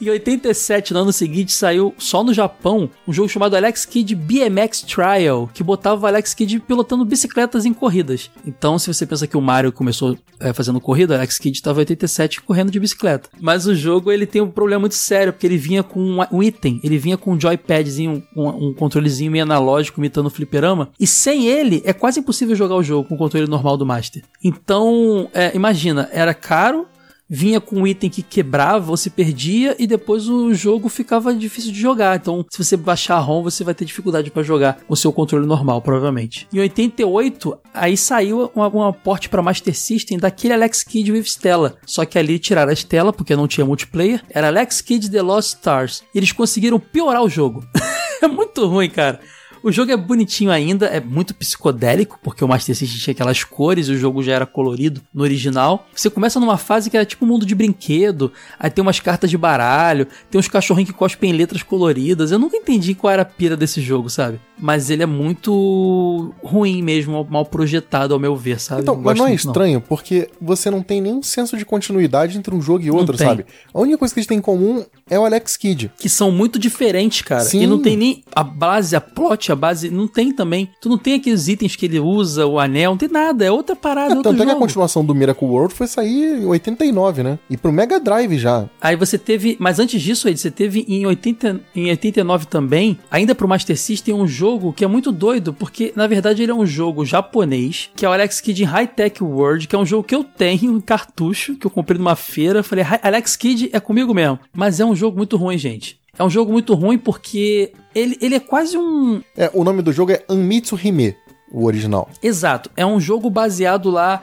em 0.00 0.08
87, 0.08 0.92
no 0.92 1.00
ano 1.00 1.12
seguinte, 1.12 1.52
saiu 1.52 1.94
só 1.98 2.22
no 2.22 2.32
Japão 2.34 2.90
um 3.06 3.12
jogo 3.12 3.28
chamado 3.28 3.56
Alex 3.56 3.84
Kidd 3.84 4.14
BMX 4.14 4.82
Trial, 4.82 5.48
que 5.52 5.62
botava 5.62 6.04
o 6.04 6.06
Alex 6.06 6.34
Kidd 6.34 6.60
pilotando 6.60 7.04
bicicletas 7.04 7.64
em 7.64 7.72
corridas. 7.72 8.30
Então, 8.46 8.78
se 8.78 8.92
você 8.92 9.06
pensa 9.06 9.26
que 9.26 9.36
o 9.36 9.40
Mario 9.40 9.72
começou 9.72 10.18
é, 10.40 10.52
fazendo 10.52 10.80
corrida, 10.80 11.14
Alex 11.14 11.38
Kidd 11.38 11.56
estava 11.56 11.80
em 11.80 11.82
87 11.82 12.42
correndo 12.42 12.70
de 12.70 12.80
bicicleta. 12.80 13.28
Mas 13.40 13.66
o 13.66 13.74
jogo 13.74 14.10
ele 14.10 14.26
tem 14.26 14.42
um 14.42 14.50
problema 14.50 14.80
muito 14.80 14.94
sério, 14.94 15.32
porque 15.32 15.46
ele 15.46 15.58
vinha 15.58 15.82
com 15.82 16.00
um, 16.00 16.18
um 16.32 16.42
item, 16.42 16.80
ele 16.82 16.98
vinha 16.98 17.16
com 17.16 17.32
um 17.32 17.40
joypadzinho, 17.40 18.22
um, 18.36 18.68
um 18.68 18.74
controlezinho 18.74 19.30
meio 19.30 19.44
analógico 19.44 20.00
imitando 20.00 20.26
o 20.26 20.30
fliperama, 20.30 20.90
e 20.98 21.06
sem 21.06 21.46
ele 21.46 21.82
é 21.84 21.92
quase 21.92 22.20
impossível 22.20 22.54
jogar 22.56 22.76
o 22.76 22.82
jogo 22.82 23.08
com 23.08 23.14
o 23.14 23.18
controle 23.18 23.46
normal 23.46 23.76
do 23.76 23.86
Master. 23.86 24.22
Então, 24.42 25.28
é, 25.32 25.54
imagina, 25.54 26.08
era 26.12 26.34
caro, 26.34 26.86
vinha 27.34 27.62
com 27.62 27.76
um 27.76 27.86
item 27.86 28.10
que 28.10 28.22
quebrava 28.22 28.90
ou 28.90 28.96
se 28.96 29.08
perdia 29.08 29.74
e 29.78 29.86
depois 29.86 30.28
o 30.28 30.52
jogo 30.52 30.90
ficava 30.90 31.34
difícil 31.34 31.72
de 31.72 31.80
jogar. 31.80 32.14
Então, 32.16 32.44
se 32.50 32.62
você 32.62 32.76
baixar 32.76 33.16
a 33.16 33.20
ROM, 33.20 33.42
você 33.42 33.64
vai 33.64 33.72
ter 33.72 33.86
dificuldade 33.86 34.30
para 34.30 34.42
jogar 34.42 34.78
o 34.86 34.94
seu 34.94 35.10
controle 35.10 35.46
normal, 35.46 35.80
provavelmente. 35.80 36.46
Em 36.52 36.60
88, 36.60 37.58
aí 37.72 37.96
saiu 37.96 38.50
uma, 38.54 38.68
uma 38.68 38.92
porte 38.92 39.30
para 39.30 39.40
Master 39.40 39.74
System 39.74 40.18
daquele 40.18 40.52
Alex 40.52 40.82
Kidd 40.82 41.10
with 41.10 41.22
Stella. 41.22 41.78
Só 41.86 42.04
que 42.04 42.18
ali 42.18 42.38
tiraram 42.38 42.70
a 42.70 42.74
Stella 42.74 43.14
porque 43.14 43.34
não 43.34 43.48
tinha 43.48 43.64
multiplayer. 43.64 44.22
Era 44.28 44.48
Alex 44.48 44.82
Kidd 44.82 45.10
The 45.10 45.22
Lost 45.22 45.54
Stars. 45.54 46.02
E 46.14 46.18
eles 46.18 46.32
conseguiram 46.32 46.78
piorar 46.78 47.22
o 47.22 47.30
jogo. 47.30 47.64
é 48.20 48.28
muito 48.28 48.66
ruim, 48.66 48.90
cara. 48.90 49.20
O 49.62 49.70
jogo 49.70 49.92
é 49.92 49.96
bonitinho 49.96 50.50
ainda, 50.50 50.86
é 50.86 51.00
muito 51.00 51.34
psicodélico, 51.34 52.18
porque 52.22 52.44
o 52.44 52.48
Master 52.48 52.74
System 52.74 52.98
tinha 52.98 53.12
aquelas 53.12 53.44
cores, 53.44 53.88
o 53.88 53.96
jogo 53.96 54.22
já 54.22 54.32
era 54.32 54.46
colorido 54.46 55.00
no 55.14 55.22
original. 55.22 55.86
Você 55.94 56.10
começa 56.10 56.40
numa 56.40 56.58
fase 56.58 56.90
que 56.90 56.96
é 56.96 57.04
tipo 57.04 57.24
um 57.24 57.28
mundo 57.28 57.46
de 57.46 57.54
brinquedo, 57.54 58.32
aí 58.58 58.70
tem 58.70 58.82
umas 58.82 58.98
cartas 58.98 59.30
de 59.30 59.38
baralho, 59.38 60.06
tem 60.30 60.38
uns 60.38 60.48
cachorrinhos 60.48 60.90
que 60.90 60.96
cospem 60.96 61.32
letras 61.32 61.62
coloridas. 61.62 62.32
Eu 62.32 62.38
nunca 62.38 62.56
entendi 62.56 62.94
qual 62.94 63.12
era 63.12 63.22
a 63.22 63.26
pira 63.26 63.56
desse 63.56 63.80
jogo, 63.80 64.10
sabe? 64.10 64.40
Mas 64.58 64.90
ele 64.90 65.02
é 65.02 65.06
muito 65.06 66.34
ruim 66.42 66.82
mesmo, 66.82 67.26
mal 67.30 67.44
projetado 67.44 68.14
ao 68.14 68.20
meu 68.20 68.36
ver, 68.36 68.60
sabe? 68.60 68.82
Então, 68.82 68.96
mas 68.96 69.18
não 69.18 69.26
é 69.26 69.34
estranho, 69.34 69.74
não. 69.74 69.80
porque 69.80 70.28
você 70.40 70.70
não 70.70 70.82
tem 70.82 71.00
nenhum 71.00 71.22
senso 71.22 71.56
de 71.56 71.64
continuidade 71.64 72.36
entre 72.36 72.54
um 72.54 72.60
jogo 72.60 72.84
e 72.84 72.90
outro, 72.90 73.16
sabe? 73.16 73.46
A 73.72 73.80
única 73.80 73.98
coisa 73.98 74.12
que 74.12 74.20
eles 74.20 74.26
têm 74.26 74.38
em 74.38 74.42
comum 74.42 74.84
é 75.08 75.18
o 75.18 75.24
Alex 75.24 75.56
Kidd. 75.56 75.92
Que 75.98 76.08
são 76.08 76.30
muito 76.30 76.58
diferentes, 76.58 77.22
cara. 77.22 77.44
Sim. 77.44 77.62
E 77.62 77.66
não 77.66 77.80
tem 77.80 77.96
nem 77.96 78.24
a 78.34 78.42
base, 78.42 78.96
a 78.96 79.00
plot, 79.00 79.51
a 79.52 79.56
base, 79.56 79.90
não 79.90 80.06
tem 80.06 80.32
também. 80.32 80.70
Tu 80.80 80.88
não 80.88 80.98
tem 80.98 81.14
aqueles 81.14 81.48
itens 81.48 81.76
que 81.76 81.86
ele 81.86 82.00
usa, 82.00 82.46
o 82.46 82.58
anel, 82.58 82.92
não 82.92 82.96
tem 82.96 83.08
nada, 83.08 83.44
é 83.44 83.50
outra 83.50 83.76
parada, 83.76 84.12
é, 84.12 84.16
Tanto 84.16 84.30
jogo. 84.32 84.42
é 84.42 84.46
que 84.46 84.52
a 84.52 84.56
continuação 84.56 85.04
do 85.04 85.14
Miracle 85.14 85.46
World 85.48 85.74
foi 85.74 85.86
sair 85.86 86.42
em 86.42 86.46
89, 86.46 87.22
né? 87.22 87.38
E 87.48 87.56
pro 87.56 87.72
Mega 87.72 88.00
Drive 88.00 88.38
já. 88.38 88.68
Aí 88.80 88.96
você 88.96 89.18
teve, 89.18 89.56
mas 89.58 89.78
antes 89.78 90.00
disso, 90.00 90.28
Ed, 90.28 90.38
você 90.38 90.50
teve 90.50 90.84
em, 90.88 91.06
80, 91.06 91.60
em 91.74 91.90
89 91.90 92.46
também, 92.46 92.98
ainda 93.10 93.34
pro 93.34 93.48
Master 93.48 93.76
System, 93.78 94.14
um 94.14 94.26
jogo 94.26 94.72
que 94.72 94.84
é 94.84 94.88
muito 94.88 95.12
doido, 95.12 95.52
porque 95.52 95.92
na 95.94 96.06
verdade 96.06 96.42
ele 96.42 96.52
é 96.52 96.54
um 96.54 96.66
jogo 96.66 97.04
japonês, 97.04 97.90
que 97.94 98.04
é 98.04 98.08
o 98.08 98.12
Alex 98.12 98.40
Kidd 98.40 98.64
High 98.64 98.88
Tech 98.88 99.22
World, 99.22 99.68
que 99.68 99.76
é 99.76 99.78
um 99.78 99.86
jogo 99.86 100.04
que 100.04 100.14
eu 100.14 100.24
tenho 100.24 100.76
em 100.76 100.80
cartucho, 100.80 101.56
que 101.56 101.66
eu 101.66 101.70
comprei 101.70 101.98
numa 101.98 102.16
feira. 102.16 102.62
Falei, 102.62 102.84
Alex 103.02 103.36
Kidd 103.36 103.70
é 103.72 103.80
comigo 103.80 104.14
mesmo. 104.14 104.38
Mas 104.52 104.80
é 104.80 104.84
um 104.84 104.94
jogo 104.94 105.16
muito 105.16 105.36
ruim, 105.36 105.58
gente. 105.58 106.01
É 106.18 106.22
um 106.22 106.28
jogo 106.28 106.52
muito 106.52 106.74
ruim 106.74 106.98
porque 106.98 107.72
ele, 107.94 108.18
ele 108.20 108.34
é 108.34 108.40
quase 108.40 108.76
um. 108.76 109.22
É, 109.34 109.50
o 109.54 109.64
nome 109.64 109.80
do 109.80 109.92
jogo 109.92 110.12
é 110.12 110.22
Anmitsu 110.28 110.78
Hime 110.82 111.16
o 111.50 111.64
original. 111.64 112.08
Exato. 112.22 112.70
É 112.76 112.84
um 112.84 112.98
jogo 112.98 113.28
baseado 113.28 113.90
lá, 113.90 114.22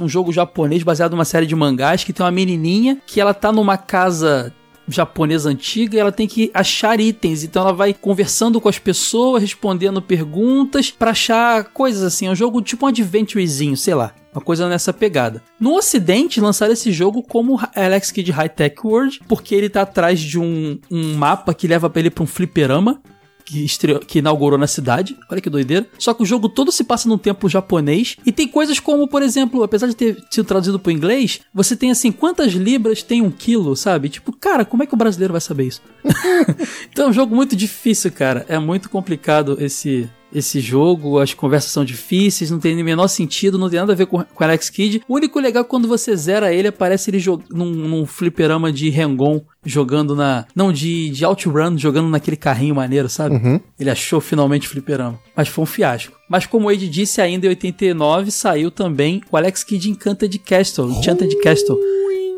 um 0.00 0.08
jogo 0.08 0.32
japonês 0.32 0.82
baseado 0.82 1.12
numa 1.12 1.24
série 1.24 1.46
de 1.46 1.54
mangás 1.54 2.02
que 2.02 2.12
tem 2.12 2.24
uma 2.24 2.32
menininha 2.32 3.00
que 3.06 3.20
ela 3.20 3.32
tá 3.32 3.52
numa 3.52 3.76
casa 3.76 4.52
japonesa 4.88 5.48
antiga 5.48 5.96
e 5.96 5.98
ela 5.98 6.12
tem 6.12 6.26
que 6.26 6.50
achar 6.52 7.00
itens. 7.00 7.44
Então 7.44 7.62
ela 7.62 7.72
vai 7.72 7.94
conversando 7.94 8.60
com 8.60 8.68
as 8.68 8.78
pessoas, 8.78 9.42
respondendo 9.42 10.02
perguntas 10.02 10.90
para 10.90 11.12
achar 11.12 11.64
coisas 11.64 12.02
assim. 12.02 12.26
É 12.26 12.30
um 12.30 12.36
jogo 12.36 12.60
tipo 12.62 12.84
um 12.84 12.88
adventurezinho, 12.88 13.76
sei 13.76 13.94
lá. 13.94 14.12
Uma 14.36 14.42
coisa 14.42 14.68
nessa 14.68 14.92
pegada. 14.92 15.42
No 15.58 15.74
ocidente, 15.74 16.42
lançaram 16.42 16.74
esse 16.74 16.92
jogo 16.92 17.22
como 17.22 17.58
Alex 17.74 18.10
Kidd 18.10 18.30
High 18.30 18.50
Tech 18.50 18.76
World, 18.84 19.20
porque 19.26 19.54
ele 19.54 19.70
tá 19.70 19.80
atrás 19.80 20.20
de 20.20 20.38
um, 20.38 20.78
um 20.90 21.14
mapa 21.14 21.54
que 21.54 21.66
leva 21.66 21.88
pra 21.88 22.00
ele 22.00 22.10
pra 22.10 22.22
um 22.22 22.26
fliperama 22.26 23.00
que, 23.46 23.64
estreou, 23.64 24.00
que 24.00 24.18
inaugurou 24.18 24.58
na 24.58 24.66
cidade. 24.66 25.16
Olha 25.30 25.40
que 25.40 25.48
doideira. 25.48 25.86
Só 25.98 26.12
que 26.12 26.22
o 26.22 26.26
jogo 26.26 26.50
todo 26.50 26.70
se 26.70 26.84
passa 26.84 27.08
num 27.08 27.16
tempo 27.16 27.48
japonês. 27.48 28.16
E 28.26 28.32
tem 28.32 28.46
coisas 28.46 28.78
como, 28.78 29.08
por 29.08 29.22
exemplo, 29.22 29.62
apesar 29.62 29.86
de 29.86 29.96
ter 29.96 30.22
sido 30.30 30.44
traduzido 30.44 30.78
pro 30.78 30.92
inglês, 30.92 31.40
você 31.54 31.74
tem 31.74 31.90
assim, 31.90 32.12
quantas 32.12 32.52
libras 32.52 33.02
tem 33.02 33.22
um 33.22 33.30
quilo, 33.30 33.74
sabe? 33.74 34.10
Tipo, 34.10 34.32
cara, 34.32 34.66
como 34.66 34.82
é 34.82 34.86
que 34.86 34.92
o 34.92 34.98
brasileiro 34.98 35.32
vai 35.32 35.40
saber 35.40 35.68
isso? 35.68 35.80
então 36.92 37.06
é 37.06 37.08
um 37.08 37.12
jogo 37.12 37.34
muito 37.34 37.56
difícil, 37.56 38.12
cara. 38.12 38.44
É 38.48 38.58
muito 38.58 38.90
complicado 38.90 39.56
esse, 39.58 40.10
esse 40.38 40.60
jogo, 40.60 41.18
as 41.18 41.32
conversas 41.32 41.70
são 41.70 41.82
difíceis, 41.82 42.50
não 42.50 42.58
tem 42.58 42.78
o 42.78 42.84
menor 42.84 43.08
sentido, 43.08 43.58
não 43.58 43.70
tem 43.70 43.80
nada 43.80 43.94
a 43.94 43.96
ver 43.96 44.06
com, 44.06 44.22
com 44.22 44.44
Alex 44.44 44.68
Kidd. 44.68 45.02
O 45.08 45.14
único 45.14 45.40
legal 45.40 45.62
é 45.62 45.66
quando 45.66 45.88
você 45.88 46.14
zera 46.14 46.52
ele, 46.52 46.68
aparece 46.68 47.10
ele 47.10 47.24
num, 47.50 47.70
num 47.70 48.04
fliperama 48.04 48.70
de 48.70 48.90
Rengon, 48.90 49.40
jogando 49.64 50.14
na. 50.14 50.44
Não, 50.54 50.70
de, 50.70 51.08
de 51.08 51.24
Outrun, 51.24 51.78
jogando 51.78 52.10
naquele 52.10 52.36
carrinho 52.36 52.74
maneiro, 52.74 53.08
sabe? 53.08 53.36
Uhum. 53.36 53.58
Ele 53.80 53.88
achou 53.88 54.20
finalmente 54.20 54.66
o 54.66 54.70
fliperama. 54.70 55.18
Mas 55.34 55.48
foi 55.48 55.62
um 55.62 55.66
fiasco. 55.66 56.14
Mas 56.28 56.44
como 56.44 56.68
o 56.68 56.70
Ed 56.70 56.86
disse, 56.86 57.22
ainda 57.22 57.46
em 57.46 57.50
89 57.50 58.30
saiu 58.30 58.70
também 58.70 59.22
o 59.30 59.36
Alex 59.38 59.64
Kidd 59.64 59.88
Encanted 59.90 60.38
Castle, 60.40 60.90
Enchanted 60.90 61.34
Castle 61.40 61.78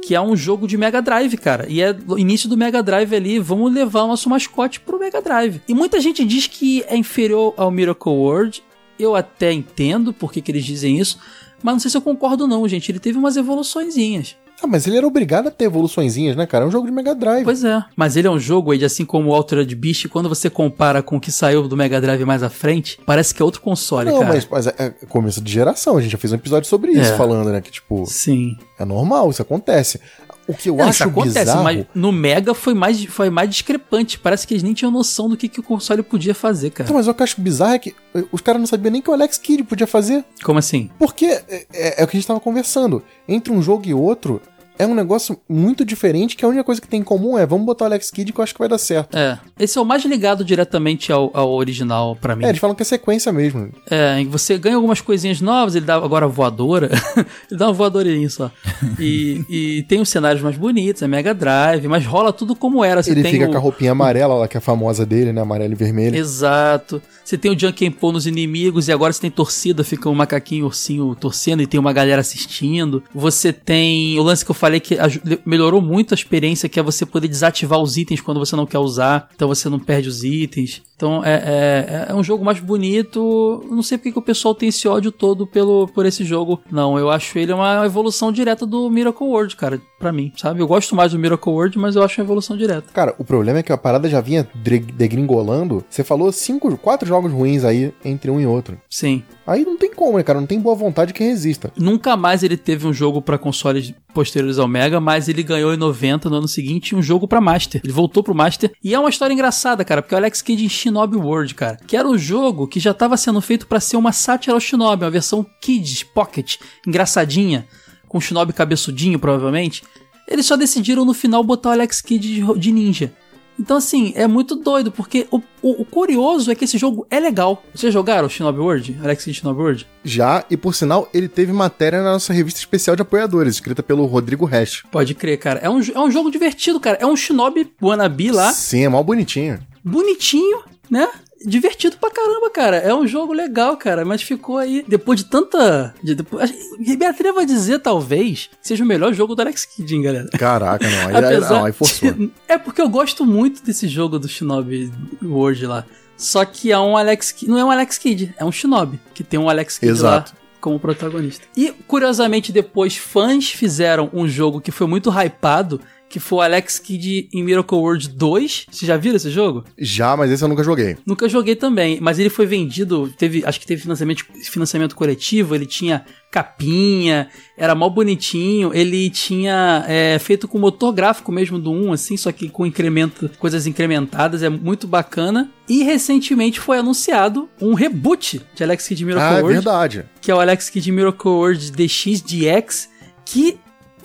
que 0.04 0.14
é 0.14 0.20
um 0.20 0.36
jogo 0.36 0.66
de 0.66 0.76
Mega 0.76 1.02
Drive, 1.02 1.36
cara. 1.36 1.66
E 1.68 1.80
é 1.80 1.96
o 2.06 2.18
início 2.18 2.48
do 2.48 2.56
Mega 2.56 2.82
Drive 2.82 3.14
ali, 3.14 3.38
vamos 3.38 3.72
levar 3.72 4.04
o 4.04 4.08
nosso 4.08 4.28
mascote 4.28 4.80
pro 4.80 4.98
Mega 4.98 5.20
Drive. 5.20 5.60
E 5.68 5.74
muita 5.74 6.00
gente 6.00 6.24
diz 6.24 6.46
que 6.46 6.82
é 6.86 6.96
inferior 6.96 7.54
ao 7.56 7.70
Miracle 7.70 8.12
World. 8.12 8.62
Eu 8.98 9.14
até 9.14 9.52
entendo 9.52 10.12
por 10.12 10.32
que, 10.32 10.40
que 10.40 10.50
eles 10.50 10.64
dizem 10.64 10.98
isso, 10.98 11.18
mas 11.62 11.74
não 11.74 11.80
sei 11.80 11.90
se 11.90 11.96
eu 11.96 12.02
concordo 12.02 12.46
não, 12.46 12.66
gente. 12.66 12.90
Ele 12.90 12.98
teve 12.98 13.18
umas 13.18 13.36
evoluçõezinhas. 13.36 14.36
Ah, 14.62 14.66
mas 14.66 14.86
ele 14.86 14.96
era 14.96 15.06
obrigado 15.06 15.46
a 15.46 15.50
ter 15.50 15.66
evoluçõezinhas, 15.66 16.36
né, 16.36 16.44
cara? 16.44 16.64
É 16.64 16.68
um 16.68 16.70
jogo 16.70 16.86
de 16.86 16.92
Mega 16.92 17.14
Drive. 17.14 17.44
Pois 17.44 17.62
é. 17.62 17.82
Mas 17.94 18.16
ele 18.16 18.26
é 18.26 18.30
um 18.30 18.38
jogo, 18.38 18.74
Ed, 18.74 18.84
assim 18.84 19.04
como 19.04 19.30
o 19.30 19.34
Altered 19.34 19.72
Beast, 19.74 20.08
quando 20.08 20.28
você 20.28 20.50
compara 20.50 21.02
com 21.02 21.16
o 21.16 21.20
que 21.20 21.30
saiu 21.30 21.68
do 21.68 21.76
Mega 21.76 22.00
Drive 22.00 22.24
mais 22.24 22.42
à 22.42 22.50
frente, 22.50 22.98
parece 23.06 23.32
que 23.32 23.40
é 23.40 23.44
outro 23.44 23.60
console, 23.60 24.10
Não, 24.10 24.20
cara. 24.20 24.34
mas, 24.34 24.48
mas 24.50 24.66
é, 24.66 24.74
é 24.78 24.90
começo 25.08 25.40
de 25.40 25.52
geração. 25.52 25.96
A 25.96 26.00
gente 26.00 26.10
já 26.10 26.18
fez 26.18 26.32
um 26.32 26.36
episódio 26.36 26.68
sobre 26.68 26.90
isso, 26.92 27.12
é. 27.12 27.16
falando, 27.16 27.50
né? 27.50 27.60
Que, 27.60 27.70
tipo... 27.70 28.04
Sim. 28.06 28.56
É 28.78 28.84
normal, 28.84 29.30
isso 29.30 29.42
acontece. 29.42 30.00
O 30.48 30.54
que 30.54 30.70
eu 30.70 30.76
não, 30.76 30.88
acho 30.88 31.04
acontece, 31.04 31.40
bizarro... 31.40 31.62
mas 31.62 31.84
no 31.94 32.10
Mega 32.10 32.54
foi 32.54 32.72
mais, 32.72 33.04
foi 33.04 33.28
mais 33.28 33.50
discrepante. 33.50 34.18
Parece 34.18 34.46
que 34.46 34.54
eles 34.54 34.62
nem 34.62 34.72
tinham 34.72 34.90
noção 34.90 35.28
do 35.28 35.36
que, 35.36 35.46
que 35.46 35.60
o 35.60 35.62
console 35.62 36.02
podia 36.02 36.34
fazer, 36.34 36.70
cara. 36.70 36.88
Então, 36.88 36.96
mas 36.96 37.06
o 37.06 37.12
que 37.12 37.20
eu 37.20 37.24
acho 37.24 37.38
bizarro 37.38 37.74
é 37.74 37.78
que 37.78 37.94
os 38.32 38.40
caras 38.40 38.58
não 38.58 38.66
sabiam 38.66 38.90
nem 38.90 39.02
que 39.02 39.10
o 39.10 39.12
Alex 39.12 39.36
Kidd 39.36 39.64
podia 39.64 39.86
fazer. 39.86 40.24
Como 40.42 40.58
assim? 40.58 40.90
Porque 40.98 41.26
é, 41.26 41.66
é, 41.70 42.00
é 42.00 42.04
o 42.04 42.08
que 42.08 42.16
a 42.16 42.18
gente 42.20 42.26
tava 42.26 42.40
conversando. 42.40 43.02
Entre 43.28 43.52
um 43.52 43.60
jogo 43.60 43.86
e 43.86 43.92
outro, 43.92 44.40
é 44.78 44.86
um 44.86 44.94
negócio 44.94 45.38
muito 45.48 45.84
diferente, 45.84 46.36
que 46.36 46.44
a 46.44 46.48
única 46.48 46.64
coisa 46.64 46.80
que 46.80 46.88
tem 46.88 47.00
em 47.00 47.04
comum 47.04 47.36
é 47.36 47.44
vamos 47.44 47.66
botar 47.66 47.84
o 47.84 47.88
Alex 47.88 48.10
Kidd 48.10 48.32
que 48.32 48.40
eu 48.40 48.42
acho 48.42 48.54
que 48.54 48.58
vai 48.58 48.68
dar 48.68 48.78
certo. 48.78 49.16
É. 49.16 49.38
Esse 49.58 49.78
é 49.78 49.80
o 49.80 49.84
mais 49.84 50.04
ligado 50.04 50.44
diretamente 50.44 51.12
ao, 51.12 51.30
ao 51.34 51.50
original 51.52 52.16
para 52.16 52.36
mim. 52.36 52.44
É, 52.44 52.48
eles 52.48 52.60
falam 52.60 52.76
que 52.76 52.82
é 52.82 52.84
sequência 52.84 53.32
mesmo. 53.32 53.70
É, 53.90 54.22
você 54.24 54.56
ganha 54.56 54.76
algumas 54.76 55.00
coisinhas 55.00 55.40
novas, 55.40 55.74
ele 55.74 55.84
dá 55.84 55.96
agora 55.96 56.26
voadora. 56.28 56.90
ele 57.50 57.58
dá 57.58 57.66
uma 57.66 57.72
voadorinha 57.72 58.28
só. 58.30 58.50
E, 58.98 59.44
e 59.48 59.82
tem 59.84 60.00
os 60.00 60.08
cenários 60.08 60.42
mais 60.42 60.56
bonitos, 60.56 61.02
é 61.02 61.08
Mega 61.08 61.32
Drive, 61.34 61.86
mas 61.86 62.04
rola 62.04 62.32
tudo 62.32 62.56
como 62.56 62.84
era. 62.84 63.02
Você 63.02 63.10
ele 63.10 63.22
fica 63.22 63.46
o... 63.46 63.50
com 63.50 63.56
a 63.56 63.60
roupinha 63.60 63.92
amarela 63.92 64.34
lá, 64.34 64.48
que 64.48 64.56
é 64.56 64.58
a 64.58 64.60
famosa 64.60 65.04
dele, 65.04 65.32
né? 65.32 65.40
Amarela 65.40 65.72
e 65.72 65.76
vermelha. 65.76 66.16
Exato. 66.16 67.00
Você 67.24 67.36
tem 67.36 67.50
o 67.50 67.58
Junkin 67.58 67.90
Po 67.90 68.10
nos 68.10 68.26
inimigos 68.26 68.88
e 68.88 68.92
agora 68.92 69.12
você 69.12 69.20
tem 69.20 69.30
torcida, 69.30 69.84
fica 69.84 70.08
um 70.08 70.14
macaquinho, 70.14 70.64
ursinho 70.64 71.14
torcendo 71.14 71.62
e 71.62 71.66
tem 71.66 71.78
uma 71.78 71.92
galera 71.92 72.22
assistindo. 72.22 73.02
Você 73.14 73.52
tem 73.52 74.18
o 74.18 74.22
lance 74.22 74.44
que 74.44 74.50
eu 74.50 74.54
falei 74.54 74.67
que 74.80 74.96
melhorou 75.44 75.80
muito 75.80 76.12
a 76.12 76.16
experiência, 76.16 76.68
que 76.68 76.78
é 76.78 76.82
você 76.82 77.06
poder 77.06 77.28
desativar 77.28 77.80
os 77.80 77.96
itens 77.96 78.20
quando 78.20 78.38
você 78.38 78.54
não 78.54 78.66
quer 78.66 78.78
usar, 78.78 79.28
então 79.34 79.48
você 79.48 79.68
não 79.68 79.78
perde 79.78 80.08
os 80.08 80.22
itens. 80.24 80.82
Então 80.96 81.24
é, 81.24 81.34
é, 81.34 82.06
é 82.10 82.14
um 82.14 82.24
jogo 82.24 82.44
mais 82.44 82.58
bonito. 82.58 83.64
Não 83.70 83.82
sei 83.82 83.96
porque 83.96 84.12
que 84.12 84.18
o 84.18 84.22
pessoal 84.22 84.54
tem 84.54 84.68
esse 84.68 84.88
ódio 84.88 85.12
todo 85.12 85.46
pelo, 85.46 85.86
por 85.88 86.04
esse 86.04 86.24
jogo. 86.24 86.60
Não, 86.70 86.98
eu 86.98 87.08
acho 87.08 87.38
ele 87.38 87.52
uma 87.52 87.86
evolução 87.86 88.32
direta 88.32 88.66
do 88.66 88.90
Miracle 88.90 89.26
World, 89.26 89.54
cara, 89.56 89.80
pra 89.98 90.12
mim, 90.12 90.32
sabe? 90.36 90.60
Eu 90.60 90.66
gosto 90.66 90.94
mais 90.94 91.12
do 91.12 91.18
Miracle 91.18 91.52
World, 91.52 91.78
mas 91.78 91.96
eu 91.96 92.02
acho 92.02 92.20
uma 92.20 92.24
evolução 92.24 92.56
direta. 92.56 92.92
Cara, 92.92 93.14
o 93.18 93.24
problema 93.24 93.58
é 93.58 93.62
que 93.62 93.72
a 93.72 93.76
parada 93.76 94.08
já 94.08 94.20
vinha 94.20 94.48
degringolando. 94.94 95.84
Você 95.88 96.04
falou 96.04 96.30
cinco, 96.30 96.76
quatro 96.78 97.06
jogos 97.06 97.32
ruins 97.32 97.64
aí 97.64 97.92
entre 98.04 98.30
um 98.30 98.40
e 98.40 98.46
outro. 98.46 98.78
Sim. 98.88 99.22
Aí 99.46 99.64
não 99.64 99.76
tem 99.76 99.92
como, 99.92 100.18
né, 100.18 100.22
cara? 100.22 100.40
Não 100.40 100.46
tem 100.46 100.60
boa 100.60 100.74
vontade 100.74 101.12
que 101.12 101.24
resista. 101.24 101.72
Nunca 101.76 102.16
mais 102.16 102.42
ele 102.42 102.56
teve 102.56 102.86
um 102.86 102.92
jogo 102.92 103.22
para 103.22 103.38
consoles 103.38 103.92
posteriores 104.12 104.58
ao 104.58 104.68
Mega, 104.68 105.00
mas 105.00 105.28
ele 105.28 105.42
ganhou 105.42 105.72
em 105.72 105.76
90 105.76 106.28
no 106.28 106.36
ano 106.36 106.48
seguinte 106.48 106.94
um 106.94 107.02
jogo 107.02 107.26
para 107.26 107.40
Master. 107.40 107.80
Ele 107.82 107.92
voltou 107.92 108.22
pro 108.22 108.34
Master 108.34 108.72
e 108.82 108.94
é 108.94 108.98
uma 108.98 109.08
história 109.08 109.32
engraçada, 109.32 109.84
cara, 109.84 110.02
porque 110.02 110.14
o 110.14 110.18
Alex 110.18 110.42
Kidd 110.42 110.64
em 110.64 110.68
Shinobi 110.68 111.16
World, 111.16 111.54
cara, 111.54 111.78
que 111.86 111.96
era 111.96 112.06
um 112.06 112.18
jogo 112.18 112.66
que 112.66 112.80
já 112.80 112.90
estava 112.90 113.16
sendo 113.16 113.40
feito 113.40 113.66
para 113.66 113.80
ser 113.80 113.96
uma 113.96 114.12
sátira 114.12 114.54
ao 114.54 114.60
Shinobi, 114.60 115.04
uma 115.04 115.10
versão 115.10 115.46
Kids 115.62 116.02
Pocket, 116.02 116.56
engraçadinha, 116.86 117.66
com 118.08 118.18
o 118.18 118.20
Shinobi 118.20 118.52
cabeçudinho, 118.52 119.18
provavelmente. 119.18 119.82
Eles 120.26 120.46
só 120.46 120.56
decidiram 120.56 121.04
no 121.04 121.14
final 121.14 121.42
botar 121.42 121.70
o 121.70 121.72
Alex 121.72 122.00
Kidd 122.00 122.42
de 122.56 122.72
ninja. 122.72 123.12
Então, 123.58 123.76
assim, 123.76 124.12
é 124.14 124.26
muito 124.28 124.54
doido, 124.54 124.92
porque 124.92 125.26
o, 125.32 125.38
o, 125.60 125.82
o, 125.82 125.84
curioso 125.84 126.50
é 126.50 126.54
que 126.54 126.64
esse 126.64 126.78
jogo 126.78 127.04
é 127.10 127.18
legal. 127.18 127.64
Vocês 127.74 127.92
jogaram 127.92 128.28
o 128.28 128.30
Shinobi 128.30 128.60
World? 128.60 128.96
Alex 129.02 129.24
Kidd 129.24 129.38
Shinobi 129.40 129.60
World? 129.60 129.86
Já, 130.04 130.44
e 130.48 130.56
por 130.56 130.74
sinal, 130.74 131.08
ele 131.12 131.28
teve 131.28 131.52
matéria 131.52 132.00
na 132.00 132.12
nossa 132.12 132.32
revista 132.32 132.60
especial 132.60 132.94
de 132.94 133.02
apoiadores, 133.02 133.54
escrita 133.54 133.82
pelo 133.82 134.06
Rodrigo 134.06 134.44
Hash. 134.44 134.84
Pode 134.92 135.12
crer, 135.14 135.38
cara. 135.38 135.58
É 135.58 135.68
um, 135.68 135.80
é 135.80 135.98
um 135.98 136.10
jogo 136.10 136.30
divertido, 136.30 136.78
cara. 136.78 136.98
É 137.00 137.06
um 137.06 137.16
Shinobi 137.16 137.72
wannabe 137.82 138.30
lá. 138.30 138.52
Sim, 138.52 138.84
é 138.84 138.88
mal 138.88 139.02
bonitinho. 139.02 139.58
Bonitinho, 139.82 140.62
né? 140.88 141.08
Divertido 141.44 141.96
pra 141.98 142.10
caramba, 142.10 142.50
cara. 142.50 142.76
É 142.76 142.94
um 142.94 143.06
jogo 143.06 143.32
legal, 143.32 143.76
cara, 143.76 144.04
mas 144.04 144.22
ficou 144.22 144.58
aí, 144.58 144.84
depois 144.86 145.20
de 145.20 145.26
tanta. 145.26 145.94
De, 146.02 146.14
depois, 146.14 146.52
me 146.78 147.06
atrevo 147.06 147.40
a 147.40 147.44
dizer, 147.44 147.78
talvez, 147.80 148.50
seja 148.60 148.84
o 148.84 148.86
melhor 148.86 149.12
jogo 149.12 149.34
do 149.34 149.42
Alex 149.42 149.64
Kidd, 149.64 149.94
hein, 149.94 150.02
galera. 150.02 150.28
Caraca, 150.30 150.88
não. 150.88 151.08
Aí, 151.08 151.16
Apesar 151.24 151.50
não, 151.50 151.64
aí 151.64 151.72
forçou. 151.72 152.12
De, 152.12 152.30
é 152.46 152.58
porque 152.58 152.80
eu 152.80 152.88
gosto 152.88 153.24
muito 153.24 153.62
desse 153.62 153.88
jogo 153.88 154.18
do 154.18 154.28
Shinobi 154.28 154.90
World 155.22 155.66
lá. 155.66 155.84
Só 156.16 156.44
que 156.44 156.72
é 156.72 156.78
um 156.78 156.96
Alex 156.96 157.30
Kidd. 157.30 157.50
Não 157.50 157.58
é 157.58 157.64
um 157.64 157.70
Alex 157.70 157.96
Kidd, 157.98 158.34
é 158.36 158.44
um 158.44 158.50
Shinobi, 158.50 158.98
que 159.14 159.22
tem 159.22 159.38
um 159.38 159.48
Alex 159.48 159.78
Kidd 159.78 159.92
Exato. 159.92 160.32
lá 160.32 160.38
como 160.60 160.78
protagonista. 160.78 161.46
E, 161.56 161.72
curiosamente, 161.86 162.52
depois 162.52 162.96
fãs 162.96 163.50
fizeram 163.50 164.10
um 164.12 164.26
jogo 164.26 164.60
que 164.60 164.72
foi 164.72 164.86
muito 164.86 165.10
hypado 165.10 165.80
que 166.08 166.18
foi 166.18 166.38
o 166.38 166.42
Alex 166.42 166.78
Kidd 166.78 167.28
em 167.32 167.42
Miracle 167.42 167.76
World 167.78 168.08
2. 168.08 168.66
Você 168.70 168.86
já 168.86 168.96
viram 168.96 169.16
esse 169.16 169.30
jogo? 169.30 169.64
Já, 169.78 170.16
mas 170.16 170.30
esse 170.30 170.42
eu 170.42 170.48
nunca 170.48 170.64
joguei. 170.64 170.96
Nunca 171.04 171.28
joguei 171.28 171.54
também, 171.54 171.98
mas 172.00 172.18
ele 172.18 172.30
foi 172.30 172.46
vendido, 172.46 173.12
teve, 173.16 173.44
acho 173.44 173.60
que 173.60 173.66
teve 173.66 173.82
financiamento, 173.82 174.24
financiamento 174.44 174.96
coletivo, 174.96 175.54
ele 175.54 175.66
tinha 175.66 176.04
capinha, 176.30 177.28
era 177.56 177.74
mal 177.74 177.90
bonitinho, 177.90 178.70
ele 178.74 179.08
tinha 179.10 179.84
é, 179.88 180.18
feito 180.18 180.46
com 180.46 180.58
motor 180.58 180.92
gráfico 180.92 181.32
mesmo 181.32 181.58
do 181.58 181.70
1, 181.70 181.92
assim, 181.92 182.16
só 182.16 182.30
que 182.30 182.48
com 182.48 182.66
incremento, 182.66 183.30
coisas 183.38 183.66
incrementadas, 183.66 184.42
é 184.42 184.48
muito 184.48 184.86
bacana. 184.86 185.50
E 185.68 185.82
recentemente 185.82 186.60
foi 186.60 186.78
anunciado 186.78 187.48
um 187.60 187.74
reboot 187.74 188.40
de 188.54 188.64
Alex 188.64 188.88
Kidd 188.88 189.04
Miracle 189.04 189.36
ah, 189.36 189.38
é 189.38 189.42
World, 189.42 189.54
verdade. 189.54 190.04
que 190.20 190.30
é 190.30 190.34
o 190.34 190.40
Alex 190.40 190.70
Kidd 190.70 190.90
Miracle 190.92 191.30
World 191.30 191.72
DX, 191.72 192.88
que 193.24 193.58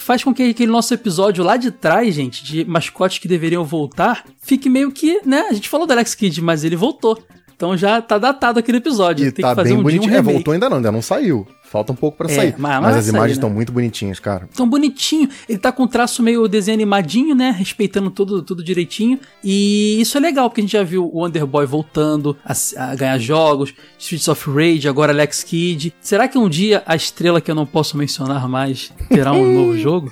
faz 0.04 0.24
com 0.24 0.34
que 0.34 0.44
aquele 0.44 0.72
nosso 0.72 0.94
episódio 0.94 1.44
lá 1.44 1.58
de 1.58 1.72
trás, 1.72 2.14
gente, 2.14 2.44
de 2.44 2.66
mascotes 2.66 3.20
que 3.20 3.28
deveriam 3.28 3.64
voltar, 3.64 4.26
fique 4.42 4.70
meio 4.70 4.92
que, 4.92 5.22
né? 5.26 5.48
A 5.50 5.54
gente 5.54 5.70
falou 5.70 5.88
do 5.88 5.94
Alex 5.94 6.14
Kidd, 6.16 6.42
mas 6.42 6.64
ele 6.64 6.76
voltou. 6.76 7.22
Então 7.56 7.78
já 7.78 8.02
tá 8.02 8.18
datado 8.18 8.60
aquele 8.60 8.80
episódio. 8.80 9.26
E 9.26 9.32
Tem 9.32 9.44
tá 9.44 9.50
que 9.52 9.56
fazer 9.56 9.70
bem 9.70 9.78
um 9.78 9.84
dia 9.84 10.00
um 10.00 10.00
bonitinho. 10.00 10.18
é, 10.18 10.22
voltou 10.22 10.54
ainda 10.54 10.70
não, 10.70 10.78
ainda 10.78 10.92
não 10.92 11.02
saiu. 11.02 11.48
Falta 11.74 11.92
um 11.92 11.96
pouco 11.96 12.16
pra 12.16 12.30
É, 12.32 12.36
sair. 12.36 12.56
mas- 12.56 12.72
Mas, 12.74 12.82
mas 12.84 12.96
as 12.98 13.08
imagens 13.08 13.30
né? 13.30 13.34
estão 13.42 13.50
muito 13.50 13.72
bonitinhas, 13.72 14.20
cara. 14.20 14.48
Tão 14.56 14.70
bonitinho. 14.70 15.28
Ele 15.50 15.58
tá 15.58 15.72
com 15.72 15.82
um 15.82 15.88
traço 15.88 16.22
meio 16.22 16.48
desenho 16.48 16.76
animadinho, 16.76 17.34
né? 17.34 17.50
Respeitando 17.58 18.12
tudo, 18.12 18.44
tudo 18.44 18.64
direitinho. 18.64 19.20
E 19.44 20.00
isso 20.00 20.16
é 20.16 20.22
legal, 20.22 20.52
porque 20.52 20.62
a 20.62 20.64
gente 20.66 20.74
já 20.74 20.84
viu 20.84 21.04
o 21.12 21.18
Wonderboy 21.24 21.66
voltando 21.66 22.38
a, 22.46 22.54
a 22.92 22.94
ganhar 22.96 23.18
jogos, 23.18 23.74
Streets 23.98 24.28
of 24.28 24.48
Rage, 24.52 24.88
agora 24.88 25.12
Alex 25.12 25.44
Kidd. 25.44 25.92
Será 26.00 26.28
que 26.28 26.38
um 26.38 26.48
dia 26.48 26.84
a 26.86 26.96
estrela 26.96 27.42
que 27.42 27.50
eu 27.50 27.56
não 27.56 27.66
posso 27.66 27.98
mencionar 27.98 28.48
mais 28.48 28.92
terá 29.10 29.34
um 29.34 29.42
novo 29.52 29.76
jogo? 29.76 30.12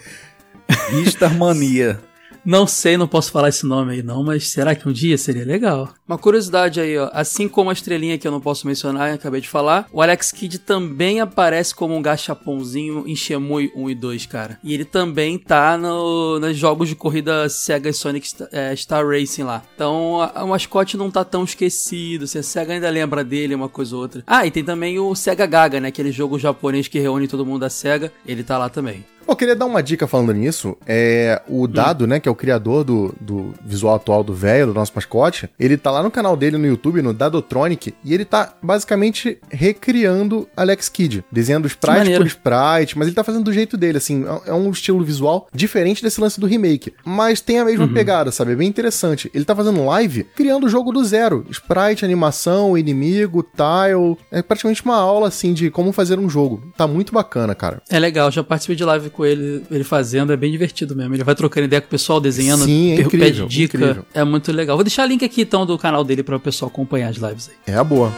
Star 1.05 1.37
Mania. 1.37 1.99
Não 2.43 2.65
sei, 2.65 2.97
não 2.97 3.07
posso 3.07 3.31
falar 3.31 3.49
esse 3.49 3.65
nome 3.67 3.93
aí 3.93 4.01
não, 4.03 4.23
mas 4.23 4.49
será 4.49 4.73
que 4.73 4.89
um 4.89 4.91
dia 4.91 5.15
seria 5.15 5.45
legal? 5.45 5.93
Uma 6.07 6.17
curiosidade 6.17 6.79
aí, 6.79 6.97
ó. 6.97 7.07
Assim 7.13 7.47
como 7.47 7.69
a 7.69 7.73
estrelinha 7.73 8.17
que 8.17 8.27
eu 8.27 8.31
não 8.31 8.41
posso 8.41 8.65
mencionar, 8.65 9.13
acabei 9.13 9.41
de 9.41 9.47
falar, 9.47 9.87
o 9.93 10.01
Alex 10.01 10.31
Kidd 10.31 10.57
também 10.57 11.19
aparece 11.21 11.75
como 11.75 11.95
um 11.95 12.01
gachapãozinho 12.01 13.03
em 13.07 13.15
Shemui 13.15 13.71
1 13.75 13.89
e 13.91 13.95
2, 13.95 14.25
cara. 14.25 14.57
E 14.63 14.73
ele 14.73 14.85
também 14.85 15.37
tá 15.37 15.77
no, 15.77 16.39
nos 16.39 16.57
jogos 16.57 16.89
de 16.89 16.95
corrida 16.95 17.47
Sega 17.47 17.89
e 17.89 17.93
Sonic 17.93 18.27
Star, 18.27 18.47
é, 18.51 18.75
Star 18.75 19.07
Racing 19.07 19.43
lá. 19.43 19.61
Então 19.75 20.19
a- 20.21 20.43
o 20.43 20.47
mascote 20.49 20.97
não 20.97 21.11
tá 21.11 21.23
tão 21.23 21.43
esquecido, 21.43 22.25
se 22.25 22.39
a 22.39 22.43
Sega 22.43 22.73
ainda 22.73 22.89
lembra 22.89 23.23
dele, 23.23 23.53
uma 23.53 23.69
coisa 23.69 23.95
ou 23.95 24.01
outra. 24.01 24.23
Ah, 24.25 24.47
e 24.47 24.51
tem 24.51 24.63
também 24.63 24.97
o 24.97 25.13
Sega 25.13 25.45
Gaga, 25.45 25.79
né? 25.79 25.89
Aquele 25.89 26.11
jogo 26.11 26.39
japonês 26.39 26.87
que 26.87 26.99
reúne 26.99 27.27
todo 27.27 27.45
mundo 27.45 27.59
da 27.61 27.69
Sega. 27.69 28.11
Ele 28.25 28.43
tá 28.43 28.57
lá 28.57 28.67
também. 28.67 29.05
Eu 29.27 29.35
queria 29.35 29.55
dar 29.55 29.65
uma 29.65 29.81
dica 29.81 30.07
falando 30.07 30.33
nisso. 30.33 30.75
É 30.85 31.41
o 31.47 31.67
Dado, 31.67 32.05
né, 32.05 32.19
que 32.19 32.27
é 32.27 32.31
o 32.31 32.35
criador 32.35 32.83
do, 32.83 33.13
do 33.19 33.53
visual 33.65 33.95
atual 33.95 34.23
do 34.23 34.33
velho, 34.33 34.67
do 34.67 34.73
nosso 34.73 34.91
mascote. 34.95 35.49
Ele 35.59 35.77
tá 35.77 35.89
lá 35.91 36.03
no 36.03 36.11
canal 36.11 36.35
dele 36.35 36.57
no 36.57 36.67
YouTube, 36.67 37.01
no 37.01 37.13
Dadotronic, 37.13 37.93
e 38.03 38.13
ele 38.13 38.25
tá 38.25 38.53
basicamente 38.61 39.37
recriando 39.49 40.47
Alex 40.55 40.89
Kidd, 40.89 41.23
desenhando 41.31 41.67
sprite 41.67 41.99
por 42.17 42.27
sprite, 42.27 42.97
mas 42.97 43.07
ele 43.07 43.15
tá 43.15 43.23
fazendo 43.23 43.45
do 43.45 43.53
jeito 43.53 43.77
dele, 43.77 43.97
assim, 43.97 44.25
é- 44.45 44.49
é 44.51 44.53
um 44.53 44.69
estilo 44.69 45.03
visual 45.03 45.47
diferente 45.53 46.03
desse 46.03 46.19
lance 46.19 46.39
do 46.39 46.45
remake, 46.45 46.93
mas 47.03 47.41
tem 47.41 47.59
a 47.59 47.65
mesma 47.65 47.87
pegada, 47.87 48.31
sabe? 48.31 48.51
É 48.51 48.55
bem 48.55 48.67
interessante. 48.67 49.31
Ele 49.33 49.45
tá 49.45 49.55
fazendo 49.55 49.85
live 49.85 50.23
criando 50.35 50.65
o 50.65 50.69
jogo 50.69 50.91
do 50.91 51.03
zero, 51.03 51.45
sprite, 51.49 52.03
animação, 52.05 52.77
inimigo, 52.77 53.43
tile, 53.43 54.17
é 54.31 54.41
praticamente 54.41 54.83
uma 54.83 54.95
aula 54.97 55.27
assim 55.29 55.53
de 55.53 55.69
como 55.71 55.91
fazer 55.91 56.19
um 56.19 56.29
jogo. 56.29 56.61
Tá 56.77 56.85
muito 56.87 57.13
bacana, 57.13 57.55
cara. 57.55 57.81
É 57.89 57.97
legal, 57.99 58.29
já 58.31 58.43
participei 58.43 58.75
de 58.75 58.83
live 58.83 59.09
com 59.09 59.20
ele, 59.25 59.63
ele 59.69 59.83
fazendo, 59.83 60.31
é 60.33 60.37
bem 60.37 60.51
divertido 60.51 60.95
mesmo. 60.95 61.13
Ele 61.15 61.23
vai 61.23 61.35
trocando 61.35 61.65
ideia 61.65 61.81
com 61.81 61.87
o 61.87 61.89
pessoal, 61.91 62.19
desenhando, 62.19 62.65
Sim, 62.65 62.91
é 62.91 63.01
incrível, 63.01 63.19
pede 63.19 63.45
dica. 63.47 63.77
incrível. 63.77 64.05
É 64.13 64.23
muito 64.23 64.51
legal. 64.51 64.77
Vou 64.77 64.83
deixar 64.83 65.05
o 65.05 65.07
link 65.07 65.23
aqui 65.23 65.41
então 65.41 65.65
do 65.65 65.77
canal 65.77 66.03
dele 66.03 66.23
para 66.23 66.35
o 66.35 66.39
pessoal 66.39 66.69
acompanhar 66.69 67.09
as 67.09 67.17
lives 67.17 67.49
aí. 67.49 67.73
É 67.73 67.77
a 67.77 67.83
boa. 67.83 68.11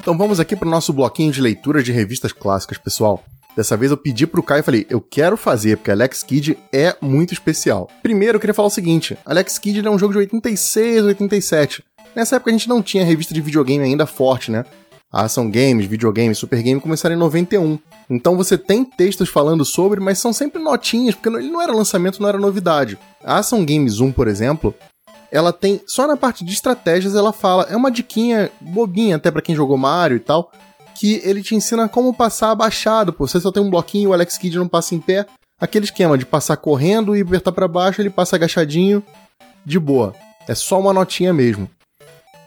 Então 0.00 0.18
vamos 0.18 0.40
aqui 0.40 0.56
para 0.56 0.66
o 0.66 0.70
nosso 0.70 0.92
bloquinho 0.92 1.30
de 1.30 1.40
leitura 1.40 1.82
de 1.82 1.92
revistas 1.92 2.32
clássicas, 2.32 2.78
pessoal. 2.78 3.22
Dessa 3.56 3.76
vez 3.76 3.90
eu 3.90 3.96
pedi 3.96 4.26
pro 4.26 4.42
Caio 4.42 4.60
e 4.60 4.64
falei, 4.64 4.86
eu 4.88 5.00
quero 5.00 5.36
fazer, 5.36 5.76
porque 5.76 5.90
Alex 5.90 6.22
Kidd 6.22 6.56
é 6.72 6.96
muito 7.00 7.32
especial. 7.32 7.88
Primeiro 8.02 8.36
eu 8.36 8.40
queria 8.40 8.54
falar 8.54 8.68
o 8.68 8.70
seguinte, 8.70 9.18
Alex 9.24 9.58
Kidd 9.58 9.86
é 9.86 9.90
um 9.90 9.98
jogo 9.98 10.12
de 10.12 10.18
86, 10.20 11.04
87. 11.04 11.84
Nessa 12.14 12.36
época 12.36 12.50
a 12.50 12.52
gente 12.52 12.68
não 12.68 12.82
tinha 12.82 13.04
revista 13.04 13.34
de 13.34 13.40
videogame 13.40 13.84
ainda 13.84 14.06
forte, 14.06 14.50
né? 14.50 14.64
A 15.12 15.22
Ação 15.22 15.50
Games, 15.50 15.86
Videogame, 15.86 16.34
Super 16.36 16.62
Game 16.62 16.80
começaram 16.80 17.16
em 17.16 17.18
91. 17.18 17.78
Então 18.08 18.36
você 18.36 18.56
tem 18.56 18.84
textos 18.84 19.28
falando 19.28 19.64
sobre, 19.64 19.98
mas 19.98 20.20
são 20.20 20.32
sempre 20.32 20.62
notinhas, 20.62 21.16
porque 21.16 21.28
ele 21.28 21.50
não 21.50 21.60
era 21.60 21.72
lançamento, 21.72 22.22
não 22.22 22.28
era 22.28 22.38
novidade. 22.38 22.96
A 23.24 23.38
Ação 23.38 23.64
Games 23.64 23.98
1, 23.98 24.12
por 24.12 24.28
exemplo, 24.28 24.72
ela 25.32 25.52
tem. 25.52 25.80
Só 25.84 26.06
na 26.06 26.16
parte 26.16 26.44
de 26.44 26.52
estratégias 26.52 27.16
ela 27.16 27.32
fala. 27.32 27.66
É 27.68 27.76
uma 27.76 27.90
diquinha 27.90 28.50
bobinha, 28.60 29.16
até 29.16 29.30
pra 29.32 29.42
quem 29.42 29.54
jogou 29.54 29.76
Mario 29.76 30.16
e 30.16 30.20
tal. 30.20 30.52
Que 31.00 31.18
ele 31.24 31.42
te 31.42 31.54
ensina 31.54 31.88
como 31.88 32.12
passar 32.12 32.50
abaixado. 32.50 33.10
Pô, 33.10 33.26
você 33.26 33.40
só 33.40 33.50
tem 33.50 33.62
um 33.62 33.70
bloquinho, 33.70 34.10
o 34.10 34.12
Alex 34.12 34.36
Kidd 34.36 34.58
não 34.58 34.68
passa 34.68 34.94
em 34.94 35.00
pé. 35.00 35.24
Aquele 35.58 35.86
esquema 35.86 36.18
de 36.18 36.26
passar 36.26 36.58
correndo 36.58 37.16
e 37.16 37.22
apertar 37.22 37.52
pra 37.52 37.66
baixo, 37.66 38.02
ele 38.02 38.10
passa 38.10 38.36
agachadinho. 38.36 39.02
De 39.64 39.78
boa. 39.78 40.14
É 40.46 40.54
só 40.54 40.78
uma 40.78 40.92
notinha 40.92 41.32
mesmo. 41.32 41.70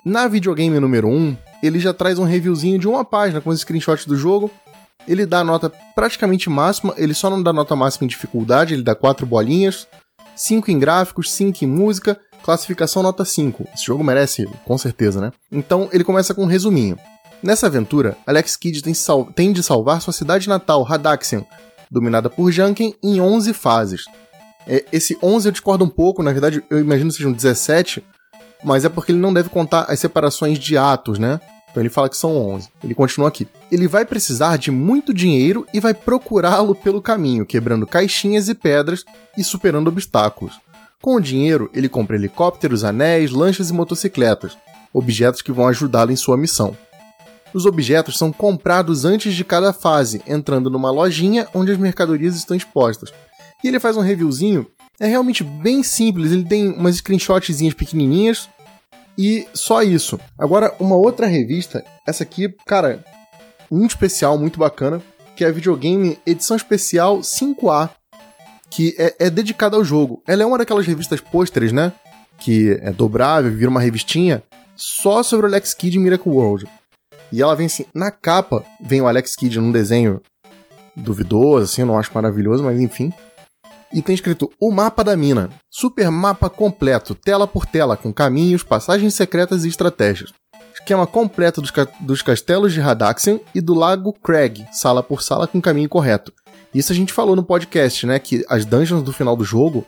Na 0.05 0.27
videogame 0.27 0.79
número 0.79 1.07
1, 1.07 1.35
ele 1.63 1.79
já 1.79 1.95
traz 1.95 2.19
um 2.19 2.25
reviewzinho 2.25 2.77
de 2.77 2.87
uma 2.87 3.03
página 3.03 3.41
com 3.41 3.49
os 3.49 3.59
screenshots 3.59 4.05
do 4.05 4.15
jogo. 4.15 4.51
Ele 5.07 5.25
dá 5.25 5.39
a 5.39 5.43
nota 5.43 5.71
praticamente 5.95 6.47
máxima, 6.47 6.93
ele 6.95 7.15
só 7.15 7.31
não 7.31 7.41
dá 7.41 7.51
nota 7.51 7.75
máxima 7.75 8.05
em 8.05 8.07
dificuldade, 8.07 8.75
ele 8.75 8.83
dá 8.83 8.93
4 8.93 9.25
bolinhas, 9.25 9.87
5 10.35 10.69
em 10.69 10.77
gráficos, 10.77 11.31
5 11.31 11.65
em 11.65 11.67
música, 11.67 12.19
classificação 12.43 13.01
nota 13.01 13.25
5. 13.25 13.67
Esse 13.73 13.85
jogo 13.85 14.03
merece, 14.03 14.47
com 14.63 14.77
certeza, 14.77 15.19
né? 15.19 15.31
Então 15.51 15.89
ele 15.91 16.03
começa 16.03 16.35
com 16.35 16.43
um 16.43 16.47
resuminho. 16.47 16.99
Nessa 17.43 17.67
aventura, 17.67 18.17
Alex 18.25 18.55
Kidd 18.55 18.81
tem, 18.81 18.93
sal- 18.93 19.25
tem 19.35 19.51
de 19.51 19.61
salvar 19.61 20.01
sua 20.01 20.13
cidade 20.13 20.47
natal, 20.47 20.81
Radaxian, 20.83 21.43
dominada 21.91 22.29
por 22.29 22.51
Junkin, 22.51 22.93
em 23.03 23.19
11 23.19 23.53
fases. 23.53 24.05
É, 24.65 24.85
esse 24.93 25.17
11 25.21 25.49
eu 25.49 25.51
discordo 25.51 25.83
um 25.83 25.89
pouco, 25.89 26.23
na 26.23 26.31
verdade 26.31 26.63
eu 26.69 26.79
imagino 26.79 27.09
que 27.09 27.17
sejam 27.17 27.33
17, 27.33 28.01
mas 28.63 28.85
é 28.85 28.89
porque 28.89 29.11
ele 29.11 29.19
não 29.19 29.33
deve 29.33 29.49
contar 29.49 29.81
as 29.89 29.99
separações 29.99 30.57
de 30.57 30.77
atos, 30.77 31.19
né? 31.19 31.39
Então 31.69 31.81
ele 31.83 31.89
fala 31.89 32.07
que 32.07 32.15
são 32.15 32.37
11. 32.37 32.69
Ele 32.83 32.93
continua 32.93 33.27
aqui. 33.27 33.47
Ele 33.71 33.87
vai 33.87 34.05
precisar 34.05 34.57
de 34.57 34.69
muito 34.71 35.13
dinheiro 35.13 35.65
e 35.73 35.79
vai 35.79 35.93
procurá-lo 35.93 36.73
pelo 36.75 37.01
caminho, 37.01 37.45
quebrando 37.45 37.85
caixinhas 37.87 38.47
e 38.47 38.53
pedras 38.53 39.03
e 39.35 39.43
superando 39.43 39.87
obstáculos. 39.89 40.61
Com 41.01 41.15
o 41.15 41.19
dinheiro, 41.19 41.69
ele 41.73 41.89
compra 41.89 42.15
helicópteros, 42.15 42.83
anéis, 42.85 43.31
lanchas 43.31 43.69
e 43.69 43.73
motocicletas, 43.73 44.55
objetos 44.93 45.41
que 45.41 45.51
vão 45.51 45.67
ajudá-lo 45.67 46.11
em 46.11 46.15
sua 46.15 46.37
missão. 46.37 46.77
Os 47.53 47.65
objetos 47.65 48.17
são 48.17 48.31
comprados 48.31 49.05
antes 49.05 49.35
de 49.35 49.43
cada 49.43 49.71
fase, 49.71 50.21
entrando 50.25 50.69
numa 50.69 50.91
lojinha 50.91 51.47
onde 51.53 51.71
as 51.71 51.77
mercadorias 51.77 52.35
estão 52.35 52.57
expostas. 52.57 53.13
E 53.63 53.67
ele 53.67 53.79
faz 53.79 53.95
um 53.95 54.01
reviewzinho, 54.01 54.67
é 54.99 55.07
realmente 55.07 55.43
bem 55.43 55.83
simples, 55.83 56.31
ele 56.31 56.43
tem 56.43 56.69
umas 56.69 56.95
screenshotzinhas 56.95 57.73
pequenininhas 57.73 58.49
e 59.17 59.47
só 59.53 59.83
isso. 59.83 60.19
Agora, 60.37 60.73
uma 60.79 60.95
outra 60.95 61.27
revista, 61.27 61.83
essa 62.05 62.23
aqui, 62.23 62.53
cara, 62.65 63.03
um 63.71 63.85
especial 63.85 64.37
muito 64.37 64.59
bacana, 64.59 65.01
que 65.35 65.43
é 65.43 65.47
a 65.47 65.51
videogame 65.51 66.17
edição 66.25 66.57
especial 66.57 67.19
5A, 67.19 67.89
que 68.69 68.95
é, 68.97 69.15
é 69.19 69.29
dedicada 69.29 69.77
ao 69.77 69.83
jogo. 69.83 70.21
Ela 70.27 70.43
é 70.43 70.45
uma 70.45 70.57
daquelas 70.57 70.85
revistas 70.85 71.21
pôsteres, 71.21 71.71
né? 71.71 71.93
Que 72.39 72.71
é 72.81 72.91
dobrável, 72.91 73.51
vira 73.51 73.69
uma 73.69 73.79
revistinha 73.79 74.43
só 74.75 75.21
sobre 75.21 75.45
o 75.45 75.49
Alex 75.49 75.73
Kidd 75.73 75.97
em 75.97 76.01
Miracle 76.01 76.31
World. 76.31 76.67
E 77.33 77.41
ela 77.41 77.55
vem 77.55 77.65
assim, 77.65 77.85
na 77.95 78.11
capa, 78.11 78.63
vem 78.79 79.01
o 79.01 79.07
Alex 79.07 79.35
Kidd 79.35 79.59
num 79.59 79.71
desenho 79.71 80.21
duvidoso, 80.95 81.63
assim, 81.65 81.81
eu 81.81 81.87
não 81.87 81.97
acho 81.97 82.11
maravilhoso, 82.13 82.63
mas 82.63 82.79
enfim. 82.79 83.11
E 83.91 84.01
tem 84.03 84.13
escrito 84.13 84.51
o 84.59 84.71
mapa 84.71 85.03
da 85.03 85.17
mina. 85.17 85.49
Super 85.69 86.11
mapa 86.11 86.47
completo, 86.49 87.15
tela 87.15 87.47
por 87.47 87.65
tela, 87.65 87.97
com 87.97 88.13
caminhos, 88.13 88.61
passagens 88.63 89.15
secretas 89.15 89.65
e 89.65 89.67
estratégias. 89.67 90.31
Esquema 90.73 91.07
completo 91.07 91.59
dos, 91.61 91.71
ca- 91.71 91.87
dos 91.99 92.21
castelos 92.21 92.71
de 92.71 92.79
Radaxian 92.79 93.39
e 93.53 93.61
do 93.61 93.73
lago 93.73 94.13
Craig, 94.13 94.65
sala 94.71 95.01
por 95.01 95.23
sala 95.23 95.47
com 95.47 95.59
caminho 95.61 95.89
correto. 95.89 96.31
Isso 96.73 96.91
a 96.91 96.95
gente 96.95 97.13
falou 97.13 97.35
no 97.35 97.43
podcast, 97.43 98.05
né? 98.05 98.19
Que 98.19 98.43
as 98.49 98.65
dungeons 98.65 99.03
do 99.03 99.13
final 99.13 99.35
do 99.35 99.43
jogo, 99.43 99.85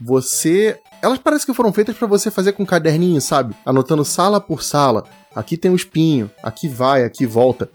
você. 0.00 0.78
Elas 1.02 1.18
parecem 1.18 1.46
que 1.46 1.54
foram 1.54 1.72
feitas 1.72 1.96
pra 1.96 2.06
você 2.06 2.30
fazer 2.30 2.52
com 2.52 2.62
um 2.62 2.66
caderninho, 2.66 3.20
sabe? 3.20 3.56
Anotando 3.66 4.04
sala 4.04 4.40
por 4.40 4.62
sala. 4.62 5.04
Aqui 5.34 5.56
tem 5.56 5.70
um 5.70 5.74
espinho, 5.76 6.30
aqui 6.42 6.68
vai, 6.68 7.04
aqui 7.04 7.26
volta. 7.26 7.68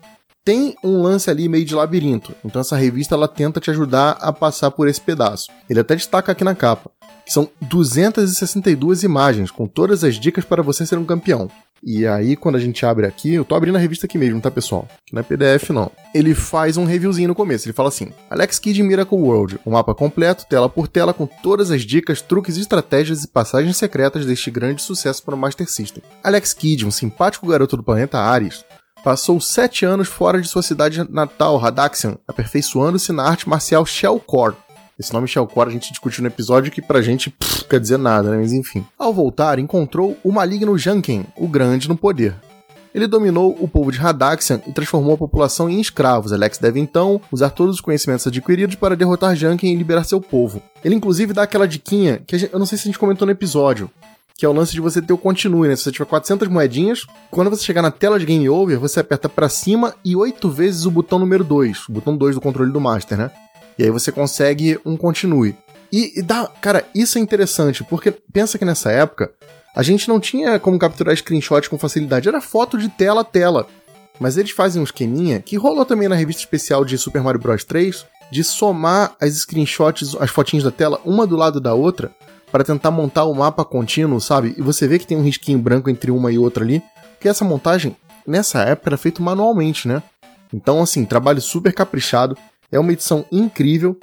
tem 0.45 0.75
um 0.81 1.01
lance 1.01 1.29
ali 1.29 1.49
meio 1.49 1.65
de 1.65 1.75
labirinto. 1.75 2.33
Então 2.45 2.61
essa 2.61 2.77
revista 2.77 3.15
ela 3.15 3.27
tenta 3.27 3.59
te 3.59 3.69
ajudar 3.69 4.11
a 4.21 4.31
passar 4.31 4.71
por 4.71 4.87
esse 4.87 5.01
pedaço. 5.01 5.51
Ele 5.69 5.81
até 5.81 5.93
destaca 5.93 6.31
aqui 6.31 6.45
na 6.45 6.55
capa 6.55 6.89
são 7.27 7.49
262 7.61 9.03
imagens 9.03 9.51
com 9.51 9.67
todas 9.67 10.03
as 10.03 10.15
dicas 10.15 10.45
para 10.45 10.63
você 10.63 10.85
ser 10.85 10.97
um 10.97 11.05
campeão. 11.05 11.49
E 11.83 12.05
aí, 12.07 12.35
quando 12.35 12.55
a 12.55 12.59
gente 12.59 12.85
abre 12.85 13.05
aqui, 13.05 13.33
eu 13.33 13.45
tô 13.45 13.55
abrindo 13.55 13.75
a 13.75 13.79
revista 13.79 14.05
aqui 14.05 14.17
mesmo, 14.17 14.41
tá, 14.41 14.49
pessoal? 14.49 14.87
Que 15.05 15.13
não 15.13 15.21
é 15.21 15.23
PDF, 15.23 15.69
não. 15.69 15.91
Ele 16.13 16.33
faz 16.33 16.77
um 16.77 16.85
reviewzinho 16.85 17.27
no 17.27 17.35
começo. 17.35 17.67
Ele 17.67 17.73
fala 17.73 17.89
assim: 17.89 18.11
Alex 18.29 18.59
Kidd 18.59 18.81
Miracle 18.83 19.17
World, 19.17 19.59
um 19.65 19.71
mapa 19.71 19.93
completo, 19.93 20.45
tela 20.49 20.69
por 20.69 20.87
tela, 20.87 21.13
com 21.13 21.25
todas 21.25 21.71
as 21.71 21.83
dicas, 21.83 22.21
truques, 22.21 22.57
estratégias 22.57 23.23
e 23.23 23.27
passagens 23.27 23.77
secretas 23.77 24.25
deste 24.25 24.49
grande 24.49 24.81
sucesso 24.81 25.23
para 25.23 25.35
o 25.35 25.37
Master 25.37 25.69
System. 25.69 26.03
Alex 26.23 26.53
Kidd, 26.53 26.85
um 26.85 26.91
simpático 26.91 27.47
garoto 27.47 27.77
do 27.77 27.83
planeta 27.83 28.17
Ares, 28.19 28.65
passou 29.03 29.39
sete 29.39 29.85
anos 29.85 30.07
fora 30.07 30.41
de 30.41 30.47
sua 30.47 30.61
cidade 30.61 31.09
natal, 31.09 31.57
Radaxian, 31.57 32.17
aperfeiçoando-se 32.27 33.11
na 33.13 33.23
arte 33.23 33.47
marcial 33.47 33.85
Shellcore, 33.85 34.55
esse 34.99 35.13
nome 35.13 35.27
Shellcore 35.27 35.69
a 35.69 35.71
gente 35.71 35.91
discutiu 35.91 36.23
no 36.23 36.27
episódio 36.27 36.71
que 36.71 36.81
pra 36.81 37.01
gente 37.01 37.29
pff, 37.29 37.65
quer 37.65 37.79
dizer 37.79 37.97
nada, 37.97 38.31
né? 38.31 38.37
Mas 38.37 38.51
enfim. 38.51 38.85
Ao 38.97 39.13
voltar, 39.13 39.59
encontrou 39.59 40.17
o 40.23 40.31
maligno 40.31 40.77
Janken, 40.77 41.25
o 41.35 41.47
grande 41.47 41.87
no 41.87 41.95
poder. 41.95 42.35
Ele 42.95 43.05
dominou 43.05 43.55
o 43.59 43.67
povo 43.67 43.91
de 43.91 43.99
Radaxian 43.99 44.59
e 44.65 44.71
transformou 44.71 45.13
a 45.13 45.17
população 45.17 45.69
em 45.69 45.79
escravos. 45.79 46.33
Alex 46.33 46.57
deve 46.57 46.79
então 46.79 47.21
usar 47.31 47.51
todos 47.51 47.75
os 47.75 47.81
conhecimentos 47.81 48.25
adquiridos 48.25 48.75
para 48.75 48.95
derrotar 48.95 49.35
Janken 49.35 49.71
e 49.71 49.75
liberar 49.75 50.03
seu 50.03 50.19
povo. 50.19 50.63
Ele 50.83 50.95
inclusive 50.95 51.31
dá 51.31 51.43
aquela 51.43 51.67
diquinha 51.67 52.23
que 52.25 52.35
gente, 52.35 52.51
eu 52.51 52.57
não 52.57 52.65
sei 52.65 52.75
se 52.75 52.85
a 52.85 52.87
gente 52.87 52.97
comentou 52.97 53.27
no 53.27 53.31
episódio, 53.31 53.91
que 54.35 54.45
é 54.45 54.49
o 54.49 54.53
lance 54.53 54.71
de 54.71 54.81
você 54.81 54.99
ter 54.99 55.13
o 55.13 55.17
continue, 55.17 55.67
né? 55.67 55.75
Se 55.75 55.83
você 55.83 55.91
tiver 55.91 56.05
400 56.05 56.47
moedinhas, 56.47 57.05
quando 57.29 57.51
você 57.51 57.63
chegar 57.63 57.83
na 57.83 57.91
tela 57.91 58.19
de 58.19 58.25
Game 58.25 58.49
Over, 58.49 58.79
você 58.79 58.99
aperta 58.99 59.29
para 59.29 59.47
cima 59.47 59.93
e 60.03 60.15
8 60.15 60.49
vezes 60.49 60.85
o 60.85 60.91
botão 60.91 61.19
número 61.19 61.43
2, 61.43 61.89
o 61.89 61.91
botão 61.91 62.17
2 62.17 62.35
do 62.35 62.41
controle 62.41 62.71
do 62.71 62.81
Master, 62.81 63.17
né? 63.17 63.31
E 63.77 63.83
aí 63.83 63.91
você 63.91 64.11
consegue 64.11 64.79
um 64.85 64.97
continue. 64.97 65.55
E, 65.91 66.19
e 66.19 66.21
dá, 66.21 66.47
cara, 66.61 66.85
isso 66.93 67.17
é 67.17 67.21
interessante, 67.21 67.83
porque 67.83 68.11
pensa 68.11 68.57
que 68.57 68.65
nessa 68.65 68.91
época 68.91 69.31
a 69.75 69.83
gente 69.83 70.07
não 70.07 70.19
tinha 70.19 70.59
como 70.59 70.79
capturar 70.79 71.15
screenshot 71.15 71.69
com 71.69 71.77
facilidade, 71.77 72.27
era 72.27 72.41
foto 72.41 72.77
de 72.77 72.89
tela 72.89 73.21
a 73.21 73.23
tela. 73.23 73.67
Mas 74.19 74.35
eles 74.35 74.51
fazem 74.51 74.81
um 74.81 74.83
esqueminha 74.83 75.39
que 75.39 75.55
rolou 75.55 75.85
também 75.85 76.07
na 76.07 76.15
revista 76.15 76.41
especial 76.41 76.83
de 76.83 76.97
Super 76.97 77.21
Mario 77.21 77.39
Bros 77.39 77.63
3, 77.63 78.05
de 78.31 78.43
somar 78.43 79.15
as 79.21 79.33
screenshots, 79.35 80.15
as 80.19 80.29
fotinhas 80.29 80.63
da 80.63 80.71
tela, 80.71 80.99
uma 81.05 81.27
do 81.27 81.35
lado 81.35 81.61
da 81.61 81.73
outra, 81.73 82.11
para 82.51 82.63
tentar 82.63 82.91
montar 82.91 83.25
o 83.25 83.33
mapa 83.33 83.63
contínuo, 83.63 84.19
sabe? 84.19 84.55
E 84.57 84.61
você 84.61 84.87
vê 84.87 84.97
que 84.97 85.07
tem 85.07 85.17
um 85.17 85.23
risquinho 85.23 85.59
branco 85.59 85.89
entre 85.89 86.11
uma 86.11 86.31
e 86.31 86.37
outra 86.37 86.63
ali, 86.63 86.81
porque 87.13 87.29
essa 87.29 87.45
montagem, 87.45 87.95
nessa 88.25 88.61
época, 88.63 88.89
era 88.89 88.97
feita 88.97 89.21
manualmente, 89.21 89.87
né? 89.87 90.01
Então, 90.53 90.81
assim, 90.81 91.05
trabalho 91.05 91.41
super 91.41 91.73
caprichado. 91.73 92.37
É 92.71 92.79
uma 92.79 92.91
edição 92.91 93.25
incrível, 93.31 93.97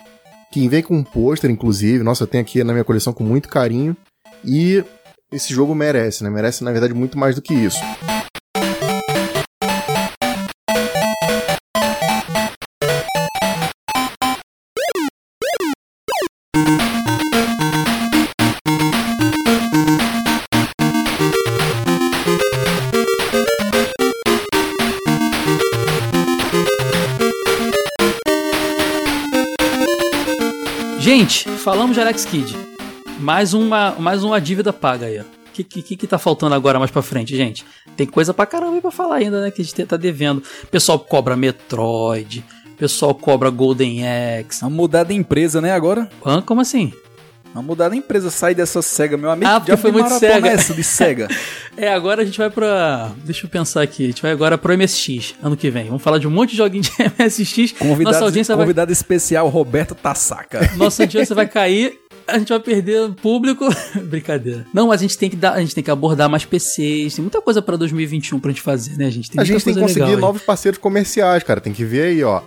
que 0.50 0.68
vem 0.68 0.82
com 0.82 0.96
um 0.96 1.04
pôster, 1.04 1.50
inclusive. 1.50 2.02
Nossa, 2.02 2.22
eu 2.22 2.28
tenho 2.28 2.42
aqui 2.42 2.62
na 2.64 2.72
minha 2.72 2.84
coleção 2.84 3.12
com 3.12 3.24
muito 3.24 3.48
carinho. 3.48 3.96
E 4.44 4.82
esse 5.30 5.52
jogo 5.52 5.74
merece, 5.74 6.22
né? 6.24 6.30
Merece, 6.30 6.64
na 6.64 6.70
verdade, 6.72 6.94
muito 6.94 7.18
mais 7.18 7.34
do 7.34 7.42
que 7.42 7.52
isso. 7.52 7.80
Gente, 31.24 31.48
falamos 31.48 31.94
de 31.94 32.02
Alex 32.02 32.26
Kidd. 32.26 32.54
Mais 33.18 33.54
uma, 33.54 33.92
mais 33.92 34.22
uma 34.22 34.38
dívida 34.38 34.74
paga 34.74 35.06
aí, 35.06 35.18
ó. 35.18 35.22
O 35.22 35.52
que, 35.54 35.64
que, 35.64 35.96
que 35.96 36.06
tá 36.06 36.18
faltando 36.18 36.54
agora 36.54 36.78
mais 36.78 36.90
pra 36.90 37.00
frente, 37.00 37.34
gente? 37.34 37.64
Tem 37.96 38.06
coisa 38.06 38.34
pra 38.34 38.44
caramba 38.44 38.74
aí 38.74 38.80
pra 38.82 38.90
falar 38.90 39.16
ainda, 39.16 39.40
né? 39.40 39.50
Que 39.50 39.62
a 39.62 39.64
gente 39.64 39.86
tá 39.86 39.96
devendo. 39.96 40.42
O 40.64 40.66
pessoal 40.66 40.98
cobra 40.98 41.34
Metroid, 41.34 42.44
o 42.66 42.76
pessoal 42.76 43.14
cobra 43.14 43.48
Golden 43.48 44.02
Axe. 44.06 44.60
Vamos 44.60 44.76
mudar 44.76 45.04
de 45.04 45.14
empresa, 45.14 45.62
né, 45.62 45.72
agora? 45.72 46.10
Como 46.44 46.60
assim? 46.60 46.92
Vamos 47.54 47.68
mudar 47.68 47.88
de 47.88 47.96
empresa, 47.96 48.30
sair 48.30 48.54
dessa 48.54 48.82
SEGA, 48.82 49.16
meu 49.16 49.30
amigo. 49.30 49.48
Ah, 49.48 49.60
porque 49.60 49.76
foi 49.76 49.92
muito 49.92 50.10
SEGA. 50.18 50.48
essa 50.48 50.74
de 50.74 50.82
SEGA. 50.82 51.28
é, 51.76 51.88
agora 51.88 52.22
a 52.22 52.24
gente 52.24 52.36
vai 52.36 52.50
pra... 52.50 53.12
Deixa 53.18 53.46
eu 53.46 53.50
pensar 53.50 53.80
aqui. 53.80 54.02
A 54.02 54.06
gente 54.08 54.22
vai 54.22 54.32
agora 54.32 54.58
pro 54.58 54.76
MSX, 54.76 55.36
ano 55.40 55.56
que 55.56 55.70
vem. 55.70 55.86
Vamos 55.86 56.02
falar 56.02 56.18
de 56.18 56.26
um 56.26 56.32
monte 56.32 56.50
de 56.50 56.56
joguinhos 56.56 56.88
de 56.88 56.94
MSX. 57.16 57.70
Convidado, 57.78 58.14
Nossa 58.14 58.24
audiência 58.24 58.56
convidado 58.56 58.88
vai... 58.88 58.92
especial, 58.92 59.48
Roberto 59.48 59.94
Tassaca. 59.94 60.68
Nossa 60.76 61.04
audiência 61.04 61.32
vai 61.32 61.46
cair 61.46 62.00
a 62.26 62.38
gente 62.38 62.48
vai 62.48 62.58
perder 62.58 63.12
público. 63.14 63.68
Brincadeira. 64.02 64.66
Não, 64.72 64.88
mas 64.88 65.00
a 65.00 65.02
gente 65.02 65.18
tem 65.18 65.28
que 65.28 65.36
dar, 65.36 65.52
a 65.52 65.60
gente 65.60 65.74
tem 65.74 65.84
que 65.84 65.90
abordar 65.90 66.28
mais 66.28 66.44
PCs. 66.44 67.14
Tem 67.14 67.22
muita 67.22 67.40
coisa 67.40 67.60
para 67.60 67.76
2021 67.76 68.40
pra 68.40 68.50
gente 68.50 68.62
fazer, 68.62 68.96
né, 68.96 69.06
a 69.06 69.10
gente? 69.10 69.30
Tem 69.30 69.40
a 69.40 69.44
gente 69.44 69.62
tem 69.62 69.74
que 69.74 69.80
conseguir 69.80 70.06
legal, 70.06 70.20
novos 70.20 70.42
parceiros 70.42 70.78
comerciais, 70.78 71.42
cara. 71.42 71.60
Tem 71.60 71.72
que 71.72 71.84
ver 71.84 72.06
aí, 72.06 72.24
ó. 72.24 72.42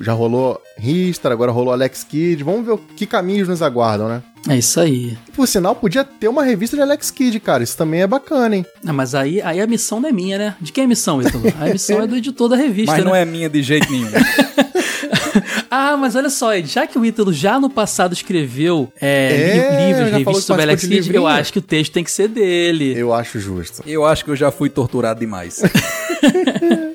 Já 0.00 0.12
rolou 0.12 0.60
Ristar, 0.76 1.32
agora 1.32 1.50
rolou 1.50 1.72
Alex 1.72 2.04
Kidd. 2.04 2.42
Vamos 2.44 2.66
ver 2.66 2.78
que 2.96 3.06
caminhos 3.06 3.48
nos 3.48 3.62
aguardam, 3.62 4.08
né? 4.08 4.22
É 4.48 4.56
isso 4.56 4.80
aí. 4.80 5.18
Por 5.34 5.46
sinal, 5.48 5.74
podia 5.74 6.04
ter 6.04 6.28
uma 6.28 6.44
revista 6.44 6.76
de 6.76 6.82
Alex 6.82 7.10
Kidd, 7.10 7.40
cara. 7.40 7.62
Isso 7.62 7.76
também 7.76 8.02
é 8.02 8.06
bacana, 8.06 8.56
hein? 8.56 8.66
Ah, 8.86 8.92
mas 8.92 9.14
aí, 9.14 9.42
aí 9.42 9.60
a 9.60 9.66
missão 9.66 10.00
não 10.00 10.08
é 10.08 10.12
minha, 10.12 10.38
né? 10.38 10.54
De 10.60 10.72
quem 10.72 10.82
é 10.82 10.84
a 10.84 10.88
missão, 10.88 11.20
Ítalo? 11.20 11.44
A 11.60 11.66
missão 11.66 12.00
é 12.00 12.06
do 12.06 12.16
editor 12.16 12.48
da 12.48 12.56
revista, 12.56 12.92
Mas 12.92 13.04
não 13.04 13.12
né? 13.12 13.22
é 13.22 13.24
minha 13.24 13.48
de 13.48 13.62
jeito 13.62 13.90
nenhum. 13.90 14.08
ah, 15.70 15.96
mas 15.96 16.14
olha 16.14 16.30
só, 16.30 16.54
Ed, 16.54 16.68
já 16.68 16.86
que 16.86 16.98
o 16.98 17.04
Ítalo 17.04 17.32
já 17.32 17.58
no 17.58 17.68
passado 17.68 18.12
escreveu 18.12 18.90
é, 19.00 19.32
É, 19.32 19.86
livros, 19.86 20.10
revistas 20.12 20.44
sobre 20.44 20.62
Alex 20.62 20.86
Kidd, 20.86 21.14
eu 21.14 21.26
acho 21.26 21.52
que 21.52 21.58
o 21.58 21.62
texto 21.62 21.92
tem 21.92 22.04
que 22.04 22.10
ser 22.10 22.28
dele. 22.28 22.94
Eu 22.96 23.12
acho 23.12 23.38
justo. 23.40 23.82
Eu 23.86 24.06
acho 24.06 24.24
que 24.24 24.30
eu 24.30 24.36
já 24.36 24.50
fui 24.50 24.70
torturado 24.70 25.20
demais. 25.20 25.60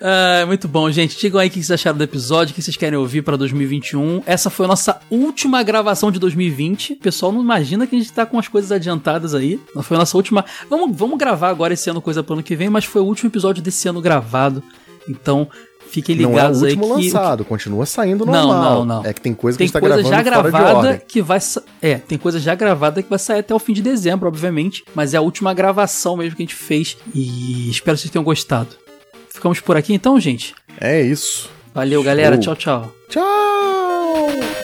Ah, 0.00 0.44
muito 0.46 0.68
bom, 0.68 0.90
gente. 0.90 1.18
Digam 1.18 1.40
aí 1.40 1.48
o 1.48 1.50
que 1.50 1.56
vocês 1.62 1.70
acharam 1.72 1.98
do 1.98 2.04
episódio, 2.04 2.52
o 2.52 2.54
que 2.54 2.62
vocês 2.62 2.76
querem 2.76 2.98
ouvir 2.98 3.22
pra 3.22 3.36
2021. 3.36 4.22
Essa 4.26 4.48
foi 4.50 4.66
a 4.66 4.68
nossa 4.68 5.00
última 5.10 5.62
gravação 5.62 6.10
de 6.12 6.18
2020. 6.18 6.92
O 6.94 6.96
pessoal 6.96 7.32
não 7.32 7.40
imagina 7.40 7.86
que 7.86 7.96
a 7.96 7.98
gente 7.98 8.12
tá 8.12 8.24
com 8.24 8.38
as 8.38 8.46
coisas 8.48 8.70
adiantadas 8.70 9.34
aí. 9.34 9.60
Foi 9.82 9.96
a 9.96 10.00
nossa 10.00 10.16
última. 10.16 10.44
Vamos, 10.70 10.96
vamos 10.96 11.18
gravar 11.18 11.48
agora 11.48 11.74
esse 11.74 11.90
ano 11.90 12.00
coisa 12.00 12.22
pro 12.22 12.34
ano 12.34 12.42
que 12.42 12.54
vem, 12.54 12.68
mas 12.70 12.84
foi 12.84 13.02
o 13.02 13.04
último 13.04 13.28
episódio 13.30 13.62
desse 13.62 13.88
ano 13.88 14.00
gravado. 14.00 14.62
Então, 15.08 15.48
fiquem 15.88 16.14
Não 16.16 16.24
é 16.24 16.26
o 16.26 16.30
ligados 16.36 16.62
aí 16.62 16.74
último 16.74 16.96
que. 16.96 17.04
lançado, 17.06 17.44
continua 17.44 17.86
saindo 17.86 18.24
Não, 18.26 18.32
normal. 18.46 18.84
não, 18.84 19.02
não. 19.02 19.04
É 19.06 19.12
que 19.12 19.20
tem 19.20 19.34
coisa 19.34 19.56
que 19.56 19.58
Tem 19.58 19.64
a 19.64 19.66
gente 19.68 19.72
tá 19.72 19.80
coisa 19.80 19.96
gravando 19.96 20.14
já 20.14 20.22
gravada 20.22 20.98
que 21.08 21.22
vai 21.22 21.40
sa- 21.40 21.62
é, 21.82 21.94
tem 21.96 22.18
coisa 22.18 22.38
já 22.38 22.54
gravada 22.54 23.02
que 23.02 23.08
vai 23.10 23.18
sair 23.18 23.40
até 23.40 23.54
o 23.54 23.58
fim 23.58 23.72
de 23.72 23.82
dezembro, 23.82 24.28
obviamente, 24.28 24.84
mas 24.94 25.14
é 25.14 25.16
a 25.16 25.20
última 25.22 25.52
gravação 25.54 26.16
mesmo 26.16 26.36
que 26.36 26.42
a 26.42 26.46
gente 26.46 26.54
fez 26.54 26.96
e 27.14 27.70
espero 27.70 27.96
que 27.96 28.02
vocês 28.02 28.12
tenham 28.12 28.22
gostado. 28.24 28.68
Ficamos 29.38 29.60
por 29.60 29.76
aqui 29.76 29.94
então, 29.94 30.18
gente. 30.18 30.52
É 30.80 31.00
isso. 31.00 31.48
Valeu, 31.72 32.02
galera. 32.02 32.34
Show. 32.42 32.56
Tchau, 32.56 32.82
tchau. 32.82 32.94
Tchau! 33.08 34.58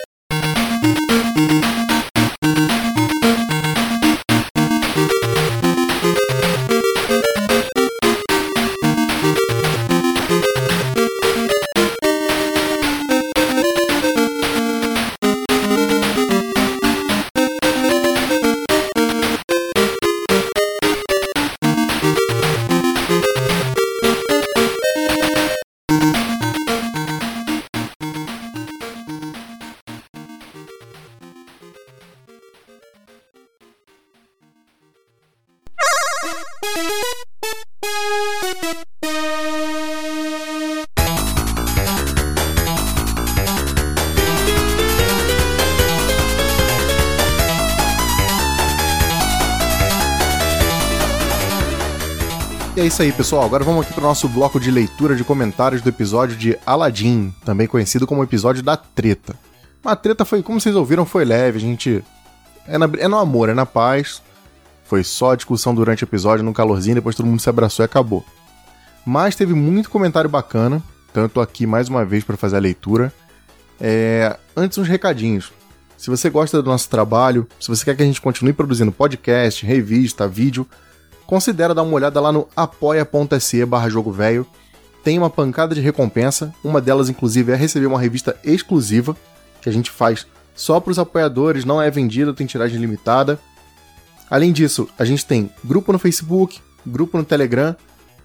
Isso 52.95 53.03
aí, 53.03 53.11
pessoal. 53.13 53.45
Agora 53.45 53.65
vamos 53.65 53.85
aqui 53.85 53.93
para 53.93 54.05
o 54.05 54.07
nosso 54.07 54.29
bloco 54.29 54.61
de 54.61 54.71
leitura 54.71 55.17
de 55.17 55.25
comentários 55.25 55.83
do 55.83 55.89
episódio 55.89 56.37
de 56.37 56.57
Aladdin, 56.65 57.35
também 57.45 57.67
conhecido 57.67 58.07
como 58.07 58.23
episódio 58.23 58.63
da 58.63 58.77
treta. 58.77 59.35
A 59.85 59.97
treta 59.97 60.25
foi, 60.25 60.45
como 60.45 60.61
vocês 60.61 60.77
ouviram, 60.77 61.05
foi 61.05 61.25
leve, 61.25 61.59
a 61.59 61.61
gente. 61.61 62.05
É, 62.69 62.79
na- 62.79 62.89
é 62.99 63.09
no 63.09 63.19
amor, 63.19 63.49
é 63.49 63.55
na 63.55 63.67
paz. 63.67 64.23
Foi 64.85 65.03
só 65.03 65.35
discussão 65.35 65.75
durante 65.75 66.05
o 66.05 66.07
episódio, 66.07 66.45
no 66.45 66.53
calorzinho, 66.53 66.95
depois 66.95 67.17
todo 67.17 67.27
mundo 67.27 67.41
se 67.41 67.49
abraçou 67.49 67.85
e 67.85 67.87
acabou. 67.87 68.25
Mas 69.05 69.35
teve 69.35 69.55
muito 69.55 69.91
comentário 69.91 70.31
bacana, 70.31 70.81
então 71.11 71.29
eu 71.35 71.43
aqui 71.43 71.67
mais 71.67 71.89
uma 71.89 72.05
vez 72.05 72.23
para 72.23 72.37
fazer 72.37 72.57
a 72.57 72.61
leitura. 72.61 73.13
É, 73.81 74.37
antes, 74.57 74.79
uns 74.79 74.87
recadinhos. 74.87 75.53
Se 75.97 76.11
você 76.11 76.31
gosta 76.31 76.63
do 76.63 76.71
nosso 76.71 76.89
trabalho, 76.89 77.45
se 77.59 77.67
você 77.69 77.85
quer 77.85 77.97
que 77.97 78.03
a 78.05 78.07
gente 78.07 78.21
continue 78.21 78.53
produzindo 78.53 78.93
podcast, 78.93 79.67
revista, 79.67 80.29
vídeo, 80.29 80.65
considera 81.27 81.75
dar 81.75 81.83
uma 81.83 81.95
olhada 81.95 82.21
lá 82.21 82.33
no 82.33 82.49
apoia.se 82.57 83.65
barra 83.65 83.89
jogo 83.89 84.13
velho. 84.13 84.47
Tem 85.03 85.19
uma 85.19 85.29
pancada 85.29 85.75
de 85.75 85.81
recompensa, 85.81 86.55
uma 86.63 86.81
delas 86.81 87.09
inclusive 87.09 87.53
é 87.53 87.57
receber 87.57 87.87
uma 87.87 88.01
revista 88.01 88.37
exclusiva, 88.43 89.17
que 89.61 89.69
a 89.69 89.73
gente 89.73 89.91
faz 89.91 90.27
só 90.55 90.79
para 90.81 90.93
os 90.93 90.99
apoiadores, 90.99 91.65
não 91.65 91.83
é 91.83 91.91
vendida, 91.91 92.33
tem 92.33 92.47
tiragem 92.47 92.79
limitada. 92.79 93.39
Além 94.31 94.53
disso, 94.53 94.89
a 94.99 95.05
gente 95.05 95.27
tem 95.27 95.51
grupo 95.63 95.93
no 95.93 95.99
Facebook, 95.99 96.61
grupo 96.87 97.19
no 97.19 97.25
Telegram, 97.25 97.77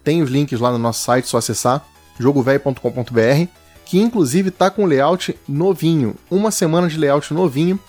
tem 0.03 0.21
os 0.21 0.29
links 0.29 0.59
lá 0.59 0.71
no 0.71 0.77
nosso 0.77 1.03
site, 1.03 1.27
só 1.27 1.37
acessar 1.37 1.85
jogovelho.com.br, 2.19 3.47
que 3.85 3.99
inclusive 3.99 4.51
tá 4.51 4.69
com 4.69 4.85
layout 4.85 5.37
novinho, 5.47 6.15
uma 6.29 6.51
semana 6.51 6.87
de 6.87 6.97
layout 6.97 7.33
novinho, 7.33 7.79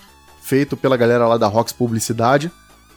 feito 0.42 0.76
pela 0.76 0.96
galera 0.96 1.26
lá 1.26 1.36
da 1.36 1.46
Rox 1.46 1.72
Publicidade, 1.72 2.50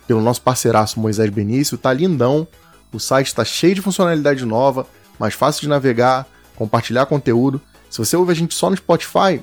pelo 0.07 0.21
nosso 0.21 0.41
parceiraço 0.41 0.99
Moisés 0.99 1.29
Benício, 1.29 1.77
tá 1.77 1.91
lindão. 1.93 2.47
O 2.91 2.99
site 2.99 3.27
está 3.27 3.43
cheio 3.43 3.75
de 3.75 3.81
funcionalidade 3.81 4.45
nova, 4.45 4.85
mais 5.19 5.33
fácil 5.33 5.61
de 5.61 5.69
navegar, 5.69 6.27
compartilhar 6.55 7.05
conteúdo. 7.05 7.59
Se 7.89 7.97
você 7.97 8.15
ouve 8.15 8.31
a 8.31 8.35
gente 8.35 8.53
só 8.53 8.69
no 8.69 8.77
Spotify, 8.77 9.41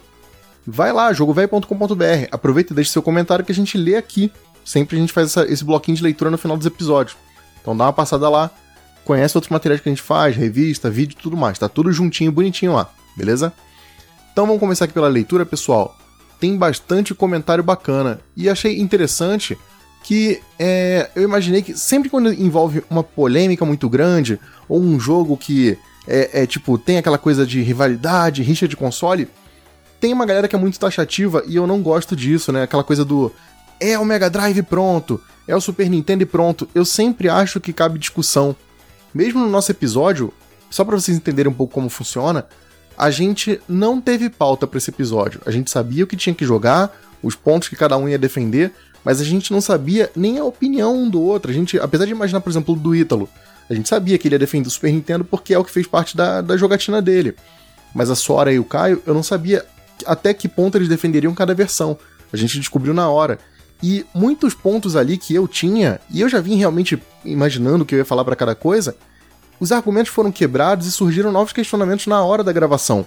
vai 0.67 0.93
lá, 0.93 1.13
jogovelho.com.br. 1.13 2.29
Aproveita 2.31 2.73
e 2.73 2.77
deixe 2.77 2.91
seu 2.91 3.03
comentário 3.03 3.45
que 3.45 3.53
a 3.53 3.55
gente 3.55 3.77
lê 3.77 3.97
aqui. 3.97 4.31
Sempre 4.65 4.97
a 4.97 5.01
gente 5.01 5.13
faz 5.13 5.29
essa, 5.29 5.51
esse 5.51 5.65
bloquinho 5.65 5.97
de 5.97 6.03
leitura 6.03 6.31
no 6.31 6.39
final 6.39 6.57
dos 6.57 6.67
episódios. 6.67 7.17
Então 7.61 7.77
dá 7.77 7.85
uma 7.85 7.93
passada 7.93 8.29
lá, 8.29 8.51
conhece 9.05 9.37
outros 9.37 9.51
materiais 9.51 9.81
que 9.81 9.89
a 9.89 9.93
gente 9.93 10.03
faz, 10.03 10.37
revista, 10.37 10.91
vídeo 10.91 11.17
e 11.19 11.23
tudo 11.23 11.37
mais. 11.37 11.59
Tá 11.59 11.69
tudo 11.69 11.93
juntinho, 11.93 12.31
bonitinho 12.31 12.73
lá, 12.73 12.91
beleza? 13.17 13.53
Então 14.33 14.47
vamos 14.47 14.61
começar 14.61 14.85
aqui 14.85 14.95
pela 14.95 15.09
leitura, 15.09 15.45
pessoal. 15.45 15.97
Tem 16.39 16.57
bastante 16.57 17.15
comentário 17.15 17.63
bacana 17.63 18.21
e 18.37 18.49
achei 18.49 18.81
interessante 18.81 19.59
que 20.03 20.41
é, 20.59 21.11
eu 21.15 21.23
imaginei 21.23 21.63
que 21.63 21.77
sempre 21.77 22.09
quando 22.09 22.33
envolve 22.33 22.83
uma 22.91 23.03
polêmica 23.03 23.65
muito 23.65 23.89
grande 23.89 24.39
ou 24.69 24.81
um 24.81 24.99
jogo 24.99 25.37
que 25.37 25.79
é, 26.07 26.43
é 26.43 26.47
tipo 26.47 26.79
tem 26.79 26.99
aquela 26.99 27.19
coisa 27.19 27.47
de 27.47 27.61
rivalidade, 27.63 28.43
rixa 28.43 28.67
de 28.67 28.77
console, 28.77 29.29
tem 30.01 30.13
uma 30.13 30.25
galera 30.25 30.49
que 30.49 30.57
é 30.57 30.59
muito 30.59 30.81
taxativa 30.81 31.43
e 31.47 31.57
eu 31.57 31.67
não 31.67 31.83
gosto 31.83 32.17
disso, 32.17 32.51
né? 32.51 32.63
Aquela 32.63 32.83
coisa 32.83 33.05
do 33.05 33.31
é 33.79 33.99
o 33.99 34.05
Mega 34.05 34.31
Drive 34.31 34.63
pronto, 34.63 35.21
é 35.47 35.55
o 35.55 35.61
Super 35.61 35.89
Nintendo 35.89 36.27
pronto. 36.27 36.69
Eu 36.75 36.85
sempre 36.85 37.29
acho 37.29 37.61
que 37.61 37.73
cabe 37.73 37.99
discussão. 37.99 38.57
Mesmo 39.13 39.41
no 39.41 39.49
nosso 39.49 39.71
episódio, 39.71 40.33
só 40.71 40.85
para 40.85 40.97
vocês 40.97 41.17
entenderem 41.17 41.51
um 41.51 41.55
pouco 41.55 41.75
como 41.75 41.89
funciona, 41.89 42.47
a 42.97 43.11
gente 43.11 43.61
não 43.69 44.01
teve 44.01 44.29
pauta 44.29 44.67
para 44.67 44.79
esse 44.79 44.91
episódio. 44.91 45.41
A 45.45 45.51
gente 45.51 45.71
sabia 45.71 46.05
o 46.05 46.07
que 46.07 46.17
tinha 46.17 46.35
que 46.35 46.45
jogar, 46.45 46.95
os 47.23 47.35
pontos 47.35 47.69
que 47.69 47.77
cada 47.77 47.97
um 47.97 48.09
ia 48.09 48.19
defender, 48.19 48.73
mas 49.05 49.21
a 49.21 49.25
gente 49.25 49.53
não 49.53 49.61
sabia 49.61 50.11
nem 50.15 50.39
a 50.39 50.45
opinião 50.45 50.97
um 50.97 51.09
do 51.09 51.21
outro. 51.21 51.51
A 51.51 51.55
gente, 51.55 51.79
apesar 51.79 52.05
de 52.05 52.13
imaginar, 52.13 52.41
por 52.41 52.51
exemplo, 52.51 52.77
do 52.77 52.95
Ítalo, 52.95 53.29
a 53.69 53.75
gente 53.75 53.89
sabia 53.89 54.19
que 54.19 54.29
ele 54.29 54.35
ia 54.35 54.39
defender 54.39 54.69
o 54.69 54.71
Super 54.71 54.93
Nintendo 54.93 55.25
porque 55.25 55.55
é 55.55 55.59
o 55.59 55.65
que 55.65 55.71
fez 55.71 55.87
parte 55.87 56.17
da, 56.17 56.41
da 56.41 56.57
jogatina 56.57 57.01
dele. 57.01 57.35
Mas 57.95 58.11
a 58.11 58.15
Sora 58.15 58.53
e 58.53 58.59
o 58.59 58.65
Caio, 58.65 59.03
eu 59.07 59.15
não 59.15 59.23
sabia 59.23 59.65
até 60.07 60.35
que 60.35 60.49
ponto 60.49 60.77
eles 60.77 60.89
defenderiam 60.89 61.35
cada 61.35 61.55
versão. 61.55 61.97
A 62.33 62.37
gente 62.37 62.59
descobriu 62.59 62.95
na 62.95 63.09
hora. 63.09 63.39
E 63.83 64.05
muitos 64.15 64.55
pontos 64.55 64.95
ali 64.95 65.17
que 65.17 65.35
eu 65.35 65.49
tinha, 65.49 66.01
e 66.11 66.21
eu 66.21 66.29
já 66.29 66.41
vim 66.41 66.57
realmente 66.57 67.01
imaginando 67.25 67.83
o 67.83 67.87
que 67.87 67.95
eu 67.95 67.99
ia 67.99 68.05
falar 68.05 68.25
para 68.25 68.37
cada 68.37 68.55
coisa, 68.55 68.95
os 69.59 69.73
argumentos 69.73 70.13
foram 70.13 70.31
quebrados 70.31 70.87
e 70.87 70.93
surgiram 70.93 71.33
novos 71.33 71.53
questionamentos 71.53 72.07
na 72.07 72.23
hora 72.23 72.45
da 72.45 72.53
gravação. 72.53 73.07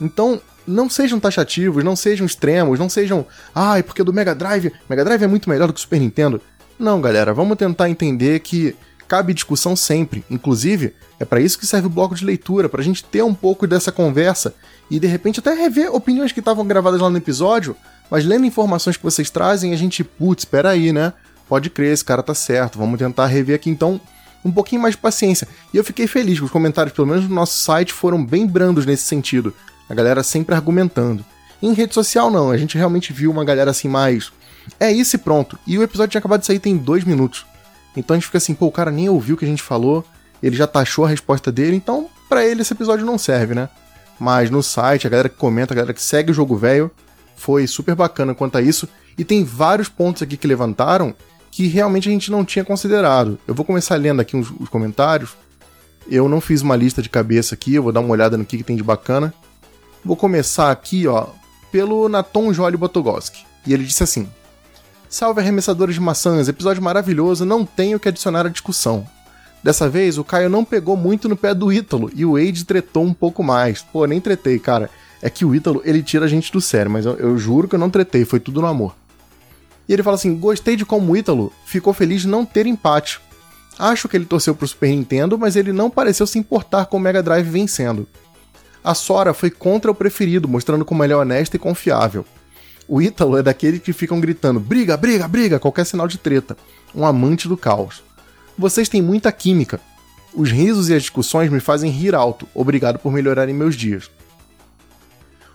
Então, 0.00 0.40
não 0.66 0.88
sejam 0.88 1.20
taxativos, 1.20 1.84
não 1.84 1.94
sejam 1.94 2.26
extremos, 2.26 2.78
não 2.78 2.88
sejam, 2.88 3.26
ai, 3.54 3.80
ah, 3.80 3.82
porque 3.82 4.02
do 4.02 4.12
Mega 4.12 4.34
Drive, 4.34 4.72
Mega 4.88 5.04
Drive 5.04 5.22
é 5.22 5.26
muito 5.26 5.48
melhor 5.48 5.66
do 5.66 5.72
que 5.72 5.78
o 5.78 5.82
Super 5.82 6.00
Nintendo. 6.00 6.40
Não, 6.78 7.00
galera, 7.00 7.32
vamos 7.32 7.56
tentar 7.56 7.88
entender 7.88 8.40
que 8.40 8.74
cabe 9.06 9.34
discussão 9.34 9.76
sempre. 9.76 10.24
Inclusive, 10.30 10.94
é 11.20 11.24
para 11.24 11.40
isso 11.40 11.58
que 11.58 11.66
serve 11.66 11.86
o 11.86 11.90
bloco 11.90 12.14
de 12.14 12.24
leitura, 12.24 12.68
pra 12.68 12.82
gente 12.82 13.04
ter 13.04 13.22
um 13.22 13.34
pouco 13.34 13.66
dessa 13.66 13.92
conversa 13.92 14.54
e 14.90 14.98
de 14.98 15.06
repente 15.06 15.40
até 15.40 15.54
rever 15.54 15.94
opiniões 15.94 16.32
que 16.32 16.40
estavam 16.40 16.66
gravadas 16.66 17.00
lá 17.00 17.08
no 17.08 17.16
episódio, 17.16 17.76
mas 18.10 18.24
lendo 18.24 18.46
informações 18.46 18.96
que 18.96 19.02
vocês 19.02 19.30
trazem, 19.30 19.72
a 19.72 19.76
gente, 19.76 20.02
putz, 20.02 20.42
espera 20.42 20.70
aí, 20.70 20.92
né? 20.92 21.12
Pode 21.48 21.70
crer, 21.70 21.92
esse 21.92 22.04
cara 22.04 22.22
tá 22.22 22.34
certo, 22.34 22.78
vamos 22.78 22.98
tentar 22.98 23.26
rever 23.26 23.56
aqui 23.56 23.70
então 23.70 24.00
um 24.44 24.50
pouquinho 24.50 24.82
mais 24.82 24.94
de 24.94 25.00
paciência. 25.00 25.48
E 25.72 25.76
eu 25.76 25.84
fiquei 25.84 26.06
feliz 26.06 26.38
que 26.38 26.44
os 26.44 26.50
comentários, 26.50 26.94
pelo 26.94 27.06
menos 27.06 27.26
no 27.26 27.34
nosso 27.34 27.58
site, 27.58 27.92
foram 27.92 28.24
bem 28.24 28.46
brandos 28.46 28.84
nesse 28.84 29.04
sentido. 29.04 29.54
A 29.88 29.94
galera 29.94 30.22
sempre 30.22 30.54
argumentando. 30.54 31.24
Em 31.62 31.72
rede 31.72 31.94
social, 31.94 32.30
não. 32.30 32.50
A 32.50 32.56
gente 32.56 32.76
realmente 32.76 33.12
viu 33.12 33.30
uma 33.30 33.44
galera 33.44 33.70
assim 33.70 33.88
mais. 33.88 34.32
É 34.78 34.90
isso 34.90 35.16
e 35.16 35.18
pronto. 35.18 35.58
E 35.66 35.78
o 35.78 35.82
episódio 35.82 36.12
tinha 36.12 36.18
acabado 36.18 36.40
de 36.40 36.46
sair 36.46 36.58
tem 36.58 36.76
dois 36.76 37.04
minutos. 37.04 37.46
Então 37.96 38.14
a 38.14 38.18
gente 38.18 38.26
fica 38.26 38.38
assim, 38.38 38.54
pô, 38.54 38.66
o 38.66 38.72
cara 38.72 38.90
nem 38.90 39.08
ouviu 39.08 39.34
o 39.34 39.38
que 39.38 39.44
a 39.44 39.48
gente 39.48 39.62
falou, 39.62 40.04
ele 40.42 40.56
já 40.56 40.66
taxou 40.66 41.04
a 41.04 41.08
resposta 41.08 41.52
dele, 41.52 41.76
então 41.76 42.08
para 42.28 42.44
ele 42.44 42.62
esse 42.62 42.72
episódio 42.72 43.06
não 43.06 43.16
serve, 43.16 43.54
né? 43.54 43.68
Mas 44.18 44.50
no 44.50 44.62
site, 44.62 45.06
a 45.06 45.10
galera 45.10 45.28
que 45.28 45.36
comenta, 45.36 45.74
a 45.74 45.76
galera 45.76 45.94
que 45.94 46.02
segue 46.02 46.30
o 46.30 46.34
jogo 46.34 46.56
velho, 46.56 46.90
foi 47.36 47.66
super 47.66 47.94
bacana 47.94 48.34
quanto 48.34 48.58
a 48.58 48.62
isso. 48.62 48.88
E 49.16 49.24
tem 49.24 49.44
vários 49.44 49.88
pontos 49.88 50.22
aqui 50.22 50.36
que 50.36 50.46
levantaram 50.46 51.14
que 51.50 51.66
realmente 51.68 52.08
a 52.08 52.12
gente 52.12 52.30
não 52.30 52.44
tinha 52.44 52.64
considerado. 52.64 53.38
Eu 53.46 53.54
vou 53.54 53.64
começar 53.64 53.94
lendo 53.96 54.20
aqui 54.20 54.36
os, 54.36 54.50
os 54.58 54.68
comentários. 54.68 55.36
Eu 56.08 56.28
não 56.28 56.40
fiz 56.40 56.62
uma 56.62 56.74
lista 56.74 57.00
de 57.00 57.08
cabeça 57.08 57.54
aqui, 57.54 57.74
eu 57.74 57.82
vou 57.82 57.92
dar 57.92 58.00
uma 58.00 58.10
olhada 58.10 58.36
no 58.36 58.44
que, 58.44 58.56
que 58.58 58.64
tem 58.64 58.76
de 58.76 58.82
bacana. 58.82 59.32
Vou 60.04 60.16
começar 60.16 60.70
aqui, 60.70 61.06
ó, 61.06 61.28
pelo 61.72 62.08
Naton 62.08 62.52
Jolly 62.52 62.76
Botogoski. 62.76 63.44
E 63.66 63.72
ele 63.72 63.84
disse 63.84 64.02
assim: 64.02 64.28
Salve 65.08 65.40
arremessadores 65.40 65.94
de 65.94 66.00
maçãs, 66.00 66.48
episódio 66.48 66.82
maravilhoso, 66.82 67.44
não 67.44 67.64
tenho 67.64 67.98
que 67.98 68.08
adicionar 68.08 68.46
à 68.46 68.50
discussão. 68.50 69.06
Dessa 69.62 69.88
vez, 69.88 70.18
o 70.18 70.24
Caio 70.24 70.50
não 70.50 70.62
pegou 70.62 70.94
muito 70.94 71.26
no 71.26 71.36
pé 71.36 71.54
do 71.54 71.72
Ítalo 71.72 72.10
e 72.14 72.24
o 72.24 72.32
Wade 72.32 72.66
tretou 72.66 73.02
um 73.02 73.14
pouco 73.14 73.42
mais. 73.42 73.80
Pô, 73.80 74.04
nem 74.04 74.20
tretei, 74.20 74.58
cara. 74.58 74.90
É 75.22 75.30
que 75.30 75.42
o 75.42 75.54
Ítalo, 75.54 75.80
ele 75.86 76.02
tira 76.02 76.26
a 76.26 76.28
gente 76.28 76.52
do 76.52 76.60
sério, 76.60 76.90
mas 76.90 77.06
eu, 77.06 77.16
eu 77.16 77.38
juro 77.38 77.66
que 77.66 77.74
eu 77.74 77.78
não 77.78 77.88
tretei, 77.88 78.26
foi 78.26 78.38
tudo 78.38 78.60
no 78.60 78.66
amor. 78.66 78.94
E 79.88 79.92
ele 79.94 80.02
fala 80.02 80.16
assim: 80.16 80.36
gostei 80.36 80.76
de 80.76 80.84
como 80.84 81.12
o 81.12 81.16
Ítalo 81.16 81.50
ficou 81.64 81.94
feliz 81.94 82.20
de 82.22 82.28
não 82.28 82.44
ter 82.44 82.66
empate. 82.66 83.20
Acho 83.78 84.06
que 84.06 84.16
ele 84.16 84.26
torceu 84.26 84.54
pro 84.54 84.68
Super 84.68 84.90
Nintendo, 84.90 85.38
mas 85.38 85.56
ele 85.56 85.72
não 85.72 85.88
pareceu 85.88 86.26
se 86.26 86.38
importar 86.38 86.86
com 86.86 86.98
o 86.98 87.00
Mega 87.00 87.22
Drive 87.22 87.48
vencendo. 87.48 88.06
A 88.84 88.94
Sora 88.94 89.32
foi 89.32 89.50
contra 89.50 89.90
o 89.90 89.94
preferido, 89.94 90.46
mostrando 90.46 90.84
como 90.84 91.02
ele 91.02 91.14
é 91.14 91.16
honesto 91.16 91.54
e 91.54 91.58
confiável. 91.58 92.26
O 92.86 93.00
Ítalo 93.00 93.38
é 93.38 93.42
daquele 93.42 93.78
que 93.78 93.94
ficam 93.94 94.20
gritando 94.20 94.60
briga, 94.60 94.94
briga, 94.94 95.26
briga, 95.26 95.58
qualquer 95.58 95.86
sinal 95.86 96.06
de 96.06 96.18
treta. 96.18 96.54
Um 96.94 97.06
amante 97.06 97.48
do 97.48 97.56
caos. 97.56 98.02
Vocês 98.58 98.86
têm 98.86 99.00
muita 99.00 99.32
química. 99.32 99.80
Os 100.34 100.50
risos 100.50 100.90
e 100.90 100.94
as 100.94 101.00
discussões 101.00 101.50
me 101.50 101.60
fazem 101.60 101.90
rir 101.90 102.14
alto. 102.14 102.46
Obrigado 102.54 102.98
por 102.98 103.10
melhorarem 103.10 103.54
meus 103.54 103.74
dias. 103.74 104.10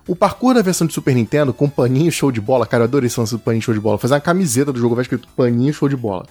O 0.07 0.15
parkour 0.15 0.55
da 0.55 0.63
versão 0.63 0.87
de 0.87 0.93
Super 0.93 1.13
Nintendo 1.13 1.53
com 1.53 1.69
paninho 1.69 2.11
show 2.11 2.31
de 2.31 2.41
bola, 2.41 2.65
cara, 2.65 2.81
eu 2.81 2.87
adorei 2.87 3.05
esse 3.05 3.19
lance 3.19 3.33
do 3.33 3.39
paninho 3.39 3.61
show 3.61 3.75
de 3.75 3.79
bola. 3.79 3.99
Fazer 3.99 4.15
uma 4.15 4.19
camiseta 4.19 4.73
do 4.73 4.79
jogo 4.79 4.95
vai 4.95 5.03
escrito 5.03 5.27
paninho 5.37 5.71
show 5.71 5.87
de 5.87 5.95
bola. 5.95 6.25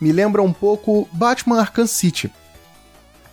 Me 0.00 0.10
lembra 0.10 0.42
um 0.42 0.52
pouco 0.52 1.08
Batman 1.12 1.60
Arkham 1.60 1.86
City. 1.86 2.32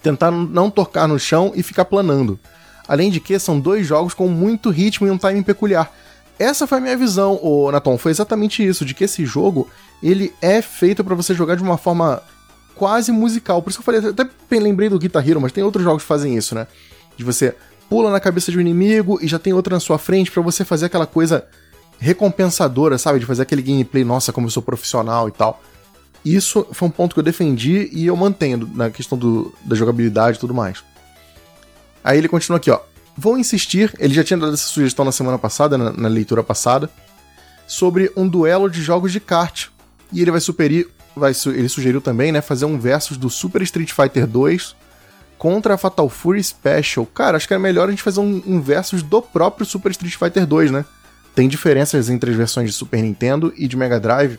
Tentar 0.02 0.32
não 0.32 0.70
tocar 0.70 1.08
no 1.08 1.20
chão 1.20 1.52
e 1.56 1.64
ficar 1.64 1.86
planando. 1.86 2.40
Além 2.88 3.10
de 3.10 3.20
que 3.20 3.38
são 3.40 3.60
dois 3.60 3.86
jogos 3.86 4.14
com 4.14 4.28
muito 4.28 4.70
ritmo 4.70 5.08
e 5.08 5.12
um 5.12 5.18
timing 5.18 5.44
peculiar. 5.44 5.92
Essa 6.40 6.66
foi 6.66 6.80
a 6.80 6.82
minha 6.82 6.98
visão, 6.98 7.40
o 7.42 7.72
Naton, 7.72 7.98
foi 7.98 8.12
exatamente 8.12 8.66
isso, 8.66 8.84
de 8.84 8.96
que 8.96 9.04
esse 9.04 9.26
jogo, 9.26 9.70
ele 10.02 10.34
é 10.42 10.60
feito 10.62 11.04
para 11.04 11.14
você 11.14 11.36
jogar 11.36 11.56
de 11.56 11.62
uma 11.62 11.78
forma 11.78 12.22
quase 12.76 13.12
musical. 13.12 13.62
Por 13.62 13.70
isso 13.70 13.80
que 13.80 13.88
eu 13.88 13.94
falei, 13.94 14.10
até 14.10 14.60
lembrei 14.60 14.90
do 14.90 14.98
Guitar 14.98 15.28
Hero, 15.28 15.40
mas 15.40 15.52
tem 15.52 15.64
outros 15.64 15.84
jogos 15.84 16.02
que 16.02 16.08
fazem 16.08 16.36
isso, 16.36 16.56
né? 16.56 16.66
De 17.16 17.24
você 17.24 17.56
pula 17.88 18.10
na 18.10 18.20
cabeça 18.20 18.52
de 18.52 18.58
um 18.58 18.62
inimigo 18.62 19.20
e 19.22 19.28
já 19.28 19.38
tem 19.38 19.54
outra 19.54 19.76
na 19.76 19.80
sua 19.80 20.00
frente 20.00 20.32
para 20.32 20.42
você 20.42 20.66
fazer 20.66 20.88
aquela 20.88 21.06
coisa 21.06 21.46
recompensadora, 22.00 22.98
sabe? 22.98 23.20
De 23.20 23.26
fazer 23.28 23.44
aquele 23.44 23.62
gameplay, 23.62 24.04
nossa, 24.04 24.34
como 24.34 24.48
eu 24.48 24.52
sou 24.52 24.64
profissional 24.64 25.30
e 25.30 25.32
tal. 25.32 25.62
Isso 26.24 26.68
foi 26.72 26.88
um 26.88 26.92
ponto 26.92 27.14
que 27.14 27.20
eu 27.20 27.24
defendi 27.24 27.90
e 27.92 28.06
eu 28.06 28.16
mantenho 28.16 28.70
na 28.76 28.90
questão 28.90 29.18
do, 29.18 29.54
da 29.66 29.76
jogabilidade 29.76 30.38
e 30.38 30.40
tudo 30.40 30.54
mais. 30.54 30.84
Aí 32.04 32.18
ele 32.18 32.28
continua 32.28 32.58
aqui, 32.58 32.70
ó. 32.70 32.80
Vou 33.18 33.38
insistir, 33.38 33.94
ele 34.00 34.14
já 34.14 34.24
tinha 34.24 34.38
dado 34.38 34.54
essa 34.54 34.68
sugestão 34.68 35.04
na 35.04 35.12
semana 35.12 35.38
passada, 35.38 35.78
na, 35.78 35.92
na 35.92 36.08
leitura 36.08 36.44
passada, 36.44 36.90
sobre 37.68 38.12
um 38.16 38.28
duelo 38.28 38.70
de 38.70 38.82
jogos 38.82 39.12
de 39.12 39.20
kart. 39.20 39.68
E 40.12 40.22
ele 40.22 40.32
vai 40.32 40.40
superir, 40.40 40.88
vai, 41.16 41.34
ele 41.48 41.70
sugeriu 41.70 42.02
também, 42.02 42.32
né, 42.32 42.42
fazer 42.42 42.66
um 42.66 42.80
versus 42.80 43.18
do 43.18 43.30
Super 43.30 43.62
Street 43.64 43.92
Fighter 43.92 44.28
2 44.28 44.76
contra 45.38 45.74
a 45.74 45.78
Fatal 45.78 46.08
Fury 46.08 46.44
Special. 46.44 47.06
Cara, 47.06 47.38
acho 47.38 47.48
que 47.48 47.54
é 47.54 47.58
melhor 47.58 47.88
a 47.88 47.92
gente 47.92 48.04
fazer 48.04 48.20
um, 48.20 48.44
um 48.46 48.62
versus 48.62 49.02
do 49.02 49.22
próprio 49.22 49.66
Super 49.66 49.92
Street 49.92 50.16
Fighter 50.16 50.46
2, 50.46 50.70
né? 50.70 50.86
Tem 51.34 51.48
diferenças 51.48 52.10
entre 52.10 52.30
as 52.30 52.38
versões 52.38 52.70
de 52.70 52.76
Super 52.76 53.02
Nintendo 53.02 53.54
e 53.58 53.68
de 53.68 53.76
Mega 53.76 54.00
Drive, 54.00 54.38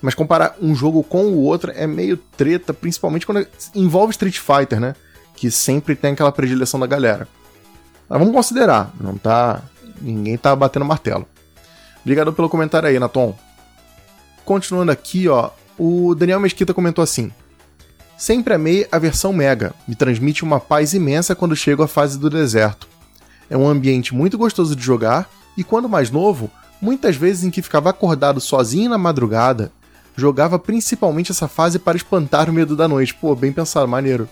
mas 0.00 0.14
comparar 0.14 0.56
um 0.60 0.74
jogo 0.74 1.02
com 1.02 1.26
o 1.26 1.42
outro 1.42 1.72
é 1.74 1.86
meio 1.86 2.16
treta, 2.16 2.72
principalmente 2.72 3.26
quando 3.26 3.46
envolve 3.74 4.12
Street 4.12 4.38
Fighter, 4.38 4.80
né? 4.80 4.94
que 5.38 5.52
sempre 5.52 5.94
tem 5.94 6.12
aquela 6.12 6.32
predileção 6.32 6.80
da 6.80 6.86
galera. 6.86 7.28
Mas 8.08 8.18
vamos 8.18 8.34
considerar, 8.34 8.92
não 9.00 9.16
tá. 9.16 9.62
Ninguém 10.00 10.36
tá 10.36 10.54
batendo 10.54 10.84
martelo. 10.84 11.26
Obrigado 12.00 12.32
pelo 12.32 12.48
comentário 12.48 12.88
aí, 12.88 12.98
Naton. 12.98 13.36
Continuando 14.44 14.90
aqui, 14.90 15.28
ó, 15.28 15.50
o 15.78 16.14
Daniel 16.14 16.40
Mesquita 16.40 16.74
comentou 16.74 17.04
assim: 17.04 17.30
Sempre 18.16 18.54
amei 18.54 18.88
a 18.90 18.98
versão 18.98 19.32
Mega, 19.32 19.72
me 19.86 19.94
transmite 19.94 20.42
uma 20.42 20.58
paz 20.58 20.92
imensa 20.92 21.36
quando 21.36 21.54
chego 21.54 21.84
à 21.84 21.88
fase 21.88 22.18
do 22.18 22.28
deserto. 22.28 22.88
É 23.48 23.56
um 23.56 23.68
ambiente 23.68 24.14
muito 24.14 24.36
gostoso 24.36 24.74
de 24.74 24.82
jogar 24.82 25.30
e 25.56 25.62
quando 25.62 25.88
mais 25.88 26.10
novo, 26.10 26.50
muitas 26.80 27.14
vezes 27.14 27.44
em 27.44 27.50
que 27.50 27.62
ficava 27.62 27.90
acordado 27.90 28.40
sozinho 28.40 28.90
na 28.90 28.98
madrugada, 28.98 29.70
jogava 30.18 30.58
principalmente 30.58 31.30
essa 31.30 31.46
fase 31.46 31.78
para 31.78 31.96
espantar 31.96 32.50
o 32.50 32.52
medo 32.52 32.74
da 32.74 32.88
noite. 32.88 33.14
Pô, 33.14 33.36
bem 33.36 33.52
pensado, 33.52 33.86
maneiro. 33.86 34.28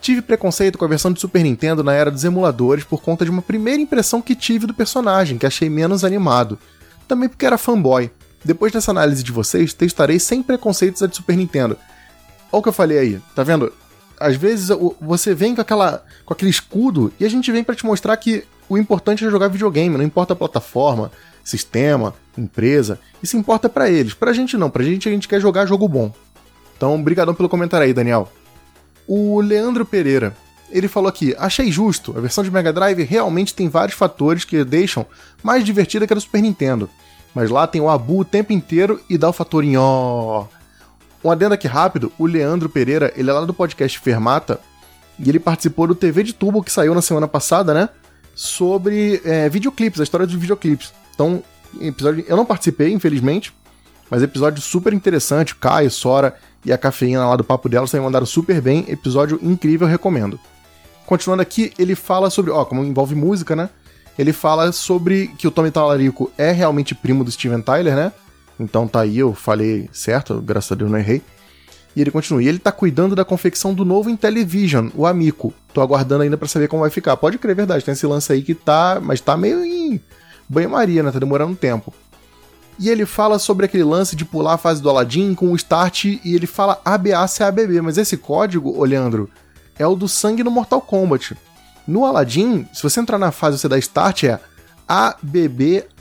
Tive 0.00 0.22
preconceito 0.22 0.78
com 0.78 0.84
a 0.84 0.88
versão 0.88 1.12
de 1.12 1.20
Super 1.20 1.42
Nintendo 1.42 1.84
na 1.84 1.92
era 1.92 2.10
dos 2.10 2.24
emuladores 2.24 2.84
por 2.84 3.02
conta 3.02 3.24
de 3.24 3.30
uma 3.30 3.42
primeira 3.42 3.82
impressão 3.82 4.22
que 4.22 4.34
tive 4.34 4.66
do 4.66 4.72
personagem, 4.72 5.36
que 5.36 5.44
achei 5.44 5.68
menos 5.68 6.04
animado. 6.04 6.58
Também 7.06 7.28
porque 7.28 7.44
era 7.44 7.58
fanboy. 7.58 8.10
Depois 8.42 8.72
dessa 8.72 8.90
análise 8.90 9.22
de 9.22 9.32
vocês, 9.32 9.74
testarei 9.74 10.18
sem 10.18 10.42
preconceitos 10.42 11.02
a 11.02 11.06
de 11.06 11.16
Super 11.16 11.36
Nintendo. 11.36 11.76
Olha 12.50 12.60
o 12.60 12.62
que 12.62 12.68
eu 12.70 12.72
falei 12.72 12.98
aí, 12.98 13.20
tá 13.34 13.42
vendo? 13.42 13.70
Às 14.18 14.36
vezes 14.36 14.70
você 15.00 15.34
vem 15.34 15.54
com, 15.54 15.60
aquela, 15.60 16.02
com 16.24 16.32
aquele 16.32 16.50
escudo 16.50 17.12
e 17.20 17.26
a 17.26 17.28
gente 17.28 17.52
vem 17.52 17.62
para 17.62 17.74
te 17.74 17.84
mostrar 17.84 18.16
que 18.16 18.44
o 18.68 18.78
importante 18.78 19.24
é 19.24 19.30
jogar 19.30 19.48
videogame, 19.48 19.96
não 19.98 20.04
importa 20.04 20.32
a 20.32 20.36
plataforma, 20.36 21.10
sistema, 21.48 22.14
empresa. 22.36 22.98
Isso 23.22 23.36
importa 23.36 23.68
para 23.68 23.90
eles. 23.90 24.14
Pra 24.14 24.32
gente 24.32 24.56
não, 24.56 24.70
pra 24.70 24.84
gente 24.84 25.08
a 25.08 25.12
gente 25.12 25.28
quer 25.28 25.40
jogar 25.40 25.66
jogo 25.66 25.88
bom. 25.88 26.12
Então, 26.76 27.02
brigadão 27.02 27.34
pelo 27.34 27.48
comentário 27.48 27.86
aí, 27.86 27.92
Daniel. 27.92 28.30
O 29.06 29.40
Leandro 29.40 29.84
Pereira, 29.84 30.36
ele 30.70 30.86
falou 30.86 31.08
aqui: 31.08 31.34
achei 31.38 31.72
justo, 31.72 32.14
a 32.16 32.20
versão 32.20 32.44
de 32.44 32.50
Mega 32.50 32.72
Drive 32.72 33.02
realmente 33.02 33.54
tem 33.54 33.68
vários 33.68 33.96
fatores 33.96 34.44
que 34.44 34.62
deixam 34.64 35.06
mais 35.42 35.64
divertida 35.64 36.06
que 36.06 36.12
a 36.12 36.16
do 36.16 36.20
Super 36.20 36.42
Nintendo. 36.42 36.88
Mas 37.34 37.50
lá 37.50 37.66
tem 37.66 37.80
o 37.80 37.88
Abu 37.88 38.20
o 38.20 38.24
tempo 38.24 38.52
inteiro 38.52 39.00
e 39.08 39.18
dá 39.18 39.28
o 39.28 39.32
fator 39.32 39.64
ó. 39.76 40.46
Um 41.22 41.30
adendo 41.30 41.54
aqui 41.54 41.66
rápido, 41.66 42.12
o 42.18 42.26
Leandro 42.26 42.68
Pereira, 42.68 43.12
ele 43.16 43.28
é 43.28 43.32
lá 43.32 43.44
do 43.44 43.52
podcast 43.52 43.98
Fermata, 43.98 44.60
e 45.18 45.28
ele 45.28 45.40
participou 45.40 45.86
do 45.86 45.94
TV 45.94 46.22
de 46.22 46.32
Tubo 46.32 46.62
que 46.62 46.70
saiu 46.70 46.94
na 46.94 47.02
semana 47.02 47.26
passada, 47.26 47.74
né? 47.74 47.88
Sobre 48.36 49.20
é, 49.24 49.48
videoclipes, 49.48 50.00
a 50.00 50.04
história 50.04 50.26
dos 50.26 50.36
videoclipes. 50.36 50.92
Então, 51.18 51.42
episódio. 51.80 52.24
Eu 52.28 52.36
não 52.36 52.46
participei, 52.46 52.92
infelizmente, 52.92 53.52
mas 54.08 54.22
episódio 54.22 54.62
super 54.62 54.92
interessante. 54.92 55.52
Caio, 55.52 55.90
Sora 55.90 56.36
e 56.64 56.72
a 56.72 56.78
cafeína 56.78 57.26
lá 57.26 57.34
do 57.34 57.42
papo 57.42 57.68
dela 57.68 57.88
também 57.88 58.04
mandaram 58.04 58.24
super 58.24 58.60
bem. 58.60 58.84
Episódio 58.86 59.36
incrível, 59.42 59.88
recomendo. 59.88 60.38
Continuando 61.06 61.42
aqui, 61.42 61.72
ele 61.76 61.96
fala 61.96 62.30
sobre. 62.30 62.52
Ó, 62.52 62.64
como 62.64 62.84
envolve 62.84 63.16
música, 63.16 63.56
né? 63.56 63.68
Ele 64.16 64.32
fala 64.32 64.70
sobre 64.70 65.26
que 65.36 65.48
o 65.48 65.50
Tommy 65.50 65.72
Talarico 65.72 66.30
é 66.38 66.52
realmente 66.52 66.94
primo 66.94 67.24
do 67.24 67.32
Steven 67.32 67.62
Tyler, 67.62 67.96
né? 67.96 68.12
Então 68.60 68.86
tá 68.86 69.00
aí, 69.00 69.18
eu 69.18 69.34
falei 69.34 69.90
certo, 69.92 70.40
graças 70.40 70.70
a 70.70 70.74
Deus 70.76 70.90
não 70.90 70.98
errei. 70.98 71.20
E 71.96 72.00
ele 72.00 72.12
continua. 72.12 72.40
E 72.40 72.46
ele 72.46 72.60
tá 72.60 72.70
cuidando 72.70 73.16
da 73.16 73.24
confecção 73.24 73.74
do 73.74 73.84
novo 73.84 74.08
Intellivision, 74.08 74.90
o 74.94 75.04
Amico. 75.04 75.52
Tô 75.74 75.80
aguardando 75.80 76.22
ainda 76.22 76.36
para 76.36 76.46
saber 76.46 76.68
como 76.68 76.82
vai 76.82 76.90
ficar. 76.90 77.16
Pode 77.16 77.38
crer, 77.38 77.52
é 77.52 77.54
verdade. 77.56 77.84
Tem 77.84 77.92
esse 77.92 78.06
lance 78.06 78.32
aí 78.32 78.40
que 78.40 78.54
tá. 78.54 79.00
Mas 79.02 79.20
tá 79.20 79.36
meio 79.36 79.64
em 79.64 80.00
banho-maria, 80.48 81.02
né? 81.02 81.10
Tá 81.10 81.18
demorando 81.18 81.52
um 81.52 81.56
tempo. 81.56 81.92
E 82.78 82.88
ele 82.88 83.04
fala 83.04 83.38
sobre 83.38 83.66
aquele 83.66 83.82
lance 83.82 84.14
de 84.14 84.24
pular 84.24 84.54
a 84.54 84.58
fase 84.58 84.80
do 84.80 84.88
Aladdin 84.88 85.34
com 85.34 85.50
o 85.50 85.56
start 85.56 86.04
e 86.04 86.20
ele 86.24 86.46
fala 86.46 86.80
ABACABB. 86.84 87.80
Mas 87.82 87.98
esse 87.98 88.16
código, 88.16 88.78
ô 88.78 88.84
Leandro, 88.84 89.28
é 89.76 89.86
o 89.86 89.96
do 89.96 90.08
sangue 90.08 90.44
no 90.44 90.50
Mortal 90.50 90.80
Kombat. 90.80 91.36
No 91.86 92.04
Aladdin, 92.04 92.68
se 92.72 92.82
você 92.82 93.00
entrar 93.00 93.18
na 93.18 93.32
fase 93.32 93.56
e 93.56 93.60
você 93.60 93.68
dá 93.68 93.76
start, 93.78 94.24
é 94.24 94.38
ABBAABBA. 94.86 95.98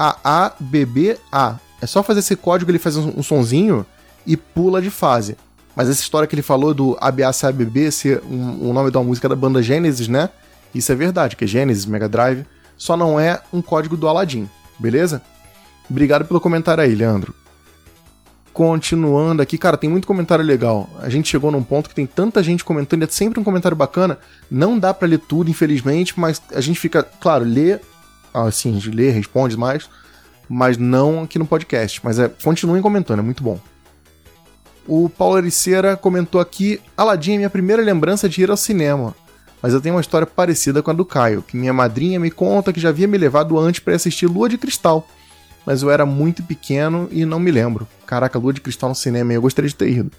É 1.82 1.86
só 1.86 2.04
fazer 2.04 2.20
esse 2.20 2.36
código, 2.36 2.70
ele 2.70 2.80
faz 2.80 2.96
um, 2.96 3.14
um 3.18 3.24
sonzinho 3.24 3.86
e 4.26 4.38
pula 4.38 4.82
de 4.82 4.90
fase. 4.92 5.36
Mas 5.76 5.90
essa 5.90 6.02
história 6.02 6.28
que 6.28 6.36
ele 6.36 6.42
falou 6.42 6.74
do 6.74 6.98
ABACABB 7.00 7.92
ser 7.92 8.22
um, 8.30 8.70
um 8.70 8.74
nome 8.74 8.92
uma 8.92 9.04
música 9.04 9.30
da 9.30 9.36
banda 9.36 9.64
Genesis, 9.64 10.08
né? 10.08 10.30
Isso 10.76 10.92
é 10.92 10.96
verdade, 10.96 11.36
que 11.36 11.44
é 11.44 11.48
Genesis, 11.48 11.86
Mega 11.86 12.10
Drive, 12.10 12.46
só 12.78 12.96
não 12.96 13.20
é 13.20 13.42
um 13.52 13.62
código 13.62 13.98
do 13.98 14.08
Aladdin, 14.08 14.50
beleza? 14.78 15.22
Obrigado 15.90 16.26
pelo 16.26 16.42
comentário 16.42 16.84
aí, 16.84 16.94
Leandro. 16.94 17.34
Continuando 18.54 19.42
aqui, 19.42 19.58
cara, 19.58 19.78
tem 19.78 19.90
muito 19.90 20.08
comentário 20.08 20.44
legal. 20.44 20.90
A 21.00 21.10
gente 21.10 21.30
chegou 21.30 21.52
num 21.52 21.64
ponto 21.64 21.90
que 21.90 21.96
tem 21.96 22.08
tanta 22.08 22.42
gente 22.42 22.64
comentando, 22.64 23.04
é 23.04 23.08
sempre 23.08 23.40
um 23.40 23.44
comentário 23.44 23.78
bacana. 23.78 24.18
Não 24.50 24.80
dá 24.80 24.94
para 24.94 25.08
ler 25.08 25.20
tudo, 25.20 25.50
infelizmente, 25.50 26.20
mas 26.20 26.42
a 26.52 26.60
gente 26.60 26.80
fica, 26.80 27.04
claro, 27.04 27.46
lê, 27.46 27.80
assim, 28.34 28.72
a 28.72 28.74
gente 28.74 28.90
lê, 28.90 29.12
responde 29.12 29.56
mais, 29.56 29.88
mas 30.50 30.78
não 30.78 31.24
aqui 31.24 31.38
no 31.38 31.46
podcast. 31.46 32.02
Mas 32.04 32.18
é, 32.18 32.28
continuem 32.28 32.82
comentando, 32.82 33.20
é 33.20 33.24
muito 33.24 33.44
bom. 33.44 33.60
O 34.88 35.10
Paulo 35.10 35.38
Ericeira 35.38 35.96
comentou 35.96 36.40
aqui: 36.40 36.82
Aladdin 36.96 37.34
é 37.34 37.38
minha 37.38 37.50
primeira 37.50 37.82
lembrança 37.82 38.28
de 38.28 38.42
ir 38.42 38.50
ao 38.50 38.58
cinema. 38.58 39.14
Mas 39.62 39.74
eu 39.74 39.82
tenho 39.82 39.96
uma 39.96 40.02
história 40.02 40.28
parecida 40.28 40.84
com 40.84 40.92
a 40.92 40.94
do 40.94 41.06
Caio, 41.06 41.42
que 41.42 41.58
minha 41.58 41.74
madrinha 41.74 42.20
me 42.20 42.30
conta 42.30 42.72
que 42.72 42.80
já 42.80 42.90
havia 42.90 43.08
me 43.08 43.18
levado 43.18 43.58
antes 43.58 43.80
para 43.80 43.96
assistir 43.96 44.28
Lua 44.28 44.48
de 44.48 44.58
Cristal. 44.58 45.08
Mas 45.66 45.82
eu 45.82 45.90
era 45.90 46.06
muito 46.06 46.44
pequeno 46.44 47.10
e 47.12 47.26
não 47.26 47.40
me 47.40 47.52
lembro. 47.52 47.88
Caraca, 48.06 48.40
Lua 48.40 48.54
de 48.54 48.62
Cristal 48.62 48.90
no 48.90 48.96
cinema, 48.96 49.34
eu 49.34 49.42
gostaria 49.42 49.70
de 49.70 49.76
ter 49.76 49.90
ido. 49.90 50.12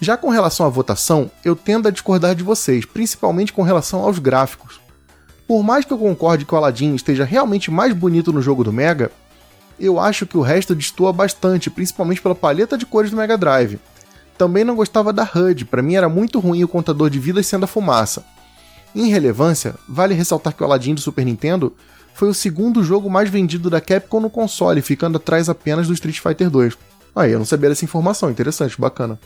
Já 0.00 0.16
com 0.16 0.30
relação 0.30 0.66
à 0.66 0.68
votação, 0.68 1.30
eu 1.44 1.54
tendo 1.54 1.86
a 1.86 1.90
discordar 1.90 2.34
de 2.34 2.42
vocês, 2.42 2.84
principalmente 2.84 3.52
com 3.52 3.62
relação 3.62 4.00
aos 4.00 4.18
gráficos. 4.18 4.80
Por 5.46 5.62
mais 5.62 5.84
que 5.84 5.92
eu 5.92 5.98
concorde 5.98 6.44
que 6.44 6.54
o 6.54 6.56
Aladdin 6.56 6.94
esteja 6.94 7.24
realmente 7.24 7.70
mais 7.70 7.92
bonito 7.94 8.32
no 8.32 8.42
jogo 8.42 8.64
do 8.64 8.72
Mega, 8.72 9.12
eu 9.78 10.00
acho 10.00 10.26
que 10.26 10.36
o 10.36 10.40
resto 10.40 10.74
destoa 10.74 11.12
bastante, 11.12 11.70
principalmente 11.70 12.20
pela 12.20 12.34
paleta 12.34 12.76
de 12.76 12.86
cores 12.86 13.10
do 13.10 13.16
Mega 13.16 13.36
Drive. 13.38 13.78
Também 14.36 14.64
não 14.64 14.74
gostava 14.74 15.12
da 15.12 15.22
HUD, 15.22 15.64
para 15.66 15.82
mim 15.82 15.94
era 15.94 16.08
muito 16.08 16.40
ruim 16.40 16.64
o 16.64 16.68
contador 16.68 17.10
de 17.10 17.18
vidas 17.18 17.46
sendo 17.46 17.64
a 17.64 17.68
fumaça. 17.68 18.24
Em 18.94 19.08
relevância, 19.08 19.74
vale 19.88 20.14
ressaltar 20.14 20.52
que 20.52 20.62
o 20.62 20.66
Aladdin 20.66 20.94
do 20.94 21.00
Super 21.00 21.24
Nintendo 21.24 21.74
foi 22.14 22.28
o 22.28 22.34
segundo 22.34 22.84
jogo 22.84 23.08
mais 23.08 23.30
vendido 23.30 23.70
da 23.70 23.80
Capcom 23.80 24.20
no 24.20 24.28
console, 24.30 24.82
ficando 24.82 25.16
atrás 25.16 25.48
apenas 25.48 25.86
do 25.86 25.94
Street 25.94 26.18
Fighter 26.18 26.50
2. 26.50 26.76
Aí, 27.14 27.32
eu 27.32 27.38
não 27.38 27.46
sabia 27.46 27.70
dessa 27.70 27.84
informação, 27.84 28.30
interessante, 28.30 28.80
bacana. 28.80 29.18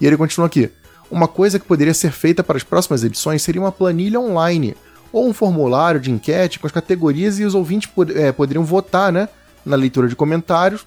E 0.00 0.06
ele 0.06 0.16
continua 0.16 0.46
aqui. 0.46 0.70
Uma 1.10 1.28
coisa 1.28 1.58
que 1.58 1.66
poderia 1.66 1.94
ser 1.94 2.12
feita 2.12 2.42
para 2.42 2.56
as 2.56 2.62
próximas 2.62 3.04
edições 3.04 3.42
seria 3.42 3.60
uma 3.60 3.72
planilha 3.72 4.20
online, 4.20 4.76
ou 5.12 5.28
um 5.28 5.32
formulário 5.32 6.00
de 6.00 6.10
enquete 6.10 6.58
com 6.58 6.66
as 6.66 6.72
categorias 6.72 7.38
e 7.38 7.44
os 7.44 7.54
ouvintes 7.54 7.88
pod 7.88 8.16
é, 8.16 8.32
poderiam 8.32 8.64
votar 8.64 9.12
né, 9.12 9.28
na 9.64 9.76
leitura 9.76 10.08
de 10.08 10.16
comentários 10.16 10.84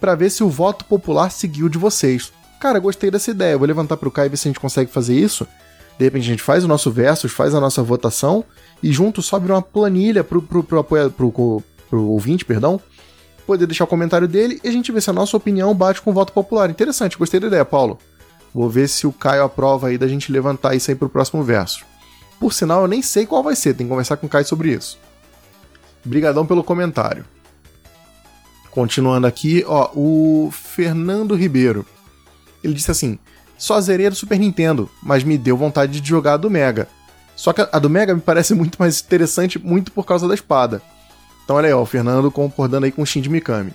para 0.00 0.14
ver 0.14 0.30
se 0.30 0.42
o 0.42 0.48
voto 0.48 0.84
popular 0.84 1.30
seguiu 1.30 1.68
de 1.68 1.76
vocês. 1.76 2.32
Cara, 2.60 2.78
gostei 2.78 3.10
dessa 3.10 3.30
ideia, 3.30 3.56
vou 3.56 3.66
levantar 3.66 3.96
para 3.96 4.08
o 4.08 4.12
Caio 4.12 4.26
e 4.26 4.30
ver 4.30 4.36
se 4.36 4.48
a 4.48 4.50
gente 4.50 4.60
consegue 4.60 4.90
fazer 4.90 5.14
isso. 5.14 5.46
De 5.98 6.04
repente 6.04 6.24
a 6.24 6.30
gente 6.30 6.42
faz 6.42 6.64
o 6.64 6.68
nosso 6.68 6.90
versus, 6.90 7.32
faz 7.32 7.54
a 7.54 7.60
nossa 7.60 7.82
votação 7.82 8.44
e 8.82 8.92
junto 8.92 9.20
sobe 9.22 9.50
uma 9.50 9.62
planilha 9.62 10.22
pro, 10.22 10.40
pro, 10.40 10.62
pro, 10.62 10.84
pro, 10.84 11.10
pro, 11.10 11.62
pro 11.88 12.04
ouvinte, 12.04 12.44
perdão, 12.44 12.80
poder 13.46 13.66
deixar 13.66 13.84
o 13.84 13.88
comentário 13.88 14.28
dele 14.28 14.60
e 14.62 14.68
a 14.68 14.72
gente 14.72 14.92
vê 14.92 15.00
se 15.00 15.10
a 15.10 15.12
nossa 15.12 15.36
opinião 15.36 15.74
bate 15.74 16.00
com 16.00 16.10
o 16.10 16.14
voto 16.14 16.32
popular. 16.32 16.70
Interessante, 16.70 17.18
gostei 17.18 17.40
da 17.40 17.46
ideia, 17.48 17.64
Paulo. 17.64 17.98
Vou 18.54 18.68
ver 18.68 18.88
se 18.88 19.06
o 19.06 19.12
Caio 19.12 19.44
aprova 19.44 19.88
aí 19.88 19.98
da 19.98 20.08
gente 20.08 20.32
levantar 20.32 20.74
isso 20.74 20.90
aí 20.90 20.94
pro 20.94 21.08
próximo 21.08 21.42
verso. 21.42 21.84
Por 22.38 22.52
sinal, 22.52 22.82
eu 22.82 22.88
nem 22.88 23.02
sei 23.02 23.26
qual 23.26 23.42
vai 23.42 23.56
ser, 23.56 23.74
tem 23.74 23.86
que 23.86 23.90
conversar 23.90 24.16
com 24.16 24.26
o 24.26 24.28
Caio 24.28 24.44
sobre 24.44 24.72
isso. 24.72 24.98
Brigadão 26.04 26.46
pelo 26.46 26.62
comentário. 26.62 27.24
Continuando 28.70 29.26
aqui, 29.26 29.64
ó, 29.66 29.90
o 29.94 30.50
Fernando 30.52 31.34
Ribeiro. 31.34 31.84
Ele 32.62 32.74
disse 32.74 32.90
assim: 32.90 33.18
Só 33.56 33.80
zerei 33.80 34.08
do 34.08 34.16
Super 34.16 34.38
Nintendo, 34.38 34.90
mas 35.02 35.24
me 35.24 35.38
deu 35.38 35.56
vontade 35.56 36.00
de 36.00 36.08
jogar 36.08 36.34
a 36.34 36.36
do 36.38 36.50
Mega. 36.50 36.88
Só 37.36 37.52
que 37.52 37.66
a 37.70 37.78
do 37.78 37.88
Mega 37.88 38.14
me 38.14 38.20
parece 38.20 38.52
muito 38.54 38.76
mais 38.78 39.00
interessante, 39.00 39.58
muito 39.58 39.92
por 39.92 40.04
causa 40.04 40.26
da 40.26 40.34
espada. 40.34 40.82
Então 41.44 41.56
olha 41.56 41.68
aí, 41.68 41.72
ó, 41.72 41.80
o 41.80 41.86
Fernando 41.86 42.30
concordando 42.30 42.84
aí 42.84 42.92
com 42.92 43.02
o 43.02 43.06
Shinji 43.06 43.28
Mikami. 43.28 43.72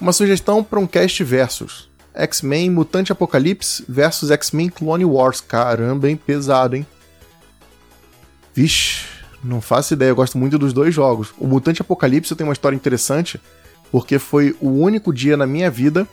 Uma 0.00 0.12
sugestão 0.12 0.62
para 0.62 0.78
um 0.78 0.86
cast 0.86 1.22
versus. 1.24 1.88
X-Men 2.12 2.70
Mutante 2.70 3.12
Apocalipse 3.12 3.84
versus 3.88 4.30
X-Men 4.30 4.68
Clone 4.68 5.04
Wars. 5.04 5.40
Caramba, 5.40 6.08
hein? 6.08 6.16
Pesado, 6.16 6.76
hein? 6.76 6.86
Vixe, 8.54 9.04
não 9.44 9.60
faço 9.60 9.94
ideia, 9.94 10.10
eu 10.10 10.16
gosto 10.16 10.36
muito 10.38 10.58
dos 10.58 10.72
dois 10.72 10.94
jogos. 10.94 11.32
O 11.38 11.46
Mutante 11.46 11.82
Apocalipse 11.82 12.34
tem 12.34 12.46
uma 12.46 12.52
história 12.52 12.74
interessante, 12.74 13.40
porque 13.92 14.18
foi 14.18 14.56
o 14.60 14.70
único 14.70 15.12
dia 15.12 15.36
na 15.36 15.46
minha 15.46 15.70
vida 15.70 16.06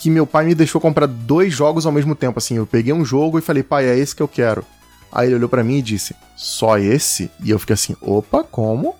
que 0.00 0.08
meu 0.08 0.26
pai 0.26 0.46
me 0.46 0.54
deixou 0.54 0.80
comprar 0.80 1.06
dois 1.06 1.52
jogos 1.52 1.84
ao 1.84 1.92
mesmo 1.92 2.14
tempo. 2.14 2.38
Assim, 2.38 2.56
eu 2.56 2.66
peguei 2.66 2.90
um 2.90 3.04
jogo 3.04 3.38
e 3.38 3.42
falei, 3.42 3.62
pai, 3.62 3.84
é 3.84 3.98
esse 3.98 4.16
que 4.16 4.22
eu 4.22 4.28
quero. 4.28 4.64
Aí 5.12 5.28
ele 5.28 5.34
olhou 5.34 5.48
para 5.48 5.62
mim 5.62 5.76
e 5.76 5.82
disse, 5.82 6.16
só 6.34 6.78
esse? 6.78 7.30
E 7.44 7.50
eu 7.50 7.58
fiquei 7.58 7.74
assim, 7.74 7.94
opa, 8.00 8.42
como? 8.42 8.96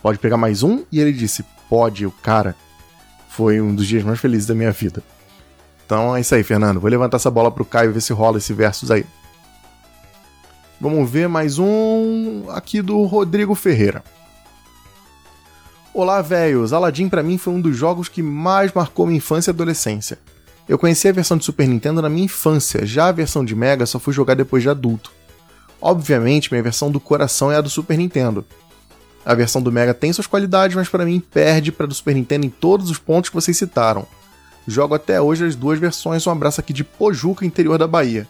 Pode 0.00 0.20
pegar 0.20 0.36
mais 0.36 0.62
um? 0.62 0.84
E 0.92 1.00
ele 1.00 1.12
disse, 1.12 1.44
pode, 1.68 2.06
o 2.06 2.12
cara. 2.12 2.54
Foi 3.28 3.60
um 3.60 3.74
dos 3.74 3.84
dias 3.84 4.04
mais 4.04 4.20
felizes 4.20 4.46
da 4.46 4.54
minha 4.54 4.70
vida. 4.70 5.02
Então 5.84 6.14
é 6.14 6.20
isso 6.20 6.32
aí, 6.36 6.44
Fernando. 6.44 6.80
Vou 6.80 6.88
levantar 6.88 7.16
essa 7.16 7.32
bola 7.32 7.50
pro 7.50 7.64
Caio 7.64 7.90
e 7.90 7.92
ver 7.92 8.00
se 8.00 8.12
rola 8.12 8.38
esse 8.38 8.52
versus 8.52 8.92
aí. 8.92 9.04
Vamos 10.80 11.10
ver 11.10 11.28
mais 11.28 11.58
um 11.58 12.48
aqui 12.50 12.80
do 12.80 13.02
Rodrigo 13.02 13.56
Ferreira. 13.56 14.04
Olá, 15.92 16.22
velhos. 16.22 16.72
Aladdin 16.72 17.08
para 17.08 17.24
mim 17.24 17.38
foi 17.38 17.52
um 17.52 17.60
dos 17.60 17.76
jogos 17.76 18.08
que 18.08 18.22
mais 18.22 18.72
marcou 18.72 19.04
minha 19.04 19.18
infância 19.18 19.50
e 19.50 19.52
adolescência. 19.52 20.16
Eu 20.68 20.78
conheci 20.78 21.08
a 21.08 21.12
versão 21.12 21.36
de 21.36 21.44
Super 21.44 21.68
Nintendo 21.68 22.00
na 22.00 22.08
minha 22.08 22.24
infância, 22.24 22.86
já 22.86 23.08
a 23.08 23.12
versão 23.12 23.44
de 23.44 23.54
Mega 23.54 23.84
só 23.84 23.98
fui 23.98 24.14
jogar 24.14 24.34
depois 24.34 24.62
de 24.62 24.68
adulto. 24.68 25.12
Obviamente, 25.80 26.50
minha 26.50 26.62
versão 26.62 26.90
do 26.90 26.98
coração 26.98 27.52
é 27.52 27.56
a 27.56 27.60
do 27.60 27.68
Super 27.68 27.98
Nintendo. 27.98 28.44
A 29.24 29.34
versão 29.34 29.60
do 29.60 29.72
Mega 29.72 29.92
tem 29.92 30.12
suas 30.12 30.26
qualidades, 30.26 30.76
mas 30.76 30.88
para 30.88 31.04
mim 31.04 31.20
perde 31.20 31.70
para 31.70 31.86
do 31.86 31.94
Super 31.94 32.14
Nintendo 32.14 32.46
em 32.46 32.50
todos 32.50 32.90
os 32.90 32.98
pontos 32.98 33.28
que 33.28 33.36
vocês 33.36 33.56
citaram. 33.56 34.06
Jogo 34.66 34.94
até 34.94 35.20
hoje 35.20 35.44
as 35.46 35.54
duas 35.54 35.78
versões. 35.78 36.26
Um 36.26 36.30
abraço 36.30 36.60
aqui 36.60 36.72
de 36.72 36.84
Pojuca, 36.84 37.44
interior 37.44 37.78
da 37.78 37.86
Bahia. 37.86 38.26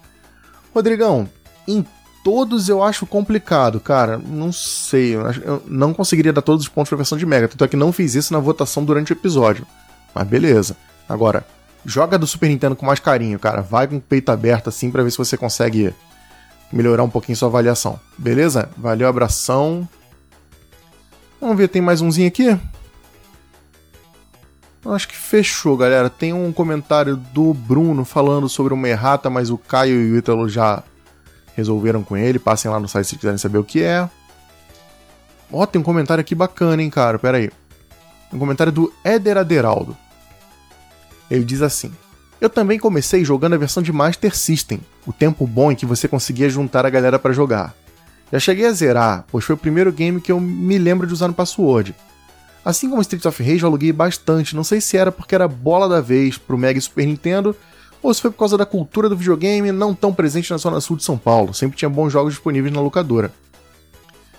Rodrigão, 0.75 1.29
em 1.67 1.87
todos 2.25 2.69
eu 2.69 2.83
acho 2.83 3.07
complicado, 3.07 3.79
cara. 3.79 4.19
Não 4.19 4.53
sei, 4.53 5.15
eu 5.15 5.63
não 5.67 5.95
conseguiria 5.95 6.33
dar 6.33 6.43
todos 6.43 6.65
os 6.65 6.69
pontos 6.69 6.89
pra 6.89 6.97
versão 6.97 7.19
de 7.19 7.27
Mega, 7.27 7.47
tanto 7.47 7.65
é 7.65 7.69
que 7.69 7.77
não 7.77 7.93
fiz 7.93 8.15
isso 8.15 8.33
na 8.33 8.41
votação 8.41 8.85
durante 8.85 9.13
o 9.13 9.15
episódio. 9.15 9.65
Mas 10.13 10.27
beleza. 10.27 10.77
Agora, 11.09 11.47
joga 11.85 12.19
do 12.19 12.27
Super 12.27 12.49
Nintendo 12.49 12.77
com 12.77 12.87
mais 12.87 13.01
carinho, 13.01 13.39
cara. 13.39 13.63
Vai 13.63 13.87
com 13.87 13.97
o 13.97 14.01
peito 14.01 14.31
aberto 14.31 14.69
assim 14.69 14.91
para 14.91 15.03
ver 15.03 15.11
se 15.11 15.19
você 15.19 15.37
consegue 15.37 15.95
melhorar 16.73 17.03
um 17.03 17.11
pouquinho 17.11 17.37
sua 17.37 17.49
avaliação. 17.49 17.99
Beleza? 18.17 18.69
Valeu, 18.77 19.09
abração. 19.09 19.89
Vamos 21.41 21.57
ver, 21.57 21.69
tem 21.69 21.83
mais 21.83 22.01
umzinho 22.01 22.29
aqui? 22.29 22.59
Acho 24.87 25.09
que 25.09 25.17
fechou, 25.17 25.77
galera. 25.77 26.11
Tem 26.11 26.33
um 26.33 26.53
comentário 26.53 27.17
do 27.17 27.55
Bruno 27.55 28.05
falando 28.05 28.49
sobre 28.49 28.75
uma 28.75 28.89
errata, 28.89 29.31
mas 29.31 29.51
o 29.51 29.57
Caio 29.57 30.01
e 30.01 30.13
o 30.13 30.17
Ítalo 30.19 30.49
já 30.49 30.83
resolveram 31.55 32.03
com 32.03 32.17
ele. 32.17 32.39
Passem 32.39 32.71
lá 32.71 32.79
no 32.79 32.89
site 32.89 33.07
se 33.07 33.17
quiserem 33.17 33.39
saber 33.39 33.59
o 33.59 33.65
que 33.65 33.83
é. 33.83 34.09
Ó, 35.51 35.65
tem 35.65 35.81
um 35.81 35.85
comentário 35.85 36.21
aqui 36.21 36.35
bacana, 36.35 36.83
hein, 36.83 36.91
cara. 36.91 37.19
Pera 37.19 37.39
aí. 37.39 37.51
Um 38.33 38.39
comentário 38.39 38.73
do 38.73 38.93
Éder 39.03 39.39
Aderaldo. 39.39 39.97
Ele 41.31 41.45
diz 41.45 41.63
assim: 41.63 41.93
Eu 42.41 42.51
também 42.51 42.79
comecei 42.79 43.25
jogando 43.25 43.55
a 43.55 43.59
versão 43.59 43.83
de 43.83 43.93
Master 43.93 44.35
System, 44.37 44.81
o 45.07 45.13
tempo 45.13 45.47
bom 45.47 45.73
em 45.73 45.77
que 45.77 45.87
você 45.87 46.09
conseguia 46.09 46.49
juntar 46.49 46.85
a 46.85 46.91
galera 46.91 47.19
para 47.19 47.33
jogar. 47.33 47.75
Já 48.33 48.39
cheguei 48.39 48.67
a 48.67 48.73
zerar, 48.73 49.25
pois 49.31 49.45
foi 49.45 49.55
o 49.55 49.59
primeiro 49.59 49.93
game 49.93 50.21
que 50.21 50.33
eu 50.33 50.41
me 50.41 50.79
lembro 50.79 51.07
de 51.07 51.13
usar 51.13 51.29
no 51.29 51.35
password. 51.35 51.95
Assim 52.65 52.89
como 52.89 53.03
Streets 53.03 53.27
of 53.27 53.43
Rage, 53.43 53.63
eu 53.63 53.69
aluguei 53.69 53.93
bastante, 53.93 54.57
não 54.57 54.65
sei 54.65 54.81
se 54.81 54.97
era 54.97 55.13
porque 55.13 55.35
era 55.35 55.47
bola 55.47 55.89
da 55.89 56.01
vez 56.01 56.39
pro 56.39 56.57
Mega 56.57 56.79
e 56.79 56.83
Super 56.83 57.07
Nintendo, 57.07 57.55
ou 58.03 58.13
se 58.13 58.23
foi 58.23 58.31
por 58.31 58.39
causa 58.39 58.57
da 58.57 58.65
cultura 58.65 59.09
do 59.09 59.17
videogame 59.17 59.71
não 59.71 59.95
tão 59.95 60.13
presente 60.13 60.51
na 60.51 60.57
zona 60.57 60.81
sul 60.81 60.97
de 60.97 61.05
São 61.05 61.19
Paulo, 61.19 61.53
sempre 61.53 61.77
tinha 61.77 61.89
bons 61.89 62.11
jogos 62.11 62.33
disponíveis 62.33 62.73
na 62.73 62.81
locadora. 62.81 63.33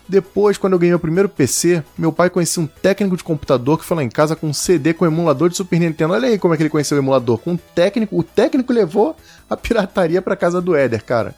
Depois, 0.07 0.57
quando 0.57 0.73
eu 0.73 0.80
ganhei 0.80 0.91
meu 0.91 0.99
primeiro 0.99 1.27
PC, 1.27 1.84
meu 1.98 2.11
pai 2.11 2.30
conhecia 2.30 2.61
um 2.61 2.68
técnico 2.68 3.18
de 3.18 3.23
computador 3.23 3.80
que 3.80 3.86
foi 3.86 3.98
lá 3.98 4.03
em 4.03 4.10
casa 4.10 4.36
com 4.36 4.48
um 4.48 4.53
CD 4.53 4.94
com 4.94 5.06
emulador 5.06 5.49
de 5.49 5.57
Super 5.57 5.80
Nintendo. 5.80 6.14
Olha 6.14 6.27
aí 6.27 6.38
como 6.38 6.53
é 6.53 6.57
que 6.57 6.64
ele 6.64 6.69
conheceu 6.69 6.95
o 6.95 7.02
emulador. 7.02 7.40
Com 7.40 7.53
um 7.53 7.57
técnico, 7.57 8.18
o 8.18 8.23
técnico 8.23 8.72
levou 8.72 9.15
a 9.49 9.57
pirataria 9.57 10.22
para 10.22 10.36
casa 10.36 10.61
do 10.61 10.76
Éder, 10.76 11.03
cara. 11.03 11.34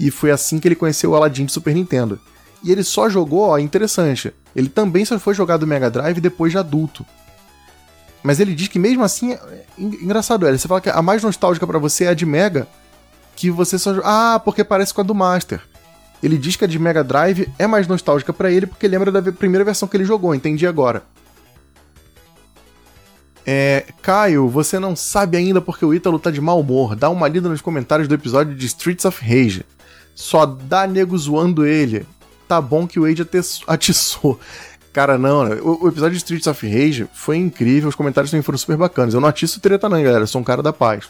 E 0.00 0.10
foi 0.10 0.32
assim 0.32 0.58
que 0.58 0.66
ele 0.66 0.74
conheceu 0.74 1.10
o 1.10 1.14
Aladdin 1.14 1.44
de 1.44 1.52
Super 1.52 1.74
Nintendo. 1.74 2.18
E 2.62 2.72
ele 2.72 2.82
só 2.82 3.08
jogou, 3.08 3.42
ó, 3.42 3.58
interessante. 3.58 4.32
Ele 4.54 4.68
também 4.68 5.04
só 5.04 5.18
foi 5.18 5.34
jogar 5.34 5.56
do 5.56 5.66
Mega 5.66 5.90
Drive 5.90 6.20
depois 6.20 6.50
de 6.50 6.58
adulto. 6.58 7.06
Mas 8.22 8.40
ele 8.40 8.54
diz 8.54 8.68
que 8.68 8.78
mesmo 8.78 9.04
assim, 9.04 9.32
é 9.32 9.64
engraçado, 9.78 10.46
é, 10.46 10.52
você 10.52 10.68
fala 10.68 10.80
que 10.80 10.90
a 10.90 11.00
mais 11.00 11.22
nostálgica 11.22 11.66
para 11.66 11.78
você 11.78 12.04
é 12.04 12.08
a 12.08 12.14
de 12.14 12.26
Mega, 12.26 12.66
que 13.34 13.50
você 13.50 13.78
só 13.78 13.98
Ah, 14.04 14.40
porque 14.44 14.64
parece 14.64 14.92
com 14.92 15.00
a 15.00 15.04
do 15.04 15.14
Master. 15.14 15.62
Ele 16.22 16.36
diz 16.36 16.56
que 16.56 16.64
a 16.64 16.68
de 16.68 16.78
Mega 16.78 17.02
Drive 17.02 17.48
é 17.58 17.66
mais 17.66 17.86
nostálgica 17.86 18.32
para 18.32 18.50
ele 18.50 18.66
porque 18.66 18.86
lembra 18.86 19.10
da 19.10 19.32
primeira 19.32 19.64
versão 19.64 19.88
que 19.88 19.96
ele 19.96 20.04
jogou, 20.04 20.34
entendi 20.34 20.66
agora. 20.66 21.02
É, 23.46 23.86
Caio, 24.02 24.48
você 24.48 24.78
não 24.78 24.94
sabe 24.94 25.36
ainda 25.36 25.60
porque 25.60 25.84
o 25.84 25.94
Ítalo 25.94 26.18
tá 26.18 26.30
de 26.30 26.40
mau 26.40 26.60
humor. 26.60 26.94
Dá 26.94 27.08
uma 27.08 27.26
lida 27.26 27.48
nos 27.48 27.62
comentários 27.62 28.06
do 28.06 28.14
episódio 28.14 28.54
de 28.54 28.66
Streets 28.66 29.04
of 29.04 29.20
Rage. 29.24 29.64
Só 30.14 30.44
dá 30.44 30.86
nego 30.86 31.16
zoando 31.16 31.64
ele. 31.64 32.06
Tá 32.46 32.60
bom 32.60 32.86
que 32.86 33.00
o 33.00 33.06
Age 33.06 33.26
atiçou. 33.66 34.38
Cara, 34.92 35.16
não, 35.16 35.44
né? 35.44 35.56
o, 35.62 35.84
o, 35.84 35.88
episódio 35.88 36.12
de 36.12 36.18
Streets 36.18 36.48
of 36.48 36.68
Rage 36.68 37.06
foi 37.14 37.36
incrível, 37.36 37.88
os 37.88 37.94
comentários 37.94 38.30
também 38.30 38.42
foram 38.42 38.58
super 38.58 38.76
bacanas. 38.76 39.14
Eu 39.14 39.20
não 39.20 39.28
atiço 39.28 39.60
treta 39.60 39.88
não, 39.88 40.02
galera, 40.02 40.24
eu 40.24 40.26
sou 40.26 40.40
um 40.40 40.44
cara 40.44 40.62
da 40.62 40.72
paz. 40.72 41.04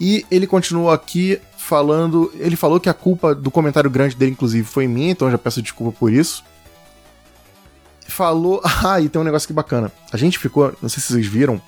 E 0.00 0.24
ele 0.30 0.46
continuou 0.46 0.90
aqui 0.90 1.38
falando. 1.68 2.32
Ele 2.34 2.56
falou 2.56 2.80
que 2.80 2.88
a 2.88 2.94
culpa 2.94 3.34
do 3.34 3.50
comentário 3.50 3.90
grande 3.90 4.16
dele, 4.16 4.32
inclusive, 4.32 4.66
foi 4.66 4.88
minha, 4.88 5.10
então 5.10 5.30
já 5.30 5.36
peço 5.36 5.60
desculpa 5.60 5.96
por 5.96 6.10
isso. 6.10 6.42
Falou. 8.08 8.62
Ah, 8.84 9.00
e 9.00 9.08
tem 9.08 9.20
um 9.20 9.24
negócio 9.24 9.46
que 9.46 9.52
bacana. 9.52 9.92
A 10.10 10.16
gente 10.16 10.38
ficou, 10.38 10.74
não 10.80 10.88
sei 10.88 11.02
se 11.02 11.12
vocês 11.12 11.26
viram, 11.26 11.60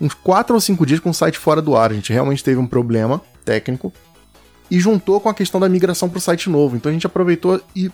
uns 0.00 0.14
4 0.14 0.54
ou 0.54 0.60
5 0.60 0.86
dias 0.86 1.00
com 1.00 1.10
o 1.10 1.14
site 1.14 1.38
fora 1.38 1.60
do 1.60 1.76
ar. 1.76 1.90
A 1.90 1.94
gente 1.94 2.12
realmente 2.12 2.44
teve 2.44 2.60
um 2.60 2.66
problema 2.66 3.20
técnico. 3.44 3.92
E 4.70 4.78
juntou 4.78 5.20
com 5.20 5.28
a 5.28 5.34
questão 5.34 5.60
da 5.60 5.68
migração 5.68 6.08
para 6.08 6.18
o 6.18 6.20
site 6.20 6.48
novo. 6.48 6.76
Então 6.76 6.90
a 6.90 6.92
gente 6.92 7.06
aproveitou 7.06 7.60
e. 7.74 7.90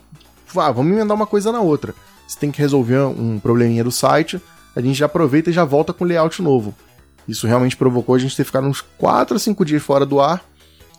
Ah, 0.56 0.70
vamos 0.70 0.92
emendar 0.92 1.16
uma 1.16 1.26
coisa 1.26 1.50
na 1.50 1.60
outra. 1.60 1.94
Você 2.28 2.38
tem 2.38 2.50
que 2.50 2.60
resolver 2.60 2.98
um 2.98 3.40
probleminha 3.40 3.82
do 3.82 3.90
site. 3.90 4.40
A 4.76 4.80
gente 4.80 4.98
já 4.98 5.06
aproveita 5.06 5.50
e 5.50 5.52
já 5.52 5.64
volta 5.64 5.92
com 5.92 6.04
o 6.04 6.06
layout 6.06 6.42
novo. 6.42 6.74
Isso 7.26 7.46
realmente 7.46 7.76
provocou 7.76 8.14
a 8.14 8.18
gente 8.18 8.36
ter 8.36 8.44
ficado 8.44 8.66
uns 8.66 8.80
4 8.80 9.34
ou 9.34 9.38
5 9.38 9.64
dias 9.64 9.82
fora 9.82 10.04
do 10.04 10.20
ar 10.20 10.44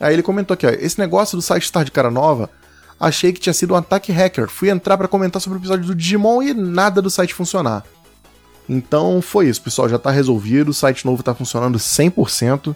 Aí 0.01 0.13
ele 0.13 0.23
comentou 0.23 0.55
aqui, 0.55 0.65
ó, 0.65 0.69
esse 0.69 0.97
negócio 0.97 1.37
do 1.37 1.41
site 1.43 1.63
estar 1.63 1.85
de 1.85 1.91
cara 1.91 2.09
nova, 2.09 2.49
achei 2.99 3.31
que 3.31 3.39
tinha 3.39 3.53
sido 3.53 3.75
um 3.75 3.77
ataque 3.77 4.11
hacker. 4.11 4.49
Fui 4.49 4.69
entrar 4.69 4.97
para 4.97 5.07
comentar 5.07 5.39
sobre 5.39 5.59
o 5.59 5.61
episódio 5.61 5.85
do 5.85 5.95
Digimon 5.95 6.41
e 6.41 6.53
nada 6.55 7.01
do 7.01 7.09
site 7.09 7.35
funcionar. 7.35 7.83
Então 8.67 9.21
foi 9.21 9.47
isso, 9.47 9.61
pessoal, 9.61 9.87
já 9.87 9.99
tá 9.99 10.09
resolvido, 10.09 10.69
o 10.69 10.73
site 10.73 11.05
novo 11.05 11.21
tá 11.21 11.35
funcionando 11.35 11.77
100%, 11.77 12.75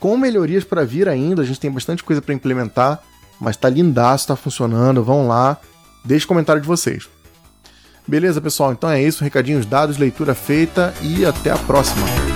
com 0.00 0.16
melhorias 0.16 0.64
para 0.64 0.84
vir 0.84 1.08
ainda, 1.08 1.42
a 1.42 1.44
gente 1.44 1.60
tem 1.60 1.70
bastante 1.70 2.02
coisa 2.02 2.22
para 2.22 2.34
implementar, 2.34 3.02
mas 3.40 3.56
tá 3.56 3.68
lindaço, 3.68 4.28
tá 4.28 4.36
funcionando, 4.36 5.02
vão 5.02 5.26
lá, 5.26 5.58
deixe 6.04 6.26
comentário 6.26 6.62
de 6.62 6.68
vocês. 6.68 7.08
Beleza, 8.06 8.40
pessoal? 8.40 8.72
Então 8.72 8.88
é 8.88 9.02
isso, 9.02 9.24
recadinhos 9.24 9.66
dados, 9.66 9.98
leitura 9.98 10.34
feita 10.34 10.94
e 11.02 11.26
até 11.26 11.50
a 11.50 11.58
próxima. 11.58 12.35